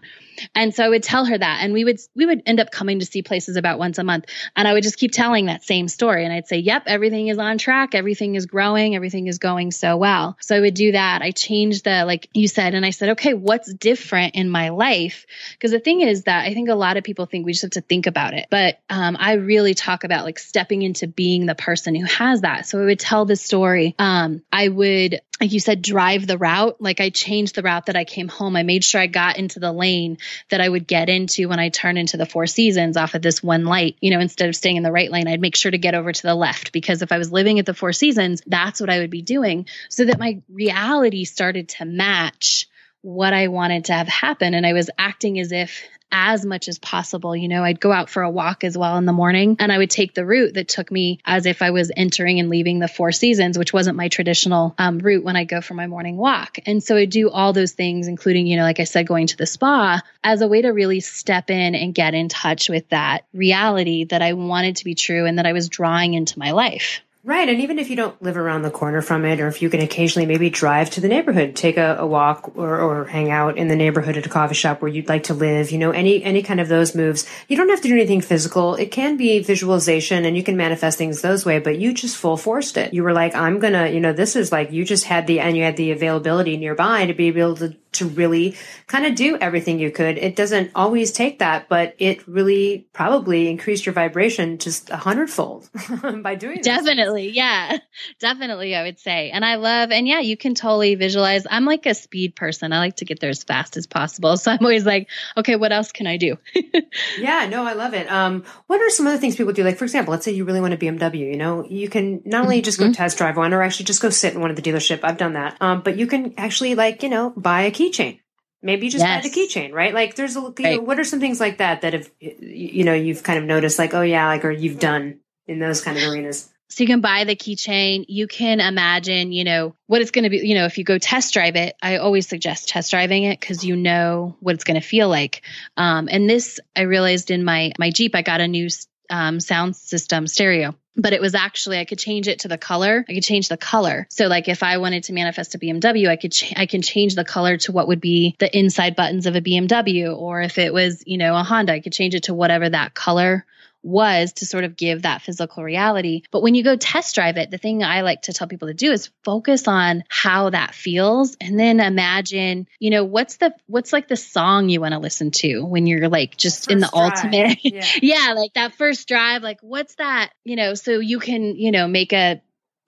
And 0.55 0.73
so 0.73 0.85
I 0.85 0.89
would 0.89 1.03
tell 1.03 1.25
her 1.25 1.37
that, 1.37 1.59
and 1.61 1.73
we 1.73 1.83
would 1.83 1.99
we 2.15 2.25
would 2.25 2.43
end 2.45 2.59
up 2.59 2.71
coming 2.71 2.99
to 2.99 3.05
see 3.05 3.21
places 3.21 3.57
about 3.57 3.79
once 3.79 3.97
a 3.97 4.03
month, 4.03 4.25
and 4.55 4.67
I 4.67 4.73
would 4.73 4.83
just 4.83 4.97
keep 4.97 5.11
telling 5.11 5.47
that 5.47 5.63
same 5.63 5.87
story, 5.87 6.23
and 6.23 6.33
I'd 6.33 6.47
say, 6.47 6.59
"Yep, 6.59 6.83
everything 6.87 7.27
is 7.27 7.37
on 7.37 7.57
track, 7.57 7.93
everything 7.93 8.35
is 8.35 8.45
growing, 8.45 8.95
everything 8.95 9.27
is 9.27 9.37
going 9.37 9.71
so 9.71 9.97
well." 9.97 10.37
So 10.39 10.55
I 10.55 10.61
would 10.61 10.75
do 10.75 10.93
that. 10.93 11.21
I 11.21 11.31
changed 11.31 11.83
the 11.83 12.05
like 12.05 12.29
you 12.33 12.47
said, 12.47 12.73
and 12.73 12.85
I 12.85 12.91
said, 12.91 13.09
"Okay, 13.09 13.33
what's 13.33 13.73
different 13.73 14.35
in 14.35 14.49
my 14.49 14.69
life?" 14.69 15.25
Because 15.53 15.71
the 15.71 15.79
thing 15.79 16.01
is 16.01 16.23
that 16.23 16.45
I 16.45 16.53
think 16.53 16.69
a 16.69 16.75
lot 16.75 16.97
of 16.97 17.03
people 17.03 17.25
think 17.25 17.45
we 17.45 17.51
just 17.51 17.63
have 17.63 17.71
to 17.71 17.81
think 17.81 18.07
about 18.07 18.33
it, 18.33 18.47
but 18.49 18.79
um, 18.89 19.17
I 19.19 19.33
really 19.33 19.73
talk 19.73 20.03
about 20.03 20.23
like 20.23 20.39
stepping 20.39 20.83
into 20.83 21.07
being 21.07 21.45
the 21.45 21.55
person 21.55 21.95
who 21.95 22.05
has 22.05 22.41
that. 22.41 22.65
So 22.65 22.81
I 22.81 22.85
would 22.85 22.99
tell 22.99 23.25
the 23.25 23.35
story. 23.35 23.95
Um, 23.99 24.41
I 24.51 24.69
would 24.69 25.19
like 25.39 25.53
you 25.53 25.59
said, 25.59 25.81
drive 25.81 26.27
the 26.27 26.37
route. 26.37 26.81
Like 26.81 26.99
I 26.99 27.09
changed 27.09 27.55
the 27.55 27.61
route 27.61 27.85
that 27.85 27.95
I 27.95 28.03
came 28.03 28.27
home. 28.27 28.55
I 28.55 28.63
made 28.63 28.83
sure 28.83 28.99
I 28.99 29.07
got 29.07 29.37
into 29.37 29.59
the 29.59 29.71
lane 29.71 30.17
that 30.49 30.59
I 30.59 30.67
would 30.67 30.85
get 30.85 31.09
into 31.09 31.47
when 31.47 31.59
I 31.59 31.69
turn 31.69 31.97
into 31.97 32.17
the 32.17 32.25
Four 32.25 32.45
Seasons 32.45 32.97
off 32.97 33.15
of 33.15 33.21
this 33.21 33.41
one 33.41 33.65
light. 33.65 33.95
You 34.01 34.11
know, 34.11 34.19
instead 34.19 34.49
of 34.49 34.55
staying 34.55 34.75
in 34.75 34.83
the 34.83 34.91
right 34.91 35.11
lane, 35.11 35.27
I'd 35.27 35.41
make 35.41 35.55
sure 35.55 35.71
to 35.71 35.77
get 35.77 35.95
over 35.95 36.11
to 36.11 36.23
the 36.23 36.35
left 36.35 36.71
because 36.71 37.01
if 37.01 37.11
I 37.11 37.17
was 37.17 37.31
living 37.31 37.59
at 37.59 37.65
the 37.65 37.73
Four 37.73 37.93
Seasons, 37.93 38.41
that's 38.45 38.81
what 38.81 38.89
I 38.89 38.99
would 38.99 39.11
be 39.11 39.21
doing 39.21 39.67
so 39.87 40.05
that 40.05 40.19
my 40.19 40.41
reality 40.49 41.23
started 41.23 41.69
to 41.69 41.85
match 41.85 42.67
what 43.01 43.33
I 43.33 43.47
wanted 43.47 43.85
to 43.85 43.93
have 43.93 44.09
happen. 44.09 44.53
And 44.53 44.65
I 44.65 44.73
was 44.73 44.89
acting 44.97 45.39
as 45.39 45.53
if 45.53 45.83
as 46.11 46.45
much 46.45 46.67
as 46.67 46.79
possible. 46.79 47.35
You 47.35 47.47
know, 47.47 47.63
I'd 47.63 47.79
go 47.79 47.91
out 47.91 48.09
for 48.09 48.23
a 48.23 48.29
walk 48.29 48.63
as 48.63 48.77
well 48.77 48.97
in 48.97 49.05
the 49.05 49.13
morning 49.13 49.57
and 49.59 49.71
I 49.71 49.77
would 49.77 49.89
take 49.89 50.13
the 50.13 50.25
route 50.25 50.55
that 50.55 50.67
took 50.67 50.91
me 50.91 51.19
as 51.25 51.45
if 51.45 51.61
I 51.61 51.71
was 51.71 51.91
entering 51.95 52.39
and 52.39 52.49
leaving 52.49 52.79
the 52.79 52.87
Four 52.87 53.11
Seasons, 53.11 53.57
which 53.57 53.73
wasn't 53.73 53.97
my 53.97 54.07
traditional 54.07 54.75
um, 54.77 54.99
route 54.99 55.23
when 55.23 55.35
I 55.35 55.43
go 55.43 55.61
for 55.61 55.73
my 55.73 55.87
morning 55.87 56.17
walk. 56.17 56.57
And 56.65 56.83
so 56.83 56.95
I 56.95 57.05
do 57.05 57.29
all 57.29 57.53
those 57.53 57.73
things, 57.73 58.07
including, 58.07 58.47
you 58.47 58.57
know, 58.57 58.63
like 58.63 58.79
I 58.79 58.85
said, 58.85 59.07
going 59.07 59.27
to 59.27 59.37
the 59.37 59.45
spa 59.45 60.01
as 60.23 60.41
a 60.41 60.47
way 60.47 60.61
to 60.61 60.69
really 60.69 60.99
step 60.99 61.49
in 61.49 61.75
and 61.75 61.93
get 61.93 62.13
in 62.13 62.29
touch 62.29 62.69
with 62.69 62.89
that 62.89 63.25
reality 63.33 64.05
that 64.05 64.21
I 64.21 64.33
wanted 64.33 64.77
to 64.77 64.85
be 64.85 64.95
true 64.95 65.25
and 65.25 65.37
that 65.37 65.45
I 65.45 65.53
was 65.53 65.69
drawing 65.69 66.13
into 66.13 66.39
my 66.39 66.51
life. 66.51 67.01
Right. 67.21 67.49
And 67.49 67.59
even 67.59 67.79
if 67.79 67.89
you 67.89 67.97
don't 67.97 68.21
live 68.21 68.37
around 68.37 68.61
the 68.61 68.71
corner 68.71 69.01
from 69.01 69.25
it, 69.25 69.41
or 69.41 69.47
if 69.47 69.61
you 69.61 69.69
can 69.69 69.81
occasionally 69.81 70.25
maybe 70.25 70.49
drive 70.49 70.89
to 70.91 71.01
the 71.01 71.09
neighborhood, 71.09 71.53
take 71.53 71.75
a, 71.75 71.97
a, 71.99 72.07
walk 72.07 72.53
or, 72.55 72.79
or 72.79 73.05
hang 73.05 73.29
out 73.29 73.57
in 73.57 73.67
the 73.67 73.75
neighborhood 73.75 74.15
at 74.15 74.25
a 74.25 74.29
coffee 74.29 74.55
shop 74.55 74.81
where 74.81 74.89
you'd 74.89 75.09
like 75.09 75.23
to 75.23 75.33
live, 75.33 75.69
you 75.69 75.77
know, 75.77 75.91
any, 75.91 76.23
any 76.23 76.41
kind 76.41 76.61
of 76.61 76.69
those 76.69 76.95
moves, 76.95 77.29
you 77.49 77.57
don't 77.57 77.67
have 77.67 77.81
to 77.81 77.89
do 77.89 77.93
anything 77.93 78.21
physical. 78.21 78.75
It 78.75 78.91
can 78.91 79.17
be 79.17 79.39
visualization 79.39 80.23
and 80.23 80.37
you 80.37 80.43
can 80.43 80.55
manifest 80.55 80.97
things 80.97 81.21
those 81.21 81.45
way, 81.45 81.59
but 81.59 81.77
you 81.77 81.93
just 81.93 82.15
full 82.15 82.37
forced 82.37 82.77
it. 82.77 82.93
You 82.93 83.03
were 83.03 83.13
like, 83.13 83.35
I'm 83.35 83.59
going 83.59 83.73
to, 83.73 83.91
you 83.91 83.99
know, 83.99 84.13
this 84.13 84.37
is 84.37 84.53
like 84.53 84.71
you 84.71 84.85
just 84.85 85.03
had 85.03 85.27
the, 85.27 85.41
and 85.41 85.57
you 85.57 85.63
had 85.63 85.75
the 85.75 85.91
availability 85.91 86.55
nearby 86.55 87.05
to 87.05 87.13
be 87.13 87.27
able 87.27 87.57
to 87.57 87.75
to 87.91 88.07
really 88.07 88.55
kind 88.87 89.05
of 89.05 89.15
do 89.15 89.37
everything 89.37 89.79
you 89.79 89.91
could. 89.91 90.17
It 90.17 90.35
doesn't 90.35 90.71
always 90.75 91.11
take 91.11 91.39
that, 91.39 91.67
but 91.69 91.95
it 91.97 92.27
really 92.27 92.87
probably 92.93 93.49
increased 93.49 93.85
your 93.85 93.93
vibration 93.93 94.57
just 94.57 94.89
a 94.89 94.97
hundredfold 94.97 95.69
by 96.21 96.35
doing 96.35 96.61
Definitely. 96.61 97.18
Yeah, 97.23 97.77
definitely. 98.19 98.75
I 98.75 98.83
would 98.83 98.99
say. 98.99 99.31
And 99.31 99.43
I 99.43 99.55
love, 99.55 99.91
and 99.91 100.07
yeah, 100.07 100.19
you 100.19 100.37
can 100.37 100.55
totally 100.55 100.95
visualize. 100.95 101.45
I'm 101.49 101.65
like 101.65 101.85
a 101.85 101.93
speed 101.93 102.35
person. 102.35 102.73
I 102.73 102.79
like 102.79 102.97
to 102.97 103.05
get 103.05 103.19
there 103.19 103.29
as 103.29 103.43
fast 103.43 103.77
as 103.77 103.87
possible. 103.87 104.29
So 104.39 104.51
I'm 104.51 104.59
always 104.61 104.85
like, 104.85 105.09
okay, 105.35 105.57
what 105.57 105.73
else 105.73 105.91
can 105.91 106.07
I 106.07 106.15
do? 106.15 106.37
yeah, 107.19 107.47
no, 107.49 107.65
I 107.65 107.73
love 107.73 107.93
it. 107.93 108.09
Um, 108.09 108.45
what 108.67 108.79
are 108.79 108.89
some 108.89 109.05
other 109.05 109.17
things 109.17 109.35
people 109.35 109.51
do? 109.51 109.63
Like, 109.63 109.77
for 109.77 109.83
example, 109.83 110.11
let's 110.11 110.23
say 110.23 110.31
you 110.31 110.45
really 110.45 110.61
want 110.61 110.73
a 110.73 110.77
BMW, 110.77 111.31
you 111.31 111.35
know, 111.35 111.65
you 111.65 111.89
can 111.89 112.21
not 112.25 112.43
only 112.43 112.61
just 112.61 112.79
go 112.79 112.85
mm-hmm. 112.85 112.93
test 112.93 113.17
drive 113.17 113.35
one 113.35 113.53
or 113.53 113.61
actually 113.61 113.85
just 113.85 114.01
go 114.01 114.09
sit 114.09 114.33
in 114.33 114.39
one 114.39 114.49
of 114.49 114.55
the 114.55 114.61
dealership. 114.61 115.01
I've 115.03 115.17
done 115.17 115.33
that. 115.33 115.57
Um, 115.61 115.81
but 115.81 115.97
you 115.97 116.07
can 116.07 116.35
actually 116.37 116.75
like, 116.75 117.03
you 117.03 117.09
know, 117.09 117.31
buy 117.31 117.63
a 117.63 117.71
keychain. 117.71 118.19
Maybe 118.61 118.85
you 118.85 118.91
just 118.91 119.03
yes. 119.03 119.23
buy 119.23 119.29
the 119.29 119.35
keychain, 119.35 119.73
right? 119.73 119.93
Like 119.93 120.15
there's 120.15 120.35
a, 120.35 120.41
right. 120.41 120.59
know, 120.59 120.81
what 120.81 120.99
are 120.99 121.05
some 121.05 121.19
things 121.19 121.39
like 121.39 121.57
that 121.57 121.81
that 121.81 121.93
have, 121.93 122.09
you 122.19 122.83
know, 122.83 122.93
you've 122.93 123.23
kind 123.23 123.39
of 123.39 123.45
noticed 123.45 123.79
like, 123.79 123.93
oh 123.93 124.01
yeah, 124.01 124.27
like, 124.27 124.43
or 124.43 124.51
you've 124.51 124.79
done 124.79 125.19
in 125.47 125.59
those 125.59 125.81
kind 125.81 125.97
of 125.97 126.03
arenas? 126.03 126.49
So 126.69 126.83
you 126.83 126.87
can 126.87 127.01
buy 127.01 127.23
the 127.23 127.35
keychain. 127.35 128.05
You 128.07 128.27
can 128.27 128.59
imagine, 128.59 129.31
you 129.31 129.43
know, 129.43 129.75
what 129.87 130.01
it's 130.01 130.11
going 130.11 130.23
to 130.23 130.29
be. 130.29 130.47
You 130.47 130.55
know, 130.55 130.65
if 130.65 130.77
you 130.77 130.83
go 130.83 130.97
test 130.97 131.33
drive 131.33 131.55
it, 131.55 131.75
I 131.81 131.97
always 131.97 132.27
suggest 132.27 132.69
test 132.69 132.91
driving 132.91 133.23
it 133.23 133.39
because 133.39 133.63
you 133.63 133.75
know 133.75 134.35
what 134.39 134.55
it's 134.55 134.63
going 134.63 134.79
to 134.79 134.85
feel 134.85 135.09
like. 135.09 135.41
Um, 135.77 136.07
and 136.11 136.29
this, 136.29 136.59
I 136.75 136.81
realized 136.81 137.31
in 137.31 137.43
my 137.43 137.71
my 137.79 137.89
Jeep, 137.89 138.15
I 138.15 138.21
got 138.21 138.41
a 138.41 138.47
new 138.47 138.69
um, 139.09 139.39
sound 139.39 139.75
system 139.75 140.27
stereo 140.27 140.75
but 141.01 141.13
it 141.13 141.21
was 141.21 141.35
actually 141.35 141.79
I 141.79 141.85
could 141.85 141.99
change 141.99 142.27
it 142.27 142.39
to 142.39 142.47
the 142.47 142.57
color. 142.57 143.05
I 143.07 143.13
could 143.13 143.23
change 143.23 143.47
the 143.47 143.57
color. 143.57 144.07
So 144.09 144.27
like 144.27 144.47
if 144.47 144.63
I 144.63 144.77
wanted 144.77 145.05
to 145.05 145.13
manifest 145.13 145.55
a 145.55 145.59
BMW, 145.59 146.09
I 146.09 146.15
could 146.15 146.31
ch- 146.31 146.53
I 146.55 146.65
can 146.65 146.81
change 146.81 147.15
the 147.15 147.23
color 147.23 147.57
to 147.57 147.71
what 147.71 147.87
would 147.87 148.01
be 148.01 148.35
the 148.39 148.57
inside 148.57 148.95
buttons 148.95 149.25
of 149.25 149.35
a 149.35 149.41
BMW 149.41 150.15
or 150.15 150.41
if 150.41 150.57
it 150.57 150.73
was, 150.73 151.03
you 151.05 151.17
know, 151.17 151.35
a 151.35 151.43
Honda, 151.43 151.73
I 151.73 151.79
could 151.79 151.93
change 151.93 152.15
it 152.15 152.23
to 152.23 152.33
whatever 152.33 152.69
that 152.69 152.93
color 152.93 153.45
was 153.83 154.33
to 154.33 154.45
sort 154.45 154.63
of 154.63 154.75
give 154.75 155.03
that 155.03 155.21
physical 155.21 155.63
reality. 155.63 156.23
But 156.31 156.41
when 156.41 156.55
you 156.55 156.63
go 156.63 156.75
test 156.75 157.15
drive 157.15 157.37
it, 157.37 157.51
the 157.51 157.57
thing 157.57 157.83
I 157.83 158.01
like 158.01 158.23
to 158.23 158.33
tell 158.33 158.47
people 158.47 158.67
to 158.67 158.73
do 158.73 158.91
is 158.91 159.09
focus 159.23 159.67
on 159.67 160.03
how 160.09 160.49
that 160.49 160.75
feels 160.75 161.37
and 161.39 161.59
then 161.59 161.79
imagine, 161.79 162.67
you 162.79 162.89
know, 162.89 163.03
what's 163.03 163.37
the 163.37 163.53
what's 163.67 163.93
like 163.93 164.07
the 164.07 164.17
song 164.17 164.69
you 164.69 164.81
want 164.81 164.93
to 164.93 164.99
listen 164.99 165.31
to 165.31 165.61
when 165.61 165.87
you're 165.87 166.09
like 166.09 166.37
just 166.37 166.65
first 166.65 166.71
in 166.71 166.79
the 166.79 166.89
drive. 166.91 167.13
ultimate 167.13 167.59
yeah. 167.63 167.85
yeah, 168.01 168.33
like 168.35 168.53
that 168.53 168.75
first 168.75 169.07
drive, 169.07 169.43
like 169.43 169.59
what's 169.61 169.95
that, 169.95 170.31
you 170.43 170.55
know, 170.55 170.73
so 170.73 170.99
you 170.99 171.19
can, 171.19 171.55
you 171.55 171.71
know, 171.71 171.87
make 171.87 172.13
a 172.13 172.41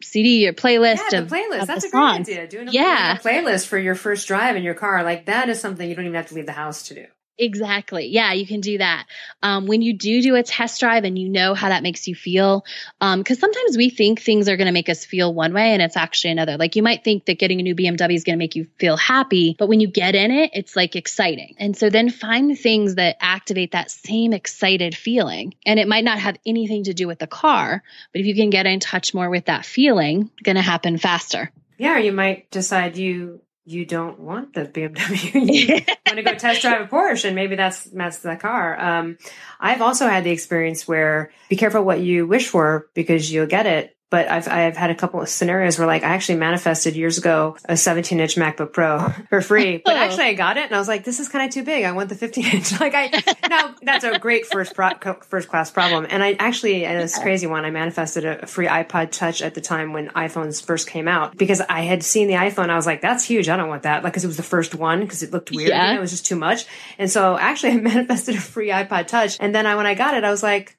CD 0.03 0.47
or 0.47 0.53
playlist 0.53 1.11
yeah, 1.11 1.19
of 1.19 1.27
playlist. 1.27 1.61
Of 1.61 1.67
That's 1.67 1.85
a 1.85 1.89
great 1.89 2.01
idea. 2.01 2.47
Doing 2.47 2.67
a, 2.69 2.71
yeah. 2.71 3.17
playlist 3.17 3.67
for 3.67 3.77
your 3.77 3.95
first 3.95 4.27
drive 4.27 4.55
in 4.55 4.63
your 4.63 4.73
car, 4.73 5.03
like 5.03 5.25
that 5.25 5.49
is 5.49 5.59
something 5.59 5.87
you 5.87 5.95
don't 5.95 6.05
even 6.05 6.15
have 6.15 6.27
to 6.27 6.35
leave 6.35 6.45
the 6.45 6.51
house 6.51 6.83
to 6.87 6.95
do. 6.95 7.05
Exactly. 7.37 8.07
Yeah, 8.07 8.33
you 8.33 8.45
can 8.45 8.61
do 8.61 8.77
that. 8.77 9.07
Um, 9.41 9.65
when 9.65 9.81
you 9.81 9.93
do 9.93 10.21
do 10.21 10.35
a 10.35 10.43
test 10.43 10.79
drive 10.79 11.05
and 11.05 11.17
you 11.17 11.29
know 11.29 11.53
how 11.53 11.69
that 11.69 11.81
makes 11.81 12.07
you 12.07 12.13
feel, 12.13 12.63
because 12.99 13.37
um, 13.37 13.39
sometimes 13.39 13.77
we 13.77 13.89
think 13.89 14.21
things 14.21 14.47
are 14.47 14.57
going 14.57 14.67
to 14.67 14.73
make 14.73 14.89
us 14.89 15.05
feel 15.05 15.33
one 15.33 15.53
way 15.53 15.73
and 15.73 15.81
it's 15.81 15.97
actually 15.97 16.31
another. 16.31 16.57
Like 16.57 16.75
you 16.75 16.83
might 16.83 17.03
think 17.03 17.25
that 17.25 17.39
getting 17.39 17.59
a 17.59 17.63
new 17.63 17.75
BMW 17.75 18.13
is 18.13 18.23
going 18.23 18.35
to 18.35 18.43
make 18.43 18.55
you 18.55 18.67
feel 18.77 18.97
happy, 18.97 19.55
but 19.57 19.67
when 19.69 19.79
you 19.79 19.87
get 19.87 20.13
in 20.13 20.29
it, 20.29 20.51
it's 20.53 20.75
like 20.75 20.95
exciting. 20.95 21.55
And 21.57 21.75
so 21.75 21.89
then 21.89 22.09
find 22.09 22.57
things 22.57 22.95
that 22.95 23.17
activate 23.19 23.71
that 23.71 23.89
same 23.89 24.33
excited 24.33 24.95
feeling. 24.95 25.55
And 25.65 25.79
it 25.79 25.87
might 25.87 26.03
not 26.03 26.19
have 26.19 26.37
anything 26.45 26.83
to 26.83 26.93
do 26.93 27.07
with 27.07 27.19
the 27.19 27.27
car, 27.27 27.81
but 28.11 28.21
if 28.21 28.27
you 28.27 28.35
can 28.35 28.49
get 28.49 28.65
in 28.65 28.79
touch 28.79 29.13
more 29.13 29.29
with 29.29 29.45
that 29.45 29.65
feeling, 29.65 30.29
going 30.43 30.57
to 30.57 30.61
happen 30.61 30.97
faster. 30.97 31.51
Yeah, 31.77 31.97
you 31.97 32.11
might 32.11 32.51
decide 32.51 32.97
you 32.97 33.41
you 33.65 33.85
don't 33.85 34.19
want 34.19 34.53
the 34.53 34.65
BMW. 34.65 35.33
you 35.53 35.75
want 36.05 36.17
to 36.17 36.23
go 36.23 36.33
test 36.35 36.61
drive 36.61 36.81
a 36.81 36.87
Porsche, 36.87 37.25
and 37.25 37.35
maybe 37.35 37.55
that's 37.55 37.83
that's 37.85 38.19
the 38.19 38.35
car. 38.35 38.79
Um, 38.79 39.17
I've 39.59 39.81
also 39.81 40.07
had 40.07 40.23
the 40.23 40.31
experience 40.31 40.87
where 40.87 41.31
be 41.49 41.55
careful 41.55 41.83
what 41.83 41.99
you 41.99 42.27
wish 42.27 42.47
for 42.47 42.87
because 42.93 43.31
you'll 43.31 43.47
get 43.47 43.65
it 43.65 43.95
but 44.11 44.29
I've 44.29 44.47
I've 44.47 44.77
had 44.77 44.91
a 44.91 44.95
couple 44.95 45.21
of 45.21 45.29
scenarios 45.29 45.79
where 45.79 45.87
like 45.87 46.03
I 46.03 46.09
actually 46.09 46.37
manifested 46.37 46.95
years 46.95 47.17
ago 47.17 47.57
a 47.65 47.77
17 47.77 48.19
inch 48.19 48.35
MacBook 48.35 48.73
Pro 48.73 49.09
for 49.29 49.41
free, 49.41 49.81
but 49.83 49.95
oh. 49.95 49.97
actually 49.97 50.25
I 50.25 50.33
got 50.33 50.57
it 50.57 50.65
and 50.65 50.75
I 50.75 50.77
was 50.77 50.89
like, 50.89 51.05
this 51.05 51.19
is 51.19 51.29
kind 51.29 51.47
of 51.47 51.53
too 51.53 51.63
big. 51.63 51.85
I 51.85 51.93
want 51.93 52.09
the 52.09 52.15
15 52.15 52.45
inch. 52.45 52.71
Like 52.81 52.93
I 52.95 53.23
now 53.47 53.75
that's 53.83 54.03
a 54.03 54.17
great 54.17 54.47
first 54.47 54.73
pro, 54.73 54.89
first 55.29 55.47
class 55.49 55.71
problem. 55.71 56.07
And 56.09 56.23
I 56.23 56.33
actually 56.33 56.83
and 56.83 56.99
this 56.99 57.17
crazy 57.17 57.47
one, 57.47 57.63
I 57.63 57.69
manifested 57.69 58.25
a 58.25 58.47
free 58.47 58.67
iPod 58.67 59.11
Touch 59.11 59.41
at 59.41 59.53
the 59.53 59.61
time 59.61 59.93
when 59.93 60.09
iPhones 60.09 60.63
first 60.63 60.89
came 60.89 61.07
out 61.07 61.37
because 61.37 61.61
I 61.61 61.81
had 61.81 62.03
seen 62.03 62.27
the 62.27 62.33
iPhone. 62.33 62.69
I 62.69 62.75
was 62.75 62.85
like, 62.85 63.01
that's 63.01 63.23
huge. 63.23 63.49
I 63.49 63.55
don't 63.55 63.69
want 63.69 63.83
that. 63.83 64.03
Like 64.03 64.13
because 64.13 64.23
it 64.23 64.27
was 64.27 64.37
the 64.37 64.43
first 64.43 64.75
one 64.75 65.01
because 65.01 65.23
it 65.23 65.31
looked 65.31 65.51
weird. 65.51 65.69
Yeah. 65.69 65.91
Know, 65.91 65.99
it 65.99 66.01
was 66.01 66.11
just 66.11 66.25
too 66.25 66.35
much. 66.35 66.65
And 66.97 67.09
so 67.09 67.37
actually 67.37 67.73
I 67.73 67.77
manifested 67.81 68.35
a 68.35 68.41
free 68.41 68.69
iPod 68.69 69.07
Touch. 69.07 69.37
And 69.39 69.53
then 69.53 69.65
I 69.65 69.75
when 69.75 69.85
I 69.85 69.93
got 69.93 70.15
it, 70.15 70.23
I 70.23 70.31
was 70.31 70.43
like 70.43 70.77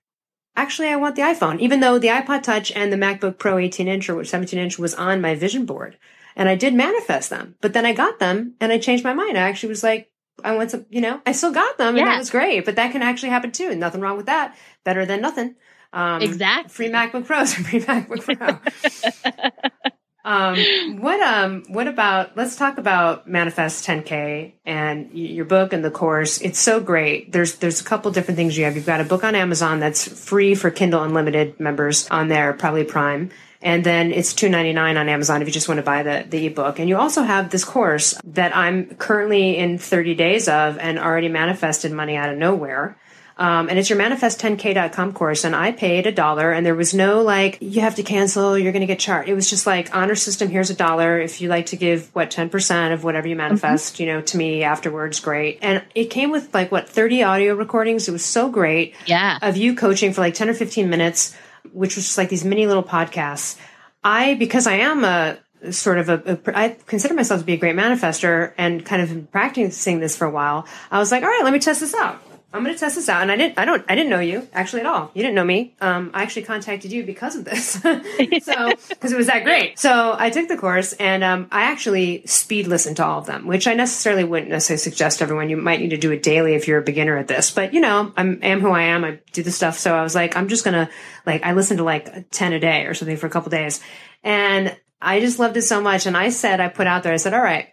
actually 0.56 0.88
I 0.88 0.96
want 0.96 1.16
the 1.16 1.22
iPhone, 1.22 1.60
even 1.60 1.80
though 1.80 1.98
the 1.98 2.08
iPod 2.08 2.42
Touch 2.42 2.72
and 2.72 2.92
the 2.92 2.96
MacBook 2.96 3.38
Pro 3.38 3.58
18 3.58 3.88
inch 3.88 4.08
or 4.08 4.24
17 4.24 4.58
inch 4.58 4.78
was 4.78 4.94
on 4.94 5.20
my 5.20 5.34
vision 5.34 5.66
board. 5.66 5.98
And 6.34 6.48
I 6.48 6.54
did 6.54 6.74
manifest 6.74 7.30
them, 7.30 7.56
but 7.60 7.74
then 7.74 7.84
I 7.84 7.92
got 7.92 8.18
them 8.18 8.54
and 8.60 8.72
I 8.72 8.78
changed 8.78 9.04
my 9.04 9.12
mind. 9.12 9.36
I 9.36 9.42
actually 9.42 9.68
was 9.68 9.82
like, 9.82 10.10
I 10.42 10.56
want 10.56 10.70
some, 10.70 10.86
you 10.88 11.00
know, 11.00 11.20
I 11.26 11.32
still 11.32 11.52
got 11.52 11.76
them 11.76 11.96
and 11.96 12.06
that 12.06 12.18
was 12.18 12.30
great, 12.30 12.64
but 12.64 12.76
that 12.76 12.92
can 12.92 13.02
actually 13.02 13.28
happen 13.28 13.52
too. 13.52 13.68
And 13.70 13.80
Nothing 13.80 14.00
wrong 14.00 14.16
with 14.16 14.26
that. 14.26 14.56
Better 14.84 15.04
than 15.04 15.20
nothing. 15.20 15.56
Um, 15.92 16.22
exactly. 16.22 16.72
Free 16.72 16.88
MacBook 16.88 17.26
Pros, 17.26 17.52
free 17.54 17.80
MacBook 17.84 18.24
Pro. 18.24 19.92
Um, 20.24 20.56
what 21.00 21.20
um, 21.20 21.64
what 21.68 21.88
about? 21.88 22.36
Let's 22.36 22.56
talk 22.56 22.78
about 22.78 23.26
Manifest 23.26 23.84
10K 23.84 24.52
and 24.64 25.10
your 25.12 25.44
book 25.44 25.72
and 25.72 25.84
the 25.84 25.90
course. 25.90 26.40
It's 26.40 26.58
so 26.58 26.80
great. 26.80 27.32
There's 27.32 27.56
there's 27.56 27.80
a 27.80 27.84
couple 27.84 28.10
different 28.12 28.36
things 28.36 28.56
you 28.56 28.64
have. 28.64 28.76
You've 28.76 28.86
got 28.86 29.00
a 29.00 29.04
book 29.04 29.24
on 29.24 29.34
Amazon 29.34 29.80
that's 29.80 30.06
free 30.06 30.54
for 30.54 30.70
Kindle 30.70 31.02
Unlimited 31.02 31.58
members 31.58 32.08
on 32.10 32.28
there, 32.28 32.52
probably 32.52 32.84
Prime. 32.84 33.30
And 33.60 33.84
then 33.84 34.12
it's 34.12 34.32
two 34.32 34.48
ninety 34.48 34.72
nine 34.72 34.96
on 34.96 35.08
Amazon 35.08 35.42
if 35.42 35.48
you 35.48 35.52
just 35.52 35.68
want 35.68 35.78
to 35.78 35.84
buy 35.84 36.02
the, 36.02 36.24
the 36.28 36.46
ebook. 36.46 36.78
And 36.78 36.88
you 36.88 36.96
also 36.96 37.22
have 37.22 37.50
this 37.50 37.64
course 37.64 38.14
that 38.24 38.56
I'm 38.56 38.94
currently 38.96 39.56
in 39.56 39.78
30 39.78 40.14
days 40.14 40.48
of 40.48 40.78
and 40.78 40.98
already 40.98 41.28
manifested 41.28 41.92
money 41.92 42.16
out 42.16 42.28
of 42.28 42.38
nowhere. 42.38 42.96
Um, 43.42 43.68
and 43.68 43.76
it's 43.76 43.90
your 43.90 43.98
manifest10k.com 43.98 45.14
course. 45.14 45.42
And 45.42 45.56
I 45.56 45.72
paid 45.72 46.06
a 46.06 46.12
dollar 46.12 46.52
and 46.52 46.64
there 46.64 46.76
was 46.76 46.94
no 46.94 47.22
like, 47.22 47.58
you 47.60 47.80
have 47.80 47.96
to 47.96 48.04
cancel, 48.04 48.56
you're 48.56 48.70
going 48.70 48.82
to 48.82 48.86
get 48.86 49.00
charged. 49.00 49.28
It 49.28 49.34
was 49.34 49.50
just 49.50 49.66
like 49.66 49.92
honor 49.92 50.14
system. 50.14 50.48
Here's 50.48 50.70
a 50.70 50.76
dollar. 50.76 51.18
If 51.18 51.40
you 51.40 51.48
like 51.48 51.66
to 51.66 51.76
give 51.76 52.14
what, 52.14 52.30
10% 52.30 52.92
of 52.92 53.02
whatever 53.02 53.26
you 53.26 53.34
manifest, 53.34 53.94
mm-hmm. 53.94 54.02
you 54.04 54.12
know, 54.12 54.20
to 54.20 54.36
me 54.36 54.62
afterwards, 54.62 55.18
great. 55.18 55.58
And 55.60 55.82
it 55.92 56.04
came 56.04 56.30
with 56.30 56.54
like 56.54 56.70
what, 56.70 56.88
30 56.88 57.24
audio 57.24 57.56
recordings. 57.56 58.06
It 58.06 58.12
was 58.12 58.24
so 58.24 58.48
great. 58.48 58.94
Yeah. 59.06 59.40
Of 59.42 59.56
you 59.56 59.74
coaching 59.74 60.12
for 60.12 60.20
like 60.20 60.34
10 60.34 60.48
or 60.48 60.54
15 60.54 60.88
minutes, 60.88 61.34
which 61.72 61.96
was 61.96 62.04
just 62.04 62.18
like 62.18 62.28
these 62.28 62.44
mini 62.44 62.68
little 62.68 62.84
podcasts. 62.84 63.58
I, 64.04 64.34
because 64.34 64.68
I 64.68 64.74
am 64.74 65.02
a, 65.02 65.36
sort 65.72 65.98
of 65.98 66.08
a, 66.08 66.38
a 66.46 66.58
I 66.58 66.76
consider 66.86 67.14
myself 67.14 67.40
to 67.40 67.46
be 67.46 67.54
a 67.54 67.56
great 67.56 67.74
manifester 67.74 68.52
and 68.56 68.84
kind 68.84 69.02
of 69.02 69.32
practicing 69.32 69.98
this 69.98 70.16
for 70.16 70.26
a 70.26 70.30
while. 70.30 70.66
I 70.92 71.00
was 71.00 71.10
like, 71.10 71.24
all 71.24 71.28
right, 71.28 71.42
let 71.42 71.52
me 71.52 71.58
test 71.58 71.80
this 71.80 71.94
out 71.94 72.20
I'm 72.52 72.62
going 72.62 72.74
to 72.74 72.78
test 72.78 72.96
this 72.96 73.08
out. 73.08 73.22
And 73.22 73.32
I 73.32 73.36
didn't, 73.36 73.58
I 73.58 73.64
don't, 73.64 73.84
I 73.88 73.94
didn't 73.94 74.10
know 74.10 74.20
you 74.20 74.46
actually 74.52 74.80
at 74.80 74.86
all. 74.86 75.10
You 75.14 75.22
didn't 75.22 75.34
know 75.34 75.44
me. 75.44 75.74
Um, 75.80 76.10
I 76.12 76.22
actually 76.22 76.42
contacted 76.42 76.92
you 76.92 77.04
because 77.04 77.36
of 77.36 77.44
this. 77.44 77.70
so, 77.72 77.90
because 78.88 79.12
it 79.12 79.16
was 79.16 79.26
that 79.28 79.44
great. 79.44 79.78
So 79.78 80.14
I 80.18 80.30
took 80.30 80.48
the 80.48 80.56
course 80.56 80.92
and, 80.94 81.24
um, 81.24 81.48
I 81.50 81.62
actually 81.62 82.26
speed 82.26 82.66
listened 82.66 82.96
to 82.98 83.04
all 83.04 83.18
of 83.18 83.26
them, 83.26 83.46
which 83.46 83.66
I 83.66 83.74
necessarily 83.74 84.24
wouldn't 84.24 84.50
necessarily 84.50 84.80
suggest 84.80 85.18
to 85.18 85.24
everyone. 85.24 85.50
You 85.50 85.56
might 85.56 85.80
need 85.80 85.90
to 85.90 85.96
do 85.96 86.10
it 86.12 86.22
daily 86.22 86.54
if 86.54 86.68
you're 86.68 86.78
a 86.78 86.82
beginner 86.82 87.16
at 87.16 87.28
this, 87.28 87.50
but 87.50 87.72
you 87.72 87.80
know, 87.80 88.12
I'm, 88.16 88.38
am 88.42 88.60
who 88.60 88.70
I 88.70 88.82
am. 88.82 89.04
I 89.04 89.20
do 89.32 89.42
the 89.42 89.50
stuff. 89.50 89.78
So 89.78 89.94
I 89.94 90.02
was 90.02 90.14
like, 90.14 90.36
I'm 90.36 90.48
just 90.48 90.64
going 90.64 90.74
to 90.74 90.92
like, 91.26 91.44
I 91.44 91.52
listened 91.52 91.78
to 91.78 91.84
like 91.84 92.30
10 92.30 92.52
a 92.52 92.60
day 92.60 92.84
or 92.84 92.94
something 92.94 93.16
for 93.16 93.26
a 93.26 93.30
couple 93.30 93.50
days 93.50 93.80
and 94.22 94.76
I 95.00 95.20
just 95.20 95.38
loved 95.38 95.56
it 95.56 95.62
so 95.62 95.80
much. 95.80 96.06
And 96.06 96.16
I 96.16 96.28
said, 96.28 96.60
I 96.60 96.68
put 96.68 96.86
out 96.86 97.02
there, 97.02 97.12
I 97.12 97.16
said, 97.16 97.34
all 97.34 97.42
right, 97.42 97.68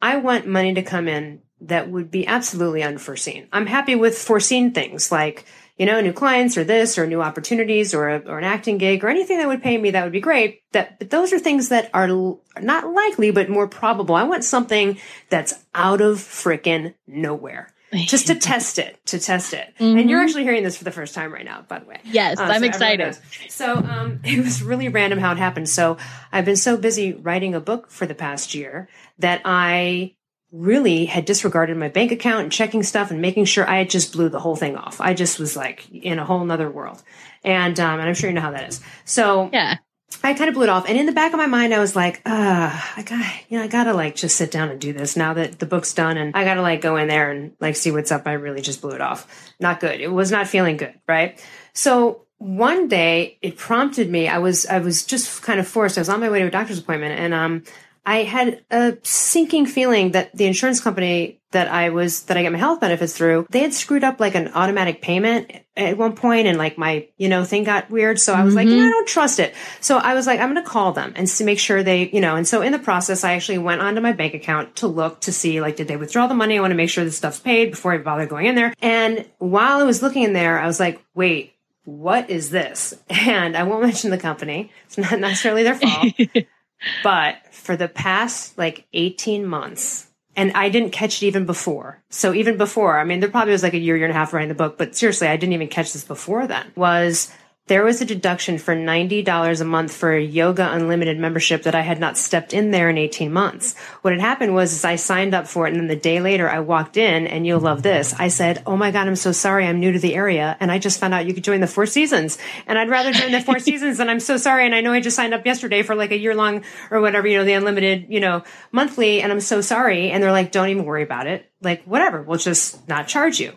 I 0.00 0.16
want 0.16 0.46
money 0.46 0.74
to 0.74 0.82
come 0.82 1.06
in 1.06 1.40
that 1.62 1.90
would 1.90 2.10
be 2.10 2.26
absolutely 2.26 2.82
unforeseen. 2.82 3.48
I'm 3.52 3.66
happy 3.66 3.94
with 3.94 4.18
foreseen 4.18 4.72
things 4.72 5.12
like, 5.12 5.44
you 5.76 5.86
know, 5.86 6.00
new 6.00 6.12
clients 6.12 6.58
or 6.58 6.64
this 6.64 6.98
or 6.98 7.06
new 7.06 7.22
opportunities 7.22 7.94
or, 7.94 8.08
a, 8.08 8.18
or 8.26 8.38
an 8.38 8.44
acting 8.44 8.78
gig 8.78 9.02
or 9.04 9.08
anything 9.08 9.38
that 9.38 9.48
would 9.48 9.62
pay 9.62 9.78
me 9.78 9.90
that 9.92 10.04
would 10.04 10.12
be 10.12 10.20
great. 10.20 10.62
That, 10.72 10.98
but 10.98 11.10
those 11.10 11.32
are 11.32 11.38
things 11.38 11.70
that 11.70 11.90
are 11.94 12.08
l- 12.08 12.40
not 12.60 12.92
likely, 12.92 13.30
but 13.30 13.48
more 13.48 13.68
probable. 13.68 14.14
I 14.14 14.24
want 14.24 14.44
something 14.44 14.98
that's 15.28 15.54
out 15.74 16.00
of 16.00 16.18
frickin' 16.18 16.94
nowhere. 17.06 17.72
Just 17.94 18.28
to 18.28 18.34
test 18.34 18.78
it, 18.78 19.04
to 19.06 19.18
test 19.18 19.52
it. 19.52 19.74
Mm-hmm. 19.78 19.98
And 19.98 20.08
you're 20.08 20.22
actually 20.22 20.44
hearing 20.44 20.62
this 20.62 20.78
for 20.78 20.84
the 20.84 20.90
first 20.90 21.14
time 21.14 21.30
right 21.30 21.44
now, 21.44 21.62
by 21.68 21.78
the 21.78 21.84
way. 21.84 22.00
Yes, 22.04 22.40
uh, 22.40 22.44
I'm 22.44 22.60
so 22.60 22.66
excited. 22.66 23.18
So, 23.50 23.76
um, 23.76 24.20
it 24.24 24.42
was 24.42 24.62
really 24.62 24.88
random 24.88 25.18
how 25.18 25.32
it 25.32 25.38
happened. 25.38 25.68
So 25.68 25.98
I've 26.32 26.46
been 26.46 26.56
so 26.56 26.78
busy 26.78 27.12
writing 27.12 27.54
a 27.54 27.60
book 27.60 27.90
for 27.90 28.06
the 28.06 28.14
past 28.14 28.54
year 28.54 28.88
that 29.18 29.42
I 29.44 30.14
really 30.52 31.06
had 31.06 31.24
disregarded 31.24 31.76
my 31.76 31.88
bank 31.88 32.12
account 32.12 32.42
and 32.42 32.52
checking 32.52 32.82
stuff 32.82 33.10
and 33.10 33.22
making 33.22 33.46
sure 33.46 33.68
I 33.68 33.78
had 33.78 33.90
just 33.90 34.12
blew 34.12 34.28
the 34.28 34.38
whole 34.38 34.54
thing 34.54 34.76
off. 34.76 35.00
I 35.00 35.14
just 35.14 35.38
was 35.38 35.56
like 35.56 35.90
in 35.90 36.18
a 36.18 36.24
whole 36.24 36.44
nother 36.44 36.70
world. 36.70 37.02
And, 37.42 37.78
um, 37.80 37.98
and 37.98 38.08
I'm 38.08 38.14
sure 38.14 38.28
you 38.28 38.34
know 38.34 38.42
how 38.42 38.50
that 38.50 38.68
is. 38.68 38.80
So 39.06 39.48
yeah, 39.50 39.78
I 40.22 40.34
kind 40.34 40.48
of 40.48 40.54
blew 40.54 40.64
it 40.64 40.68
off. 40.68 40.88
And 40.88 40.98
in 40.98 41.06
the 41.06 41.12
back 41.12 41.32
of 41.32 41.38
my 41.38 41.46
mind, 41.46 41.72
I 41.72 41.78
was 41.78 41.96
like, 41.96 42.20
ah, 42.26 42.92
I 42.96 43.02
got, 43.02 43.24
you 43.48 43.58
know, 43.58 43.64
I 43.64 43.66
gotta 43.66 43.94
like 43.94 44.14
just 44.14 44.36
sit 44.36 44.50
down 44.50 44.68
and 44.68 44.78
do 44.78 44.92
this 44.92 45.16
now 45.16 45.32
that 45.34 45.58
the 45.58 45.66
book's 45.66 45.94
done 45.94 46.18
and 46.18 46.36
I 46.36 46.44
gotta 46.44 46.62
like 46.62 46.82
go 46.82 46.96
in 46.96 47.08
there 47.08 47.30
and 47.30 47.52
like 47.58 47.74
see 47.74 47.90
what's 47.90 48.12
up. 48.12 48.26
I 48.26 48.34
really 48.34 48.60
just 48.60 48.82
blew 48.82 48.92
it 48.92 49.00
off. 49.00 49.54
Not 49.58 49.80
good. 49.80 50.00
It 50.00 50.12
was 50.12 50.30
not 50.30 50.48
feeling 50.48 50.76
good. 50.76 50.94
Right. 51.08 51.42
So 51.72 52.26
one 52.36 52.88
day 52.88 53.38
it 53.40 53.56
prompted 53.56 54.10
me. 54.10 54.28
I 54.28 54.38
was, 54.38 54.66
I 54.66 54.80
was 54.80 55.04
just 55.06 55.42
kind 55.42 55.58
of 55.60 55.66
forced. 55.66 55.96
I 55.96 56.02
was 56.02 56.10
on 56.10 56.20
my 56.20 56.28
way 56.28 56.40
to 56.40 56.46
a 56.46 56.50
doctor's 56.50 56.78
appointment 56.78 57.18
and, 57.18 57.32
um, 57.32 57.64
I 58.04 58.24
had 58.24 58.64
a 58.70 58.96
sinking 59.02 59.66
feeling 59.66 60.12
that 60.12 60.34
the 60.34 60.46
insurance 60.46 60.80
company 60.80 61.40
that 61.52 61.68
I 61.68 61.90
was, 61.90 62.24
that 62.24 62.36
I 62.36 62.42
get 62.42 62.50
my 62.50 62.58
health 62.58 62.80
benefits 62.80 63.16
through, 63.16 63.46
they 63.50 63.60
had 63.60 63.72
screwed 63.72 64.04
up 64.04 64.18
like 64.18 64.34
an 64.34 64.48
automatic 64.54 65.02
payment 65.02 65.52
at 65.76 65.96
one 65.96 66.16
point 66.16 66.48
and 66.48 66.58
like 66.58 66.76
my, 66.76 67.08
you 67.16 67.28
know, 67.28 67.44
thing 67.44 67.64
got 67.64 67.90
weird. 67.90 68.18
So 68.18 68.32
I 68.32 68.42
was 68.42 68.54
mm-hmm. 68.54 68.68
like, 68.70 68.78
I 68.78 68.90
don't 68.90 69.06
trust 69.06 69.38
it. 69.38 69.54
So 69.80 69.98
I 69.98 70.14
was 70.14 70.26
like, 70.26 70.40
I'm 70.40 70.52
going 70.52 70.64
to 70.64 70.68
call 70.68 70.92
them 70.92 71.12
and 71.14 71.28
to 71.28 71.44
make 71.44 71.58
sure 71.58 71.82
they, 71.82 72.08
you 72.08 72.20
know, 72.20 72.36
and 72.36 72.48
so 72.48 72.62
in 72.62 72.72
the 72.72 72.78
process, 72.78 73.22
I 73.22 73.34
actually 73.34 73.58
went 73.58 73.80
onto 73.82 74.00
my 74.00 74.12
bank 74.12 74.34
account 74.34 74.76
to 74.76 74.88
look 74.88 75.20
to 75.22 75.32
see 75.32 75.60
like, 75.60 75.76
did 75.76 75.88
they 75.88 75.96
withdraw 75.96 76.26
the 76.26 76.34
money? 76.34 76.58
I 76.58 76.60
want 76.60 76.72
to 76.72 76.76
make 76.76 76.90
sure 76.90 77.04
this 77.04 77.18
stuff's 77.18 77.40
paid 77.40 77.70
before 77.70 77.92
I 77.92 77.98
bother 77.98 78.26
going 78.26 78.46
in 78.46 78.54
there. 78.54 78.74
And 78.80 79.26
while 79.38 79.80
I 79.80 79.84
was 79.84 80.02
looking 80.02 80.24
in 80.24 80.32
there, 80.32 80.58
I 80.58 80.66
was 80.66 80.80
like, 80.80 81.02
wait, 81.14 81.54
what 81.84 82.30
is 82.30 82.50
this? 82.50 82.94
And 83.10 83.56
I 83.56 83.62
won't 83.62 83.82
mention 83.84 84.10
the 84.10 84.18
company. 84.18 84.72
It's 84.86 84.98
not 84.98 85.20
necessarily 85.20 85.62
their 85.62 85.76
fault. 85.76 86.14
But 87.02 87.36
for 87.52 87.76
the 87.76 87.88
past 87.88 88.58
like 88.58 88.86
18 88.92 89.46
months, 89.46 90.08
and 90.34 90.52
I 90.52 90.68
didn't 90.70 90.90
catch 90.90 91.22
it 91.22 91.26
even 91.26 91.44
before. 91.44 92.02
So 92.08 92.32
even 92.32 92.56
before, 92.56 92.98
I 92.98 93.04
mean, 93.04 93.20
there 93.20 93.28
probably 93.28 93.52
was 93.52 93.62
like 93.62 93.74
a 93.74 93.78
year, 93.78 93.96
year 93.96 94.06
and 94.06 94.14
a 94.14 94.18
half 94.18 94.32
writing 94.32 94.48
the 94.48 94.54
book, 94.54 94.78
but 94.78 94.96
seriously, 94.96 95.28
I 95.28 95.36
didn't 95.36 95.52
even 95.52 95.68
catch 95.68 95.92
this 95.92 96.04
before 96.04 96.46
then. 96.46 96.72
Was 96.74 97.30
there 97.68 97.84
was 97.84 98.00
a 98.00 98.04
deduction 98.04 98.58
for 98.58 98.74
$90 98.74 99.60
a 99.60 99.64
month 99.64 99.94
for 99.94 100.12
a 100.12 100.20
yoga 100.20 100.72
unlimited 100.72 101.16
membership 101.16 101.62
that 101.62 101.76
I 101.76 101.82
had 101.82 102.00
not 102.00 102.18
stepped 102.18 102.52
in 102.52 102.72
there 102.72 102.90
in 102.90 102.98
18 102.98 103.32
months. 103.32 103.78
What 104.02 104.12
had 104.12 104.20
happened 104.20 104.52
was 104.52 104.72
is 104.72 104.84
I 104.84 104.96
signed 104.96 105.32
up 105.32 105.46
for 105.46 105.66
it 105.66 105.70
and 105.70 105.78
then 105.78 105.86
the 105.86 105.94
day 105.94 106.20
later 106.20 106.50
I 106.50 106.58
walked 106.58 106.96
in 106.96 107.28
and 107.28 107.46
you'll 107.46 107.60
love 107.60 107.84
this. 107.84 108.14
I 108.18 108.28
said, 108.28 108.64
Oh 108.66 108.76
my 108.76 108.90
God, 108.90 109.06
I'm 109.06 109.14
so 109.14 109.30
sorry. 109.30 109.64
I'm 109.64 109.78
new 109.78 109.92
to 109.92 110.00
the 110.00 110.16
area. 110.16 110.56
And 110.58 110.72
I 110.72 110.80
just 110.80 110.98
found 110.98 111.14
out 111.14 111.24
you 111.24 111.34
could 111.34 111.44
join 111.44 111.60
the 111.60 111.68
four 111.68 111.86
seasons 111.86 112.36
and 112.66 112.76
I'd 112.76 112.90
rather 112.90 113.12
join 113.12 113.30
the 113.30 113.40
four 113.40 113.58
seasons 113.60 114.00
and 114.00 114.10
I'm 114.10 114.20
so 114.20 114.36
sorry. 114.36 114.66
And 114.66 114.74
I 114.74 114.80
know 114.80 114.92
I 114.92 115.00
just 115.00 115.14
signed 115.14 115.32
up 115.32 115.46
yesterday 115.46 115.84
for 115.84 115.94
like 115.94 116.10
a 116.10 116.18
year 116.18 116.34
long 116.34 116.64
or 116.90 117.00
whatever, 117.00 117.28
you 117.28 117.38
know, 117.38 117.44
the 117.44 117.52
unlimited, 117.52 118.06
you 118.08 118.18
know, 118.18 118.42
monthly. 118.72 119.22
And 119.22 119.30
I'm 119.30 119.40
so 119.40 119.60
sorry. 119.60 120.10
And 120.10 120.20
they're 120.20 120.32
like, 120.32 120.50
don't 120.50 120.70
even 120.70 120.84
worry 120.84 121.04
about 121.04 121.28
it. 121.28 121.48
Like, 121.60 121.84
whatever. 121.84 122.22
We'll 122.22 122.38
just 122.38 122.88
not 122.88 123.06
charge 123.06 123.38
you 123.38 123.56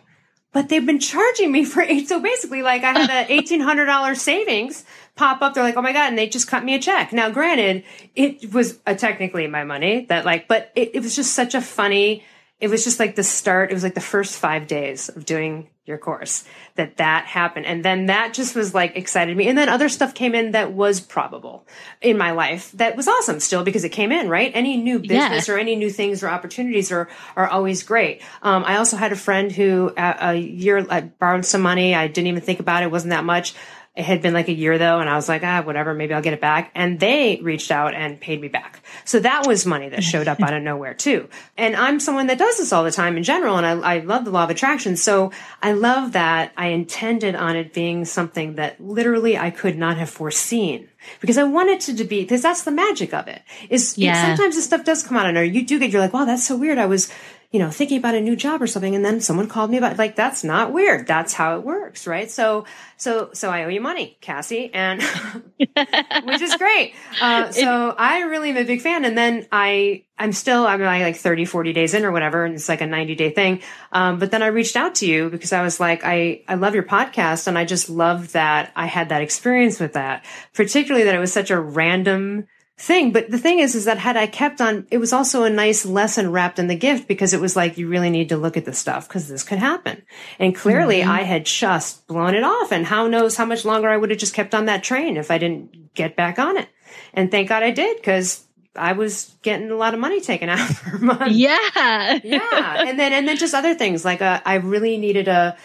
but 0.56 0.70
they've 0.70 0.86
been 0.86 1.02
charging 1.02 1.52
me 1.52 1.66
for 1.66 1.82
eight. 1.82 2.08
So 2.08 2.22
basically, 2.22 2.62
like 2.62 2.86
I 2.86 2.98
had 2.98 3.10
a 3.10 3.32
eighteen 3.34 3.60
hundred 3.60 3.88
dollars 3.88 4.22
savings 4.22 4.86
pop 5.16 5.42
up. 5.42 5.54
They're 5.54 5.64
like, 5.64 5.76
oh 5.76 5.82
my 5.82 5.92
god, 5.92 6.08
and 6.08 6.18
they 6.18 6.30
just 6.30 6.48
cut 6.48 6.64
me 6.64 6.74
a 6.76 6.80
check. 6.80 7.12
Now, 7.12 7.30
granted, 7.30 7.84
it 8.16 8.54
was 8.54 8.80
uh, 8.88 8.94
technically 8.94 9.48
my 9.48 9.66
money 9.66 10.06
that 10.06 10.24
like, 10.24 10.48
but 10.48 10.72
it, 10.74 10.92
it 10.94 11.04
was 11.04 11.14
just 11.14 11.34
such 11.34 11.56
a 11.56 11.62
funny. 11.62 12.24
It 12.60 12.70
was 12.70 12.84
just 12.84 13.00
like 13.00 13.16
the 13.16 13.24
start. 13.24 13.70
It 13.70 13.74
was 13.74 13.84
like 13.84 13.96
the 13.96 14.02
first 14.02 14.38
five 14.38 14.68
days 14.68 15.10
of 15.10 15.26
doing 15.26 15.70
your 15.86 15.98
course 16.00 16.44
that 16.76 16.98
that 16.98 17.26
happened. 17.26 17.68
And 17.68 17.86
then 17.86 18.08
that 18.08 18.34
just 18.34 18.56
was 18.56 18.74
like 18.74 18.96
excited 18.96 19.38
me. 19.38 19.48
And 19.48 19.58
then 19.58 19.70
other 19.70 19.88
stuff 19.88 20.16
came 20.16 20.34
in 20.34 20.52
that 20.52 20.72
was 20.72 21.00
probable 21.00 21.68
in 22.02 22.18
my 22.18 22.32
life 22.32 22.72
that 22.74 22.96
was 22.96 23.08
awesome 23.08 23.40
still 23.40 23.64
because 23.64 23.84
it 23.84 23.90
came 23.90 24.12
in 24.12 24.28
right? 24.28 24.52
Any 24.56 24.78
new 24.78 24.98
business 24.98 25.48
yeah. 25.48 25.54
or 25.54 25.58
any 25.60 25.76
new 25.76 25.92
things 25.92 26.24
or 26.24 26.30
opportunities 26.30 26.92
are 26.92 27.08
are 27.36 27.48
always 27.48 27.84
great. 27.84 28.24
Um, 28.42 28.64
i 28.66 28.78
also 28.78 28.98
had 28.98 29.12
a 29.12 29.16
friend 29.16 29.52
who 29.52 29.94
a, 29.96 30.16
a 30.32 30.36
year 30.36 30.86
I 30.90 31.02
borrowed 31.02 31.46
some 31.46 31.62
money. 31.62 31.94
I 31.94 32.08
didn't 32.08 32.28
even 32.28 32.42
think 32.42 32.60
about 32.60 32.82
it, 32.82 32.88
it 32.88 32.92
wasn't 32.92 33.12
that 33.12 33.26
much 33.26 33.54
it 33.96 34.04
had 34.04 34.22
been 34.22 34.34
like 34.34 34.50
a 34.50 34.54
year 34.54 34.78
though, 34.78 35.00
and 35.00 35.10
I 35.10 35.16
was 35.16 35.30
like, 35.30 35.44
ah, 35.44 35.62
whatever, 35.62 35.94
maybe 35.94 36.14
I'll 36.14 36.22
get 36.22 36.34
it 36.34 36.42
back. 36.42 36.70
And 36.76 37.00
they 37.00 37.40
reached 37.42 37.72
out 37.72 37.94
and 37.94 38.20
paid 38.20 38.42
me 38.42 38.50
back. 38.50 38.82
So 39.06 39.20
that 39.20 39.48
was 39.48 39.66
money 39.66 39.90
that 39.90 40.04
showed 40.04 40.28
up 40.28 40.42
out 40.42 40.54
of 40.54 40.62
nowhere 40.64 40.94
too. 40.94 41.30
And 41.58 41.76
I'm 41.76 42.02
someone 42.02 42.28
that 42.28 42.38
does 42.38 42.58
this 42.58 42.74
all 42.74 42.84
the 42.84 42.92
time 42.92 43.16
in 43.16 43.24
general, 43.24 43.58
and 43.58 43.66
I, 43.66 43.96
I 43.96 44.00
love 44.00 44.26
the 44.26 44.32
law 44.32 44.44
of 44.44 44.50
attraction. 44.50 44.98
So 44.98 45.32
I 45.62 45.72
love 45.72 46.12
that 46.12 46.52
I 46.58 46.68
intended 46.68 47.36
on 47.36 47.56
it 47.56 47.74
being 47.74 48.04
something 48.04 48.56
that 48.56 48.82
literally 48.82 49.38
I 49.38 49.50
could 49.50 49.78
not 49.78 49.98
have 49.98 50.10
foreseen 50.10 50.90
because 51.22 51.38
I 51.38 51.44
wanted 51.44 51.88
it 51.88 51.98
to 51.98 52.04
be 52.04 52.22
because 52.22 52.42
that's 52.42 52.64
the 52.64 52.72
magic 52.72 53.14
of 53.14 53.28
it. 53.28 53.42
Is 53.70 53.98
yeah. 53.98 54.36
sometimes 54.36 54.56
this 54.56 54.66
stuff 54.66 54.84
does 54.84 55.04
come 55.04 55.18
out 55.18 55.28
of 55.28 55.34
nowhere. 55.34 55.46
You 55.46 55.66
do 55.66 55.80
get 55.80 55.92
you're 55.92 56.02
like, 56.02 56.14
wow, 56.14 56.26
that's 56.26 56.46
so 56.46 56.58
weird. 56.58 56.78
I 56.78 56.86
was 56.86 57.12
you 57.56 57.60
know, 57.60 57.72
thinking 57.72 57.98
about 57.98 58.16
a 58.16 58.20
new 58.20 58.36
job 58.36 58.62
or 58.62 58.68
something. 58.68 58.96
And 58.96 59.06
then 59.06 59.22
someone 59.22 59.48
called 59.48 59.72
me 59.72 59.78
about, 59.78 59.98
like, 59.98 60.18
that's 60.18 60.44
not 60.44 60.74
weird. 60.74 61.08
That's 61.08 61.32
how 61.32 61.58
it 61.58 61.64
works. 61.64 62.06
Right. 62.06 62.30
So, 62.30 62.66
so, 62.98 63.30
so 63.32 63.50
I 63.50 63.64
owe 63.64 63.70
you 63.70 63.80
money, 63.80 64.18
Cassie, 64.20 64.70
and 64.74 65.02
which 65.58 66.42
is 66.42 66.54
great. 66.58 66.96
Uh, 67.22 67.52
so 67.52 67.96
I 67.98 68.24
really 68.24 68.50
am 68.50 68.58
a 68.58 68.66
big 68.66 68.82
fan. 68.82 69.06
And 69.06 69.18
then 69.18 69.48
I, 69.54 70.04
I'm 70.20 70.34
still, 70.34 70.68
I'm 70.68 70.82
like 70.82 71.16
30, 71.16 71.46
40 71.46 71.72
days 71.72 71.94
in 71.94 72.04
or 72.04 72.12
whatever. 72.12 72.44
And 72.44 72.56
it's 72.56 72.68
like 72.68 72.82
a 72.82 72.88
90 72.88 73.16
day 73.16 73.30
thing. 73.30 73.62
Um, 73.94 74.20
but 74.20 74.32
then 74.32 74.44
I 74.44 74.48
reached 74.48 74.76
out 74.76 74.96
to 74.96 75.06
you 75.06 75.30
because 75.30 75.54
I 75.54 75.62
was 75.62 75.80
like, 75.80 76.04
I, 76.04 76.42
I 76.50 76.56
love 76.56 76.74
your 76.74 76.84
podcast. 76.84 77.48
And 77.48 77.58
I 77.58 77.64
just 77.64 77.90
love 77.90 78.34
that 78.34 78.74
I 78.76 78.88
had 78.88 79.08
that 79.10 79.22
experience 79.22 79.80
with 79.80 79.94
that, 79.94 80.26
particularly 80.54 81.06
that 81.06 81.16
it 81.16 81.20
was 81.20 81.32
such 81.32 81.52
a 81.52 81.60
random, 81.62 82.48
thing. 82.78 83.12
But 83.12 83.32
the 83.32 83.38
thing 83.38 83.60
is, 83.60 83.76
is 83.76 83.86
that 83.86 83.98
had 83.98 84.18
I 84.18 84.28
kept 84.28 84.60
on, 84.60 84.86
it 84.92 84.98
was 84.98 85.14
also 85.14 85.44
a 85.44 85.50
nice 85.50 85.86
lesson 85.86 86.32
wrapped 86.32 86.60
in 86.60 86.68
the 86.68 86.76
gift 86.76 87.08
because 87.08 87.34
it 87.34 87.40
was 87.40 87.56
like, 87.56 87.78
you 87.78 87.88
really 87.88 88.10
need 88.10 88.30
to 88.30 88.38
look 88.38 88.58
at 88.58 88.66
this 88.66 88.78
stuff 88.78 89.08
because 89.08 89.28
this 89.28 89.44
could 89.44 89.60
happen. 89.60 90.04
And 90.40 90.56
clearly 90.56 91.00
mm-hmm. 91.00 91.12
I 91.12 91.24
had 91.24 91.46
just 91.46 92.06
blown 92.08 92.36
it 92.36 92.44
off. 92.44 92.72
And 92.72 92.86
how 92.86 93.08
knows 93.08 93.38
how 93.38 93.46
much 93.46 93.66
longer 93.66 93.90
I 93.90 93.98
would 93.98 94.10
have 94.10 94.20
just 94.20 94.34
kept 94.34 94.54
on 94.54 94.66
that 94.66 94.84
train 94.84 95.18
if 95.18 95.32
I 95.32 95.38
didn't 95.38 95.94
get 95.94 96.16
back 96.16 96.38
on 96.38 96.58
it. 96.58 96.68
And 97.14 97.32
thank 97.32 97.50
God 97.50 97.64
I 97.64 97.72
did 97.72 97.98
because 97.98 98.44
I 98.76 98.92
was 98.92 99.34
getting 99.42 99.72
a 99.72 99.76
lot 99.76 99.94
of 99.94 100.00
money 100.02 100.20
taken 100.20 100.50
out 100.50 100.70
per 100.70 100.98
month. 100.98 101.32
Yeah. 101.32 102.20
yeah. 102.24 102.84
And 102.88 103.00
then, 103.00 103.14
and 103.14 103.28
then 103.28 103.38
just 103.38 103.54
other 103.54 103.74
things 103.74 104.04
like, 104.04 104.22
uh, 104.22 104.42
I 104.46 104.56
really 104.56 104.98
needed 104.98 105.28
a, 105.30 105.58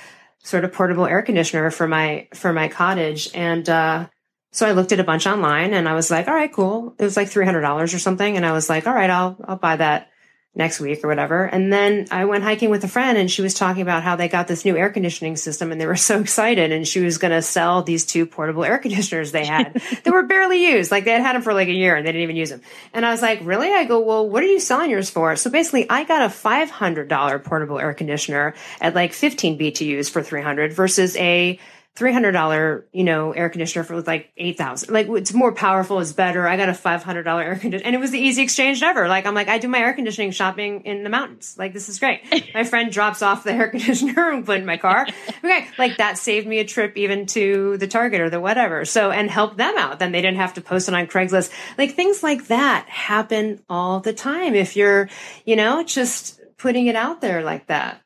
sort 0.42 0.64
of 0.64 0.72
portable 0.72 1.06
air 1.06 1.22
conditioner 1.22 1.70
for 1.70 1.86
my 1.86 2.26
for 2.32 2.52
my 2.52 2.68
cottage 2.68 3.28
and 3.34 3.68
uh 3.68 4.06
so 4.53 4.66
I 4.66 4.72
looked 4.72 4.92
at 4.92 5.01
a 5.01 5.05
bunch 5.05 5.26
online 5.26 5.74
and 5.74 5.88
I 5.88 5.94
was 5.94 6.11
like, 6.11 6.26
all 6.26 6.34
right, 6.34 6.53
cool. 6.53 6.94
It 6.98 7.05
was 7.05 7.16
like 7.16 7.28
$300 7.28 7.82
or 7.82 7.98
something. 7.98 8.36
And 8.36 8.44
I 8.44 8.53
was 8.53 8.68
like, 8.68 8.86
all 8.86 8.94
right, 8.94 9.11
I'll, 9.11 9.36
I'll 9.44 9.57
buy 9.57 9.76
that 9.76 10.11
next 10.53 10.80
week 10.80 11.05
or 11.05 11.09
whatever. 11.09 11.44
And 11.44 11.72
then 11.72 12.09
I 12.11 12.24
went 12.24 12.42
hiking 12.42 12.70
with 12.70 12.82
a 12.82 12.88
friend 12.88 13.16
and 13.16 13.30
she 13.30 13.40
was 13.40 13.55
talking 13.55 13.82
about 13.82 14.03
how 14.03 14.16
they 14.16 14.28
got 14.28 14.48
this 14.48 14.64
new 14.64 14.76
air 14.76 14.90
conditioning 14.90 15.36
system 15.36 15.70
and 15.70 15.80
they 15.80 15.86
were 15.86 15.94
so 16.11 16.18
excited. 16.18 16.72
And 16.72 16.86
she 16.86 17.01
was 17.01 17.18
going 17.18 17.30
to 17.30 17.42
sell 17.42 17.84
these 17.84 18.05
two 18.05 18.26
portable 18.26 18.64
air 18.64 18.78
conditioners 18.84 19.30
they 19.30 19.46
had 19.46 19.74
that 19.74 20.12
were 20.12 20.24
barely 20.24 20.66
used. 20.72 20.90
Like 20.90 21.05
they 21.05 21.12
had 21.12 21.22
had 21.22 21.36
them 21.36 21.42
for 21.42 21.55
like 21.55 21.68
a 21.68 21.72
year 21.72 21.94
and 21.94 22.05
they 22.05 22.11
didn't 22.11 22.24
even 22.24 22.36
use 22.36 22.51
them. 22.51 22.62
And 22.92 23.07
I 23.07 23.12
was 23.12 23.22
like, 23.22 23.40
really? 23.44 23.72
I 23.72 23.84
go, 23.84 24.01
well, 24.01 24.28
what 24.28 24.42
are 24.42 24.46
you 24.46 24.59
selling 24.59 24.90
yours 24.90 25.09
for? 25.09 25.36
So 25.36 25.51
basically 25.51 25.88
I 25.88 26.03
got 26.03 26.22
a 26.22 26.34
$500 26.34 27.44
portable 27.44 27.78
air 27.78 27.94
conditioner 27.94 28.55
at 28.80 28.96
like 28.96 29.12
15 29.12 29.57
BTUs 29.57 30.11
for 30.11 30.22
300 30.22 30.72
versus 30.72 31.16
a 31.16 31.61
$300, 32.01 32.84
you 32.92 33.05
know, 33.05 33.32
air 33.32 33.51
conditioner 33.51 33.84
for 33.84 34.01
like 34.01 34.32
8,000. 34.38 34.92
Like 34.92 35.07
it's 35.11 35.34
more 35.34 35.53
powerful, 35.53 36.01
it's 36.01 36.12
better. 36.12 36.48
I 36.48 36.57
got 36.57 36.70
a 36.70 36.72
$500 36.72 37.44
air 37.44 37.57
conditioner 37.61 37.86
and 37.86 37.94
it 37.94 37.98
was 37.98 38.11
the 38.11 38.18
easy 38.18 38.42
exchange 38.42 38.82
ever. 38.82 39.07
Like 39.07 39.26
I'm 39.26 39.34
like, 39.34 39.48
I 39.48 39.59
do 39.59 39.68
my 39.68 39.78
air 39.78 39.92
conditioning 39.92 40.30
shopping 40.30 40.82
in 40.86 41.05
the 41.05 41.11
mountains. 41.11 41.57
Like 41.59 41.74
this 41.74 41.90
is 41.90 41.98
great. 41.98 42.22
my 42.55 42.64
friend 42.64 42.90
drops 42.90 43.20
off 43.20 43.44
the 43.44 43.53
air 43.61 43.68
conditioner 43.68 44.30
and 44.30 44.46
put 44.46 44.59
in 44.59 44.66
my 44.66 44.78
car. 44.78 45.07
Okay. 45.44 45.68
Like 45.78 45.98
that 45.98 46.16
saved 46.16 46.46
me 46.46 46.59
a 46.59 46.64
trip 46.64 46.96
even 46.96 47.26
to 47.26 47.76
the 47.76 47.86
Target 47.86 48.22
or 48.22 48.30
the 48.30 48.40
whatever. 48.40 48.86
So, 48.86 49.11
and 49.11 49.30
help 49.30 49.59
them 49.59 49.76
out. 49.76 49.98
Then 49.98 50.12
they 50.12 50.22
didn't 50.22 50.38
have 50.38 50.55
to 50.55 50.62
post 50.62 50.88
it 50.88 50.94
on 50.94 51.07
Craigslist. 51.07 51.53
Like 51.76 51.94
things 51.94 52.22
like 52.22 52.46
that 52.46 52.88
happen 52.88 53.61
all 53.68 54.01
the 54.01 54.14
time. 54.14 54.55
If 54.55 54.74
you're, 54.74 55.11
you 55.44 55.57
know, 55.57 55.84
just 55.84 56.40
putting 56.57 56.86
it 56.86 56.96
out 56.96 57.20
there 57.20 57.42
like 57.42 57.66
that. 57.66 58.03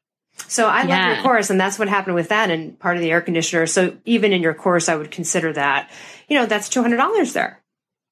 So 0.49 0.67
I 0.67 0.85
yeah. 0.85 1.09
love 1.09 1.15
your 1.17 1.23
course, 1.23 1.51
and 1.51 1.61
that's 1.61 1.79
what 1.79 1.89
happened 1.89 2.15
with 2.15 2.29
that 2.29 2.51
and 2.51 2.79
part 2.79 2.97
of 2.97 3.03
the 3.03 3.11
air 3.11 3.21
conditioner. 3.21 3.67
So 3.67 3.97
even 4.05 4.33
in 4.33 4.43
your 4.43 4.55
course, 4.55 4.89
I 4.89 4.97
would 4.97 5.11
consider 5.11 5.53
that, 5.55 5.91
you 6.29 6.39
know, 6.39 6.47
that's 6.47 6.69
two 6.69 6.83
hundred 6.83 6.99
dollars 6.99 7.33
there. 7.33 7.61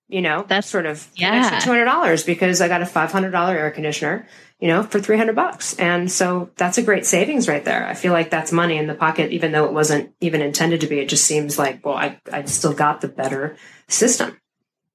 You 0.08 0.20
know, 0.20 0.44
that's 0.46 0.68
sort 0.68 0.84
of 0.84 1.08
yeah, 1.16 1.58
two 1.60 1.70
hundred 1.70 1.86
dollars 1.86 2.22
because 2.22 2.60
I 2.60 2.68
got 2.68 2.82
a 2.82 2.86
five 2.86 3.12
hundred 3.12 3.30
dollar 3.30 3.56
air 3.56 3.70
conditioner, 3.70 4.28
you 4.60 4.68
know, 4.68 4.82
for 4.82 5.00
three 5.00 5.16
hundred 5.16 5.36
bucks, 5.36 5.74
and 5.78 6.12
so 6.12 6.50
that's 6.56 6.76
a 6.76 6.82
great 6.82 7.06
savings 7.06 7.48
right 7.48 7.64
there. 7.64 7.86
I 7.86 7.94
feel 7.94 8.12
like 8.12 8.28
that's 8.28 8.52
money 8.52 8.76
in 8.76 8.86
the 8.86 8.94
pocket, 8.94 9.32
even 9.32 9.52
though 9.52 9.64
it 9.64 9.72
wasn't 9.72 10.12
even 10.20 10.42
intended 10.42 10.82
to 10.82 10.86
be. 10.86 10.98
It 10.98 11.08
just 11.08 11.24
seems 11.24 11.58
like, 11.58 11.86
well, 11.86 11.94
I 11.94 12.20
I 12.30 12.44
still 12.44 12.74
got 12.74 13.00
the 13.00 13.08
better 13.08 13.56
system. 13.88 14.38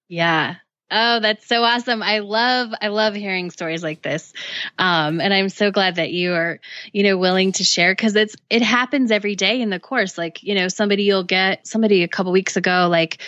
Yeah, 0.08 0.58
Oh, 0.90 1.20
that's 1.20 1.46
so 1.46 1.64
awesome. 1.64 2.02
I 2.02 2.20
love, 2.20 2.72
I 2.82 2.88
love 2.88 3.14
hearing 3.14 3.52
stories 3.52 3.84
like 3.84 4.02
this. 4.02 4.32
Um, 4.80 5.20
and 5.20 5.34
I'm 5.34 5.50
so 5.50 5.70
glad 5.70 5.96
that 5.96 6.12
you 6.12 6.34
are, 6.34 6.62
you 6.94 7.04
know, 7.04 7.18
willing 7.18 7.52
to 7.54 7.66
share 7.66 7.92
because 7.92 8.16
it's, 8.16 8.38
it 8.50 8.62
happens 8.62 9.12
every 9.12 9.36
day 9.36 9.62
in 9.62 9.70
the 9.70 9.82
course. 9.82 10.18
Like, 10.18 10.44
you 10.44 10.56
know, 10.56 10.70
somebody 10.70 11.04
you'll 11.04 11.26
get, 11.26 11.68
somebody 11.68 12.04
a 12.04 12.08
couple 12.08 12.32
weeks 12.32 12.56
ago, 12.56 12.88
like, 12.90 13.22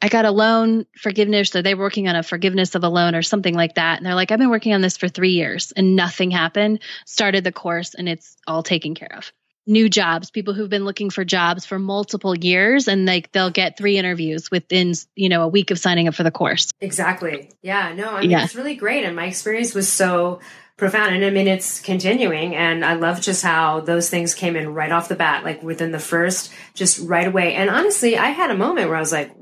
I 0.00 0.08
got 0.08 0.24
a 0.24 0.30
loan 0.30 0.86
forgiveness, 0.98 1.54
or 1.54 1.62
they're 1.62 1.76
working 1.76 2.08
on 2.08 2.16
a 2.16 2.22
forgiveness 2.22 2.74
of 2.74 2.84
a 2.84 2.88
loan 2.88 3.14
or 3.14 3.22
something 3.22 3.54
like 3.54 3.76
that. 3.76 3.98
And 3.98 4.06
they're 4.06 4.14
like, 4.14 4.30
I've 4.30 4.38
been 4.38 4.50
working 4.50 4.74
on 4.74 4.80
this 4.80 4.96
for 4.96 5.08
three 5.08 5.32
years 5.32 5.72
and 5.72 5.96
nothing 5.96 6.30
happened. 6.30 6.80
Started 7.06 7.44
the 7.44 7.52
course 7.52 7.94
and 7.94 8.08
it's 8.08 8.36
all 8.46 8.62
taken 8.62 8.94
care 8.94 9.14
of 9.16 9.32
new 9.66 9.88
jobs, 9.88 10.30
people 10.30 10.54
who've 10.54 10.68
been 10.68 10.84
looking 10.84 11.10
for 11.10 11.24
jobs 11.24 11.64
for 11.64 11.78
multiple 11.78 12.36
years 12.36 12.88
and 12.88 13.06
like 13.06 13.32
they'll 13.32 13.50
get 13.50 13.76
three 13.76 13.96
interviews 13.96 14.50
within, 14.50 14.92
you 15.16 15.28
know, 15.28 15.42
a 15.42 15.48
week 15.48 15.70
of 15.70 15.78
signing 15.78 16.08
up 16.08 16.14
for 16.14 16.22
the 16.22 16.30
course. 16.30 16.70
Exactly. 16.80 17.50
Yeah, 17.62 17.94
no, 17.94 18.10
I 18.10 18.22
mean 18.22 18.30
yeah. 18.30 18.44
it's 18.44 18.54
really 18.54 18.74
great 18.74 19.04
and 19.04 19.16
my 19.16 19.26
experience 19.26 19.74
was 19.74 19.90
so 19.90 20.40
profound 20.76 21.14
and 21.14 21.24
I 21.24 21.30
mean 21.30 21.46
it's 21.46 21.80
continuing 21.80 22.54
and 22.56 22.84
I 22.84 22.94
love 22.94 23.20
just 23.20 23.42
how 23.42 23.80
those 23.80 24.10
things 24.10 24.34
came 24.34 24.56
in 24.56 24.74
right 24.74 24.90
off 24.90 25.08
the 25.08 25.14
bat 25.14 25.44
like 25.44 25.62
within 25.62 25.92
the 25.92 25.98
first 25.98 26.52
just 26.74 26.98
right 26.98 27.26
away. 27.26 27.54
And 27.54 27.70
honestly, 27.70 28.18
I 28.18 28.30
had 28.30 28.50
a 28.50 28.56
moment 28.56 28.88
where 28.88 28.96
I 28.96 29.00
was 29.00 29.12
like, 29.12 29.32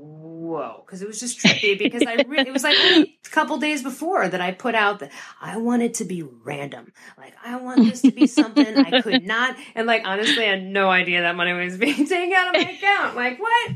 whoa, 0.53 0.83
because 0.85 1.01
it 1.01 1.09
was 1.09 1.19
just 1.19 1.39
trippy 1.39 1.79
because 1.79 2.03
I 2.07 2.23
re- 2.27 2.41
it 2.41 2.53
was 2.53 2.63
like 2.63 2.77
a 2.77 3.07
couple 3.31 3.57
days 3.57 3.83
before 3.83 4.29
that 4.29 4.41
I 4.41 4.53
put 4.53 4.75
out 4.75 4.99
that 4.99 5.11
I 5.41 5.57
wanted 5.57 5.95
to 5.95 6.05
be 6.05 6.23
random. 6.23 6.93
Like 7.17 7.35
I 7.45 7.57
want 7.57 7.79
this 7.79 8.03
to 8.03 8.13
be 8.13 8.27
something 8.27 8.77
I 8.77 9.01
could 9.01 9.23
not 9.27 9.57
and 9.75 9.87
like 9.87 10.03
honestly 10.05 10.45
I 10.45 10.51
had 10.51 10.63
no 10.63 10.91
idea 10.91 11.23
that 11.23 11.37
money 11.37 11.53
was 11.53 11.79
being 11.79 12.07
taken 12.07 12.33
out 12.35 12.55
of 12.55 12.63
my 12.63 12.71
account. 12.71 13.17
Like 13.17 13.41
what? 13.41 13.71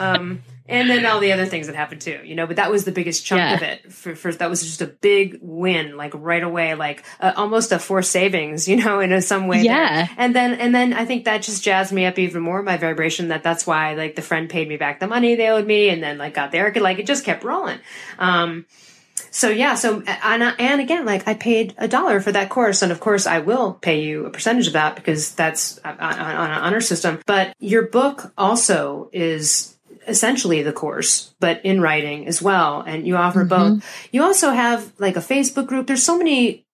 Um 0.00 0.42
and 0.68 0.88
then 0.88 1.04
all 1.06 1.20
the 1.20 1.32
other 1.32 1.46
things 1.46 1.66
that 1.66 1.76
happened 1.76 2.00
too, 2.00 2.20
you 2.24 2.34
know. 2.34 2.46
But 2.46 2.56
that 2.56 2.70
was 2.70 2.84
the 2.84 2.92
biggest 2.92 3.24
chunk 3.24 3.40
yeah. 3.40 3.54
of 3.54 3.62
it. 3.62 3.92
For, 3.92 4.14
for, 4.14 4.32
that 4.32 4.48
was 4.48 4.62
just 4.62 4.80
a 4.80 4.86
big 4.86 5.38
win, 5.40 5.96
like 5.96 6.12
right 6.14 6.42
away, 6.42 6.74
like 6.74 7.04
uh, 7.20 7.32
almost 7.36 7.72
a 7.72 7.78
forced 7.78 8.10
savings, 8.10 8.68
you 8.68 8.76
know, 8.76 9.00
in 9.00 9.12
a, 9.12 9.20
some 9.20 9.48
way. 9.48 9.62
Yeah. 9.62 10.06
There. 10.06 10.10
And 10.16 10.36
then 10.36 10.54
and 10.54 10.74
then 10.74 10.92
I 10.92 11.04
think 11.04 11.24
that 11.24 11.42
just 11.42 11.62
jazzed 11.62 11.92
me 11.92 12.06
up 12.06 12.18
even 12.18 12.42
more. 12.42 12.62
My 12.62 12.76
vibration 12.76 13.28
that 13.28 13.42
that's 13.42 13.66
why 13.66 13.94
like 13.94 14.16
the 14.16 14.22
friend 14.22 14.48
paid 14.48 14.68
me 14.68 14.76
back 14.76 15.00
the 15.00 15.06
money 15.06 15.34
they 15.34 15.48
owed 15.48 15.66
me, 15.66 15.88
and 15.88 16.02
then 16.02 16.18
like 16.18 16.34
got 16.34 16.52
there, 16.52 16.72
like 16.74 16.98
it 16.98 17.06
just 17.06 17.24
kept 17.24 17.44
rolling. 17.44 17.78
Um, 18.18 18.66
so 19.30 19.48
yeah, 19.48 19.74
so 19.74 20.02
and, 20.06 20.42
and 20.42 20.80
again, 20.80 21.06
like 21.06 21.26
I 21.26 21.34
paid 21.34 21.74
a 21.78 21.88
dollar 21.88 22.20
for 22.20 22.32
that 22.32 22.50
course, 22.50 22.82
and 22.82 22.92
of 22.92 23.00
course 23.00 23.26
I 23.26 23.38
will 23.38 23.72
pay 23.72 24.02
you 24.02 24.26
a 24.26 24.30
percentage 24.30 24.66
of 24.66 24.72
that 24.74 24.94
because 24.94 25.34
that's 25.34 25.78
on, 25.78 25.98
on 25.98 26.50
an 26.50 26.58
honor 26.58 26.80
system. 26.80 27.20
But 27.26 27.54
your 27.58 27.86
book 27.86 28.32
also 28.36 29.08
is 29.12 29.72
essentially 30.06 30.62
the 30.62 30.72
course, 30.72 31.34
but 31.40 31.64
in 31.64 31.80
writing 31.80 32.26
as 32.26 32.42
well. 32.42 32.80
And 32.82 33.06
you 33.06 33.16
offer 33.16 33.44
mm-hmm. 33.44 33.74
both. 33.74 34.08
You 34.10 34.22
also 34.22 34.50
have 34.50 34.92
like 34.98 35.16
a 35.16 35.20
Facebook 35.20 35.66
group. 35.66 35.86
There's 35.86 36.02
so 36.02 36.18
many, 36.18 36.66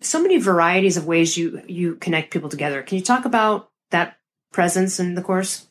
so 0.00 0.22
many 0.22 0.38
varieties 0.38 0.96
of 0.96 1.06
ways 1.06 1.36
you, 1.36 1.62
you 1.66 1.96
connect 1.96 2.32
people 2.32 2.48
together. 2.48 2.82
Can 2.82 2.98
you 2.98 3.04
talk 3.04 3.24
about 3.24 3.70
that 3.90 4.18
presence 4.52 5.00
in 5.00 5.14
the 5.14 5.22
course? 5.22 5.66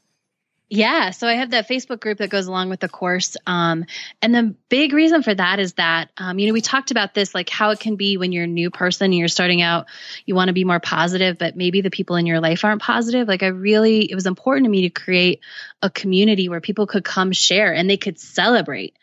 Yeah, 0.68 1.12
so 1.12 1.28
I 1.28 1.34
have 1.34 1.52
that 1.52 1.70
Facebook 1.70 2.00
group 2.00 2.18
that 2.18 2.32
goes 2.32 2.48
along 2.48 2.70
with 2.70 2.80
the 2.80 2.90
course. 2.90 3.38
Um, 3.46 3.86
and 4.20 4.34
the 4.34 4.56
big 4.68 4.94
reason 4.94 5.22
for 5.22 5.34
that 5.34 5.60
is 5.60 5.74
that, 5.74 6.10
um, 6.18 6.40
you 6.40 6.48
know, 6.48 6.54
we 6.54 6.62
talked 6.62 6.90
about 6.90 7.14
this, 7.14 7.36
like 7.36 7.50
how 7.50 7.70
it 7.70 7.80
can 7.80 7.98
be 7.98 8.18
when 8.18 8.32
you're 8.32 8.46
a 8.46 8.48
new 8.48 8.72
person 8.72 9.06
and 9.06 9.14
you're 9.14 9.28
starting 9.28 9.62
out, 9.62 9.86
you 10.26 10.34
want 10.34 10.48
to 10.48 10.54
be 10.54 10.64
more 10.64 10.80
positive, 10.80 11.38
but 11.38 11.56
maybe 11.56 11.82
the 11.82 11.92
people 11.92 12.16
in 12.16 12.26
your 12.26 12.40
life 12.40 12.66
aren't 12.66 12.82
positive. 12.82 13.28
Like, 13.28 13.44
I 13.44 13.48
really, 13.48 14.10
it 14.10 14.16
was 14.16 14.26
important 14.26 14.66
to 14.66 14.72
me 14.72 14.82
to 14.82 14.90
create 14.90 15.42
a 15.84 15.90
community 15.92 16.50
where 16.50 16.62
people 16.62 16.88
could 16.88 17.04
come 17.04 17.32
share 17.32 17.72
and 17.72 17.88
they 17.88 17.98
could 17.98 18.20
celebrate. 18.20 18.98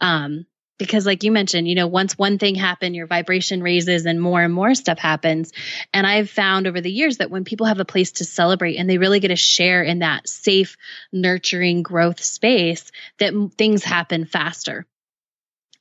Um, 0.00 0.46
because 0.78 1.06
like 1.06 1.22
you 1.22 1.32
mentioned 1.32 1.68
you 1.68 1.74
know 1.74 1.86
once 1.86 2.18
one 2.18 2.38
thing 2.38 2.54
happened 2.54 2.94
your 2.94 3.06
vibration 3.06 3.62
raises 3.62 4.06
and 4.06 4.20
more 4.20 4.42
and 4.42 4.52
more 4.52 4.74
stuff 4.74 4.98
happens. 4.98 5.52
And 5.92 6.06
i've 6.06 6.30
found 6.30 6.66
over 6.66 6.80
the 6.80 6.90
years 6.90 7.18
that 7.18 7.30
when 7.30 7.44
people 7.44 7.66
have 7.66 7.80
a 7.80 7.84
place 7.84 8.12
to 8.12 8.24
celebrate 8.24 8.76
and 8.76 8.88
they 8.88 8.98
really 8.98 9.20
get 9.20 9.30
a 9.30 9.36
share 9.36 9.82
in 9.82 10.00
that 10.00 10.28
safe 10.28 10.76
nurturing 11.12 11.82
growth 11.82 12.22
space 12.22 12.90
that 13.18 13.32
things 13.56 13.84
happen 13.84 14.24
faster 14.24 14.86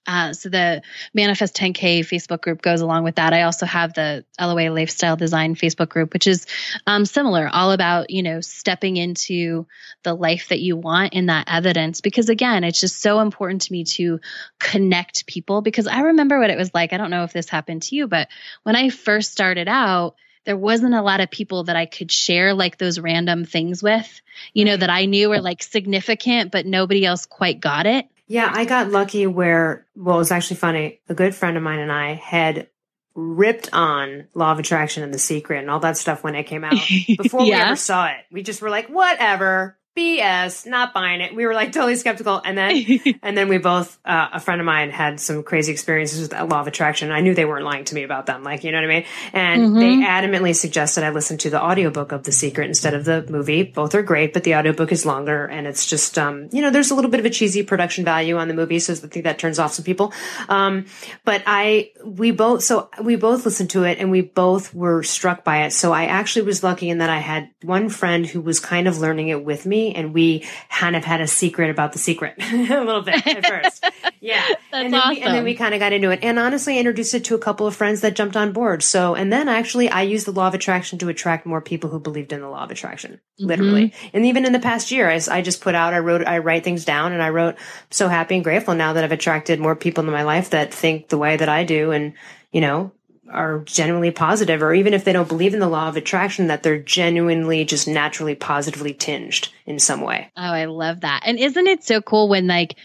uh, 0.06 0.34
so 0.34 0.49
the 0.49 0.82
Manifest 1.14 1.56
10K 1.56 1.99
Facebook 1.99 2.41
group 2.41 2.62
goes 2.62 2.82
along 2.82 3.04
with 3.04 3.16
that. 3.16 3.34
I 3.34 3.43
also 3.43 3.66
have 3.66 3.93
the 3.93 4.26
LOA 4.39 4.70
Lifestyle 4.70 5.16
Design 5.16 5.56
Facebook 5.56 5.89
group, 5.89 6.14
which 6.14 6.28
is 6.28 6.45
um, 6.86 7.06
similar, 7.06 7.49
all 7.51 7.72
about 7.72 8.10
you 8.10 8.24
know 8.24 8.41
stepping 8.41 8.97
into 8.97 9.66
the 10.04 10.14
life 10.14 10.49
that 10.49 10.60
you 10.60 10.76
want 10.76 11.14
in 11.14 11.28
that 11.28 11.47
evidence. 11.49 12.01
Because 12.01 12.30
again, 12.30 12.64
it's 12.64 12.82
just 12.82 13.01
so 13.01 13.22
important 13.22 13.64
to 13.64 13.72
me 13.72 13.86
to 13.86 14.20
connect 14.60 15.26
people. 15.26 15.62
Because 15.62 15.88
I 15.88 16.01
remember 16.01 16.39
what 16.39 16.49
it 16.49 16.58
was 16.58 16.74
like. 16.74 16.91
I 16.91 16.97
don't 16.97 17.12
know 17.12 17.24
if 17.24 17.34
this 17.34 17.49
happened 17.49 17.84
to 17.84 17.95
you, 17.95 18.08
but 18.08 18.28
when 18.64 18.76
I 18.76 18.89
first 18.89 19.32
started 19.32 19.70
out, 19.70 20.16
there 20.45 20.58
wasn't 20.58 20.93
a 20.93 21.01
lot 21.01 21.22
of 21.22 21.32
people 21.32 21.66
that 21.66 21.78
I 21.78 21.86
could 21.86 22.12
share 22.12 22.54
like 22.54 22.78
those 22.78 22.99
random 22.99 23.45
things 23.45 23.82
with, 23.82 24.22
you 24.54 24.66
know, 24.66 24.76
that 24.76 24.89
I 24.89 25.06
knew 25.06 25.30
were 25.30 25.39
like 25.39 25.64
significant, 25.64 26.51
but 26.51 26.66
nobody 26.66 27.06
else 27.06 27.26
quite 27.26 27.62
got 27.62 27.86
it. 27.86 28.08
Yeah, 28.28 28.49
I 28.53 28.65
got 28.65 28.89
lucky 28.89 29.28
where, 29.28 29.86
well, 29.95 30.19
it's 30.19 30.32
actually 30.32 30.57
funny. 30.57 31.01
A 31.09 31.13
good 31.13 31.36
friend 31.36 31.57
of 31.57 31.63
mine 31.63 31.80
and 31.80 31.91
I 31.91 32.13
had 32.13 32.69
ripped 33.15 33.69
on 33.74 34.28
Law 34.34 34.51
of 34.51 34.59
Attraction 34.59 35.03
and 35.03 35.13
The 35.13 35.19
Secret 35.19 35.59
and 35.59 35.69
all 35.69 35.80
that 35.82 35.97
stuff 35.97 36.24
when 36.24 36.36
it 36.36 36.45
came 36.45 36.63
out 36.63 36.74
before 37.17 37.41
yeah. 37.41 37.45
we 37.45 37.53
ever 37.53 37.76
saw 37.76 38.07
it. 38.07 38.26
We 38.32 38.43
just 38.43 38.61
were 38.61 38.69
like, 38.69 38.88
whatever. 38.88 39.78
BS, 39.95 40.65
not 40.65 40.91
buying 40.91 41.21
it. 41.21 41.35
We 41.35 41.45
were 41.45 41.53
like 41.53 41.71
totally 41.71 41.95
skeptical. 41.95 42.41
And 42.43 42.57
then, 42.57 42.99
and 43.21 43.37
then 43.37 43.47
we 43.47 43.59
both, 43.59 43.99
uh, 44.03 44.29
a 44.33 44.39
friend 44.39 44.59
of 44.59 44.65
mine 44.65 44.89
had 44.89 45.19
some 45.19 45.43
crazy 45.43 45.71
experiences 45.71 46.21
with 46.21 46.31
law 46.49 46.61
of 46.61 46.67
attraction. 46.67 47.11
I 47.11 47.21
knew 47.21 47.35
they 47.35 47.45
weren't 47.45 47.65
lying 47.65 47.85
to 47.85 47.95
me 47.95 48.03
about 48.03 48.25
them. 48.25 48.43
Like, 48.43 48.63
you 48.63 48.71
know 48.71 48.79
what 48.79 48.85
I 48.85 48.87
mean? 48.87 49.05
And 49.33 49.61
mm-hmm. 49.61 49.79
they 49.79 50.05
adamantly 50.05 50.55
suggested 50.55 51.03
I 51.03 51.11
listen 51.11 51.37
to 51.39 51.51
the 51.51 51.61
audiobook 51.61 52.11
of 52.11 52.23
The 52.23 52.31
Secret 52.31 52.67
instead 52.67 52.95
of 52.95 53.05
the 53.05 53.25
movie. 53.29 53.63
Both 53.63 53.93
are 53.93 54.01
great, 54.01 54.33
but 54.33 54.43
the 54.43 54.55
audiobook 54.55 54.91
is 54.91 55.05
longer 55.05 55.45
and 55.45 55.67
it's 55.67 55.85
just, 55.85 56.17
um, 56.17 56.49
you 56.51 56.61
know, 56.61 56.71
there's 56.71 56.89
a 56.89 56.95
little 56.95 57.11
bit 57.11 57.19
of 57.19 57.25
a 57.27 57.29
cheesy 57.29 57.61
production 57.61 58.03
value 58.03 58.37
on 58.37 58.47
the 58.47 58.55
movie. 58.55 58.79
So 58.79 58.93
I 58.93 58.95
think 58.95 59.25
that 59.25 59.37
turns 59.37 59.59
off 59.59 59.73
some 59.73 59.85
people. 59.85 60.11
Um, 60.49 60.87
but 61.23 61.43
I, 61.45 61.91
we 62.03 62.31
both, 62.31 62.63
so 62.63 62.89
we 63.01 63.15
both 63.15 63.45
listened 63.45 63.69
to 63.71 63.83
it 63.83 63.99
and 63.99 64.09
we 64.09 64.21
both 64.21 64.73
were 64.73 65.03
struck 65.03 65.43
by 65.43 65.65
it. 65.65 65.71
So 65.71 65.93
I 65.93 66.05
actually 66.05 66.45
was 66.45 66.63
lucky 66.63 66.89
in 66.89 66.97
that 66.97 67.11
I 67.11 67.19
had 67.19 67.51
one 67.61 67.89
friend 67.89 68.25
who 68.25 68.41
was 68.41 68.59
kind 68.59 68.87
of 68.87 68.97
learning 68.97 69.27
it 69.27 69.45
with 69.45 69.67
me 69.67 69.82
and 69.91 70.13
we 70.13 70.45
kind 70.69 70.95
of 70.95 71.03
had 71.03 71.21
a 71.21 71.27
secret 71.27 71.69
about 71.69 71.93
the 71.93 71.99
secret 71.99 72.36
a 72.41 72.84
little 72.84 73.01
bit 73.01 73.25
at 73.27 73.45
first. 73.45 73.86
Yeah. 74.23 74.47
And 74.71 74.93
then 74.93 75.01
awesome. 75.01 75.15
We, 75.15 75.21
and 75.21 75.34
then 75.36 75.43
we 75.43 75.53
kind 75.53 75.73
of 75.73 75.81
got 75.81 75.91
into 75.91 76.09
it. 76.09 76.19
And 76.23 76.39
honestly, 76.39 76.75
I 76.75 76.77
introduced 76.77 77.13
it 77.13 77.25
to 77.25 77.36
a 77.36 77.38
couple 77.38 77.67
of 77.67 77.75
friends 77.75 77.99
that 78.01 78.15
jumped 78.15 78.38
on 78.38 78.53
board. 78.53 78.81
So, 78.81 79.15
and 79.15 79.34
then 79.34 79.49
actually 79.49 79.89
I 79.89 80.03
used 80.03 80.25
the 80.25 80.31
law 80.31 80.47
of 80.47 80.53
attraction 80.53 80.97
to 80.99 81.09
attract 81.09 81.45
more 81.45 81.59
people 81.59 81.89
who 81.89 81.99
believed 81.99 82.31
in 82.31 82.39
the 82.39 82.47
law 82.47 82.63
of 82.63 82.71
attraction, 82.71 83.15
mm-hmm. 83.15 83.47
literally. 83.47 83.89
Mm-hmm. 83.89 84.07
And 84.13 84.25
even 84.25 84.45
in 84.45 84.53
the 84.53 84.61
past 84.61 84.91
year, 84.91 85.09
I, 85.09 85.19
I 85.29 85.41
just 85.41 85.59
put 85.59 85.75
out, 85.75 85.93
I 85.93 85.99
wrote, 85.99 86.25
I 86.25 86.38
write 86.38 86.63
things 86.63 86.86
down 86.86 87.11
and 87.11 87.21
I 87.21 87.31
wrote, 87.31 87.55
so 87.89 88.07
happy 88.07 88.36
and 88.36 88.45
grateful 88.45 88.75
now 88.75 88.93
that 88.93 89.03
I've 89.03 89.11
attracted 89.11 89.59
more 89.59 89.75
people 89.75 90.05
in 90.05 90.11
my 90.11 90.23
life 90.23 90.51
that 90.51 90.73
think 90.73 91.09
the 91.09 91.17
way 91.17 91.36
that 91.36 91.49
I 91.49 91.65
do. 91.65 91.91
And, 91.91 92.13
you 92.53 92.61
know, 92.61 92.93
are 93.30 93.59
genuinely 93.59 94.11
positive 94.11 94.61
or 94.61 94.74
even 94.74 94.93
if 94.93 95.05
they 95.05 95.13
don't 95.13 95.30
believe 95.30 95.53
in 95.53 95.59
the 95.59 95.67
law 95.67 95.88
of 95.88 95.95
attraction 95.95 96.47
that 96.47 96.63
they're 96.63 96.80
genuinely 96.80 97.65
just 97.65 97.88
naturally 97.88 98.36
positively 98.36 98.93
tinged 98.93 99.49
in 99.65 99.80
some 99.80 100.01
way. 100.01 100.32
Oh, 100.36 100.41
I 100.41 100.65
love 100.65 101.01
that. 101.01 101.24
And 101.26 101.39
isn't 101.39 101.67
it 101.67 101.84
so 101.84 102.01
cool 102.01 102.30
when 102.30 102.47
like 102.47 102.76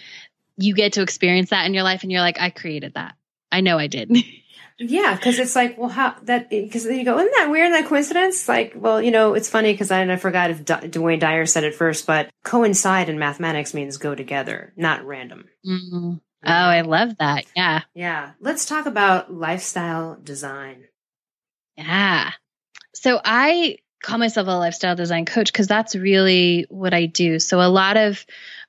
you 0.56 0.74
get 0.74 0.94
to 0.94 1.02
experience 1.02 1.50
that 1.50 1.66
in 1.66 1.74
your 1.74 1.82
life 1.82 2.02
and 2.02 2.12
you're 2.12 2.20
like 2.20 2.40
I 2.40 2.50
created 2.50 2.94
that. 2.94 3.14
I 3.50 3.60
know 3.60 3.78
I 3.78 3.86
did. 3.86 4.16
Yeah, 4.80 5.16
because 5.16 5.40
it's 5.40 5.56
like, 5.56 5.76
well, 5.76 5.88
how 5.88 6.14
that? 6.22 6.50
Because 6.50 6.84
you 6.84 7.04
go, 7.04 7.18
isn't 7.18 7.32
that 7.38 7.50
weird? 7.50 7.72
That 7.72 7.86
coincidence? 7.86 8.48
Like, 8.48 8.74
well, 8.76 9.02
you 9.02 9.10
know, 9.10 9.34
it's 9.34 9.50
funny 9.50 9.72
because 9.72 9.90
I, 9.90 10.04
I 10.04 10.16
forgot 10.16 10.50
if 10.50 10.64
D- 10.64 10.98
Wayne 11.00 11.18
Dyer 11.18 11.46
said 11.46 11.64
it 11.64 11.74
first, 11.74 12.06
but 12.06 12.30
coincide 12.44 13.08
in 13.08 13.18
mathematics 13.18 13.74
means 13.74 13.96
go 13.96 14.14
together, 14.14 14.72
not 14.76 15.04
random. 15.04 15.48
Mm-hmm. 15.66 16.14
Oh, 16.44 16.52
I 16.52 16.82
love 16.82 17.16
that. 17.18 17.46
Yeah. 17.56 17.82
Yeah. 17.94 18.32
Let's 18.40 18.64
talk 18.66 18.86
about 18.86 19.32
lifestyle 19.32 20.18
design. 20.22 20.84
Yeah. 21.76 22.30
So 22.94 23.20
I 23.24 23.78
call 24.02 24.18
myself 24.18 24.46
a 24.46 24.52
lifestyle 24.52 24.96
design 24.96 25.24
coach 25.24 25.52
because 25.52 25.66
that's 25.66 25.96
really 25.96 26.66
what 26.68 26.94
I 26.94 27.06
do. 27.06 27.38
So 27.38 27.60
a 27.60 27.68
lot 27.68 27.96
of 27.96 28.24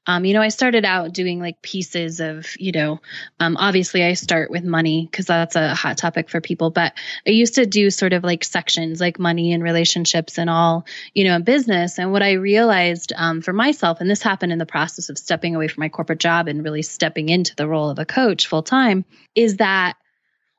um, 0.08 0.26
you 0.26 0.34
know, 0.34 0.42
I 0.42 0.48
started 0.48 0.86
out 0.86 1.14
doing 1.14 1.40
like 1.40 1.62
pieces 1.62 2.20
of, 2.20 2.48
you 2.58 2.72
know, 2.72 3.00
um, 3.40 3.58
obviously 3.58 4.04
I 4.04 4.14
start 4.14 4.50
with 4.50 4.64
money 4.64 5.08
because 5.10 5.26
that's 5.26 5.56
a 5.56 5.76
hot 5.76 5.98
topic 5.98 6.30
for 6.30 6.42
people, 6.42 6.72
but 6.72 6.94
I 7.28 7.30
used 7.30 7.56
to 7.56 7.66
do 7.66 7.92
sort 7.92 8.14
of 8.14 8.24
like 8.24 8.44
sections 8.44 9.00
like 9.00 9.20
money 9.20 9.54
and 9.54 9.62
relationships 9.62 10.40
and 10.40 10.50
all, 10.50 10.86
you 11.14 11.26
know, 11.26 11.36
in 11.36 11.44
business. 11.44 12.00
And 12.00 12.12
what 12.12 12.24
I 12.24 12.34
realized 12.34 13.14
um, 13.16 13.42
for 13.42 13.54
myself, 13.54 14.02
and 14.02 14.10
this 14.10 14.24
happened 14.24 14.52
in 14.52 14.58
the 14.58 14.66
process 14.66 15.10
of 15.10 15.18
stepping 15.18 15.56
away 15.56 15.68
from 15.68 15.82
my 15.82 15.90
corporate 15.90 16.20
job 16.20 16.48
and 16.48 16.64
really 16.64 16.82
stepping 16.82 17.30
into 17.30 17.56
the 17.56 17.68
role 17.68 17.90
of 17.90 18.00
a 18.00 18.06
coach 18.06 18.48
full 18.48 18.64
time, 18.64 19.06
is 19.36 19.58
that 19.58 19.96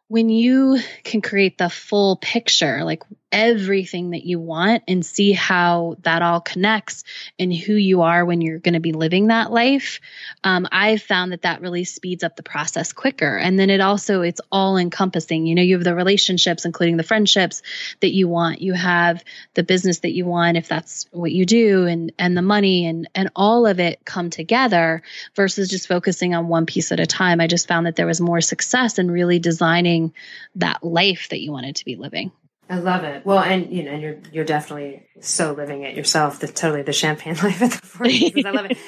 when 0.06 0.28
you 0.28 0.78
can 1.02 1.22
create 1.22 1.56
the 1.56 1.70
full 1.70 2.16
picture, 2.16 2.84
like 2.84 3.02
everything 3.32 4.10
that 4.10 4.24
you 4.24 4.38
want 4.38 4.82
and 4.88 5.04
see 5.04 5.32
how 5.32 5.96
that 6.02 6.22
all 6.22 6.40
connects 6.40 7.04
and 7.38 7.54
who 7.54 7.74
you 7.74 8.02
are 8.02 8.24
when 8.24 8.40
you're 8.40 8.58
going 8.58 8.74
to 8.74 8.80
be 8.80 8.92
living 8.92 9.28
that 9.28 9.50
life 9.52 10.00
um, 10.44 10.66
i've 10.72 11.02
found 11.02 11.32
that 11.32 11.42
that 11.42 11.60
really 11.60 11.84
speeds 11.84 12.24
up 12.24 12.36
the 12.36 12.42
process 12.42 12.92
quicker. 12.92 13.36
And 13.36 13.58
then 13.58 13.70
it 13.70 13.80
also 13.80 14.22
it's 14.22 14.40
all 14.50 14.76
encompassing. 14.76 15.46
You 15.46 15.54
know 15.54 15.62
you 15.62 15.76
have 15.76 15.84
the 15.84 15.94
relationships 15.94 16.64
including 16.64 16.96
the 16.96 17.02
friendships 17.02 17.62
that 18.00 18.12
you 18.12 18.28
want. 18.28 18.60
You 18.60 18.74
have 18.74 19.24
the 19.54 19.62
business 19.62 20.00
that 20.00 20.12
you 20.12 20.26
want 20.26 20.56
if 20.56 20.68
that's 20.68 21.06
what 21.10 21.32
you 21.32 21.46
do 21.46 21.86
and 21.86 22.12
and 22.18 22.36
the 22.36 22.42
money 22.42 22.86
and 22.86 23.08
and 23.14 23.30
all 23.36 23.66
of 23.66 23.80
it 23.80 24.04
come 24.04 24.30
together 24.30 25.02
versus 25.34 25.68
just 25.68 25.88
focusing 25.88 26.34
on 26.34 26.48
one 26.48 26.66
piece 26.66 26.92
at 26.92 27.00
a 27.00 27.06
time. 27.06 27.40
I 27.40 27.46
just 27.46 27.68
found 27.68 27.86
that 27.86 27.96
there 27.96 28.06
was 28.06 28.20
more 28.20 28.40
success 28.40 28.98
in 28.98 29.10
really 29.10 29.38
designing 29.38 30.12
that 30.56 30.82
life 30.82 31.28
that 31.30 31.40
you 31.40 31.52
wanted 31.52 31.76
to 31.76 31.84
be 31.84 31.96
living 31.96 32.32
I 32.70 32.78
love 32.78 33.02
it. 33.02 33.26
Well, 33.26 33.40
and 33.40 33.72
you 33.72 33.82
know, 33.82 33.90
and 33.90 34.00
you're 34.00 34.18
you're 34.30 34.44
definitely 34.44 35.04
so 35.20 35.52
living 35.52 35.82
it 35.82 35.96
yourself. 35.96 36.38
The 36.38 36.46
totally 36.46 36.82
the 36.82 36.92
champagne 36.92 37.34
life 37.42 37.60
at 37.60 37.72
the 37.72 37.86
forties. 37.86 38.32
I 38.46 38.50
love 38.50 38.66
it. 38.70 38.78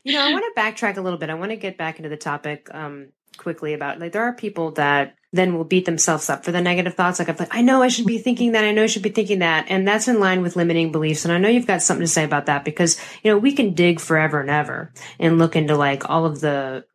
you 0.04 0.14
know, 0.14 0.26
I 0.26 0.32
want 0.32 0.44
to 0.54 0.60
backtrack 0.60 0.96
a 0.96 1.02
little 1.02 1.18
bit. 1.18 1.28
I 1.28 1.34
want 1.34 1.50
to 1.50 1.56
get 1.56 1.76
back 1.76 1.98
into 1.98 2.08
the 2.08 2.16
topic 2.16 2.68
um, 2.72 3.08
quickly 3.36 3.74
about 3.74 4.00
like 4.00 4.12
there 4.12 4.22
are 4.22 4.32
people 4.32 4.70
that 4.72 5.16
then 5.34 5.54
will 5.54 5.64
beat 5.64 5.84
themselves 5.84 6.30
up 6.30 6.46
for 6.46 6.52
the 6.52 6.62
negative 6.62 6.94
thoughts. 6.94 7.18
Like 7.18 7.28
I'm 7.28 7.36
like, 7.36 7.54
I 7.54 7.60
know 7.60 7.82
I 7.82 7.88
should 7.88 8.06
be 8.06 8.16
thinking 8.16 8.52
that. 8.52 8.64
I 8.64 8.72
know 8.72 8.84
I 8.84 8.86
should 8.86 9.02
be 9.02 9.10
thinking 9.10 9.40
that, 9.40 9.66
and 9.68 9.86
that's 9.86 10.08
in 10.08 10.18
line 10.18 10.40
with 10.40 10.56
limiting 10.56 10.90
beliefs. 10.90 11.26
And 11.26 11.32
I 11.32 11.36
know 11.36 11.50
you've 11.50 11.66
got 11.66 11.82
something 11.82 12.06
to 12.06 12.10
say 12.10 12.24
about 12.24 12.46
that 12.46 12.64
because 12.64 12.98
you 13.22 13.30
know 13.30 13.36
we 13.36 13.52
can 13.52 13.74
dig 13.74 14.00
forever 14.00 14.40
and 14.40 14.48
ever 14.48 14.94
and 15.20 15.38
look 15.38 15.56
into 15.56 15.76
like 15.76 16.08
all 16.08 16.24
of 16.24 16.40
the 16.40 16.86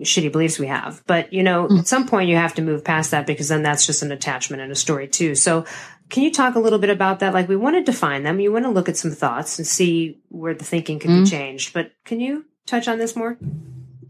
shitty 0.00 0.30
beliefs 0.30 0.58
we 0.58 0.66
have. 0.66 1.02
But, 1.06 1.32
you 1.32 1.42
know, 1.42 1.66
mm. 1.68 1.78
at 1.80 1.88
some 1.88 2.06
point 2.06 2.28
you 2.28 2.36
have 2.36 2.54
to 2.54 2.62
move 2.62 2.84
past 2.84 3.10
that 3.10 3.26
because 3.26 3.48
then 3.48 3.62
that's 3.62 3.86
just 3.86 4.02
an 4.02 4.12
attachment 4.12 4.62
and 4.62 4.72
a 4.72 4.76
story 4.76 5.08
too. 5.08 5.34
So 5.34 5.64
can 6.08 6.22
you 6.22 6.32
talk 6.32 6.54
a 6.54 6.60
little 6.60 6.78
bit 6.78 6.90
about 6.90 7.20
that? 7.20 7.34
Like 7.34 7.48
we 7.48 7.56
want 7.56 7.76
to 7.76 7.82
define 7.82 8.22
them. 8.22 8.40
You 8.40 8.52
want 8.52 8.64
to 8.64 8.70
look 8.70 8.88
at 8.88 8.96
some 8.96 9.10
thoughts 9.10 9.58
and 9.58 9.66
see 9.66 10.20
where 10.28 10.54
the 10.54 10.64
thinking 10.64 10.98
can 10.98 11.10
mm. 11.10 11.24
be 11.24 11.30
changed. 11.30 11.72
But 11.72 11.92
can 12.04 12.20
you 12.20 12.46
touch 12.66 12.88
on 12.88 12.98
this 12.98 13.16
more? 13.16 13.36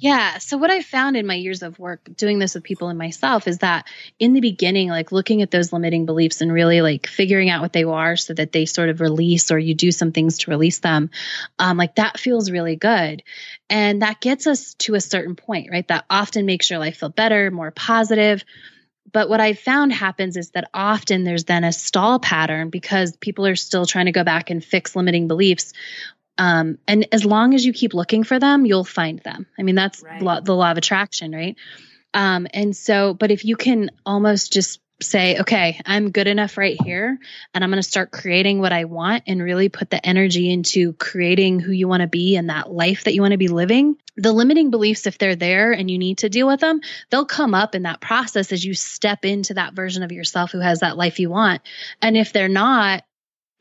Yeah. 0.00 0.38
So 0.38 0.56
what 0.58 0.70
I 0.70 0.80
found 0.82 1.16
in 1.16 1.26
my 1.26 1.34
years 1.34 1.62
of 1.62 1.78
work 1.78 2.08
doing 2.16 2.38
this 2.38 2.54
with 2.54 2.62
people 2.62 2.88
and 2.88 2.98
myself 2.98 3.48
is 3.48 3.58
that 3.58 3.88
in 4.20 4.32
the 4.32 4.40
beginning, 4.40 4.90
like 4.90 5.10
looking 5.10 5.42
at 5.42 5.50
those 5.50 5.72
limiting 5.72 6.06
beliefs 6.06 6.40
and 6.40 6.52
really 6.52 6.82
like 6.82 7.08
figuring 7.08 7.50
out 7.50 7.62
what 7.62 7.72
they 7.72 7.82
are 7.82 8.16
so 8.16 8.32
that 8.34 8.52
they 8.52 8.64
sort 8.64 8.90
of 8.90 9.00
release 9.00 9.50
or 9.50 9.58
you 9.58 9.74
do 9.74 9.90
some 9.90 10.12
things 10.12 10.38
to 10.38 10.50
release 10.52 10.78
them, 10.78 11.10
um, 11.58 11.76
like 11.76 11.96
that 11.96 12.20
feels 12.20 12.50
really 12.50 12.76
good. 12.76 13.24
And 13.68 14.02
that 14.02 14.20
gets 14.20 14.46
us 14.46 14.74
to 14.74 14.94
a 14.94 15.00
certain 15.00 15.34
point, 15.34 15.68
right? 15.72 15.86
That 15.88 16.04
often 16.08 16.46
makes 16.46 16.70
your 16.70 16.78
life 16.78 16.98
feel 16.98 17.08
better, 17.08 17.50
more 17.50 17.72
positive. 17.72 18.44
But 19.10 19.28
what 19.28 19.40
I 19.40 19.54
found 19.54 19.92
happens 19.92 20.36
is 20.36 20.50
that 20.50 20.70
often 20.74 21.24
there's 21.24 21.44
then 21.44 21.64
a 21.64 21.72
stall 21.72 22.20
pattern 22.20 22.70
because 22.70 23.16
people 23.16 23.46
are 23.46 23.56
still 23.56 23.86
trying 23.86 24.06
to 24.06 24.12
go 24.12 24.22
back 24.22 24.50
and 24.50 24.64
fix 24.64 24.94
limiting 24.94 25.28
beliefs 25.28 25.72
um, 26.38 26.78
and 26.86 27.06
as 27.12 27.24
long 27.24 27.54
as 27.54 27.66
you 27.66 27.72
keep 27.72 27.94
looking 27.94 28.22
for 28.22 28.38
them, 28.38 28.64
you'll 28.64 28.84
find 28.84 29.18
them. 29.20 29.46
I 29.58 29.62
mean, 29.62 29.74
that's 29.74 30.02
right. 30.02 30.22
lo- 30.22 30.40
the 30.40 30.54
law 30.54 30.70
of 30.70 30.78
attraction, 30.78 31.32
right? 31.32 31.56
Um, 32.14 32.46
and 32.54 32.74
so, 32.74 33.12
but 33.12 33.30
if 33.30 33.44
you 33.44 33.56
can 33.56 33.90
almost 34.06 34.52
just 34.52 34.80
say, 35.00 35.38
okay, 35.38 35.80
I'm 35.86 36.10
good 36.10 36.26
enough 36.26 36.56
right 36.56 36.76
here, 36.82 37.18
and 37.54 37.62
I'm 37.62 37.70
going 37.70 37.82
to 37.82 37.88
start 37.88 38.10
creating 38.10 38.58
what 38.60 38.72
I 38.72 38.84
want 38.84 39.24
and 39.26 39.42
really 39.42 39.68
put 39.68 39.90
the 39.90 40.04
energy 40.04 40.50
into 40.50 40.92
creating 40.94 41.60
who 41.60 41.70
you 41.72 41.86
want 41.86 42.00
to 42.00 42.08
be 42.08 42.36
and 42.36 42.50
that 42.50 42.70
life 42.70 43.04
that 43.04 43.14
you 43.14 43.22
want 43.22 43.32
to 43.32 43.38
be 43.38 43.48
living. 43.48 43.96
The 44.16 44.32
limiting 44.32 44.70
beliefs, 44.70 45.06
if 45.06 45.18
they're 45.18 45.36
there 45.36 45.72
and 45.72 45.88
you 45.88 45.98
need 45.98 46.18
to 46.18 46.28
deal 46.28 46.48
with 46.48 46.58
them, 46.58 46.80
they'll 47.10 47.26
come 47.26 47.54
up 47.54 47.76
in 47.76 47.82
that 47.82 48.00
process 48.00 48.50
as 48.50 48.64
you 48.64 48.74
step 48.74 49.24
into 49.24 49.54
that 49.54 49.74
version 49.74 50.02
of 50.02 50.10
yourself 50.10 50.50
who 50.50 50.60
has 50.60 50.80
that 50.80 50.96
life 50.96 51.20
you 51.20 51.30
want. 51.30 51.62
And 52.02 52.16
if 52.16 52.32
they're 52.32 52.48
not, 52.48 53.04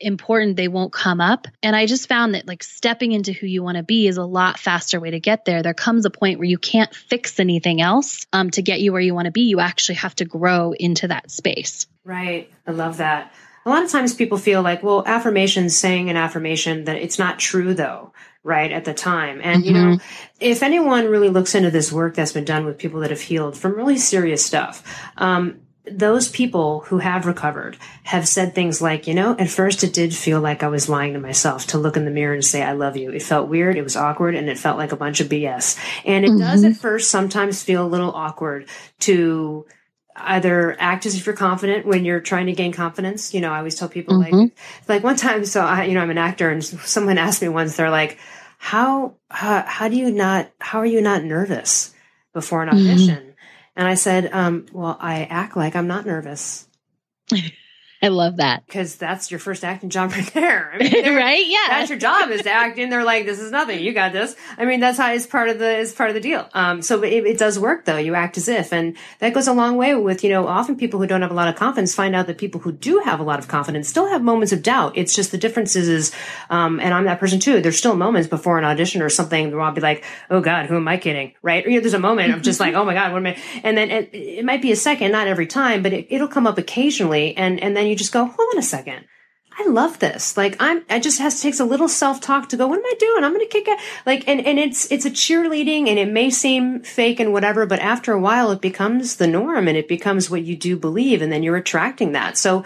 important 0.00 0.56
they 0.56 0.68
won't 0.68 0.92
come 0.92 1.20
up. 1.20 1.46
And 1.62 1.74
i 1.74 1.86
just 1.86 2.08
found 2.08 2.34
that 2.34 2.46
like 2.46 2.62
stepping 2.62 3.12
into 3.12 3.32
who 3.32 3.46
you 3.46 3.62
want 3.62 3.76
to 3.76 3.82
be 3.82 4.06
is 4.06 4.16
a 4.16 4.24
lot 4.24 4.58
faster 4.58 5.00
way 5.00 5.10
to 5.10 5.20
get 5.20 5.44
there. 5.44 5.62
There 5.62 5.74
comes 5.74 6.04
a 6.04 6.10
point 6.10 6.38
where 6.38 6.48
you 6.48 6.58
can't 6.58 6.94
fix 6.94 7.40
anything 7.40 7.80
else 7.80 8.26
um, 8.32 8.50
to 8.50 8.62
get 8.62 8.80
you 8.80 8.92
where 8.92 9.00
you 9.00 9.14
want 9.14 9.26
to 9.26 9.32
be. 9.32 9.42
You 9.42 9.60
actually 9.60 9.96
have 9.96 10.14
to 10.16 10.24
grow 10.24 10.72
into 10.72 11.08
that 11.08 11.30
space. 11.30 11.86
Right. 12.04 12.50
I 12.66 12.72
love 12.72 12.98
that. 12.98 13.32
A 13.66 13.68
lot 13.68 13.82
of 13.82 13.90
times 13.90 14.14
people 14.14 14.38
feel 14.38 14.62
like 14.62 14.82
well 14.82 15.02
affirmations 15.06 15.76
saying 15.76 16.08
an 16.10 16.16
affirmation 16.16 16.84
that 16.84 16.96
it's 16.96 17.18
not 17.18 17.38
true 17.38 17.74
though 17.74 18.12
right 18.44 18.72
at 18.72 18.84
the 18.84 18.94
time. 18.94 19.40
And 19.42 19.62
mm-hmm. 19.62 19.74
you 19.74 19.82
know 19.82 19.98
if 20.40 20.62
anyone 20.62 21.06
really 21.06 21.28
looks 21.28 21.54
into 21.54 21.70
this 21.70 21.92
work 21.92 22.14
that's 22.14 22.32
been 22.32 22.44
done 22.44 22.64
with 22.64 22.78
people 22.78 23.00
that 23.00 23.10
have 23.10 23.20
healed 23.20 23.56
from 23.56 23.74
really 23.74 23.98
serious 23.98 24.44
stuff 24.44 24.82
um, 25.16 25.60
those 25.90 26.28
people 26.28 26.80
who 26.80 26.98
have 26.98 27.26
recovered 27.26 27.76
have 28.04 28.26
said 28.26 28.54
things 28.54 28.80
like, 28.80 29.06
you 29.06 29.14
know, 29.14 29.36
at 29.38 29.48
first 29.48 29.84
it 29.84 29.92
did 29.92 30.14
feel 30.14 30.40
like 30.40 30.62
I 30.62 30.68
was 30.68 30.88
lying 30.88 31.14
to 31.14 31.20
myself 31.20 31.66
to 31.68 31.78
look 31.78 31.96
in 31.96 32.04
the 32.04 32.10
mirror 32.10 32.34
and 32.34 32.44
say, 32.44 32.62
I 32.62 32.72
love 32.72 32.96
you. 32.96 33.10
It 33.10 33.22
felt 33.22 33.48
weird. 33.48 33.76
It 33.76 33.82
was 33.82 33.96
awkward 33.96 34.34
and 34.34 34.48
it 34.48 34.58
felt 34.58 34.78
like 34.78 34.92
a 34.92 34.96
bunch 34.96 35.20
of 35.20 35.28
BS. 35.28 35.78
And 36.04 36.24
it 36.24 36.30
mm-hmm. 36.30 36.40
does 36.40 36.64
at 36.64 36.76
first 36.76 37.10
sometimes 37.10 37.62
feel 37.62 37.84
a 37.84 37.88
little 37.88 38.12
awkward 38.12 38.68
to 39.00 39.66
either 40.16 40.76
act 40.80 41.06
as 41.06 41.16
if 41.16 41.26
you're 41.26 41.36
confident 41.36 41.86
when 41.86 42.04
you're 42.04 42.20
trying 42.20 42.46
to 42.46 42.52
gain 42.52 42.72
confidence. 42.72 43.34
You 43.34 43.40
know, 43.40 43.52
I 43.52 43.58
always 43.58 43.76
tell 43.76 43.88
people 43.88 44.18
mm-hmm. 44.18 44.36
like, 44.36 44.52
like 44.88 45.04
one 45.04 45.16
time, 45.16 45.44
so 45.44 45.62
I, 45.62 45.84
you 45.84 45.94
know, 45.94 46.00
I'm 46.00 46.10
an 46.10 46.18
actor 46.18 46.50
and 46.50 46.64
someone 46.64 47.18
asked 47.18 47.42
me 47.42 47.48
once, 47.48 47.76
they're 47.76 47.90
like, 47.90 48.18
how, 48.58 49.14
how, 49.30 49.62
how 49.66 49.88
do 49.88 49.96
you 49.96 50.10
not, 50.10 50.50
how 50.58 50.80
are 50.80 50.86
you 50.86 51.00
not 51.00 51.22
nervous 51.22 51.94
before 52.32 52.62
an 52.62 52.70
audition? 52.70 53.16
Mm-hmm. 53.16 53.27
And 53.78 53.86
I 53.86 53.94
said, 53.94 54.28
um, 54.32 54.66
well, 54.72 54.98
I 55.00 55.22
act 55.24 55.56
like 55.56 55.76
I'm 55.76 55.86
not 55.86 56.04
nervous. 56.04 56.66
I 58.00 58.08
love 58.08 58.36
that 58.36 58.64
because 58.64 58.94
that's 58.94 59.32
your 59.32 59.40
first 59.40 59.64
acting 59.64 59.90
job 59.90 60.12
right 60.16 60.32
there. 60.32 60.70
I 60.72 60.78
mean, 60.78 61.14
right? 61.16 61.44
Yeah, 61.44 61.66
that's 61.68 61.90
your 61.90 61.98
job 61.98 62.30
is 62.30 62.42
to 62.42 62.50
act, 62.50 62.78
and 62.78 62.92
they're 62.92 63.02
like, 63.02 63.26
"This 63.26 63.40
is 63.40 63.50
nothing. 63.50 63.80
You 63.80 63.92
got 63.92 64.12
this." 64.12 64.36
I 64.56 64.66
mean, 64.66 64.78
that's 64.78 64.98
how 64.98 65.12
it's 65.12 65.26
part 65.26 65.48
of 65.48 65.58
the 65.58 65.78
is 65.78 65.92
part 65.92 66.08
of 66.08 66.14
the 66.14 66.20
deal. 66.20 66.48
Um, 66.54 66.80
so 66.80 67.02
it, 67.02 67.26
it, 67.26 67.38
does 67.38 67.58
work 67.58 67.86
though. 67.86 67.96
You 67.96 68.14
act 68.14 68.38
as 68.38 68.46
if, 68.46 68.72
and 68.72 68.96
that 69.18 69.34
goes 69.34 69.48
a 69.48 69.52
long 69.52 69.76
way 69.76 69.96
with 69.96 70.22
you 70.22 70.30
know. 70.30 70.46
Often 70.46 70.76
people 70.76 71.00
who 71.00 71.08
don't 71.08 71.22
have 71.22 71.32
a 71.32 71.34
lot 71.34 71.48
of 71.48 71.56
confidence 71.56 71.92
find 71.92 72.14
out 72.14 72.28
that 72.28 72.38
people 72.38 72.60
who 72.60 72.70
do 72.70 73.00
have 73.04 73.18
a 73.18 73.24
lot 73.24 73.40
of 73.40 73.48
confidence 73.48 73.88
still 73.88 74.08
have 74.08 74.22
moments 74.22 74.52
of 74.52 74.62
doubt. 74.62 74.96
It's 74.96 75.14
just 75.14 75.32
the 75.32 75.38
difference 75.38 75.74
is, 75.74 75.88
is 75.88 76.12
um, 76.50 76.78
and 76.78 76.94
I'm 76.94 77.04
that 77.06 77.18
person 77.18 77.40
too. 77.40 77.60
There's 77.60 77.78
still 77.78 77.96
moments 77.96 78.28
before 78.28 78.58
an 78.58 78.64
audition 78.64 79.02
or 79.02 79.08
something 79.08 79.50
where 79.50 79.60
I'll 79.60 79.72
be 79.72 79.80
like, 79.80 80.04
"Oh 80.30 80.40
God, 80.40 80.66
who 80.66 80.76
am 80.76 80.86
I 80.86 80.98
kidding?" 80.98 81.32
Right? 81.42 81.66
Or, 81.66 81.68
you 81.68 81.76
know, 81.76 81.80
there's 81.80 81.94
a 81.94 81.98
moment 81.98 82.32
of 82.32 82.42
just 82.42 82.60
like, 82.60 82.74
"Oh 82.74 82.84
my 82.84 82.94
God, 82.94 83.10
what 83.12 83.18
am 83.18 83.26
I?" 83.26 83.38
And 83.64 83.76
then 83.76 83.90
it, 83.90 84.10
it 84.12 84.44
might 84.44 84.62
be 84.62 84.70
a 84.70 84.76
second, 84.76 85.10
not 85.10 85.26
every 85.26 85.48
time, 85.48 85.82
but 85.82 85.92
it, 85.92 86.06
it'll 86.10 86.28
come 86.28 86.46
up 86.46 86.58
occasionally, 86.58 87.36
and 87.36 87.58
and 87.58 87.76
then 87.76 87.87
you 87.88 87.96
just 87.96 88.12
go, 88.12 88.24
"Hold 88.24 88.48
on 88.52 88.58
a 88.58 88.62
second. 88.62 89.04
I 89.58 89.66
love 89.66 89.98
this. 89.98 90.36
Like 90.36 90.56
I'm, 90.60 90.84
I 90.88 91.00
just 91.00 91.18
has 91.18 91.42
takes 91.42 91.58
a 91.58 91.64
little 91.64 91.88
self 91.88 92.20
talk 92.20 92.48
to 92.50 92.56
go. 92.56 92.68
What 92.68 92.78
am 92.78 92.86
I 92.86 92.94
doing? 92.98 93.24
I'm 93.24 93.32
going 93.32 93.44
to 93.44 93.52
kick 93.52 93.66
it. 93.66 93.78
Like, 94.06 94.28
and 94.28 94.40
and 94.46 94.56
it's 94.56 94.90
it's 94.92 95.04
a 95.04 95.10
cheerleading, 95.10 95.88
and 95.88 95.98
it 95.98 96.08
may 96.08 96.30
seem 96.30 96.82
fake 96.82 97.18
and 97.18 97.32
whatever, 97.32 97.66
but 97.66 97.80
after 97.80 98.12
a 98.12 98.20
while, 98.20 98.52
it 98.52 98.60
becomes 98.60 99.16
the 99.16 99.26
norm, 99.26 99.66
and 99.66 99.76
it 99.76 99.88
becomes 99.88 100.30
what 100.30 100.44
you 100.44 100.56
do 100.56 100.76
believe, 100.76 101.22
and 101.22 101.32
then 101.32 101.42
you're 101.42 101.56
attracting 101.56 102.12
that. 102.12 102.38
So, 102.38 102.64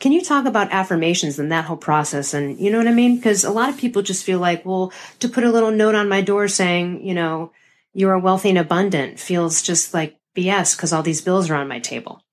can 0.00 0.10
you 0.10 0.20
talk 0.20 0.44
about 0.44 0.72
affirmations 0.72 1.38
and 1.38 1.52
that 1.52 1.66
whole 1.66 1.76
process? 1.76 2.34
And 2.34 2.58
you 2.58 2.72
know 2.72 2.78
what 2.78 2.88
I 2.88 2.92
mean? 2.92 3.16
Because 3.16 3.44
a 3.44 3.50
lot 3.50 3.68
of 3.68 3.78
people 3.78 4.02
just 4.02 4.24
feel 4.24 4.40
like, 4.40 4.66
well, 4.66 4.92
to 5.20 5.28
put 5.28 5.44
a 5.44 5.52
little 5.52 5.70
note 5.70 5.94
on 5.94 6.08
my 6.08 6.22
door 6.22 6.48
saying, 6.48 7.06
you 7.06 7.14
know, 7.14 7.52
you 7.92 8.08
are 8.08 8.18
wealthy 8.18 8.48
and 8.48 8.58
abundant 8.58 9.20
feels 9.20 9.62
just 9.62 9.94
like 9.94 10.18
BS 10.34 10.76
because 10.76 10.92
all 10.92 11.04
these 11.04 11.20
bills 11.20 11.50
are 11.50 11.54
on 11.54 11.68
my 11.68 11.78
table. 11.78 12.24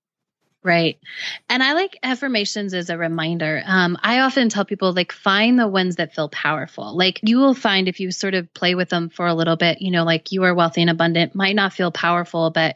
Right. 0.61 0.99
And 1.49 1.63
I 1.63 1.71
like 1.73 1.97
affirmations 2.03 2.73
as 2.73 2.89
a 2.89 2.97
reminder. 2.97 3.63
Um, 3.65 3.97
I 4.03 4.19
often 4.19 4.49
tell 4.49 4.65
people, 4.65 4.91
like, 4.91 5.13
find 5.13 5.57
the 5.57 5.67
ones 5.69 5.95
that 5.95 6.13
feel 6.13 6.27
powerful. 6.27 6.97
Like, 6.97 7.21
you 7.23 7.37
will 7.37 7.53
find 7.53 7.87
if 7.87 8.01
you 8.01 8.11
sort 8.11 8.33
of 8.33 8.53
play 8.53 8.75
with 8.75 8.89
them 8.89 9.09
for 9.09 9.25
a 9.25 9.33
little 9.33 9.55
bit, 9.55 9.81
you 9.81 9.89
know, 9.91 10.03
like 10.03 10.33
you 10.33 10.43
are 10.43 10.53
wealthy 10.53 10.81
and 10.81 10.89
abundant 10.89 11.33
might 11.33 11.55
not 11.55 11.71
feel 11.73 11.91
powerful, 11.91 12.49
but 12.51 12.75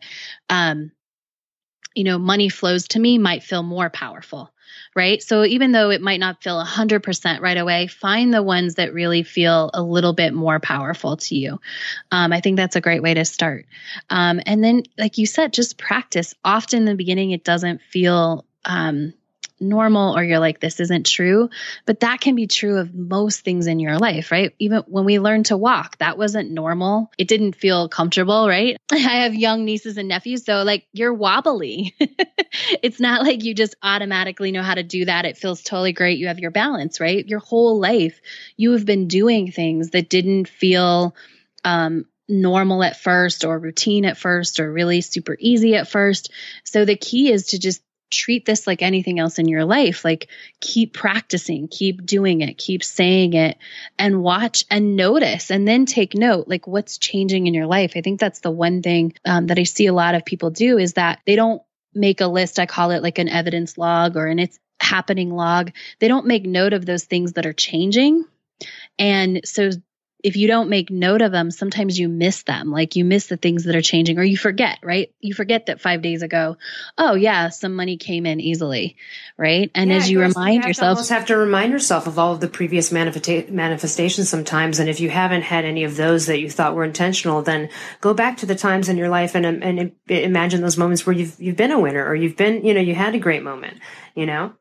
um, 0.50 0.92
you 1.96 2.04
know, 2.04 2.18
money 2.18 2.50
flows 2.50 2.88
to 2.90 3.00
me 3.00 3.18
might 3.18 3.44
feel 3.44 3.64
more 3.64 3.90
powerful 3.90 4.53
right? 4.96 5.22
So 5.22 5.44
even 5.44 5.72
though 5.72 5.90
it 5.90 6.02
might 6.02 6.20
not 6.20 6.44
feel 6.44 6.64
100% 6.64 7.42
right 7.42 7.58
away, 7.58 7.88
find 7.88 8.34
the 8.34 8.44
ones 8.44 8.76
that 8.76 8.94
really 8.94 9.24
feel 9.24 9.70
a 9.74 9.82
little 9.82 10.14
bit 10.14 10.34
more 10.34 10.60
powerful 10.60 11.18
to 11.18 11.36
you. 11.36 11.60
Um, 12.12 12.32
I 12.32 12.40
think 12.42 12.58
that's 12.58 12.76
a 12.76 12.82
great 12.82 13.02
way 13.02 13.14
to 13.14 13.26
start. 13.26 13.66
Um, 14.10 14.42
and 14.46 14.64
then, 14.64 14.84
like 14.98 15.18
you 15.18 15.26
said, 15.26 15.54
just 15.54 15.78
practice. 15.78 16.34
Often 16.44 16.80
in 16.80 16.86
the 16.86 16.96
beginning, 16.96 17.32
it 17.32 17.44
doesn't 17.44 17.82
feel 17.82 18.46
um, 18.66 19.14
normal 19.64 20.16
or 20.16 20.24
you're 20.24 20.40
like, 20.40 20.60
this 20.60 20.80
isn't 20.80 21.06
true. 21.06 21.50
But 21.86 22.02
that 22.02 22.22
can 22.22 22.36
be 22.36 22.48
true 22.48 22.78
of 22.78 22.94
most 22.94 23.42
things 23.42 23.68
in 23.68 23.80
your 23.80 23.98
life, 23.98 24.32
right? 24.32 24.54
Even 24.60 24.84
when 24.88 25.06
we 25.06 25.20
learned 25.20 25.48
to 25.48 25.58
walk, 25.58 25.98
that 25.98 26.18
wasn't 26.18 26.52
normal. 26.52 27.12
It 27.18 27.28
didn't 27.28 27.56
feel 27.56 27.90
comfortable, 27.90 28.48
right? 28.48 28.78
I 28.92 28.98
have 28.98 29.36
young 29.36 29.66
nieces 29.66 29.98
and 29.98 30.08
nephews, 30.08 30.46
so 30.46 30.64
like 30.64 30.88
you're 30.94 31.14
wobbly. 31.14 31.96
it's 32.82 33.00
not 33.00 33.24
like 33.24 33.44
you 33.44 33.54
just 33.54 33.76
automatically 33.82 34.52
know 34.52 34.64
how 34.64 34.76
to 34.76 34.84
do 34.84 35.06
that. 35.06 35.26
It 35.26 35.38
feels 35.38 35.64
totally 35.64 35.94
great. 35.94 36.20
You 36.20 36.28
have 36.28 36.40
your 36.40 36.52
balance, 36.52 37.00
right? 37.00 37.28
Your 37.28 37.40
whole 37.40 37.80
life, 37.80 38.20
you 38.58 38.74
have 38.74 38.86
been 38.86 39.08
doing 39.08 39.52
things 39.52 39.92
that 39.92 40.10
didn't 40.10 40.48
feel, 40.48 41.16
um, 41.64 42.06
normal 42.28 42.84
at 42.84 43.00
first 43.00 43.46
or 43.46 43.60
routine 43.60 44.06
at 44.06 44.18
first 44.18 44.60
or 44.60 44.72
really 44.72 45.02
super 45.02 45.36
easy 45.40 45.76
at 45.76 45.88
first. 45.88 46.32
So 46.64 46.86
the 46.86 46.96
key 46.96 47.32
is 47.32 47.48
to 47.48 47.60
just 47.60 47.82
treat 48.14 48.46
this 48.46 48.68
like 48.68 48.82
anything 48.82 49.20
else 49.20 49.40
in 49.40 49.48
your 49.48 49.66
life. 49.66 50.06
Like 50.06 50.28
keep 50.60 50.94
practicing, 50.94 51.68
keep 51.68 52.06
doing 52.06 52.42
it, 52.42 52.58
keep 52.58 52.84
saying 52.84 53.34
it 53.34 53.58
and 53.98 54.22
watch 54.22 54.66
and 54.70 54.96
notice 54.96 55.52
and 55.52 55.68
then 55.68 55.86
take 55.86 56.16
note 56.16 56.48
like 56.48 56.68
what's 56.68 56.98
changing 56.98 57.48
in 57.48 57.54
your 57.54 57.68
life. 57.68 57.94
I 57.96 58.02
think 58.02 58.20
that's 58.20 58.40
the 58.40 58.52
one 58.52 58.82
thing 58.82 59.14
um, 59.26 59.48
that 59.48 59.60
I 59.60 59.64
see 59.64 59.88
a 59.88 59.94
lot 59.94 60.16
of 60.16 60.26
people 60.26 60.50
do 60.50 60.78
is 60.78 60.94
that 60.94 61.20
they 61.26 61.36
don't 61.36 61.62
make 61.94 62.22
a 62.22 62.28
list. 62.28 62.60
I 62.60 62.66
call 62.66 62.92
it 62.92 63.04
like 63.04 63.20
an 63.20 63.30
evidence 63.30 63.78
log 63.78 64.18
or 64.18 64.28
an 64.28 64.40
it's 64.40 64.60
happening 64.80 65.32
log. 65.34 65.72
They 66.00 66.08
don't 66.08 66.28
make 66.28 66.46
note 66.46 66.74
of 66.74 66.86
those 66.86 67.06
things 67.06 67.34
that 67.34 67.46
are 67.46 67.54
changing. 67.54 68.26
And 69.00 69.42
so 69.46 69.72
if 70.24 70.38
you 70.38 70.48
don't 70.48 70.70
make 70.70 70.90
note 70.90 71.22
of 71.22 71.34
them, 71.34 71.52
sometimes 71.52 72.00
you 72.00 72.08
miss 72.08 72.44
them. 72.44 72.72
Like 72.72 72.96
you 72.96 73.04
miss 73.04 73.28
the 73.28 73.36
things 73.36 73.66
that 73.66 73.76
are 73.76 73.82
changing 73.82 74.18
or 74.18 74.24
you 74.24 74.38
forget, 74.38 74.80
right? 74.82 75.14
You 75.20 75.34
forget 75.34 75.66
that 75.66 75.82
five 75.82 76.02
days 76.02 76.22
ago, 76.22 76.56
oh 76.98 77.16
yeah, 77.16 77.50
some 77.50 77.76
money 77.76 77.98
came 77.98 78.26
in 78.26 78.40
easily, 78.40 78.96
right? 79.38 79.70
And 79.76 79.92
yeah, 79.92 79.98
as 79.98 80.10
you 80.10 80.22
remind 80.22 80.38
yourself, 80.38 80.64
you 80.64 80.70
yourself, 80.70 80.88
almost 80.88 81.10
have 81.10 81.26
to 81.26 81.38
remind 81.38 81.74
yourself 81.74 82.08
of 82.08 82.18
all 82.18 82.34
of 82.34 82.40
the 82.40 82.48
previous 82.48 82.90
manifesta- 82.90 83.50
manifestations 83.50 84.30
sometimes. 84.30 84.80
And 84.80 84.90
if 84.90 85.02
you 85.02 85.10
haven't 85.10 85.42
had 85.42 85.66
any 85.66 85.84
of 85.84 85.98
those 85.98 86.28
that 86.28 86.40
you 86.40 86.50
thought 86.50 86.74
were 86.74 86.86
intentional, 86.86 87.42
then 87.42 87.70
go 88.00 88.14
back 88.14 88.38
to 88.38 88.46
the 88.46 88.56
times 88.56 88.88
in 88.88 88.96
your 88.96 89.10
life 89.10 89.36
and, 89.36 89.46
and 89.46 89.92
imagine 90.08 90.62
those 90.62 90.78
moments 90.78 91.06
where 91.06 91.16
you've, 91.16 91.36
you've 91.38 91.58
been 91.58 91.72
a 91.72 91.80
winner 91.80 92.06
or 92.06 92.16
you've 92.16 92.38
been, 92.38 92.66
you 92.66 92.74
know, 92.74 92.82
you 92.82 92.96
had 92.96 93.14
a 93.14 93.20
great 93.20 93.44
moment, 93.44 93.78
you 94.16 94.26
know? 94.26 94.54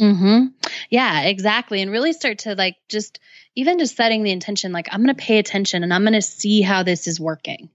Mm-hmm. 0.00 0.46
Yeah, 0.90 1.22
exactly. 1.22 1.80
And 1.80 1.90
really 1.90 2.12
start 2.12 2.40
to 2.40 2.54
like 2.54 2.76
just 2.88 3.18
even 3.56 3.78
just 3.78 3.96
setting 3.96 4.22
the 4.22 4.30
intention, 4.30 4.70
like 4.70 4.88
I'm 4.92 5.02
going 5.02 5.14
to 5.14 5.20
pay 5.20 5.38
attention 5.38 5.82
and 5.82 5.92
I'm 5.92 6.02
going 6.02 6.12
to 6.12 6.22
see 6.22 6.60
how 6.60 6.82
this 6.82 7.08
is 7.08 7.18
working. 7.18 7.70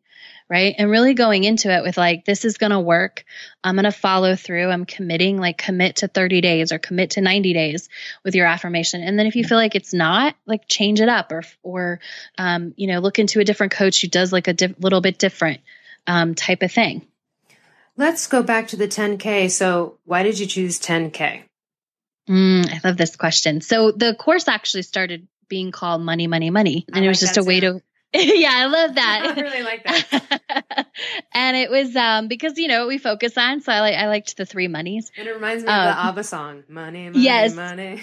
Right. 0.50 0.76
And 0.78 0.92
really 0.92 1.14
going 1.14 1.46
into 1.46 1.72
it 1.74 1.82
with 1.82 1.98
like, 1.98 2.26
this 2.26 2.44
is 2.44 2.58
going 2.58 2.72
to 2.72 2.80
work. 2.80 3.24
I'm 3.64 3.76
going 3.76 3.86
to 3.86 3.92
follow 3.92 4.36
through. 4.36 4.68
I'm 4.68 4.84
committing, 4.84 5.38
like 5.38 5.58
commit 5.58 5.98
to 5.98 6.10
30 6.10 6.42
days 6.42 6.74
or 6.74 6.78
commit 6.78 7.12
to 7.12 7.22
90 7.22 7.54
days 7.54 7.88
with 8.26 8.36
your 8.36 8.48
affirmation. 8.48 9.02
And 9.02 9.18
then 9.18 9.28
if 9.28 9.38
you 9.38 9.46
feel 9.46 9.58
like 9.58 9.76
it's 9.76 9.94
not, 9.94 10.36
like 10.46 10.68
change 10.68 11.00
it 11.00 11.08
up 11.08 11.32
or, 11.32 11.44
or, 11.64 12.02
um, 12.38 12.74
you 12.76 12.88
know, 12.88 13.00
look 13.00 13.18
into 13.18 13.40
a 13.40 13.46
different 13.46 13.72
coach 13.72 14.02
who 14.02 14.10
does 14.10 14.34
like 14.34 14.50
a 14.50 14.54
di- 14.54 14.76
little 14.78 15.00
bit 15.00 15.18
different 15.18 15.62
um, 16.06 16.36
type 16.36 16.64
of 16.64 16.72
thing. 16.72 17.08
Let's 17.96 18.28
go 18.28 18.44
back 18.44 18.68
to 18.70 18.76
the 18.76 18.90
10K. 18.90 19.50
So 19.50 20.00
why 20.04 20.24
did 20.24 20.38
you 20.38 20.48
choose 20.48 20.82
10K? 20.82 21.44
Mm, 22.30 22.70
I 22.70 22.88
love 22.88 22.98
this 22.98 23.16
question. 23.16 23.62
So 23.62 23.92
the 23.92 24.16
course 24.16 24.50
actually 24.50 24.84
started 24.84 25.28
being 25.52 25.72
called 25.72 26.02
Money, 26.02 26.28
Money, 26.28 26.50
Money, 26.50 26.86
and 26.88 26.96
like 26.96 27.04
it 27.04 27.08
was 27.10 27.20
just 27.20 27.36
a 27.36 27.44
way 27.44 27.60
to. 27.60 27.82
yeah, 28.14 28.52
I 28.54 28.66
love 28.68 28.96
that. 28.96 29.34
I 29.38 29.42
really 29.42 29.64
like 29.64 29.84
that. 29.84 30.88
and 31.34 31.58
it 31.58 31.70
was 31.70 31.94
um 31.94 32.30
because 32.30 32.58
you 32.58 32.70
know 32.70 32.88
we 32.88 32.98
focus 32.98 33.38
on 33.38 33.60
so 33.60 33.72
I 33.72 33.82
like 33.82 33.96
I 33.96 34.08
liked 34.08 34.38
the 34.38 34.46
three 34.46 34.70
monies. 34.70 35.12
And 35.18 35.28
it 35.28 35.34
reminds 35.34 35.66
me 35.66 35.70
um, 35.70 35.80
of 35.80 35.86
the 35.86 36.02
um, 36.02 36.08
ABBA 36.08 36.24
song, 36.24 36.64
Money, 36.70 37.10
Money, 37.10 37.20
yes. 37.20 37.54
Money. 37.54 38.02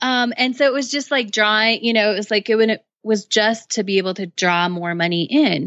um 0.00 0.32
and 0.36 0.56
so 0.56 0.64
it 0.66 0.72
was 0.72 0.90
just 0.92 1.10
like 1.10 1.32
drawing, 1.32 1.84
you 1.84 1.92
know, 1.92 2.12
it 2.12 2.16
was 2.16 2.30
like 2.30 2.48
it 2.48 2.54
when 2.54 2.70
it 2.70 2.84
was 3.02 3.24
just 3.26 3.70
to 3.70 3.82
be 3.82 3.98
able 3.98 4.14
to 4.14 4.26
draw 4.26 4.68
more 4.68 4.94
money 4.94 5.24
in. 5.24 5.66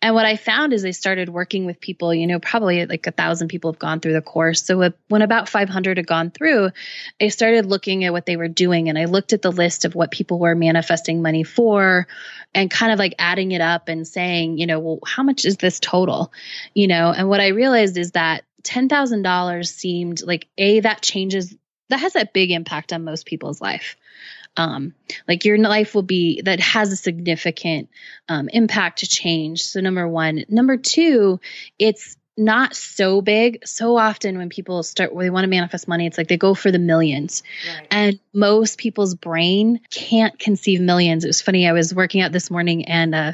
And 0.00 0.14
what 0.14 0.26
I 0.26 0.36
found 0.36 0.72
is 0.72 0.84
I 0.84 0.92
started 0.92 1.28
working 1.28 1.66
with 1.66 1.80
people, 1.80 2.14
you 2.14 2.28
know, 2.28 2.38
probably 2.38 2.86
like 2.86 3.06
a 3.08 3.10
thousand 3.10 3.48
people 3.48 3.72
have 3.72 3.80
gone 3.80 3.98
through 3.98 4.12
the 4.12 4.22
course. 4.22 4.62
So 4.64 4.92
when 5.08 5.22
about 5.22 5.48
500 5.48 5.96
had 5.96 6.06
gone 6.06 6.30
through, 6.30 6.70
I 7.20 7.28
started 7.28 7.66
looking 7.66 8.04
at 8.04 8.12
what 8.12 8.24
they 8.24 8.36
were 8.36 8.46
doing 8.46 8.88
and 8.88 8.96
I 8.96 9.06
looked 9.06 9.32
at 9.32 9.42
the 9.42 9.50
list 9.50 9.84
of 9.84 9.96
what 9.96 10.12
people 10.12 10.38
were 10.38 10.54
manifesting 10.54 11.20
money 11.20 11.42
for 11.42 12.06
and 12.54 12.70
kind 12.70 12.92
of 12.92 13.00
like 13.00 13.16
adding 13.18 13.50
it 13.50 13.60
up 13.60 13.88
and 13.88 14.06
saying, 14.06 14.58
you 14.58 14.68
know, 14.68 14.78
well, 14.78 14.98
how 15.04 15.24
much 15.24 15.44
is 15.44 15.56
this 15.56 15.80
total? 15.80 16.32
You 16.74 16.86
know, 16.86 17.10
and 17.10 17.28
what 17.28 17.40
I 17.40 17.48
realized 17.48 17.98
is 17.98 18.12
that 18.12 18.44
$10,000 18.62 19.66
seemed 19.66 20.22
like 20.22 20.46
A, 20.58 20.78
that 20.80 21.02
changes, 21.02 21.56
that 21.88 22.00
has 22.00 22.14
a 22.14 22.28
big 22.32 22.52
impact 22.52 22.92
on 22.92 23.02
most 23.02 23.26
people's 23.26 23.60
life 23.60 23.96
um, 24.58 24.92
like 25.26 25.44
your 25.44 25.56
life 25.56 25.94
will 25.94 26.02
be 26.02 26.42
that 26.42 26.60
has 26.60 26.92
a 26.92 26.96
significant 26.96 27.88
um, 28.28 28.48
impact 28.50 28.98
to 28.98 29.06
change 29.06 29.62
so 29.62 29.80
number 29.80 30.06
one 30.06 30.44
number 30.48 30.76
two 30.76 31.40
it's 31.78 32.16
not 32.38 32.74
so 32.74 33.20
big. 33.20 33.66
So 33.66 33.98
often 33.98 34.38
when 34.38 34.48
people 34.48 34.82
start 34.84 35.12
where 35.12 35.26
they 35.26 35.30
want 35.30 35.44
to 35.44 35.48
manifest 35.50 35.88
money, 35.88 36.06
it's 36.06 36.16
like 36.16 36.28
they 36.28 36.36
go 36.36 36.54
for 36.54 36.70
the 36.70 36.78
millions. 36.78 37.42
Right. 37.66 37.86
And 37.90 38.20
most 38.32 38.78
people's 38.78 39.16
brain 39.16 39.80
can't 39.90 40.38
conceive 40.38 40.80
millions. 40.80 41.24
It 41.24 41.28
was 41.28 41.42
funny. 41.42 41.68
I 41.68 41.72
was 41.72 41.92
working 41.92 42.20
out 42.20 42.30
this 42.30 42.50
morning 42.50 42.84
and 42.84 43.14
uh, 43.14 43.32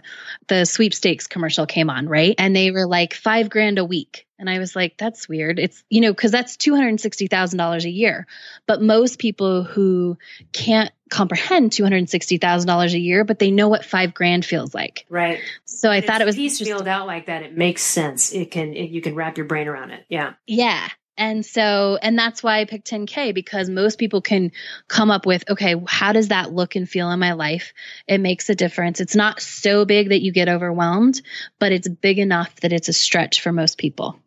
the 0.49 0.65
sweepstakes 0.65 1.27
commercial 1.27 1.67
came 1.67 1.91
on, 1.91 2.09
right? 2.09 2.35
And 2.39 2.57
they 2.57 2.71
were 2.71 2.87
like 2.87 3.13
five 3.13 3.51
grand 3.51 3.79
a 3.79 3.85
week. 3.85 4.27
And 4.39 4.51
I 4.51 4.59
was 4.59 4.75
like, 4.75 4.97
that's 4.97 5.29
weird. 5.29 5.59
It's, 5.59 5.85
you 5.89 6.01
know, 6.01 6.13
because 6.13 6.33
that's 6.33 6.57
$260,000 6.57 7.85
a 7.85 7.91
year. 7.91 8.27
But 8.67 8.83
most 8.83 9.19
people 9.19 9.63
who 9.63 10.19
can't 10.53 10.91
comprehend 11.09 11.71
$260,000 11.71 12.93
a 12.93 12.99
year, 12.99 13.25
but 13.25 13.39
they 13.39 13.51
know 13.51 13.69
what 13.69 13.85
five 13.85 14.13
grand 14.13 14.45
feels 14.45 14.75
like. 14.75 15.07
Right. 15.09 15.41
So 15.65 15.91
I 15.91 16.01
thought 16.01 16.21
it 16.21 16.25
was 16.25 16.37
piece 16.37 16.59
filled 16.61 16.89
out 16.89 17.07
like 17.07 17.27
that. 17.27 17.43
It 17.43 17.57
makes 17.57 17.83
sense. 17.83 18.33
It 18.33 18.51
can, 18.51 18.75
it, 18.75 18.91
you 18.91 19.01
can 19.01 19.15
wrap 19.15 19.37
your 19.37 19.47
brain 19.47 19.69
around 19.69 19.91
it. 19.91 20.05
Yeah. 20.09 20.35
Yeah. 20.47 20.89
And 21.17 21.47
so, 21.47 21.97
and 22.03 22.19
that's 22.19 22.43
why 22.43 22.59
I 22.59 22.65
picked 22.65 22.91
10K 22.91 23.35
because 23.35 23.69
most 23.71 23.99
people 23.99 24.21
can 24.21 24.51
come 24.89 25.13
up 25.13 25.27
with, 25.27 25.49
okay, 25.49 25.77
how 25.87 26.13
does 26.13 26.29
that 26.29 26.53
look 26.53 26.75
and 26.75 26.89
feel 26.89 27.11
in 27.13 27.21
my 27.21 27.35
life? 27.35 27.73
It 28.09 28.19
makes 28.19 28.51
a 28.51 28.55
difference. 28.57 29.01
It's 29.01 29.15
not 29.15 29.41
so 29.41 29.85
big 29.85 30.09
that 30.09 30.23
you 30.23 30.33
get 30.33 30.49
overwhelmed, 30.49 31.23
but 31.61 31.71
it's 31.71 31.87
big 31.87 32.19
enough 32.19 32.57
that 32.57 32.73
it's 32.73 32.89
a 32.89 32.93
stretch 32.93 33.41
for 33.43 33.53
most 33.53 33.79
people. 33.79 34.19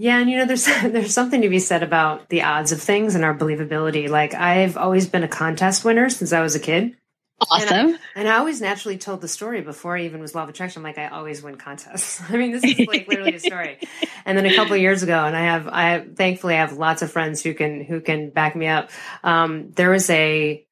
Yeah, 0.00 0.18
and 0.18 0.30
you 0.30 0.38
know, 0.38 0.46
there's 0.46 0.64
there's 0.82 1.12
something 1.12 1.42
to 1.42 1.50
be 1.50 1.58
said 1.58 1.82
about 1.82 2.30
the 2.30 2.42
odds 2.42 2.72
of 2.72 2.80
things 2.80 3.14
and 3.14 3.22
our 3.22 3.36
believability. 3.36 4.08
Like 4.08 4.32
I've 4.32 4.78
always 4.78 5.06
been 5.06 5.24
a 5.24 5.28
contest 5.28 5.84
winner 5.84 6.08
since 6.08 6.32
I 6.32 6.40
was 6.40 6.54
a 6.54 6.58
kid. 6.58 6.96
Awesome. 7.50 7.68
And 7.70 7.96
I, 7.96 7.98
and 8.16 8.28
I, 8.28 8.38
always 8.38 8.62
naturally 8.62 8.96
told 8.96 9.20
the 9.20 9.28
story 9.28 9.60
before 9.60 9.98
I 9.98 10.04
even 10.04 10.20
was 10.20 10.34
law 10.34 10.44
of 10.44 10.48
attraction. 10.48 10.80
I'm 10.80 10.84
like, 10.84 10.96
I 10.96 11.08
always 11.08 11.42
win 11.42 11.56
contests. 11.56 12.22
I 12.30 12.36
mean, 12.38 12.52
this 12.52 12.64
is 12.64 12.86
like 12.86 13.08
literally 13.08 13.34
a 13.34 13.40
story. 13.40 13.78
And 14.26 14.36
then 14.36 14.44
a 14.44 14.54
couple 14.54 14.74
of 14.74 14.80
years 14.80 15.02
ago, 15.02 15.24
and 15.24 15.34
I 15.34 15.40
have, 15.40 15.66
I 15.66 16.00
thankfully 16.00 16.54
I 16.54 16.58
have 16.58 16.74
lots 16.74 17.00
of 17.00 17.10
friends 17.10 17.42
who 17.42 17.54
can, 17.54 17.82
who 17.82 18.02
can 18.02 18.28
back 18.28 18.54
me 18.54 18.68
up. 18.68 18.90
Um, 19.24 19.70
there 19.72 19.88
was 19.90 20.10
a 20.10 20.64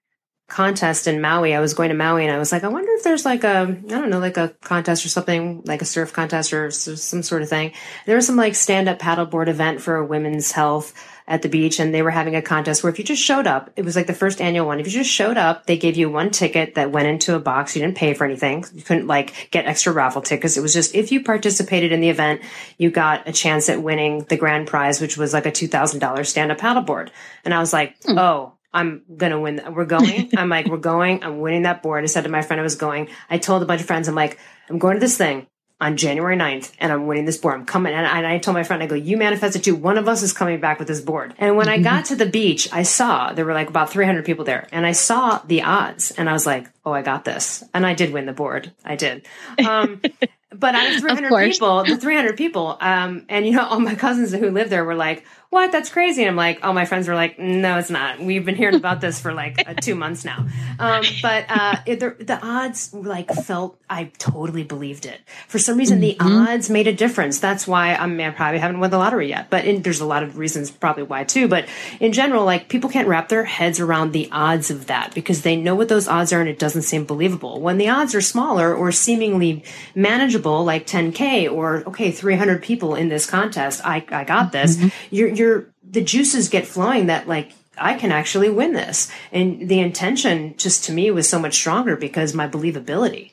contest 0.48 1.06
in 1.06 1.20
Maui. 1.20 1.54
I 1.54 1.60
was 1.60 1.74
going 1.74 1.90
to 1.90 1.94
Maui 1.94 2.24
and 2.24 2.34
I 2.34 2.38
was 2.38 2.52
like, 2.52 2.64
I 2.64 2.68
wonder 2.68 2.90
if 2.92 3.04
there's 3.04 3.26
like 3.26 3.44
a, 3.44 3.60
I 3.60 3.88
don't 3.88 4.08
know, 4.08 4.18
like 4.18 4.38
a 4.38 4.48
contest 4.62 5.04
or 5.04 5.10
something, 5.10 5.62
like 5.66 5.82
a 5.82 5.84
surf 5.84 6.14
contest 6.14 6.54
or 6.54 6.70
some 6.70 7.22
sort 7.22 7.42
of 7.42 7.50
thing. 7.50 7.72
There 8.06 8.16
was 8.16 8.26
some 8.26 8.36
like 8.36 8.54
stand 8.54 8.88
up 8.88 8.98
paddleboard 8.98 9.48
event 9.48 9.82
for 9.82 9.96
a 9.96 10.06
women's 10.06 10.50
health 10.50 10.94
at 11.26 11.42
the 11.42 11.50
beach 11.50 11.78
and 11.78 11.92
they 11.92 12.00
were 12.00 12.10
having 12.10 12.34
a 12.34 12.40
contest 12.40 12.82
where 12.82 12.90
if 12.90 12.98
you 12.98 13.04
just 13.04 13.22
showed 13.22 13.46
up, 13.46 13.70
it 13.76 13.84
was 13.84 13.94
like 13.94 14.06
the 14.06 14.14
first 14.14 14.40
annual 14.40 14.66
one. 14.66 14.80
If 14.80 14.86
you 14.86 14.92
just 14.92 15.10
showed 15.10 15.36
up, 15.36 15.66
they 15.66 15.76
gave 15.76 15.98
you 15.98 16.10
one 16.10 16.30
ticket 16.30 16.76
that 16.76 16.90
went 16.90 17.08
into 17.08 17.34
a 17.34 17.38
box. 17.38 17.76
You 17.76 17.82
didn't 17.82 17.98
pay 17.98 18.14
for 18.14 18.24
anything. 18.24 18.64
You 18.72 18.82
couldn't 18.82 19.06
like 19.06 19.50
get 19.50 19.66
extra 19.66 19.92
raffle 19.92 20.22
tickets. 20.22 20.56
It 20.56 20.62
was 20.62 20.72
just 20.72 20.94
if 20.94 21.12
you 21.12 21.22
participated 21.22 21.92
in 21.92 22.00
the 22.00 22.08
event, 22.08 22.40
you 22.78 22.90
got 22.90 23.28
a 23.28 23.32
chance 23.32 23.68
at 23.68 23.82
winning 23.82 24.24
the 24.30 24.38
grand 24.38 24.66
prize, 24.66 24.98
which 24.98 25.18
was 25.18 25.34
like 25.34 25.44
a 25.44 25.52
$2,000 25.52 26.24
stand 26.24 26.50
up 26.50 26.56
paddleboard. 26.56 27.10
And 27.44 27.52
I 27.52 27.58
was 27.58 27.74
like, 27.74 28.02
hmm. 28.02 28.16
oh, 28.16 28.54
I'm 28.72 29.02
gonna 29.16 29.40
win. 29.40 29.60
We're 29.70 29.84
going. 29.84 30.30
I'm 30.36 30.48
like, 30.48 30.66
we're 30.66 30.76
going. 30.76 31.24
I'm 31.24 31.40
winning 31.40 31.62
that 31.62 31.82
board. 31.82 32.04
I 32.04 32.06
said 32.06 32.24
to 32.24 32.28
my 32.28 32.42
friend 32.42 32.60
I 32.60 32.62
was 32.62 32.76
going. 32.76 33.08
I 33.30 33.38
told 33.38 33.62
a 33.62 33.66
bunch 33.66 33.80
of 33.80 33.86
friends, 33.86 34.08
I'm 34.08 34.14
like, 34.14 34.38
I'm 34.68 34.78
going 34.78 34.94
to 34.94 35.00
this 35.00 35.16
thing 35.16 35.46
on 35.80 35.96
January 35.96 36.36
9th 36.36 36.72
and 36.80 36.92
I'm 36.92 37.06
winning 37.06 37.24
this 37.24 37.36
board. 37.36 37.54
I'm 37.54 37.64
coming. 37.64 37.94
And 37.94 38.04
I, 38.04 38.18
and 38.18 38.26
I 38.26 38.38
told 38.38 38.54
my 38.56 38.64
friend, 38.64 38.82
I 38.82 38.86
go, 38.86 38.96
you 38.96 39.16
manifested 39.16 39.62
too. 39.62 39.76
One 39.76 39.96
of 39.96 40.08
us 40.08 40.22
is 40.22 40.32
coming 40.32 40.60
back 40.60 40.78
with 40.78 40.88
this 40.88 41.00
board. 41.00 41.34
And 41.38 41.56
when 41.56 41.68
I 41.68 41.78
got 41.78 42.06
to 42.06 42.16
the 42.16 42.26
beach, 42.26 42.68
I 42.72 42.82
saw 42.82 43.32
there 43.32 43.44
were 43.44 43.54
like 43.54 43.68
about 43.68 43.90
300 43.90 44.24
people 44.24 44.44
there 44.44 44.66
and 44.72 44.84
I 44.84 44.92
saw 44.92 45.38
the 45.38 45.62
odds 45.62 46.10
and 46.10 46.28
I 46.28 46.32
was 46.32 46.46
like, 46.46 46.68
oh, 46.84 46.92
I 46.92 47.02
got 47.02 47.24
this. 47.24 47.62
And 47.72 47.86
I 47.86 47.94
did 47.94 48.12
win 48.12 48.26
the 48.26 48.32
board. 48.32 48.72
I 48.84 48.96
did. 48.96 49.26
Um, 49.64 50.00
But 50.50 50.74
out 50.74 50.94
of 50.94 51.00
300 51.00 51.52
people, 51.52 51.84
the 51.84 51.98
300 51.98 52.36
people, 52.36 52.78
um, 52.80 53.26
and 53.28 53.46
you 53.46 53.52
know, 53.52 53.66
all 53.66 53.80
my 53.80 53.94
cousins 53.94 54.32
who 54.32 54.50
live 54.50 54.70
there 54.70 54.82
were 54.82 54.94
like, 54.94 55.26
what? 55.50 55.72
That's 55.72 55.88
crazy. 55.88 56.22
And 56.22 56.30
I'm 56.30 56.36
like, 56.36 56.62
all 56.62 56.74
my 56.74 56.84
friends 56.84 57.08
were 57.08 57.14
like, 57.14 57.38
no, 57.38 57.78
it's 57.78 57.88
not. 57.88 58.20
We've 58.20 58.44
been 58.44 58.54
hearing 58.54 58.74
about 58.74 59.00
this 59.00 59.18
for 59.18 59.32
like 59.32 59.66
uh, 59.66 59.72
two 59.80 59.94
months 59.94 60.22
now. 60.22 60.46
Um, 60.78 61.02
but, 61.22 61.46
uh, 61.48 61.76
it, 61.86 62.00
the, 62.00 62.16
the, 62.22 62.38
odds 62.46 62.92
like 62.92 63.30
felt, 63.30 63.80
I 63.88 64.10
totally 64.18 64.62
believed 64.62 65.06
it. 65.06 65.20
For 65.46 65.58
some 65.58 65.78
reason, 65.78 66.02
mm-hmm. 66.02 66.18
the 66.28 66.50
odds 66.50 66.68
made 66.68 66.86
a 66.86 66.92
difference. 66.92 67.40
That's 67.40 67.66
why 67.66 67.94
I, 67.94 68.06
mean, 68.06 68.26
I 68.26 68.30
probably 68.30 68.58
haven't 68.58 68.78
won 68.78 68.90
the 68.90 68.98
lottery 68.98 69.30
yet, 69.30 69.48
but 69.48 69.64
in, 69.64 69.80
there's 69.80 70.00
a 70.00 70.06
lot 70.06 70.22
of 70.22 70.36
reasons 70.36 70.70
probably 70.70 71.04
why 71.04 71.24
too. 71.24 71.48
But 71.48 71.66
in 71.98 72.12
general, 72.12 72.44
like 72.44 72.68
people 72.68 72.90
can't 72.90 73.08
wrap 73.08 73.30
their 73.30 73.44
heads 73.44 73.80
around 73.80 74.12
the 74.12 74.28
odds 74.30 74.70
of 74.70 74.86
that 74.88 75.14
because 75.14 75.42
they 75.42 75.56
know 75.56 75.74
what 75.74 75.88
those 75.88 76.08
odds 76.08 76.30
are 76.30 76.40
and 76.40 76.48
it 76.48 76.58
doesn't 76.58 76.82
seem 76.82 77.06
believable. 77.06 77.58
When 77.62 77.78
the 77.78 77.88
odds 77.88 78.14
are 78.14 78.20
smaller 78.20 78.74
or 78.74 78.92
seemingly 78.92 79.64
manageable, 79.94 80.62
like 80.64 80.86
10K 80.86 81.50
or, 81.50 81.84
okay, 81.88 82.10
300 82.10 82.62
people 82.62 82.94
in 82.94 83.08
this 83.08 83.24
contest, 83.24 83.80
I, 83.82 84.04
I 84.10 84.24
got 84.24 84.52
this, 84.52 84.76
mm-hmm. 84.76 84.88
you're, 85.10 85.37
you're 85.38 85.72
the 85.82 86.02
juices 86.02 86.48
get 86.48 86.66
flowing 86.66 87.06
that 87.06 87.28
like 87.28 87.52
I 87.76 87.94
can 87.94 88.12
actually 88.12 88.50
win 88.50 88.72
this. 88.72 89.10
And 89.32 89.68
the 89.68 89.80
intention 89.80 90.56
just 90.56 90.84
to 90.84 90.92
me 90.92 91.10
was 91.10 91.28
so 91.28 91.38
much 91.38 91.54
stronger 91.54 91.96
because 91.96 92.34
my 92.34 92.48
believability. 92.48 93.32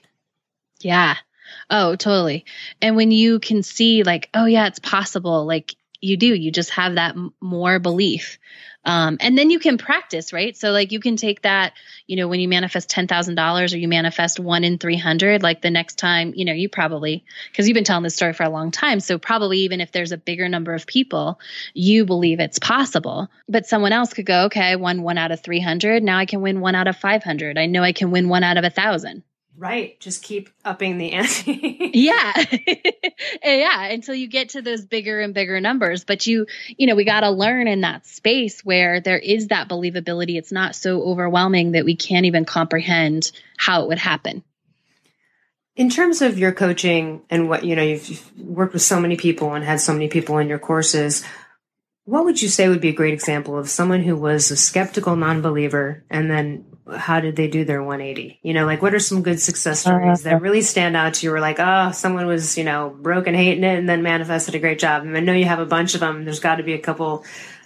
Yeah. 0.80 1.16
Oh, 1.70 1.96
totally. 1.96 2.46
And 2.82 2.96
when 2.96 3.12
you 3.12 3.40
can 3.40 3.64
see 3.64 4.04
like, 4.04 4.30
oh 4.34 4.46
yeah, 4.46 4.68
it's 4.68 4.80
possible, 4.80 5.46
like 5.46 5.76
you 6.00 6.18
do, 6.18 6.28
you 6.28 6.52
just 6.52 6.72
have 6.72 6.96
that 6.96 7.16
m- 7.16 7.34
more 7.42 7.80
belief. 7.80 8.38
Um, 8.86 9.18
and 9.20 9.38
then 9.38 9.50
you 9.50 9.60
can 9.60 9.78
practice, 9.78 10.32
right? 10.32 10.56
So 10.56 10.72
like 10.72 10.92
you 10.92 11.00
can 11.00 11.16
take 11.18 11.42
that, 11.42 11.74
you 12.08 12.16
know, 12.16 12.28
when 12.28 12.40
you 12.40 12.48
manifest 12.48 12.90
$10,000 12.90 13.74
or 13.74 13.78
you 13.78 13.88
manifest 13.88 14.40
one 14.40 14.64
in 14.64 14.78
300, 14.78 15.42
like 15.42 15.62
the 15.62 15.72
next 15.72 15.98
time, 15.98 16.34
you 16.36 16.46
know, 16.46 16.54
you 16.54 16.70
probably, 16.70 17.26
cause 17.56 17.68
you've 17.68 17.74
been 17.74 17.84
telling 17.84 18.04
this 18.04 18.16
story 18.16 18.34
for 18.34 18.44
a 18.44 18.50
long 18.50 18.72
time. 18.72 19.00
So 19.00 19.18
probably 19.18 19.60
even 19.60 19.82
if 19.82 19.92
there's 19.92 20.12
a 20.12 20.18
bigger 20.18 20.48
number 20.48 20.74
of 20.74 20.86
people, 20.86 21.40
you 21.74 22.06
believe 22.06 22.40
it's 22.40 22.60
possible, 22.60 23.30
but 23.50 23.66
someone 23.66 23.92
else 23.92 24.14
could 24.14 24.26
go, 24.26 24.46
okay, 24.46 24.62
I 24.62 24.76
won 24.76 25.02
one 25.02 25.18
out 25.18 25.32
of 25.32 25.42
300. 25.42 26.04
Now 26.04 26.18
I 26.18 26.26
can 26.26 26.42
win 26.42 26.60
one 26.60 26.76
out 26.76 26.88
of 26.88 26.96
500. 26.96 27.58
I 27.58 27.66
know 27.66 27.82
I 27.82 27.94
can 27.94 28.12
win 28.12 28.30
one 28.30 28.44
out 28.44 28.58
of 28.58 28.64
a 28.64 28.70
thousand. 28.70 29.24
Right. 29.58 30.00
Just 30.00 30.22
keep 30.22 30.50
upping 30.66 30.98
the 30.98 31.14
ante. 31.14 31.92
yeah. 31.94 32.34
yeah. 33.44 33.86
Until 33.86 34.16
you 34.16 34.28
get 34.28 34.50
to 34.50 34.62
those 34.62 34.86
bigger 34.86 35.22
and 35.22 35.34
bigger 35.34 35.62
numbers. 35.62 36.04
But 36.04 36.28
you, 36.28 36.46
you 36.78 36.88
know, 36.88 36.96
we 36.96 37.06
got 37.06 37.22
to 37.22 37.30
learn 37.30 37.68
in 37.68 37.82
that 37.82 38.06
space 38.06 38.66
where 38.66 39.00
there 39.00 39.18
is 39.18 39.48
that 39.48 39.70
believability. 39.70 40.38
It's 40.38 40.52
not 40.52 40.76
so 40.76 41.02
overwhelming 41.04 41.72
that 41.72 41.86
we 41.86 41.96
can't 41.96 42.26
even 42.26 42.44
comprehend 42.44 43.32
how 43.58 43.84
it 43.84 43.88
would 43.88 44.00
happen. 44.00 44.44
In 45.78 45.90
terms 45.90 46.22
of 46.22 46.38
your 46.38 46.52
coaching 46.52 47.22
and 47.30 47.50
what, 47.50 47.66
you 47.66 47.76
know, 47.76 47.84
you've, 47.84 48.08
you've 48.08 48.32
worked 48.40 48.74
with 48.74 48.82
so 48.82 49.00
many 49.00 49.16
people 49.16 49.54
and 49.54 49.64
had 49.64 49.80
so 49.80 49.94
many 49.94 50.08
people 50.08 50.38
in 50.38 50.48
your 50.48 50.60
courses, 50.60 51.26
what 52.06 52.24
would 52.26 52.42
you 52.42 52.48
say 52.48 52.70
would 52.70 52.82
be 52.82 52.90
a 52.90 52.94
great 52.94 53.14
example 53.14 53.58
of 53.58 53.70
someone 53.70 54.02
who 54.04 54.16
was 54.16 54.52
a 54.52 54.58
skeptical 54.58 55.16
non-believer 55.16 56.04
and 56.10 56.30
then 56.30 56.66
how 56.94 57.20
did 57.20 57.36
they 57.36 57.48
do 57.48 57.66
their 57.66 57.82
180? 57.82 58.40
You 58.44 58.54
know, 58.54 58.66
like 58.66 58.82
what 58.82 58.94
are 58.94 59.00
some 59.00 59.24
good 59.24 59.40
success 59.40 59.82
stories 59.82 60.24
that 60.24 60.36
uh-huh. 60.36 60.42
really 60.42 60.62
stand 60.62 60.96
out 60.96 61.16
to 61.16 61.26
you? 61.26 61.32
Were 61.32 61.40
like, 61.40 61.60
oh, 61.60 61.92
someone 61.92 62.28
was, 62.28 62.58
you 62.58 62.64
know, 62.64 62.96
broken 63.02 63.34
hating 63.34 63.64
it 63.64 63.80
and 63.80 63.90
then 63.90 64.04
manifested 64.04 64.56
a 64.56 64.60
great 64.60 64.80
job. 64.80 65.04
And 65.04 65.18
I 65.18 65.20
know 65.20 65.34
you 65.34 65.46
have 65.46 65.60
a 65.60 65.66
bunch 65.66 65.96
of 65.96 66.00
them. 66.00 66.26
There's 66.26 66.40
got 66.40 66.56
to 66.58 66.64
be 66.64 66.74
a 66.74 66.80
couple, 66.80 67.26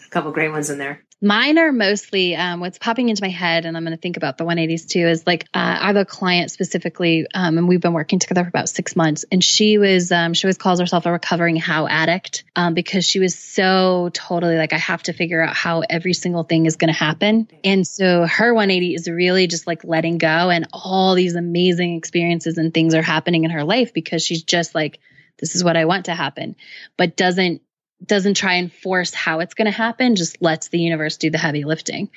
a 0.10 0.12
couple 0.12 0.32
great 0.32 0.52
ones 0.52 0.70
in 0.70 0.78
there. 0.78 1.04
Mine 1.22 1.58
are 1.58 1.74
mostly 1.74 2.34
um, 2.36 2.62
what's 2.62 2.78
popping 2.78 3.10
into 3.10 3.22
my 3.22 3.30
head, 3.30 3.66
and 3.66 3.76
I'm 3.76 3.84
going 3.84 3.96
to 3.96 4.02
think 4.02 4.16
about 4.16 4.38
the 4.38 4.46
180s 4.46 4.88
too. 4.88 5.06
Is 5.06 5.28
like 5.28 5.44
uh, 5.54 5.78
I 5.82 5.88
have 5.88 5.98
a 5.98 6.06
client 6.06 6.50
specifically, 6.50 7.28
um, 7.34 7.58
and 7.58 7.68
we've 7.68 7.82
been 7.82 7.94
working 7.94 8.20
together 8.20 8.42
for 8.44 8.48
about 8.48 8.70
six 8.70 8.96
months. 8.96 9.26
And 9.30 9.44
she 9.44 9.78
was 9.78 10.14
um, 10.14 10.34
she 10.34 10.48
always 10.48 10.58
calls 10.58 10.80
herself 10.80 11.06
a 11.06 11.12
recovering 11.12 11.58
how 11.58 11.88
addict 11.88 12.46
um, 12.56 12.74
because 12.74 13.06
she 13.06 13.20
was 13.20 13.38
so 13.38 14.10
totally 14.14 14.56
like 14.56 14.72
I 14.72 14.78
have 14.78 15.04
to 15.04 15.14
figure 15.14 15.42
out 15.42 15.54
how 15.54 15.82
every 15.82 16.14
single 16.14 16.44
thing 16.44 16.66
is 16.66 16.78
going 16.78 16.92
to 16.92 16.98
happen. 16.98 17.50
And 17.66 17.86
so 17.86 18.26
her 18.26 18.54
180 18.54 18.96
is 18.96 19.10
really 19.10 19.48
just 19.48 19.68
like 19.68 19.84
letting 19.84 20.20
go, 20.20 20.50
and 20.50 20.70
all 20.72 21.16
these 21.16 21.36
amazing 21.36 21.98
experiences 21.98 22.58
and 22.58 22.74
things 22.74 22.96
are 22.96 23.02
happening 23.02 23.44
in 23.44 23.52
her 23.52 23.66
life 23.66 23.94
because 23.94 24.24
she's 24.24 24.44
just 24.44 24.74
like 24.74 25.00
this 25.38 25.56
is 25.56 25.64
what 25.64 25.78
I 25.78 25.86
want 25.86 26.06
to 26.06 26.16
happen, 26.16 26.56
but 26.98 27.18
doesn't 27.18 27.62
doesn't 28.04 28.36
try 28.36 28.54
and 28.56 28.72
force 28.72 29.14
how 29.14 29.40
it's 29.40 29.54
going 29.54 29.66
to 29.66 29.72
happen, 29.72 30.16
just 30.16 30.42
lets 30.42 30.70
the 30.70 30.80
universe 30.80 31.18
do 31.18 31.30
the 31.30 31.38
heavy 31.38 31.64
lifting. 31.64 32.10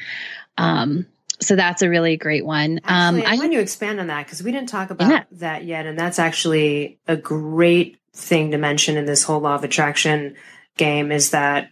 Um, 0.56 1.06
so 1.40 1.56
that's 1.56 1.82
a 1.82 1.88
really 1.88 2.16
great 2.16 2.44
one. 2.44 2.80
Actually, 2.84 3.24
um, 3.24 3.32
I 3.32 3.36
want 3.36 3.52
you 3.52 3.58
to 3.58 3.62
expand 3.62 4.00
on 4.00 4.06
that 4.06 4.26
because 4.26 4.42
we 4.42 4.52
didn't 4.52 4.68
talk 4.68 4.90
about 4.90 5.10
yeah. 5.10 5.24
that 5.32 5.64
yet, 5.64 5.86
and 5.86 5.98
that's 5.98 6.18
actually 6.18 6.98
a 7.08 7.16
great 7.16 7.98
thing 8.14 8.52
to 8.52 8.58
mention 8.58 8.96
in 8.96 9.06
this 9.06 9.24
whole 9.24 9.40
law 9.40 9.56
of 9.56 9.64
attraction 9.64 10.36
game. 10.76 11.10
Is 11.10 11.30
that 11.30 11.70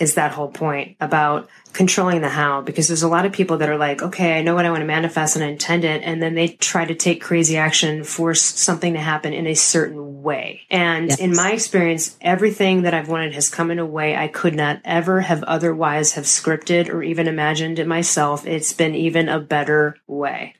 is 0.00 0.14
that 0.14 0.32
whole 0.32 0.48
point 0.48 0.96
about 1.00 1.48
controlling 1.72 2.20
the 2.20 2.28
how 2.28 2.60
because 2.60 2.86
there's 2.86 3.02
a 3.02 3.08
lot 3.08 3.24
of 3.24 3.32
people 3.32 3.58
that 3.58 3.68
are 3.68 3.78
like 3.78 4.02
okay 4.02 4.38
i 4.38 4.42
know 4.42 4.54
what 4.54 4.66
i 4.66 4.70
want 4.70 4.82
to 4.82 4.86
manifest 4.86 5.36
and 5.36 5.44
i 5.44 5.48
intend 5.48 5.84
it 5.84 6.02
and 6.02 6.22
then 6.22 6.34
they 6.34 6.48
try 6.48 6.84
to 6.84 6.94
take 6.94 7.22
crazy 7.22 7.56
action 7.56 8.04
force 8.04 8.42
something 8.42 8.92
to 8.92 9.00
happen 9.00 9.32
in 9.32 9.46
a 9.46 9.54
certain 9.54 10.22
way 10.22 10.60
and 10.70 11.08
yes. 11.08 11.18
in 11.18 11.34
my 11.34 11.52
experience 11.52 12.16
everything 12.20 12.82
that 12.82 12.92
i've 12.92 13.08
wanted 13.08 13.32
has 13.32 13.48
come 13.48 13.70
in 13.70 13.78
a 13.78 13.86
way 13.86 14.14
i 14.14 14.28
could 14.28 14.54
not 14.54 14.80
ever 14.84 15.22
have 15.22 15.42
otherwise 15.44 16.12
have 16.12 16.24
scripted 16.24 16.88
or 16.90 17.02
even 17.02 17.26
imagined 17.26 17.78
it 17.78 17.86
myself 17.86 18.46
it's 18.46 18.72
been 18.72 18.94
even 18.94 19.28
a 19.28 19.40
better 19.40 19.96
way. 20.06 20.54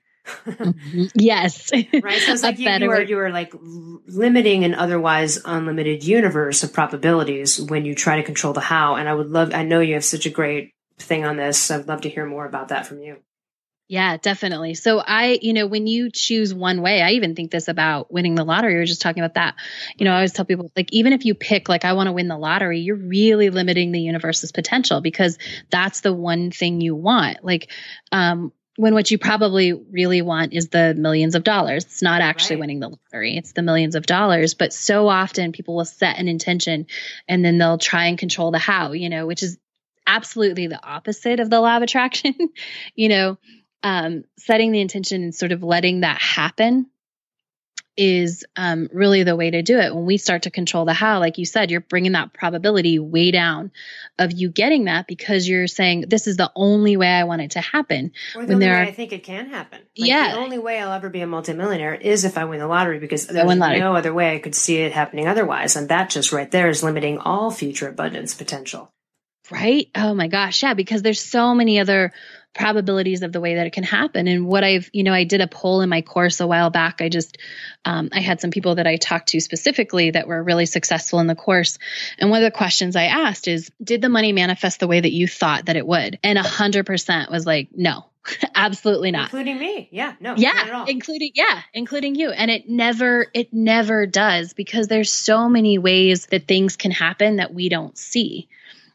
Yes. 1.14 1.70
right. 1.72 2.20
So 2.20 2.32
it's 2.32 2.42
like 2.42 2.58
you, 2.58 2.68
you, 2.68 2.90
are 2.90 3.02
you 3.02 3.18
are 3.18 3.30
like 3.30 3.52
limiting 4.06 4.64
an 4.64 4.74
otherwise 4.74 5.38
unlimited 5.44 6.04
universe 6.04 6.62
of 6.62 6.72
probabilities 6.72 7.60
when 7.60 7.84
you 7.84 7.94
try 7.94 8.16
to 8.16 8.22
control 8.22 8.52
the 8.52 8.60
how. 8.60 8.96
And 8.96 9.08
I 9.08 9.14
would 9.14 9.30
love 9.30 9.54
I 9.54 9.62
know 9.62 9.80
you 9.80 9.94
have 9.94 10.04
such 10.04 10.26
a 10.26 10.30
great 10.30 10.72
thing 10.98 11.24
on 11.24 11.36
this. 11.36 11.70
I'd 11.70 11.88
love 11.88 12.02
to 12.02 12.08
hear 12.08 12.26
more 12.26 12.46
about 12.46 12.68
that 12.68 12.86
from 12.86 13.00
you. 13.00 13.18
Yeah, 13.92 14.16
definitely. 14.16 14.72
So 14.72 15.00
I, 15.00 15.38
you 15.42 15.52
know, 15.52 15.66
when 15.66 15.86
you 15.86 16.10
choose 16.10 16.54
one 16.54 16.80
way, 16.80 17.02
I 17.02 17.10
even 17.10 17.34
think 17.34 17.50
this 17.50 17.68
about 17.68 18.10
winning 18.10 18.34
the 18.34 18.42
lottery. 18.42 18.72
We 18.72 18.78
were 18.78 18.86
just 18.86 19.02
talking 19.02 19.22
about 19.22 19.34
that. 19.34 19.56
You 19.98 20.06
know, 20.06 20.12
I 20.12 20.14
always 20.14 20.32
tell 20.32 20.46
people 20.46 20.72
like 20.74 20.90
even 20.92 21.12
if 21.12 21.26
you 21.26 21.34
pick 21.34 21.68
like 21.68 21.84
I 21.84 21.92
want 21.92 22.06
to 22.06 22.12
win 22.12 22.26
the 22.26 22.38
lottery, 22.38 22.80
you're 22.80 22.96
really 22.96 23.50
limiting 23.50 23.92
the 23.92 24.00
universe's 24.00 24.50
potential 24.50 25.02
because 25.02 25.36
that's 25.68 26.00
the 26.00 26.14
one 26.14 26.50
thing 26.50 26.80
you 26.80 26.94
want. 26.94 27.44
Like 27.44 27.70
um 28.12 28.52
when 28.76 28.94
what 28.94 29.10
you 29.10 29.18
probably 29.18 29.72
really 29.72 30.22
want 30.22 30.54
is 30.54 30.68
the 30.68 30.94
millions 30.94 31.34
of 31.34 31.44
dollars. 31.44 31.84
It's 31.84 32.02
not 32.02 32.20
actually 32.20 32.56
right. 32.56 32.60
winning 32.60 32.80
the 32.80 32.88
lottery, 32.88 33.36
it's 33.36 33.52
the 33.52 33.62
millions 33.62 33.94
of 33.94 34.06
dollars. 34.06 34.54
But 34.54 34.72
so 34.72 35.08
often 35.08 35.52
people 35.52 35.76
will 35.76 35.84
set 35.84 36.18
an 36.18 36.28
intention 36.28 36.86
and 37.28 37.44
then 37.44 37.58
they'll 37.58 37.78
try 37.78 38.06
and 38.06 38.18
control 38.18 38.50
the 38.50 38.58
how, 38.58 38.92
you 38.92 39.10
know, 39.10 39.26
which 39.26 39.42
is 39.42 39.58
absolutely 40.06 40.66
the 40.66 40.84
opposite 40.84 41.40
of 41.40 41.50
the 41.50 41.60
law 41.60 41.76
of 41.76 41.82
attraction. 41.82 42.34
you 42.94 43.08
know, 43.08 43.38
um, 43.82 44.24
setting 44.38 44.72
the 44.72 44.80
intention 44.80 45.22
and 45.22 45.34
sort 45.34 45.52
of 45.52 45.62
letting 45.62 46.00
that 46.00 46.20
happen 46.20 46.86
is 47.96 48.44
um, 48.56 48.88
really 48.92 49.22
the 49.22 49.36
way 49.36 49.50
to 49.50 49.62
do 49.62 49.78
it. 49.78 49.94
When 49.94 50.06
we 50.06 50.16
start 50.16 50.42
to 50.42 50.50
control 50.50 50.84
the 50.84 50.94
how, 50.94 51.18
like 51.20 51.38
you 51.38 51.44
said, 51.44 51.70
you're 51.70 51.80
bringing 51.80 52.12
that 52.12 52.32
probability 52.32 52.98
way 52.98 53.30
down 53.30 53.70
of 54.18 54.32
you 54.32 54.48
getting 54.48 54.84
that 54.84 55.06
because 55.06 55.48
you're 55.48 55.66
saying 55.66 56.06
this 56.08 56.26
is 56.26 56.36
the 56.36 56.50
only 56.54 56.96
way 56.96 57.08
I 57.08 57.24
want 57.24 57.42
it 57.42 57.52
to 57.52 57.60
happen. 57.60 58.12
Or 58.34 58.42
the 58.42 58.48
when 58.48 58.54
only 58.54 58.66
way 58.66 58.72
are, 58.72 58.82
I 58.82 58.92
think 58.92 59.12
it 59.12 59.24
can 59.24 59.50
happen. 59.50 59.80
Like 59.98 60.08
yeah, 60.08 60.32
the 60.32 60.40
only 60.40 60.58
way 60.58 60.80
I'll 60.80 60.92
ever 60.92 61.10
be 61.10 61.20
a 61.20 61.26
multimillionaire 61.26 61.94
is 61.94 62.24
if 62.24 62.38
I 62.38 62.44
win 62.44 62.60
the 62.60 62.66
lottery 62.66 62.98
because 62.98 63.26
there's 63.26 63.56
no 63.56 63.94
other 63.94 64.14
way 64.14 64.34
I 64.34 64.38
could 64.38 64.54
see 64.54 64.78
it 64.78 64.92
happening 64.92 65.28
otherwise, 65.28 65.76
and 65.76 65.88
that 65.88 66.10
just 66.10 66.32
right 66.32 66.50
there 66.50 66.68
is 66.68 66.82
limiting 66.82 67.18
all 67.18 67.50
future 67.50 67.88
abundance 67.88 68.34
potential. 68.34 68.92
Right? 69.50 69.90
Oh 69.94 70.14
my 70.14 70.28
gosh. 70.28 70.62
Yeah. 70.62 70.74
Because 70.74 71.02
there's 71.02 71.20
so 71.20 71.54
many 71.54 71.80
other 71.80 72.12
probabilities 72.54 73.22
of 73.22 73.32
the 73.32 73.40
way 73.40 73.54
that 73.54 73.66
it 73.66 73.72
can 73.72 73.84
happen. 73.84 74.28
And 74.28 74.46
what 74.46 74.64
I've, 74.64 74.90
you 74.92 75.04
know, 75.04 75.12
I 75.12 75.24
did 75.24 75.40
a 75.40 75.46
poll 75.46 75.80
in 75.80 75.88
my 75.88 76.02
course 76.02 76.40
a 76.40 76.46
while 76.46 76.70
back. 76.70 77.00
I 77.00 77.08
just, 77.08 77.38
um, 77.84 78.10
I 78.12 78.20
had 78.20 78.40
some 78.40 78.50
people 78.50 78.74
that 78.74 78.86
I 78.86 78.96
talked 78.96 79.30
to 79.30 79.40
specifically 79.40 80.10
that 80.10 80.26
were 80.26 80.42
really 80.42 80.66
successful 80.66 81.20
in 81.20 81.26
the 81.26 81.34
course. 81.34 81.78
And 82.18 82.30
one 82.30 82.42
of 82.42 82.52
the 82.52 82.56
questions 82.56 82.94
I 82.94 83.04
asked 83.04 83.48
is, 83.48 83.70
did 83.82 84.02
the 84.02 84.08
money 84.08 84.32
manifest 84.32 84.80
the 84.80 84.88
way 84.88 85.00
that 85.00 85.12
you 85.12 85.26
thought 85.26 85.66
that 85.66 85.76
it 85.76 85.86
would? 85.86 86.18
And 86.22 86.38
a 86.38 86.42
hundred 86.42 86.84
percent 86.84 87.30
was 87.30 87.46
like, 87.46 87.68
no, 87.74 88.06
absolutely 88.54 89.12
not. 89.12 89.24
Including 89.24 89.58
me. 89.58 89.88
Yeah. 89.90 90.14
No. 90.20 90.34
Yeah. 90.36 90.84
Including, 90.88 91.32
yeah, 91.34 91.62
including 91.72 92.14
you. 92.16 92.30
And 92.30 92.50
it 92.50 92.68
never, 92.68 93.26
it 93.32 93.52
never 93.52 94.06
does 94.06 94.52
because 94.52 94.88
there's 94.88 95.12
so 95.12 95.48
many 95.48 95.78
ways 95.78 96.26
that 96.26 96.46
things 96.46 96.76
can 96.76 96.90
happen 96.90 97.36
that 97.36 97.54
we 97.54 97.70
don't 97.70 97.96
see 97.96 98.48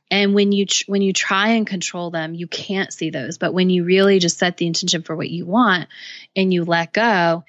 and 0.10 0.34
when 0.34 0.52
you 0.52 0.66
tr- 0.66 0.86
when 0.88 1.02
you 1.02 1.14
try 1.14 1.50
and 1.50 1.68
control 1.68 2.12
them 2.12 2.34
you 2.34 2.48
can't 2.48 2.94
see 2.94 3.10
those. 3.10 3.38
But 3.38 3.54
when 3.54 3.70
you 3.70 3.84
really 3.84 4.20
just 4.20 4.38
set 4.38 4.58
the 4.58 4.68
intention 4.68 5.04
for 5.04 5.16
what 5.16 5.30
you 5.30 5.46
want 5.46 5.90
and 6.36 6.54
you 6.54 6.66
let 6.66 6.94
go 6.94 7.44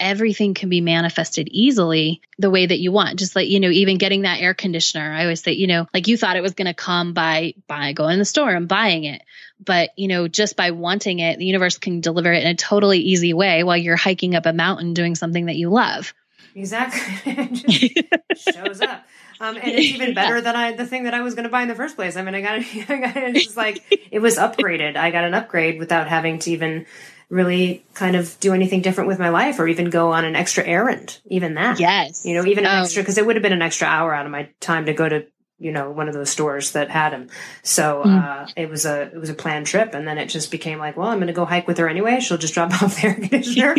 everything 0.00 0.54
can 0.54 0.68
be 0.68 0.80
manifested 0.80 1.48
easily 1.50 2.20
the 2.38 2.50
way 2.50 2.66
that 2.66 2.78
you 2.78 2.92
want. 2.92 3.18
Just 3.18 3.34
like 3.34 3.48
you 3.48 3.60
know 3.60 3.70
even 3.70 3.98
getting 3.98 4.22
that 4.22 4.40
air 4.40 4.54
conditioner. 4.54 5.12
I 5.12 5.22
always 5.22 5.42
say 5.42 5.52
you 5.52 5.66
know 5.66 5.86
like 5.92 6.08
you 6.08 6.16
thought 6.16 6.36
it 6.36 6.42
was 6.42 6.54
going 6.54 6.66
to 6.66 6.74
come 6.74 7.12
by 7.12 7.54
by 7.66 7.92
going 7.92 8.14
in 8.14 8.18
the 8.18 8.24
store 8.24 8.50
and 8.50 8.68
buying 8.68 9.04
it. 9.04 9.22
But 9.64 9.90
you 9.96 10.08
know 10.08 10.28
just 10.28 10.56
by 10.56 10.70
wanting 10.70 11.18
it 11.18 11.38
the 11.38 11.46
universe 11.46 11.78
can 11.78 12.00
deliver 12.00 12.32
it 12.32 12.42
in 12.42 12.50
a 12.50 12.54
totally 12.54 13.00
easy 13.00 13.32
way 13.34 13.64
while 13.64 13.76
you're 13.76 13.96
hiking 13.96 14.34
up 14.34 14.46
a 14.46 14.52
mountain 14.52 14.94
doing 14.94 15.14
something 15.14 15.46
that 15.46 15.56
you 15.56 15.70
love. 15.70 16.14
Exactly. 16.54 17.54
shows 18.36 18.80
up. 18.80 19.04
Um, 19.40 19.56
and 19.56 19.68
it's 19.68 19.86
even 19.86 20.14
better 20.14 20.40
than 20.42 20.56
I 20.56 20.72
the 20.72 20.86
thing 20.86 21.04
that 21.04 21.14
I 21.14 21.22
was 21.22 21.34
going 21.34 21.44
to 21.44 21.50
buy 21.50 21.62
in 21.62 21.68
the 21.68 21.74
first 21.74 21.96
place. 21.96 22.16
I 22.16 22.22
mean, 22.22 22.34
I 22.34 22.40
got 22.40 22.58
it. 22.58 22.66
I 22.90 22.98
got 22.98 23.16
it. 23.16 23.36
It's 23.36 23.56
like 23.56 23.82
it 24.10 24.20
was 24.20 24.36
upgraded. 24.36 24.96
I 24.96 25.10
got 25.10 25.24
an 25.24 25.34
upgrade 25.34 25.78
without 25.78 26.08
having 26.08 26.38
to 26.40 26.50
even 26.50 26.86
really 27.30 27.84
kind 27.92 28.16
of 28.16 28.38
do 28.40 28.54
anything 28.54 28.80
different 28.80 29.08
with 29.08 29.18
my 29.18 29.28
life 29.28 29.58
or 29.58 29.68
even 29.68 29.90
go 29.90 30.12
on 30.12 30.24
an 30.24 30.34
extra 30.34 30.64
errand. 30.64 31.20
Even 31.26 31.54
that. 31.54 31.78
Yes. 31.78 32.24
You 32.24 32.34
know, 32.34 32.46
even 32.46 32.64
an 32.64 32.82
extra 32.82 33.02
because 33.02 33.18
it 33.18 33.26
would 33.26 33.36
have 33.36 33.42
been 33.42 33.52
an 33.52 33.62
extra 33.62 33.86
hour 33.86 34.14
out 34.14 34.26
of 34.26 34.32
my 34.32 34.48
time 34.60 34.86
to 34.86 34.94
go 34.94 35.08
to 35.08 35.26
you 35.60 35.72
know 35.72 35.90
one 35.90 36.06
of 36.08 36.14
those 36.14 36.30
stores 36.30 36.72
that 36.72 36.90
had 36.90 37.12
him. 37.12 37.28
So 37.62 38.02
mm. 38.04 38.24
uh, 38.24 38.46
it 38.56 38.70
was 38.70 38.86
a 38.86 39.02
it 39.02 39.18
was 39.18 39.30
a 39.30 39.34
planned 39.34 39.66
trip, 39.66 39.94
and 39.94 40.06
then 40.06 40.18
it 40.18 40.26
just 40.26 40.50
became 40.50 40.78
like, 40.78 40.96
well, 40.96 41.08
I'm 41.08 41.18
going 41.18 41.28
to 41.28 41.32
go 41.32 41.44
hike 41.44 41.66
with 41.66 41.78
her 41.78 41.88
anyway. 41.88 42.20
She'll 42.20 42.38
just 42.38 42.54
drop 42.54 42.70
off 42.82 42.96
the 42.96 43.08
air 43.08 43.14
conditioner, 43.14 43.74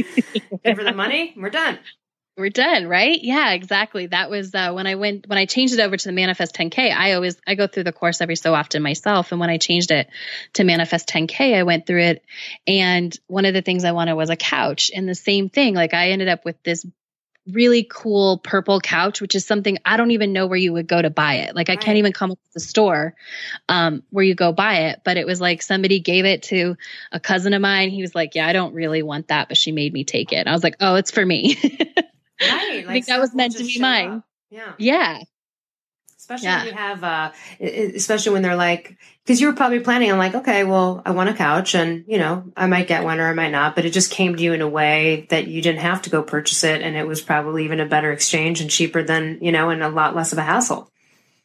give 0.63 0.77
her 0.77 0.83
the 0.83 0.93
money, 0.93 1.33
we're 1.37 1.49
done 1.49 1.79
we're 2.39 2.49
done 2.49 2.87
right? 2.87 3.19
Yeah 3.21 3.51
exactly. 3.51 4.07
That 4.07 4.29
was 4.29 4.55
uh, 4.55 4.71
when 4.71 4.87
i 4.87 4.95
went 4.95 5.27
when 5.27 5.37
i 5.37 5.45
changed 5.45 5.73
it 5.73 5.79
over 5.79 5.97
to 5.97 6.05
the 6.07 6.13
manifest 6.13 6.55
10k 6.55 6.91
i 6.91 7.13
always 7.13 7.37
i 7.45 7.55
go 7.55 7.67
through 7.67 7.83
the 7.83 7.91
course 7.91 8.21
every 8.21 8.37
so 8.37 8.53
often 8.53 8.81
myself. 8.81 9.31
And 9.31 9.39
when 9.39 9.49
i 9.49 9.57
changed 9.57 9.91
it 9.91 10.09
to 10.53 10.63
manifest 10.63 11.09
10k 11.09 11.55
i 11.55 11.63
went 11.63 11.85
through 11.85 12.01
it. 12.01 12.25
And 12.65 13.15
one 13.27 13.45
of 13.45 13.53
the 13.53 13.61
things 13.61 13.83
i 13.83 13.91
wanted 13.91 14.15
was 14.15 14.29
a 14.29 14.35
couch 14.35 14.89
and 14.95 15.07
the 15.07 15.15
same 15.15 15.49
thing. 15.49 15.75
Like 15.75 15.93
i 15.93 16.09
ended 16.11 16.29
up 16.29 16.45
with 16.45 16.61
this 16.63 16.85
really 17.47 17.87
cool 17.89 18.37
purple 18.37 18.79
couch 18.79 19.21
which 19.21 19.33
is 19.33 19.43
something 19.43 19.79
i 19.83 19.97
don't 19.97 20.11
even 20.11 20.33
know 20.33 20.45
where 20.45 20.57
you 20.57 20.71
would 20.71 20.87
go 20.87 21.01
to 21.01 21.09
buy 21.09 21.35
it. 21.35 21.55
Like 21.55 21.69
i 21.69 21.75
can't 21.75 21.97
even 21.97 22.13
come 22.13 22.31
up 22.31 22.39
with 22.45 22.53
the 22.53 22.59
store 22.59 23.15
um, 23.67 24.03
where 24.11 24.23
you 24.23 24.35
go 24.35 24.51
buy 24.51 24.89
it. 24.89 25.01
But 25.03 25.17
it 25.17 25.25
was 25.25 25.41
like 25.41 25.61
somebody 25.61 25.99
gave 25.99 26.25
it 26.25 26.43
to 26.43 26.77
a 27.11 27.19
cousin 27.19 27.53
of 27.53 27.61
mine. 27.61 27.89
He 27.89 28.01
was 28.01 28.15
like 28.15 28.35
yeah 28.35 28.47
i 28.47 28.53
don't 28.53 28.73
really 28.73 29.03
want 29.03 29.27
that 29.27 29.49
but 29.49 29.57
she 29.57 29.71
made 29.71 29.91
me 29.93 30.03
take 30.03 30.31
it. 30.31 30.47
I 30.47 30.51
was 30.53 30.63
like 30.63 30.77
oh 30.79 30.95
it's 30.95 31.11
for 31.11 31.25
me 31.25 31.57
Right. 32.41 32.85
Like 32.85 32.87
I 32.87 32.93
think 32.93 33.05
that 33.07 33.19
was 33.19 33.35
meant 33.35 33.55
to 33.57 33.63
be 33.63 33.79
mine. 33.79 34.09
Up. 34.09 34.23
Yeah. 34.49 34.73
Yeah. 34.77 35.19
Especially 36.17 36.47
yeah. 36.47 36.57
when 36.59 36.67
you 36.67 36.73
have, 36.73 37.03
uh, 37.03 37.31
especially 37.59 38.33
when 38.33 38.43
they're 38.43 38.55
like, 38.55 38.97
because 39.25 39.41
you 39.41 39.47
were 39.47 39.53
probably 39.53 39.79
planning 39.79 40.11
on 40.11 40.19
like, 40.19 40.35
okay, 40.35 40.63
well, 40.63 41.01
I 41.03 41.11
want 41.11 41.29
a 41.29 41.33
couch 41.33 41.73
and, 41.73 42.05
you 42.07 42.19
know, 42.19 42.51
I 42.55 42.67
might 42.67 42.87
get 42.87 43.03
one 43.03 43.19
or 43.19 43.27
I 43.27 43.33
might 43.33 43.49
not, 43.49 43.75
but 43.75 43.85
it 43.85 43.93
just 43.93 44.11
came 44.11 44.35
to 44.35 44.43
you 44.43 44.53
in 44.53 44.61
a 44.61 44.67
way 44.67 45.25
that 45.31 45.47
you 45.47 45.61
didn't 45.61 45.81
have 45.81 46.03
to 46.03 46.11
go 46.11 46.21
purchase 46.21 46.63
it. 46.63 46.83
And 46.83 46.95
it 46.95 47.07
was 47.07 47.21
probably 47.21 47.65
even 47.65 47.79
a 47.79 47.85
better 47.87 48.11
exchange 48.11 48.61
and 48.61 48.69
cheaper 48.69 49.01
than, 49.01 49.39
you 49.41 49.51
know, 49.51 49.71
and 49.71 49.81
a 49.81 49.89
lot 49.89 50.15
less 50.15 50.31
of 50.31 50.37
a 50.37 50.43
hassle. 50.43 50.91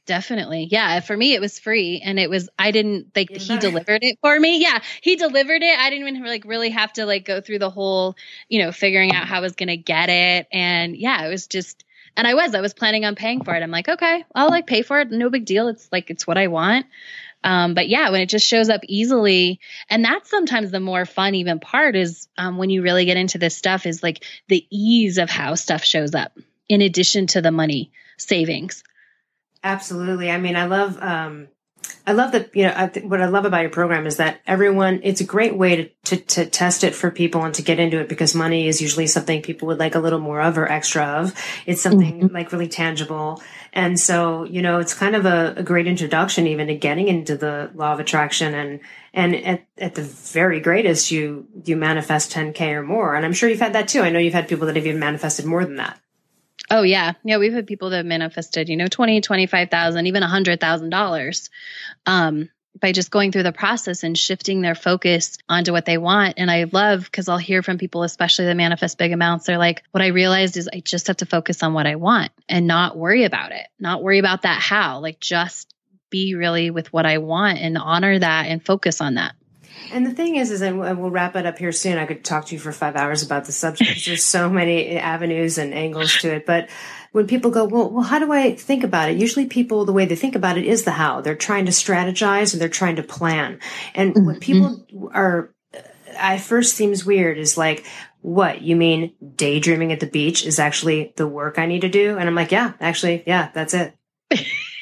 Definitely. 0.07 0.69
Yeah. 0.71 1.01
For 1.01 1.17
me, 1.17 1.33
it 1.33 1.41
was 1.41 1.59
free 1.59 2.03
and 2.05 2.19
it 2.19 2.29
was, 2.29 2.51
I 2.59 2.73
didn't 2.73 3.13
like, 3.17 3.31
he 3.31 3.57
delivered 3.59 4.03
it 4.03 4.19
for 4.21 4.39
me. 4.39 4.61
Yeah. 4.61 4.81
He 5.01 5.17
delivered 5.17 5.63
it. 5.63 5.79
I 5.79 5.89
didn't 5.89 6.07
even 6.07 6.25
like 6.25 6.45
really 6.45 6.71
have 6.71 6.93
to 6.95 7.07
like 7.07 7.25
go 7.25 7.41
through 7.41 7.61
the 7.61 7.71
whole, 7.71 8.15
you 8.49 8.63
know, 8.63 8.71
figuring 8.71 9.15
out 9.15 9.27
how 9.27 9.39
I 9.39 9.41
was 9.41 9.55
going 9.55 9.69
to 9.69 9.79
get 9.79 10.11
it. 10.11 10.47
And 10.53 10.95
yeah, 10.95 11.25
it 11.25 11.31
was 11.31 11.47
just, 11.47 11.85
and 12.17 12.27
I 12.27 12.35
was, 12.35 12.55
I 12.55 12.61
was 12.61 12.75
planning 12.75 13.07
on 13.07 13.15
paying 13.15 13.45
for 13.45 13.55
it. 13.55 13.63
I'm 13.63 13.71
like, 13.71 13.89
okay, 13.89 14.25
I'll 14.35 14.51
like 14.51 14.67
pay 14.67 14.83
for 14.83 15.01
it. 15.01 15.11
No 15.11 15.31
big 15.31 15.47
deal. 15.47 15.69
It's 15.69 15.89
like, 15.91 16.11
it's 16.11 16.27
what 16.27 16.37
I 16.37 16.49
want. 16.49 16.87
Um, 17.43 17.75
but 17.75 17.89
yeah, 17.89 18.11
when 18.11 18.21
it 18.21 18.29
just 18.29 18.47
shows 18.47 18.69
up 18.71 18.83
easily, 18.89 19.61
and 19.91 20.05
that's 20.05 20.31
sometimes 20.31 20.71
the 20.71 20.81
more 20.81 21.05
fun 21.05 21.35
even 21.35 21.61
part 21.61 21.95
is 21.95 22.29
um, 22.39 22.57
when 22.57 22.71
you 22.71 22.83
really 22.83 23.05
get 23.05 23.19
into 23.19 23.39
this 23.39 23.57
stuff 23.57 23.85
is 23.85 24.03
like 24.03 24.25
the 24.49 24.67
ease 24.71 25.19
of 25.19 25.29
how 25.29 25.55
stuff 25.55 25.85
shows 25.85 26.15
up 26.15 26.39
in 26.69 26.81
addition 26.81 27.27
to 27.29 27.43
the 27.43 27.51
money 27.51 27.91
savings. 28.17 28.83
Absolutely. 29.65 30.31
I 30.31 30.39
mean, 30.39 30.57
I 30.57 30.67
love, 30.67 31.03
um, 31.03 31.49
I 32.07 32.13
love 32.13 32.33
that, 32.33 32.55
you 32.55 32.65
know, 32.65 32.75
I 32.77 32.87
th- 32.87 33.07
what 33.07 33.23
I 33.23 33.27
love 33.27 33.47
about 33.47 33.63
your 33.63 33.71
program 33.71 34.07
is 34.07 34.19
that 34.19 34.41
everyone, 34.47 35.01
it's 35.05 35.23
a 35.23 35.25
great 35.25 35.57
way 35.57 35.77
to, 35.77 35.89
to, 36.05 36.17
to, 36.19 36.47
test 36.47 36.85
it 36.85 36.95
for 36.95 37.11
people 37.11 37.43
and 37.43 37.55
to 37.55 37.63
get 37.63 37.79
into 37.79 37.99
it 37.99 38.11
because 38.11 38.35
money 38.35 38.69
is 38.69 38.83
usually 38.83 39.07
something 39.07 39.41
people 39.41 39.69
would 39.69 39.79
like 39.79 39.95
a 39.95 40.01
little 40.01 40.19
more 40.19 40.43
of 40.43 40.59
or 40.59 40.71
extra 40.71 41.03
of. 41.03 41.35
It's 41.65 41.81
something 41.81 42.21
mm-hmm. 42.21 42.35
like 42.35 42.53
really 42.53 42.69
tangible. 42.69 43.43
And 43.73 43.99
so, 43.99 44.45
you 44.45 44.61
know, 44.61 44.81
it's 44.81 44.93
kind 44.93 45.17
of 45.17 45.25
a, 45.25 45.55
a, 45.57 45.63
great 45.63 45.87
introduction 45.87 46.47
even 46.47 46.67
to 46.67 46.75
getting 46.75 47.09
into 47.09 47.39
the 47.39 47.71
law 47.75 47.95
of 47.95 48.01
attraction 48.01 48.55
and, 48.55 48.81
and 49.15 49.35
at, 49.35 49.67
at 49.79 49.95
the 49.95 50.03
very 50.03 50.61
greatest, 50.61 51.11
you, 51.11 51.49
you 51.65 51.75
manifest 51.77 52.33
10K 52.33 52.61
or 52.73 52.83
more. 52.83 53.15
And 53.15 53.25
I'm 53.25 53.33
sure 53.33 53.49
you've 53.49 53.61
had 53.61 53.73
that 53.73 53.89
too. 53.89 54.03
I 54.03 54.11
know 54.11 54.19
you've 54.19 54.35
had 54.35 54.47
people 54.47 54.67
that 54.67 54.77
have 54.77 54.87
even 54.87 55.01
manifested 55.01 55.47
more 55.47 55.65
than 55.65 55.77
that. 55.77 55.99
Oh 56.71 56.83
yeah. 56.83 57.13
Yeah. 57.25 57.39
We've 57.39 57.53
had 57.53 57.67
people 57.67 57.91
that 57.91 57.99
have 57.99 58.07
manifested, 58.07 58.69
you 58.69 58.77
know, 58.77 58.87
20, 58.87 59.21
25,000, 59.21 60.07
even 60.07 60.23
thousand 60.61 60.91
dollars. 60.91 61.51
Um, 62.07 62.49
by 62.81 62.93
just 62.93 63.11
going 63.11 63.31
through 63.31 63.45
the 63.45 63.53
process 63.53 64.03
and 64.03 64.19
shifting 64.19 64.61
their 64.61 64.75
focus 64.75 65.39
onto 65.49 65.73
what 65.73 65.85
they 65.85 65.99
want. 65.99 66.35
And 66.39 66.51
I 66.51 66.65
love 66.71 67.05
because 67.05 67.29
I'll 67.29 67.39
hear 67.39 67.63
from 67.63 67.79
people, 67.79 68.03
especially 68.03 68.47
that 68.47 68.57
manifest 68.57 68.99
big 68.99 69.13
amounts. 69.13 69.47
They're 69.47 69.59
like, 69.59 69.85
what 69.93 70.03
I 70.03 70.09
realized 70.09 70.57
is 70.57 70.69
I 70.73 70.81
just 70.81 71.07
have 71.07 71.19
to 71.19 71.27
focus 71.27 71.63
on 71.63 71.73
what 71.73 71.87
I 71.87 71.97
want 71.97 72.33
and 72.49 72.67
not 72.67 72.97
worry 72.97 73.25
about 73.25 73.53
it, 73.53 73.67
not 73.79 74.03
worry 74.03 74.19
about 74.19 74.43
that 74.43 74.61
how, 74.61 74.99
like 74.99 75.21
just 75.21 75.73
be 76.11 76.35
really 76.35 76.71
with 76.71 76.93
what 76.93 77.07
I 77.07 77.19
want 77.19 77.59
and 77.59 77.79
honor 77.79 78.19
that 78.19 78.47
and 78.47 78.65
focus 78.65 79.01
on 79.01 79.15
that. 79.15 79.35
And 79.93 80.07
the 80.07 80.13
thing 80.13 80.37
is, 80.37 80.51
is, 80.51 80.61
and 80.61 80.79
we'll 80.79 81.11
wrap 81.11 81.37
it 81.37 81.47
up 81.47 81.59
here 81.59 81.73
soon. 81.73 81.99
I 81.99 82.07
could 82.07 82.25
talk 82.25 82.47
to 82.47 82.55
you 82.55 82.59
for 82.59 82.73
five 82.73 82.97
hours 82.97 83.23
about 83.23 83.45
the 83.45 83.53
subject. 83.53 84.05
There's 84.07 84.25
so 84.25 84.49
many 84.51 84.97
avenues 84.97 85.59
and 85.59 85.75
angles 85.75 86.17
to 86.19 86.35
it. 86.35 86.47
But 86.47 86.69
when 87.13 87.27
people 87.27 87.51
go, 87.51 87.65
well, 87.65 87.91
well, 87.91 88.03
how 88.03 88.19
do 88.19 88.33
I 88.33 88.55
think 88.55 88.83
about 88.83 89.11
it? 89.11 89.19
Usually 89.19 89.47
people, 89.47 89.85
the 89.85 89.93
way 89.93 90.07
they 90.07 90.17
think 90.17 90.35
about 90.35 90.59
it 90.59 90.65
is 90.65 90.85
the 90.85 90.91
how. 90.91 91.21
They're 91.21 91.37
trying 91.37 91.67
to 91.67 91.73
strategize 91.73 92.53
and 92.53 92.61
they're 92.61 92.69
trying 92.69 92.97
to 92.97 93.03
plan. 93.03 93.61
And 93.95 94.15
mm-hmm. 94.15 94.27
what 94.27 94.41
people 94.41 94.87
are, 95.13 95.55
I 96.19 96.39
first 96.39 96.75
seems 96.75 97.05
weird 97.05 97.39
is 97.39 97.57
like, 97.57 97.87
what 98.21 98.63
you 98.63 98.75
mean 98.75 99.13
daydreaming 99.37 99.93
at 99.93 100.01
the 100.01 100.07
beach 100.07 100.47
is 100.47 100.59
actually 100.59 101.13
the 101.17 101.29
work 101.29 101.59
I 101.59 101.67
need 101.67 101.83
to 101.83 101.89
do? 101.89 102.17
And 102.17 102.27
I'm 102.29 102.35
like, 102.35 102.53
yeah, 102.53 102.73
actually, 102.81 103.23
yeah, 103.27 103.51
that's 103.53 103.75
it. 103.75 103.95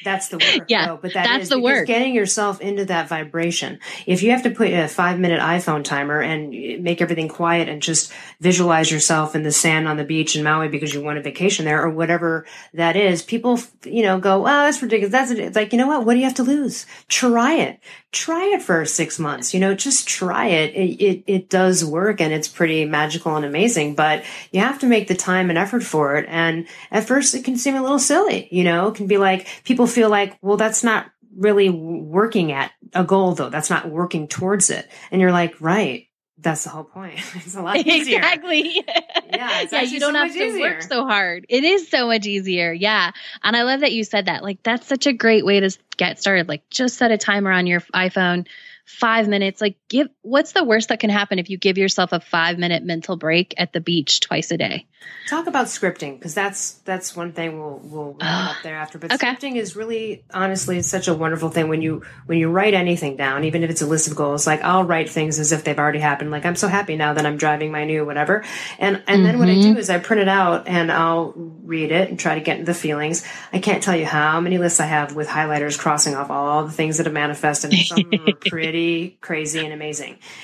That's 0.04 0.28
the 0.28 0.38
work. 0.38 0.68
yeah, 0.68 0.86
no, 0.86 0.96
but 0.96 1.14
that 1.14 1.24
that's 1.24 1.48
the 1.48 1.60
work. 1.60 1.86
Getting 1.86 2.14
yourself 2.14 2.60
into 2.60 2.84
that 2.86 3.08
vibration. 3.08 3.78
If 4.06 4.22
you 4.22 4.30
have 4.32 4.42
to 4.44 4.50
put 4.50 4.70
a 4.72 4.88
five 4.88 5.18
minute 5.18 5.40
iPhone 5.40 5.84
timer 5.84 6.20
and 6.20 6.50
make 6.82 7.00
everything 7.00 7.28
quiet 7.28 7.68
and 7.68 7.82
just 7.82 8.12
visualize 8.40 8.90
yourself 8.90 9.34
in 9.34 9.42
the 9.42 9.52
sand 9.52 9.88
on 9.88 9.96
the 9.96 10.04
beach 10.04 10.36
in 10.36 10.42
Maui 10.44 10.68
because 10.68 10.92
you 10.94 11.02
want 11.02 11.18
a 11.18 11.22
vacation 11.22 11.64
there 11.64 11.82
or 11.82 11.90
whatever 11.90 12.46
that 12.74 12.96
is, 12.96 13.22
people, 13.22 13.58
you 13.84 14.02
know, 14.02 14.18
go, 14.18 14.42
oh, 14.42 14.44
that's 14.44 14.82
ridiculous. 14.82 15.12
That's 15.12 15.30
it's 15.30 15.56
like, 15.56 15.72
you 15.72 15.78
know 15.78 15.86
what? 15.86 16.04
What 16.04 16.14
do 16.14 16.18
you 16.18 16.24
have 16.24 16.34
to 16.34 16.42
lose? 16.42 16.86
Try 17.08 17.54
it. 17.54 17.80
Try 18.10 18.44
it 18.54 18.62
for 18.62 18.84
six 18.84 19.18
months. 19.18 19.54
You 19.54 19.60
know, 19.60 19.74
just 19.74 20.06
try 20.06 20.48
it. 20.48 20.74
It, 20.74 21.02
it, 21.02 21.24
it 21.26 21.48
does 21.48 21.84
work 21.84 22.20
and 22.20 22.32
it's 22.32 22.48
pretty 22.48 22.84
magical 22.84 23.36
and 23.36 23.44
amazing, 23.44 23.94
but 23.94 24.24
you 24.50 24.60
have 24.60 24.78
to 24.80 24.86
make 24.86 25.08
the 25.08 25.14
time 25.14 25.48
and 25.48 25.58
effort 25.58 25.82
for 25.82 26.16
it. 26.16 26.26
And 26.28 26.66
at 26.90 27.06
first 27.06 27.34
it 27.34 27.44
can 27.44 27.56
seem 27.56 27.74
a 27.74 27.82
little 27.82 27.98
silly, 27.98 28.48
you 28.50 28.64
know, 28.64 28.88
it 28.88 28.94
can 28.94 29.06
be 29.06 29.18
like 29.18 29.46
people 29.64 29.86
feel 29.92 30.10
like, 30.10 30.36
well, 30.42 30.56
that's 30.56 30.82
not 30.82 31.06
really 31.36 31.70
working 31.70 32.52
at 32.52 32.72
a 32.94 33.04
goal 33.04 33.34
though. 33.34 33.50
That's 33.50 33.70
not 33.70 33.88
working 33.90 34.28
towards 34.28 34.70
it. 34.70 34.88
And 35.10 35.20
you're 35.20 35.32
like, 35.32 35.60
right. 35.60 36.08
That's 36.38 36.64
the 36.64 36.70
whole 36.70 36.84
point. 36.84 37.20
It's 37.36 37.54
a 37.54 37.62
lot 37.62 37.76
easier. 37.86 38.18
Exactly. 38.18 38.84
Yeah. 39.32 39.64
yeah. 39.72 39.80
You 39.80 39.98
don't 39.98 40.12
so 40.12 40.18
have 40.18 40.32
to 40.32 40.44
easier. 40.44 40.60
work 40.60 40.82
so 40.82 41.06
hard. 41.06 41.46
It 41.48 41.64
is 41.64 41.88
so 41.88 42.06
much 42.06 42.26
easier. 42.26 42.70
Yeah. 42.70 43.12
And 43.42 43.56
I 43.56 43.62
love 43.62 43.80
that 43.80 43.92
you 43.92 44.04
said 44.04 44.26
that. 44.26 44.42
Like, 44.42 44.62
that's 44.62 44.86
such 44.86 45.06
a 45.06 45.12
great 45.14 45.46
way 45.46 45.58
to 45.60 45.70
get 45.96 46.20
started. 46.20 46.48
Like, 46.48 46.68
just 46.68 46.98
set 46.98 47.10
a 47.10 47.16
timer 47.16 47.50
on 47.50 47.66
your 47.66 47.80
iPhone 47.94 48.46
five 48.84 49.28
minutes. 49.28 49.62
Like, 49.62 49.76
give 49.92 50.08
what's 50.22 50.52
the 50.52 50.64
worst 50.64 50.88
that 50.88 51.00
can 51.00 51.10
happen 51.10 51.38
if 51.38 51.50
you 51.50 51.58
give 51.58 51.78
yourself 51.78 52.12
a 52.12 52.20
five 52.20 52.58
minute 52.58 52.82
mental 52.82 53.16
break 53.16 53.54
at 53.58 53.72
the 53.72 53.80
beach 53.80 54.20
twice 54.20 54.50
a 54.50 54.56
day? 54.56 54.86
Talk 55.28 55.46
about 55.46 55.66
scripting 55.66 56.18
because 56.18 56.34
that's 56.34 56.72
that's 56.84 57.14
one 57.14 57.32
thing 57.32 57.58
we'll 57.58 57.80
we'll 57.84 58.16
wrap 58.20 58.50
up 58.50 58.56
there 58.62 58.76
after. 58.76 58.98
But 58.98 59.12
okay. 59.12 59.34
scripting 59.34 59.56
is 59.56 59.76
really 59.76 60.24
honestly 60.32 60.78
it's 60.78 60.88
such 60.88 61.08
a 61.08 61.14
wonderful 61.14 61.50
thing 61.50 61.68
when 61.68 61.82
you 61.82 62.02
when 62.26 62.38
you 62.38 62.50
write 62.50 62.74
anything 62.74 63.16
down, 63.16 63.44
even 63.44 63.62
if 63.62 63.70
it's 63.70 63.82
a 63.82 63.86
list 63.86 64.08
of 64.08 64.16
goals. 64.16 64.46
Like 64.46 64.62
I'll 64.62 64.84
write 64.84 65.10
things 65.10 65.38
as 65.38 65.52
if 65.52 65.64
they've 65.64 65.78
already 65.78 66.00
happened. 66.00 66.30
Like 66.30 66.46
I'm 66.46 66.56
so 66.56 66.68
happy 66.68 66.96
now 66.96 67.14
that 67.14 67.26
I'm 67.26 67.36
driving 67.36 67.70
my 67.70 67.84
new 67.84 68.04
whatever, 68.04 68.44
and 68.78 68.96
and 68.96 69.04
mm-hmm. 69.06 69.22
then 69.24 69.38
what 69.38 69.48
I 69.48 69.54
do 69.54 69.70
mm-hmm. 69.70 69.78
is 69.78 69.90
I 69.90 69.98
print 69.98 70.22
it 70.22 70.28
out 70.28 70.66
and 70.68 70.90
I'll 70.90 71.32
read 71.36 71.92
it 71.92 72.08
and 72.08 72.18
try 72.18 72.34
to 72.34 72.40
get 72.40 72.58
into 72.58 72.72
the 72.72 72.78
feelings. 72.78 73.24
I 73.52 73.58
can't 73.58 73.82
tell 73.82 73.96
you 73.96 74.06
how 74.06 74.40
many 74.40 74.58
lists 74.58 74.80
I 74.80 74.86
have 74.86 75.14
with 75.14 75.28
highlighters 75.28 75.78
crossing 75.78 76.14
off 76.14 76.30
all 76.30 76.64
the 76.64 76.72
things 76.72 76.98
that 76.98 77.06
have 77.06 77.12
manifested. 77.12 77.72
And 77.72 77.82
some 77.82 78.10
are 78.26 78.32
pretty 78.48 79.18
crazy 79.20 79.60
and 79.60 79.72
amazing. 79.72 79.81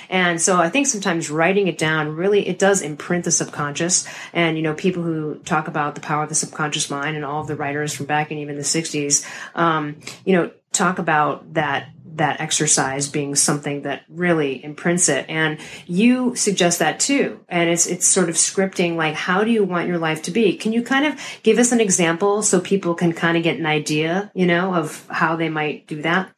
And 0.08 0.40
so 0.40 0.58
I 0.58 0.68
think 0.68 0.86
sometimes 0.86 1.30
writing 1.30 1.68
it 1.68 1.78
down 1.78 2.14
really, 2.14 2.46
it 2.48 2.58
does 2.58 2.82
imprint 2.82 3.24
the 3.24 3.30
subconscious. 3.30 4.06
And, 4.32 4.56
you 4.56 4.62
know, 4.62 4.74
people 4.74 5.02
who 5.02 5.36
talk 5.44 5.68
about 5.68 5.94
the 5.94 6.00
power 6.00 6.22
of 6.22 6.28
the 6.28 6.34
subconscious 6.34 6.90
mind 6.90 7.16
and 7.16 7.24
all 7.24 7.40
of 7.40 7.46
the 7.46 7.56
writers 7.56 7.94
from 7.94 8.06
back 8.06 8.30
in 8.30 8.38
even 8.38 8.56
the 8.56 8.62
60s, 8.62 9.26
um, 9.54 9.96
you 10.24 10.34
know, 10.34 10.50
talk 10.72 10.98
about 10.98 11.54
that 11.54 11.88
that 12.18 12.40
exercise 12.40 13.08
being 13.08 13.34
something 13.34 13.82
that 13.82 14.04
really 14.08 14.62
imprints 14.62 15.08
it. 15.08 15.24
And 15.28 15.58
you 15.86 16.34
suggest 16.34 16.80
that 16.80 17.00
too. 17.00 17.40
And 17.48 17.70
it's 17.70 17.86
it's 17.86 18.06
sort 18.06 18.28
of 18.28 18.34
scripting 18.34 18.96
like 18.96 19.14
how 19.14 19.44
do 19.44 19.50
you 19.50 19.64
want 19.64 19.88
your 19.88 19.98
life 19.98 20.22
to 20.22 20.30
be? 20.30 20.56
Can 20.56 20.72
you 20.72 20.82
kind 20.82 21.06
of 21.06 21.18
give 21.42 21.58
us 21.58 21.72
an 21.72 21.80
example 21.80 22.42
so 22.42 22.60
people 22.60 22.94
can 22.94 23.12
kind 23.12 23.36
of 23.36 23.42
get 23.42 23.58
an 23.58 23.66
idea 23.66 24.30
you 24.34 24.46
know 24.46 24.74
of 24.74 25.06
how 25.08 25.36
they 25.36 25.48
might 25.48 25.86
do 25.86 26.02
that 26.02 26.30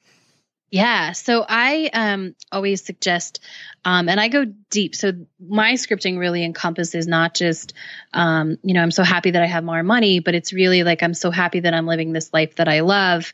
Yeah. 0.71 1.13
So 1.13 1.45
I 1.49 1.91
um, 1.93 2.37
always 2.53 2.85
suggest, 2.85 3.41
um, 3.85 4.09
and 4.09 4.21
I 4.21 4.29
go 4.29 4.45
deep. 4.71 4.95
So 4.95 5.13
my 5.41 5.73
scripting 5.73 6.17
really 6.17 6.45
encompasses 6.45 7.09
not 7.09 7.35
just, 7.35 7.73
um, 8.15 8.57
you 8.63 8.75
know, 8.75 8.83
I'm 8.83 8.93
so 8.93 9.03
happy 9.03 9.33
that 9.33 9.43
I 9.43 9.47
have 9.47 9.65
more 9.65 9.83
money, 9.83 10.21
but 10.21 10.37
it's 10.37 10.53
really 10.53 10.85
like 10.85 11.03
I'm 11.03 11.15
so 11.15 11.33
happy 11.33 11.61
that 11.61 11.75
I'm 11.75 11.87
living 11.87 12.13
this 12.13 12.33
life 12.33 12.55
that 12.57 12.69
I 12.69 12.81
love, 12.81 13.33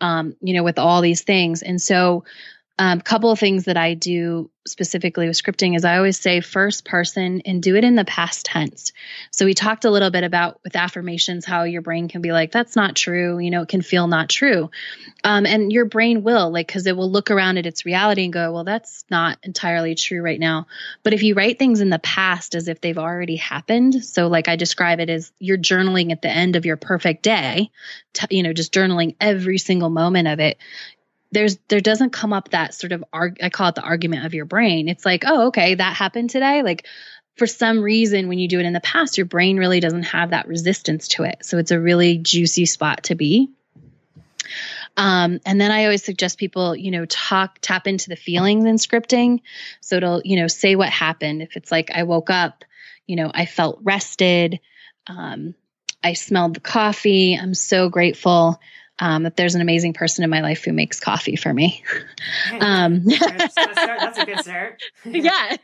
um, 0.00 0.36
you 0.40 0.54
know, 0.54 0.62
with 0.62 0.78
all 0.78 1.00
these 1.00 1.22
things. 1.22 1.62
And 1.62 1.82
so 1.82 2.22
um, 2.78 3.00
couple 3.00 3.30
of 3.30 3.38
things 3.38 3.64
that 3.64 3.76
I 3.76 3.94
do 3.94 4.50
specifically 4.66 5.28
with 5.28 5.40
scripting 5.40 5.76
is 5.76 5.84
I 5.84 5.96
always 5.96 6.18
say 6.18 6.40
first 6.40 6.84
person 6.84 7.40
and 7.46 7.62
do 7.62 7.76
it 7.76 7.84
in 7.84 7.94
the 7.94 8.04
past 8.04 8.46
tense. 8.46 8.92
So 9.30 9.44
we 9.44 9.54
talked 9.54 9.84
a 9.84 9.90
little 9.90 10.10
bit 10.10 10.24
about 10.24 10.60
with 10.64 10.76
affirmations 10.76 11.44
how 11.44 11.62
your 11.62 11.82
brain 11.82 12.08
can 12.08 12.20
be 12.20 12.32
like, 12.32 12.52
that's 12.52 12.76
not 12.76 12.96
true. 12.96 13.38
You 13.38 13.50
know, 13.50 13.62
it 13.62 13.68
can 13.68 13.82
feel 13.82 14.08
not 14.08 14.28
true. 14.28 14.70
Um, 15.24 15.46
and 15.46 15.72
your 15.72 15.84
brain 15.84 16.22
will, 16.22 16.50
like, 16.50 16.66
because 16.66 16.86
it 16.86 16.96
will 16.96 17.10
look 17.10 17.30
around 17.30 17.58
at 17.58 17.66
its 17.66 17.86
reality 17.86 18.24
and 18.24 18.32
go, 18.32 18.52
well, 18.52 18.64
that's 18.64 19.04
not 19.10 19.38
entirely 19.42 19.94
true 19.94 20.20
right 20.20 20.38
now. 20.38 20.66
But 21.02 21.14
if 21.14 21.22
you 21.22 21.34
write 21.34 21.58
things 21.58 21.80
in 21.80 21.90
the 21.90 21.98
past 21.98 22.54
as 22.54 22.68
if 22.68 22.80
they've 22.80 22.98
already 22.98 23.36
happened, 23.36 24.04
so 24.04 24.26
like 24.28 24.48
I 24.48 24.56
describe 24.56 25.00
it 25.00 25.08
as 25.08 25.32
you're 25.38 25.58
journaling 25.58 26.12
at 26.12 26.22
the 26.22 26.30
end 26.30 26.56
of 26.56 26.66
your 26.66 26.76
perfect 26.76 27.22
day, 27.22 27.70
t- 28.12 28.36
you 28.36 28.42
know, 28.42 28.52
just 28.52 28.74
journaling 28.74 29.16
every 29.20 29.58
single 29.58 29.90
moment 29.90 30.28
of 30.28 30.40
it, 30.40 30.58
there's 31.32 31.58
there 31.68 31.80
doesn't 31.80 32.10
come 32.10 32.32
up 32.32 32.50
that 32.50 32.74
sort 32.74 32.92
of 32.92 33.04
arg- 33.12 33.42
I 33.42 33.50
call 33.50 33.68
it 33.68 33.74
the 33.74 33.82
argument 33.82 34.24
of 34.24 34.34
your 34.34 34.44
brain. 34.44 34.88
It's 34.88 35.04
like, 35.04 35.24
oh, 35.26 35.48
okay, 35.48 35.74
that 35.74 35.96
happened 35.96 36.30
today. 36.30 36.62
Like 36.62 36.86
for 37.36 37.46
some 37.46 37.82
reason, 37.82 38.28
when 38.28 38.38
you 38.38 38.48
do 38.48 38.58
it 38.60 38.66
in 38.66 38.72
the 38.72 38.80
past, 38.80 39.18
your 39.18 39.26
brain 39.26 39.58
really 39.58 39.80
doesn't 39.80 40.04
have 40.04 40.30
that 40.30 40.48
resistance 40.48 41.08
to 41.08 41.24
it. 41.24 41.38
So 41.44 41.58
it's 41.58 41.70
a 41.70 41.80
really 41.80 42.18
juicy 42.18 42.66
spot 42.66 43.04
to 43.04 43.14
be. 43.14 43.50
Um, 44.96 45.40
and 45.44 45.60
then 45.60 45.70
I 45.70 45.84
always 45.84 46.04
suggest 46.04 46.38
people, 46.38 46.74
you 46.74 46.90
know, 46.90 47.04
talk, 47.04 47.58
tap 47.60 47.86
into 47.86 48.08
the 48.08 48.16
feelings 48.16 48.64
in 48.64 48.76
scripting. 48.76 49.40
So 49.80 49.96
it'll, 49.96 50.22
you 50.24 50.36
know, 50.36 50.48
say 50.48 50.76
what 50.76 50.88
happened. 50.88 51.42
If 51.42 51.56
it's 51.56 51.70
like 51.70 51.90
I 51.90 52.04
woke 52.04 52.30
up, 52.30 52.64
you 53.06 53.16
know, 53.16 53.30
I 53.34 53.44
felt 53.44 53.80
rested. 53.82 54.60
Um, 55.06 55.54
I 56.02 56.14
smelled 56.14 56.54
the 56.54 56.60
coffee. 56.60 57.34
I'm 57.34 57.54
so 57.54 57.88
grateful 57.88 58.60
um, 58.98 59.24
that 59.24 59.36
there's 59.36 59.54
an 59.54 59.60
amazing 59.60 59.92
person 59.92 60.24
in 60.24 60.30
my 60.30 60.40
life 60.40 60.64
who 60.64 60.72
makes 60.72 61.00
coffee 61.00 61.36
for 61.36 61.52
me. 61.52 61.84
Um, 62.60 63.04
that's, 63.04 64.18
a 64.18 64.24
good 64.24 64.38
start. 64.40 64.82
yeah. 65.04 65.56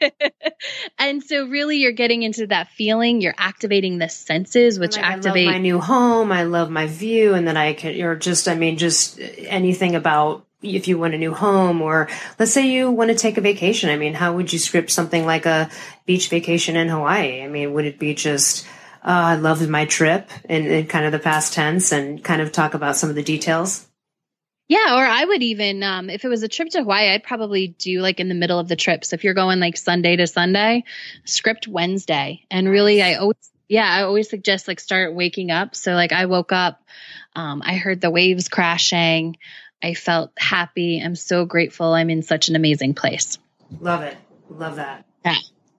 and 0.99 1.23
so 1.23 1.47
really 1.47 1.79
you're 1.79 1.93
getting 1.93 2.23
into 2.23 2.47
that 2.49 2.69
feeling, 2.69 3.21
you're 3.21 3.35
activating 3.39 3.99
the 3.99 4.09
senses, 4.09 4.79
which 4.79 4.97
like, 4.97 5.05
activate 5.05 5.47
my 5.47 5.59
new 5.59 5.81
home. 5.81 6.31
I 6.31 6.43
love 6.43 6.71
my 6.71 6.87
view. 6.87 7.35
And 7.35 7.49
then 7.49 7.57
I 7.57 7.73
can, 7.73 7.99
or 8.03 8.17
just, 8.17 8.49
I 8.49 8.55
mean, 8.55 8.77
just 8.77 9.19
anything 9.39 9.95
about 9.95 10.45
if 10.63 10.87
you 10.87 10.99
want 10.99 11.15
a 11.15 11.19
new 11.19 11.35
home 11.35 11.83
or 11.83 12.09
let's 12.39 12.53
say 12.53 12.69
you 12.69 12.91
want 12.91 13.11
to 13.11 13.17
take 13.17 13.39
a 13.39 13.41
vacation. 13.41 13.91
I 13.91 13.97
mean, 13.97 14.15
how 14.15 14.35
would 14.35 14.53
you 14.53 14.59
script 14.59 14.91
something 14.91 15.25
like 15.25 15.47
a 15.47 15.71
beach 16.07 16.29
vacation 16.29 16.77
in 16.77 16.89
Hawaii? 16.89 17.43
I 17.43 17.49
mean, 17.49 17.73
would 17.73 17.87
it 17.87 17.99
be 17.99 18.15
just, 18.15 18.67
uh, 19.05 19.35
I 19.35 19.35
loved 19.37 19.69
my 19.69 19.85
trip 19.85 20.31
in, 20.49 20.67
in 20.67 20.87
kind 20.87 21.07
of 21.07 21.13
the 21.13 21.19
past 21.19 21.53
tense 21.53 21.91
and 21.93 22.23
kind 22.23 22.41
of 22.41 22.53
talk 22.53 22.75
about 22.75 22.97
some 22.97 23.11
of 23.11 23.17
the 23.17 23.23
details. 23.23 23.87
Yeah, 24.69 24.97
or 24.97 25.05
I 25.05 25.25
would 25.25 25.43
even, 25.43 25.83
um, 25.83 26.09
if 26.09 26.25
it 26.25 26.29
was 26.29 26.45
a 26.45 26.49
trip 26.49 26.69
to 26.71 26.79
Hawaii, 26.79 27.11
I'd 27.11 27.25
probably 27.25 27.69
do 27.69 28.01
like 28.01 28.21
in 28.21 28.29
the 28.29 28.35
middle 28.35 28.59
of 28.59 28.69
the 28.69 28.77
trip. 28.77 29.05
So 29.05 29.15
if 29.15 29.25
you're 29.25 29.35
going 29.35 29.61
like 29.61 29.77
Sunday 29.77 30.17
to 30.17 30.27
Sunday, 30.27 30.85
script 31.25 31.67
Wednesday. 31.67 32.47
And 32.51 32.69
really, 32.69 33.03
I 33.03 33.17
always, 33.17 33.51
yeah, 33.69 33.87
I 33.87 34.03
always 34.03 34.31
suggest 34.31 34.69
like 34.69 34.79
start 34.79 35.15
waking 35.15 35.51
up. 35.51 35.75
So 35.75 35.93
like 35.95 36.13
I 36.13 36.27
woke 36.27 36.53
up, 36.53 36.81
um, 37.35 37.61
I 37.65 37.75
heard 37.75 38.01
the 38.01 38.11
waves 38.11 38.49
crashing. 38.49 39.37
I 39.83 39.95
felt 39.95 40.31
happy. 40.39 41.01
I'm 41.01 41.17
so 41.17 41.45
grateful. 41.45 41.93
I'm 41.93 42.09
in 42.09 42.23
such 42.23 42.49
an 42.49 42.57
amazing 42.57 42.95
place. 42.95 43.39
Love 43.81 44.03
it. 44.03 44.17
Love 44.49 44.77
that. 44.77 45.05
Yeah. 45.25 45.37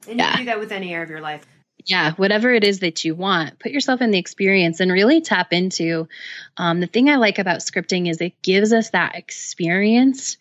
And 0.08 0.20
you 0.20 0.26
yeah. 0.26 0.38
do 0.38 0.46
that 0.46 0.60
with 0.60 0.74
any 0.74 0.94
area 0.94 1.04
of 1.04 1.10
your 1.10 1.22
life 1.22 1.46
yeah, 1.86 2.14
whatever 2.14 2.54
it 2.54 2.64
is 2.64 2.80
that 2.80 3.04
you 3.04 3.16
want, 3.16 3.60
put 3.60 3.72
yourself 3.72 4.02
in 4.02 4.12
the 4.12 4.18
experience 4.18 4.80
and 4.80 4.92
really 4.92 5.22
tap 5.22 5.52
into. 5.52 6.08
Um, 6.58 6.80
the 6.80 6.88
thing 6.88 7.10
I 7.10 7.16
like 7.16 7.40
about 7.40 7.60
scripting 7.60 8.10
is 8.10 8.22
it 8.22 8.42
gives 8.42 8.74
us 8.74 8.92
that 8.92 9.16
experience 9.16 10.38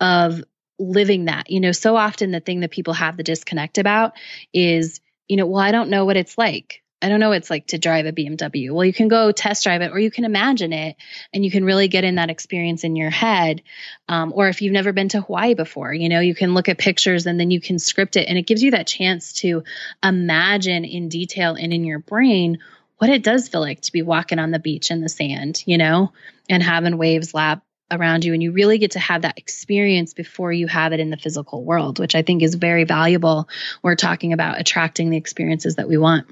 of 0.00 0.42
living 0.78 1.26
that. 1.26 1.50
You 1.50 1.60
know, 1.60 1.72
so 1.72 1.96
often 1.96 2.30
the 2.30 2.40
thing 2.40 2.60
that 2.60 2.70
people 2.70 2.94
have 2.94 3.16
the 3.16 3.22
disconnect 3.22 3.78
about 3.78 4.14
is, 4.52 5.00
you 5.28 5.36
know, 5.36 5.46
well, 5.46 5.62
I 5.62 5.72
don't 5.72 5.90
know 5.90 6.04
what 6.04 6.16
it's 6.16 6.36
like. 6.36 6.82
I 7.02 7.08
don't 7.08 7.20
know 7.20 7.30
what 7.30 7.38
it's 7.38 7.50
like 7.50 7.68
to 7.68 7.78
drive 7.78 8.04
a 8.04 8.12
BMW. 8.12 8.72
Well, 8.72 8.84
you 8.84 8.92
can 8.92 9.08
go 9.08 9.32
test 9.32 9.64
drive 9.64 9.80
it 9.80 9.92
or 9.92 9.98
you 9.98 10.10
can 10.10 10.24
imagine 10.24 10.72
it 10.72 10.96
and 11.32 11.44
you 11.44 11.50
can 11.50 11.64
really 11.64 11.88
get 11.88 12.04
in 12.04 12.16
that 12.16 12.28
experience 12.28 12.84
in 12.84 12.94
your 12.94 13.10
head. 13.10 13.62
Um, 14.08 14.32
or 14.34 14.48
if 14.48 14.60
you've 14.60 14.72
never 14.72 14.92
been 14.92 15.08
to 15.10 15.22
Hawaii 15.22 15.54
before, 15.54 15.94
you 15.94 16.08
know, 16.10 16.20
you 16.20 16.34
can 16.34 16.52
look 16.52 16.68
at 16.68 16.76
pictures 16.76 17.24
and 17.26 17.40
then 17.40 17.50
you 17.50 17.60
can 17.60 17.78
script 17.78 18.16
it 18.16 18.28
and 18.28 18.36
it 18.36 18.46
gives 18.46 18.62
you 18.62 18.72
that 18.72 18.86
chance 18.86 19.32
to 19.34 19.64
imagine 20.02 20.84
in 20.84 21.08
detail 21.08 21.54
and 21.54 21.72
in 21.72 21.84
your 21.84 22.00
brain 22.00 22.58
what 22.98 23.08
it 23.08 23.22
does 23.22 23.48
feel 23.48 23.62
like 23.62 23.80
to 23.80 23.92
be 23.92 24.02
walking 24.02 24.38
on 24.38 24.50
the 24.50 24.58
beach 24.58 24.90
in 24.90 25.00
the 25.00 25.08
sand, 25.08 25.62
you 25.64 25.78
know, 25.78 26.12
and 26.50 26.62
having 26.62 26.98
waves 26.98 27.32
lap 27.32 27.62
around 27.90 28.24
you 28.24 28.34
and 28.34 28.42
you 28.42 28.52
really 28.52 28.78
get 28.78 28.92
to 28.92 28.98
have 28.98 29.22
that 29.22 29.38
experience 29.38 30.14
before 30.14 30.52
you 30.52 30.66
have 30.66 30.92
it 30.92 31.00
in 31.00 31.10
the 31.10 31.16
physical 31.16 31.64
world 31.64 31.98
which 31.98 32.14
i 32.14 32.22
think 32.22 32.40
is 32.40 32.54
very 32.54 32.84
valuable 32.84 33.48
we're 33.82 33.96
talking 33.96 34.32
about 34.32 34.60
attracting 34.60 35.10
the 35.10 35.16
experiences 35.16 35.74
that 35.74 35.88
we 35.88 35.98
want 35.98 36.24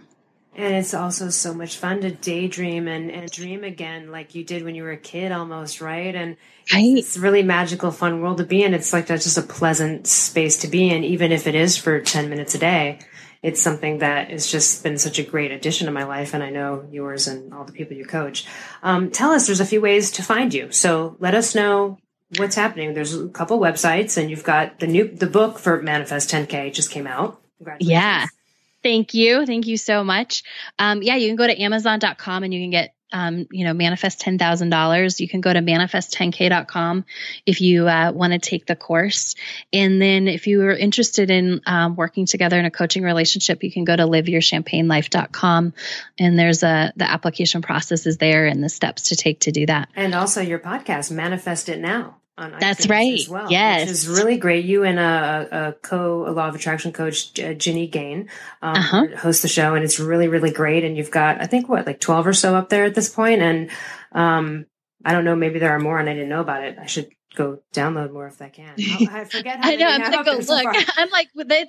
and 0.58 0.74
it's 0.74 0.92
also 0.92 1.30
so 1.30 1.54
much 1.54 1.76
fun 1.76 2.00
to 2.00 2.10
daydream 2.10 2.88
and, 2.88 3.12
and 3.12 3.30
dream 3.30 3.62
again, 3.62 4.10
like 4.10 4.34
you 4.34 4.42
did 4.42 4.64
when 4.64 4.74
you 4.74 4.82
were 4.82 4.90
a 4.90 4.96
kid 4.96 5.30
almost, 5.30 5.80
right? 5.80 6.12
And 6.12 6.36
right. 6.74 6.98
it's 6.98 7.16
a 7.16 7.20
really 7.20 7.44
magical, 7.44 7.92
fun 7.92 8.20
world 8.20 8.38
to 8.38 8.44
be 8.44 8.64
in. 8.64 8.74
It's 8.74 8.92
like 8.92 9.06
that's 9.06 9.22
just 9.22 9.38
a 9.38 9.42
pleasant 9.42 10.08
space 10.08 10.56
to 10.58 10.68
be 10.68 10.90
in, 10.90 11.04
even 11.04 11.30
if 11.30 11.46
it 11.46 11.54
is 11.54 11.76
for 11.76 12.00
10 12.00 12.28
minutes 12.28 12.56
a 12.56 12.58
day. 12.58 12.98
It's 13.40 13.62
something 13.62 13.98
that 13.98 14.30
has 14.30 14.50
just 14.50 14.82
been 14.82 14.98
such 14.98 15.20
a 15.20 15.22
great 15.22 15.52
addition 15.52 15.86
to 15.86 15.92
my 15.92 16.02
life, 16.02 16.34
and 16.34 16.42
I 16.42 16.50
know 16.50 16.88
yours 16.90 17.28
and 17.28 17.54
all 17.54 17.64
the 17.64 17.72
people 17.72 17.96
you 17.96 18.04
coach. 18.04 18.44
Um, 18.82 19.12
tell 19.12 19.30
us, 19.30 19.46
there's 19.46 19.60
a 19.60 19.64
few 19.64 19.80
ways 19.80 20.10
to 20.12 20.24
find 20.24 20.52
you. 20.52 20.72
So 20.72 21.16
let 21.20 21.36
us 21.36 21.54
know 21.54 21.98
what's 22.36 22.56
happening. 22.56 22.94
There's 22.94 23.14
a 23.14 23.28
couple 23.28 23.60
websites, 23.60 24.18
and 24.18 24.28
you've 24.28 24.42
got 24.42 24.80
the 24.80 24.88
new 24.88 25.06
the 25.06 25.28
book 25.28 25.60
for 25.60 25.80
Manifest 25.80 26.30
10K 26.30 26.72
just 26.72 26.90
came 26.90 27.06
out. 27.06 27.40
Yeah. 27.78 28.26
Thank 28.88 29.12
you. 29.12 29.44
Thank 29.44 29.66
you 29.66 29.76
so 29.76 30.02
much. 30.02 30.42
Um, 30.78 31.02
yeah, 31.02 31.16
you 31.16 31.28
can 31.28 31.36
go 31.36 31.46
to 31.46 31.60
amazon.com 31.60 32.42
and 32.42 32.54
you 32.54 32.62
can 32.62 32.70
get 32.70 32.94
um, 33.12 33.46
you 33.50 33.64
know, 33.64 33.74
manifest 33.74 34.20
$10,000. 34.20 35.20
You 35.20 35.28
can 35.28 35.42
go 35.42 35.52
to 35.52 35.60
manifest10k.com 35.60 37.04
if 37.44 37.60
you 37.60 37.86
uh, 37.86 38.12
want 38.12 38.32
to 38.32 38.38
take 38.38 38.64
the 38.66 38.76
course. 38.76 39.34
And 39.74 40.00
then 40.00 40.26
if 40.26 40.46
you 40.46 40.62
are 40.62 40.74
interested 40.74 41.30
in 41.30 41.60
um, 41.66 41.96
working 41.96 42.24
together 42.24 42.58
in 42.58 42.64
a 42.64 42.70
coaching 42.70 43.02
relationship, 43.02 43.62
you 43.62 43.72
can 43.72 43.84
go 43.84 43.96
to 43.96 44.04
liveyourchampagnelife.com 44.04 45.74
and 46.18 46.38
there's 46.38 46.62
a, 46.62 46.92
the 46.96 47.10
application 47.10 47.60
process 47.60 48.06
is 48.06 48.16
there 48.16 48.46
and 48.46 48.62
the 48.64 48.68
steps 48.70 49.08
to 49.08 49.16
take 49.16 49.40
to 49.40 49.52
do 49.52 49.66
that. 49.66 49.88
And 49.96 50.14
also 50.14 50.40
your 50.40 50.58
podcast, 50.58 51.10
Manifest 51.10 51.68
It 51.70 51.78
Now 51.78 52.17
That's 52.60 52.88
right. 52.88 53.20
Well, 53.28 53.50
yes, 53.50 53.82
which 53.82 53.90
is 53.90 54.08
really 54.08 54.36
great. 54.36 54.64
You 54.64 54.84
and 54.84 54.98
a, 54.98 55.48
a 55.50 55.72
co 55.72 56.28
a 56.28 56.30
law 56.30 56.48
of 56.48 56.54
attraction 56.54 56.92
coach, 56.92 57.38
uh, 57.38 57.54
Ginny 57.54 57.86
Gain, 57.88 58.28
um, 58.62 58.76
uh-huh. 58.76 59.06
host 59.16 59.42
the 59.42 59.48
show, 59.48 59.74
and 59.74 59.84
it's 59.84 59.98
really 59.98 60.28
really 60.28 60.50
great. 60.50 60.84
And 60.84 60.96
you've 60.96 61.10
got 61.10 61.40
I 61.40 61.46
think 61.46 61.68
what 61.68 61.86
like 61.86 62.00
twelve 62.00 62.26
or 62.26 62.32
so 62.32 62.54
up 62.54 62.68
there 62.68 62.84
at 62.84 62.94
this 62.94 63.08
point, 63.08 63.42
and 63.42 63.70
um, 64.12 64.66
I 65.04 65.12
don't 65.12 65.24
know, 65.24 65.36
maybe 65.36 65.58
there 65.58 65.74
are 65.74 65.80
more, 65.80 65.98
and 65.98 66.08
I 66.08 66.14
didn't 66.14 66.28
know 66.28 66.40
about 66.40 66.64
it. 66.64 66.78
I 66.78 66.86
should 66.86 67.08
go 67.38 67.60
download 67.72 68.12
more 68.12 68.26
if 68.26 68.42
I 68.42 68.48
can. 68.48 68.74
I 69.10 69.24
forget. 69.24 69.60
I 69.62 69.76
know. 69.76 69.86
I'm 69.86 70.00
gonna 70.00 70.24
go 70.24 70.32
look. 70.32 70.44
So 70.44 70.56
I'm 70.96 71.08
like, 71.10 71.28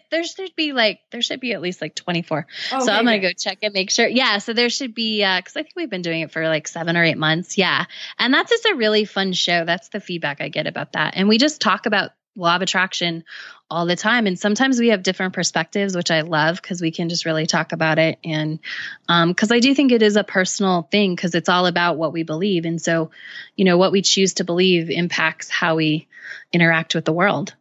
there 0.09 0.23
should 0.23 0.55
be 0.55 0.73
like 0.73 0.99
there 1.11 1.21
should 1.21 1.39
be 1.39 1.53
at 1.53 1.61
least 1.61 1.79
like 1.79 1.95
24. 1.95 2.47
Oh, 2.71 2.85
so 2.85 2.91
I'm 2.91 3.05
gonna 3.05 3.19
go 3.19 3.31
check 3.31 3.59
and 3.61 3.73
make 3.73 3.91
sure. 3.91 4.07
Yeah. 4.07 4.39
So 4.39 4.53
there 4.53 4.69
should 4.69 4.95
be 4.95 5.19
because 5.19 5.55
uh, 5.55 5.59
I 5.59 5.63
think 5.63 5.75
we've 5.75 5.89
been 5.89 6.01
doing 6.01 6.21
it 6.21 6.31
for 6.31 6.47
like 6.47 6.67
seven 6.67 6.97
or 6.97 7.03
eight 7.03 7.17
months. 7.17 7.57
Yeah, 7.57 7.85
and 8.17 8.33
that's 8.33 8.49
just 8.49 8.65
a 8.65 8.75
really 8.75 9.05
fun 9.05 9.33
show. 9.33 9.63
That's 9.63 9.89
the 9.89 9.99
feedback 9.99 10.41
I 10.41 10.49
get 10.49 10.65
about 10.65 10.93
that, 10.93 11.13
and 11.15 11.29
we 11.29 11.37
just 11.37 11.61
talk 11.61 11.85
about 11.85 12.11
law 12.35 12.55
of 12.55 12.61
attraction 12.61 13.23
all 13.71 13.85
the 13.85 13.95
time. 13.95 14.27
And 14.27 14.37
sometimes 14.37 14.79
we 14.79 14.89
have 14.89 15.03
different 15.03 15.33
perspectives, 15.33 15.95
which 15.95 16.11
I 16.11 16.21
love 16.21 16.61
because 16.61 16.81
we 16.81 16.91
can 16.91 17.09
just 17.09 17.25
really 17.25 17.45
talk 17.45 17.71
about 17.71 17.99
it. 17.99 18.17
And 18.23 18.59
because 19.07 19.51
um, 19.51 19.55
I 19.55 19.59
do 19.59 19.75
think 19.75 19.91
it 19.91 20.01
is 20.01 20.15
a 20.15 20.23
personal 20.23 20.83
thing 20.91 21.15
because 21.15 21.35
it's 21.35 21.49
all 21.49 21.67
about 21.67 21.97
what 21.97 22.13
we 22.13 22.23
believe. 22.23 22.65
And 22.65 22.81
so, 22.81 23.11
you 23.55 23.65
know, 23.65 23.77
what 23.77 23.91
we 23.91 24.01
choose 24.01 24.35
to 24.35 24.43
believe 24.43 24.89
impacts 24.89 25.49
how 25.49 25.75
we 25.75 26.07
interact 26.51 26.95
with 26.95 27.05
the 27.05 27.13
world. 27.13 27.53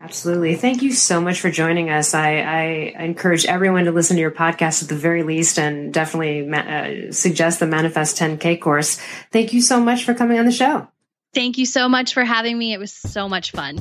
Absolutely. 0.00 0.54
Thank 0.54 0.82
you 0.82 0.92
so 0.92 1.20
much 1.20 1.40
for 1.40 1.50
joining 1.50 1.90
us. 1.90 2.14
I, 2.14 2.38
I 2.38 2.62
encourage 3.02 3.44
everyone 3.46 3.86
to 3.86 3.90
listen 3.90 4.14
to 4.14 4.20
your 4.20 4.30
podcast 4.30 4.84
at 4.84 4.88
the 4.88 4.94
very 4.94 5.24
least 5.24 5.58
and 5.58 5.92
definitely 5.92 6.42
ma- 6.42 6.58
uh, 6.58 7.10
suggest 7.10 7.58
the 7.58 7.66
Manifest 7.66 8.16
10K 8.16 8.60
course. 8.60 9.00
Thank 9.32 9.52
you 9.52 9.60
so 9.60 9.80
much 9.80 10.04
for 10.04 10.14
coming 10.14 10.38
on 10.38 10.46
the 10.46 10.52
show. 10.52 10.86
Thank 11.34 11.58
you 11.58 11.66
so 11.66 11.88
much 11.88 12.14
for 12.14 12.24
having 12.24 12.56
me. 12.56 12.72
It 12.72 12.78
was 12.78 12.92
so 12.92 13.28
much 13.28 13.50
fun. 13.50 13.80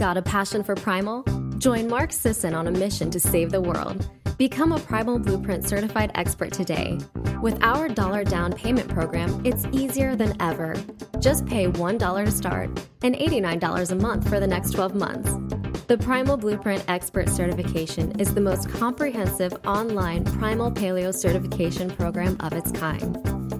Got 0.00 0.16
a 0.16 0.22
passion 0.22 0.64
for 0.64 0.74
Primal? 0.74 1.24
Join 1.58 1.86
Mark 1.86 2.10
Sisson 2.10 2.54
on 2.54 2.66
a 2.66 2.70
mission 2.70 3.10
to 3.10 3.20
save 3.20 3.50
the 3.50 3.60
world. 3.60 4.08
Become 4.38 4.72
a 4.72 4.80
Primal 4.80 5.18
Blueprint 5.18 5.68
certified 5.68 6.10
expert 6.14 6.54
today. 6.54 6.98
With 7.42 7.62
our 7.62 7.86
dollar 7.86 8.24
down 8.24 8.54
payment 8.54 8.88
program, 8.88 9.44
it's 9.44 9.66
easier 9.72 10.16
than 10.16 10.40
ever. 10.40 10.74
Just 11.18 11.44
pay 11.44 11.66
$1 11.66 12.24
to 12.24 12.30
start 12.30 12.70
and 13.02 13.14
$89 13.14 13.90
a 13.90 13.94
month 13.94 14.26
for 14.26 14.40
the 14.40 14.46
next 14.46 14.70
12 14.70 14.94
months. 14.94 15.69
The 15.90 15.98
Primal 15.98 16.36
Blueprint 16.36 16.84
Expert 16.86 17.28
Certification 17.28 18.20
is 18.20 18.32
the 18.32 18.40
most 18.40 18.68
comprehensive 18.68 19.52
online 19.66 20.22
primal 20.22 20.70
paleo 20.70 21.12
certification 21.12 21.90
program 21.90 22.36
of 22.38 22.52
its 22.52 22.70
kind. 22.70 23.18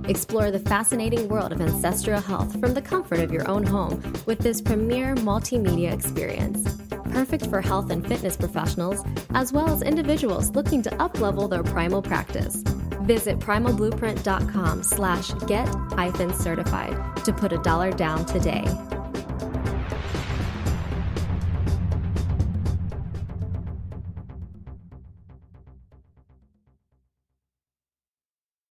Explore 0.08 0.52
the 0.52 0.60
fascinating 0.60 1.26
world 1.26 1.50
of 1.50 1.60
ancestral 1.60 2.20
health 2.20 2.60
from 2.60 2.72
the 2.72 2.82
comfort 2.82 3.18
of 3.18 3.32
your 3.32 3.50
own 3.50 3.64
home 3.64 4.00
with 4.26 4.38
this 4.38 4.62
premier 4.62 5.16
multimedia 5.16 5.92
experience. 5.92 6.76
Perfect 7.10 7.48
for 7.48 7.60
health 7.60 7.90
and 7.90 8.06
fitness 8.06 8.36
professionals, 8.36 9.04
as 9.34 9.52
well 9.52 9.68
as 9.68 9.82
individuals 9.82 10.50
looking 10.50 10.82
to 10.82 10.90
uplevel 10.98 11.50
their 11.50 11.64
primal 11.64 12.00
practice. 12.00 12.62
Visit 13.02 13.40
primalblueprint.com 13.40 14.84
slash 14.84 15.32
get 15.48 15.66
hyphen 15.94 16.32
certified 16.32 16.96
to 17.24 17.32
put 17.32 17.52
a 17.52 17.58
dollar 17.58 17.90
down 17.90 18.24
today. 18.24 18.62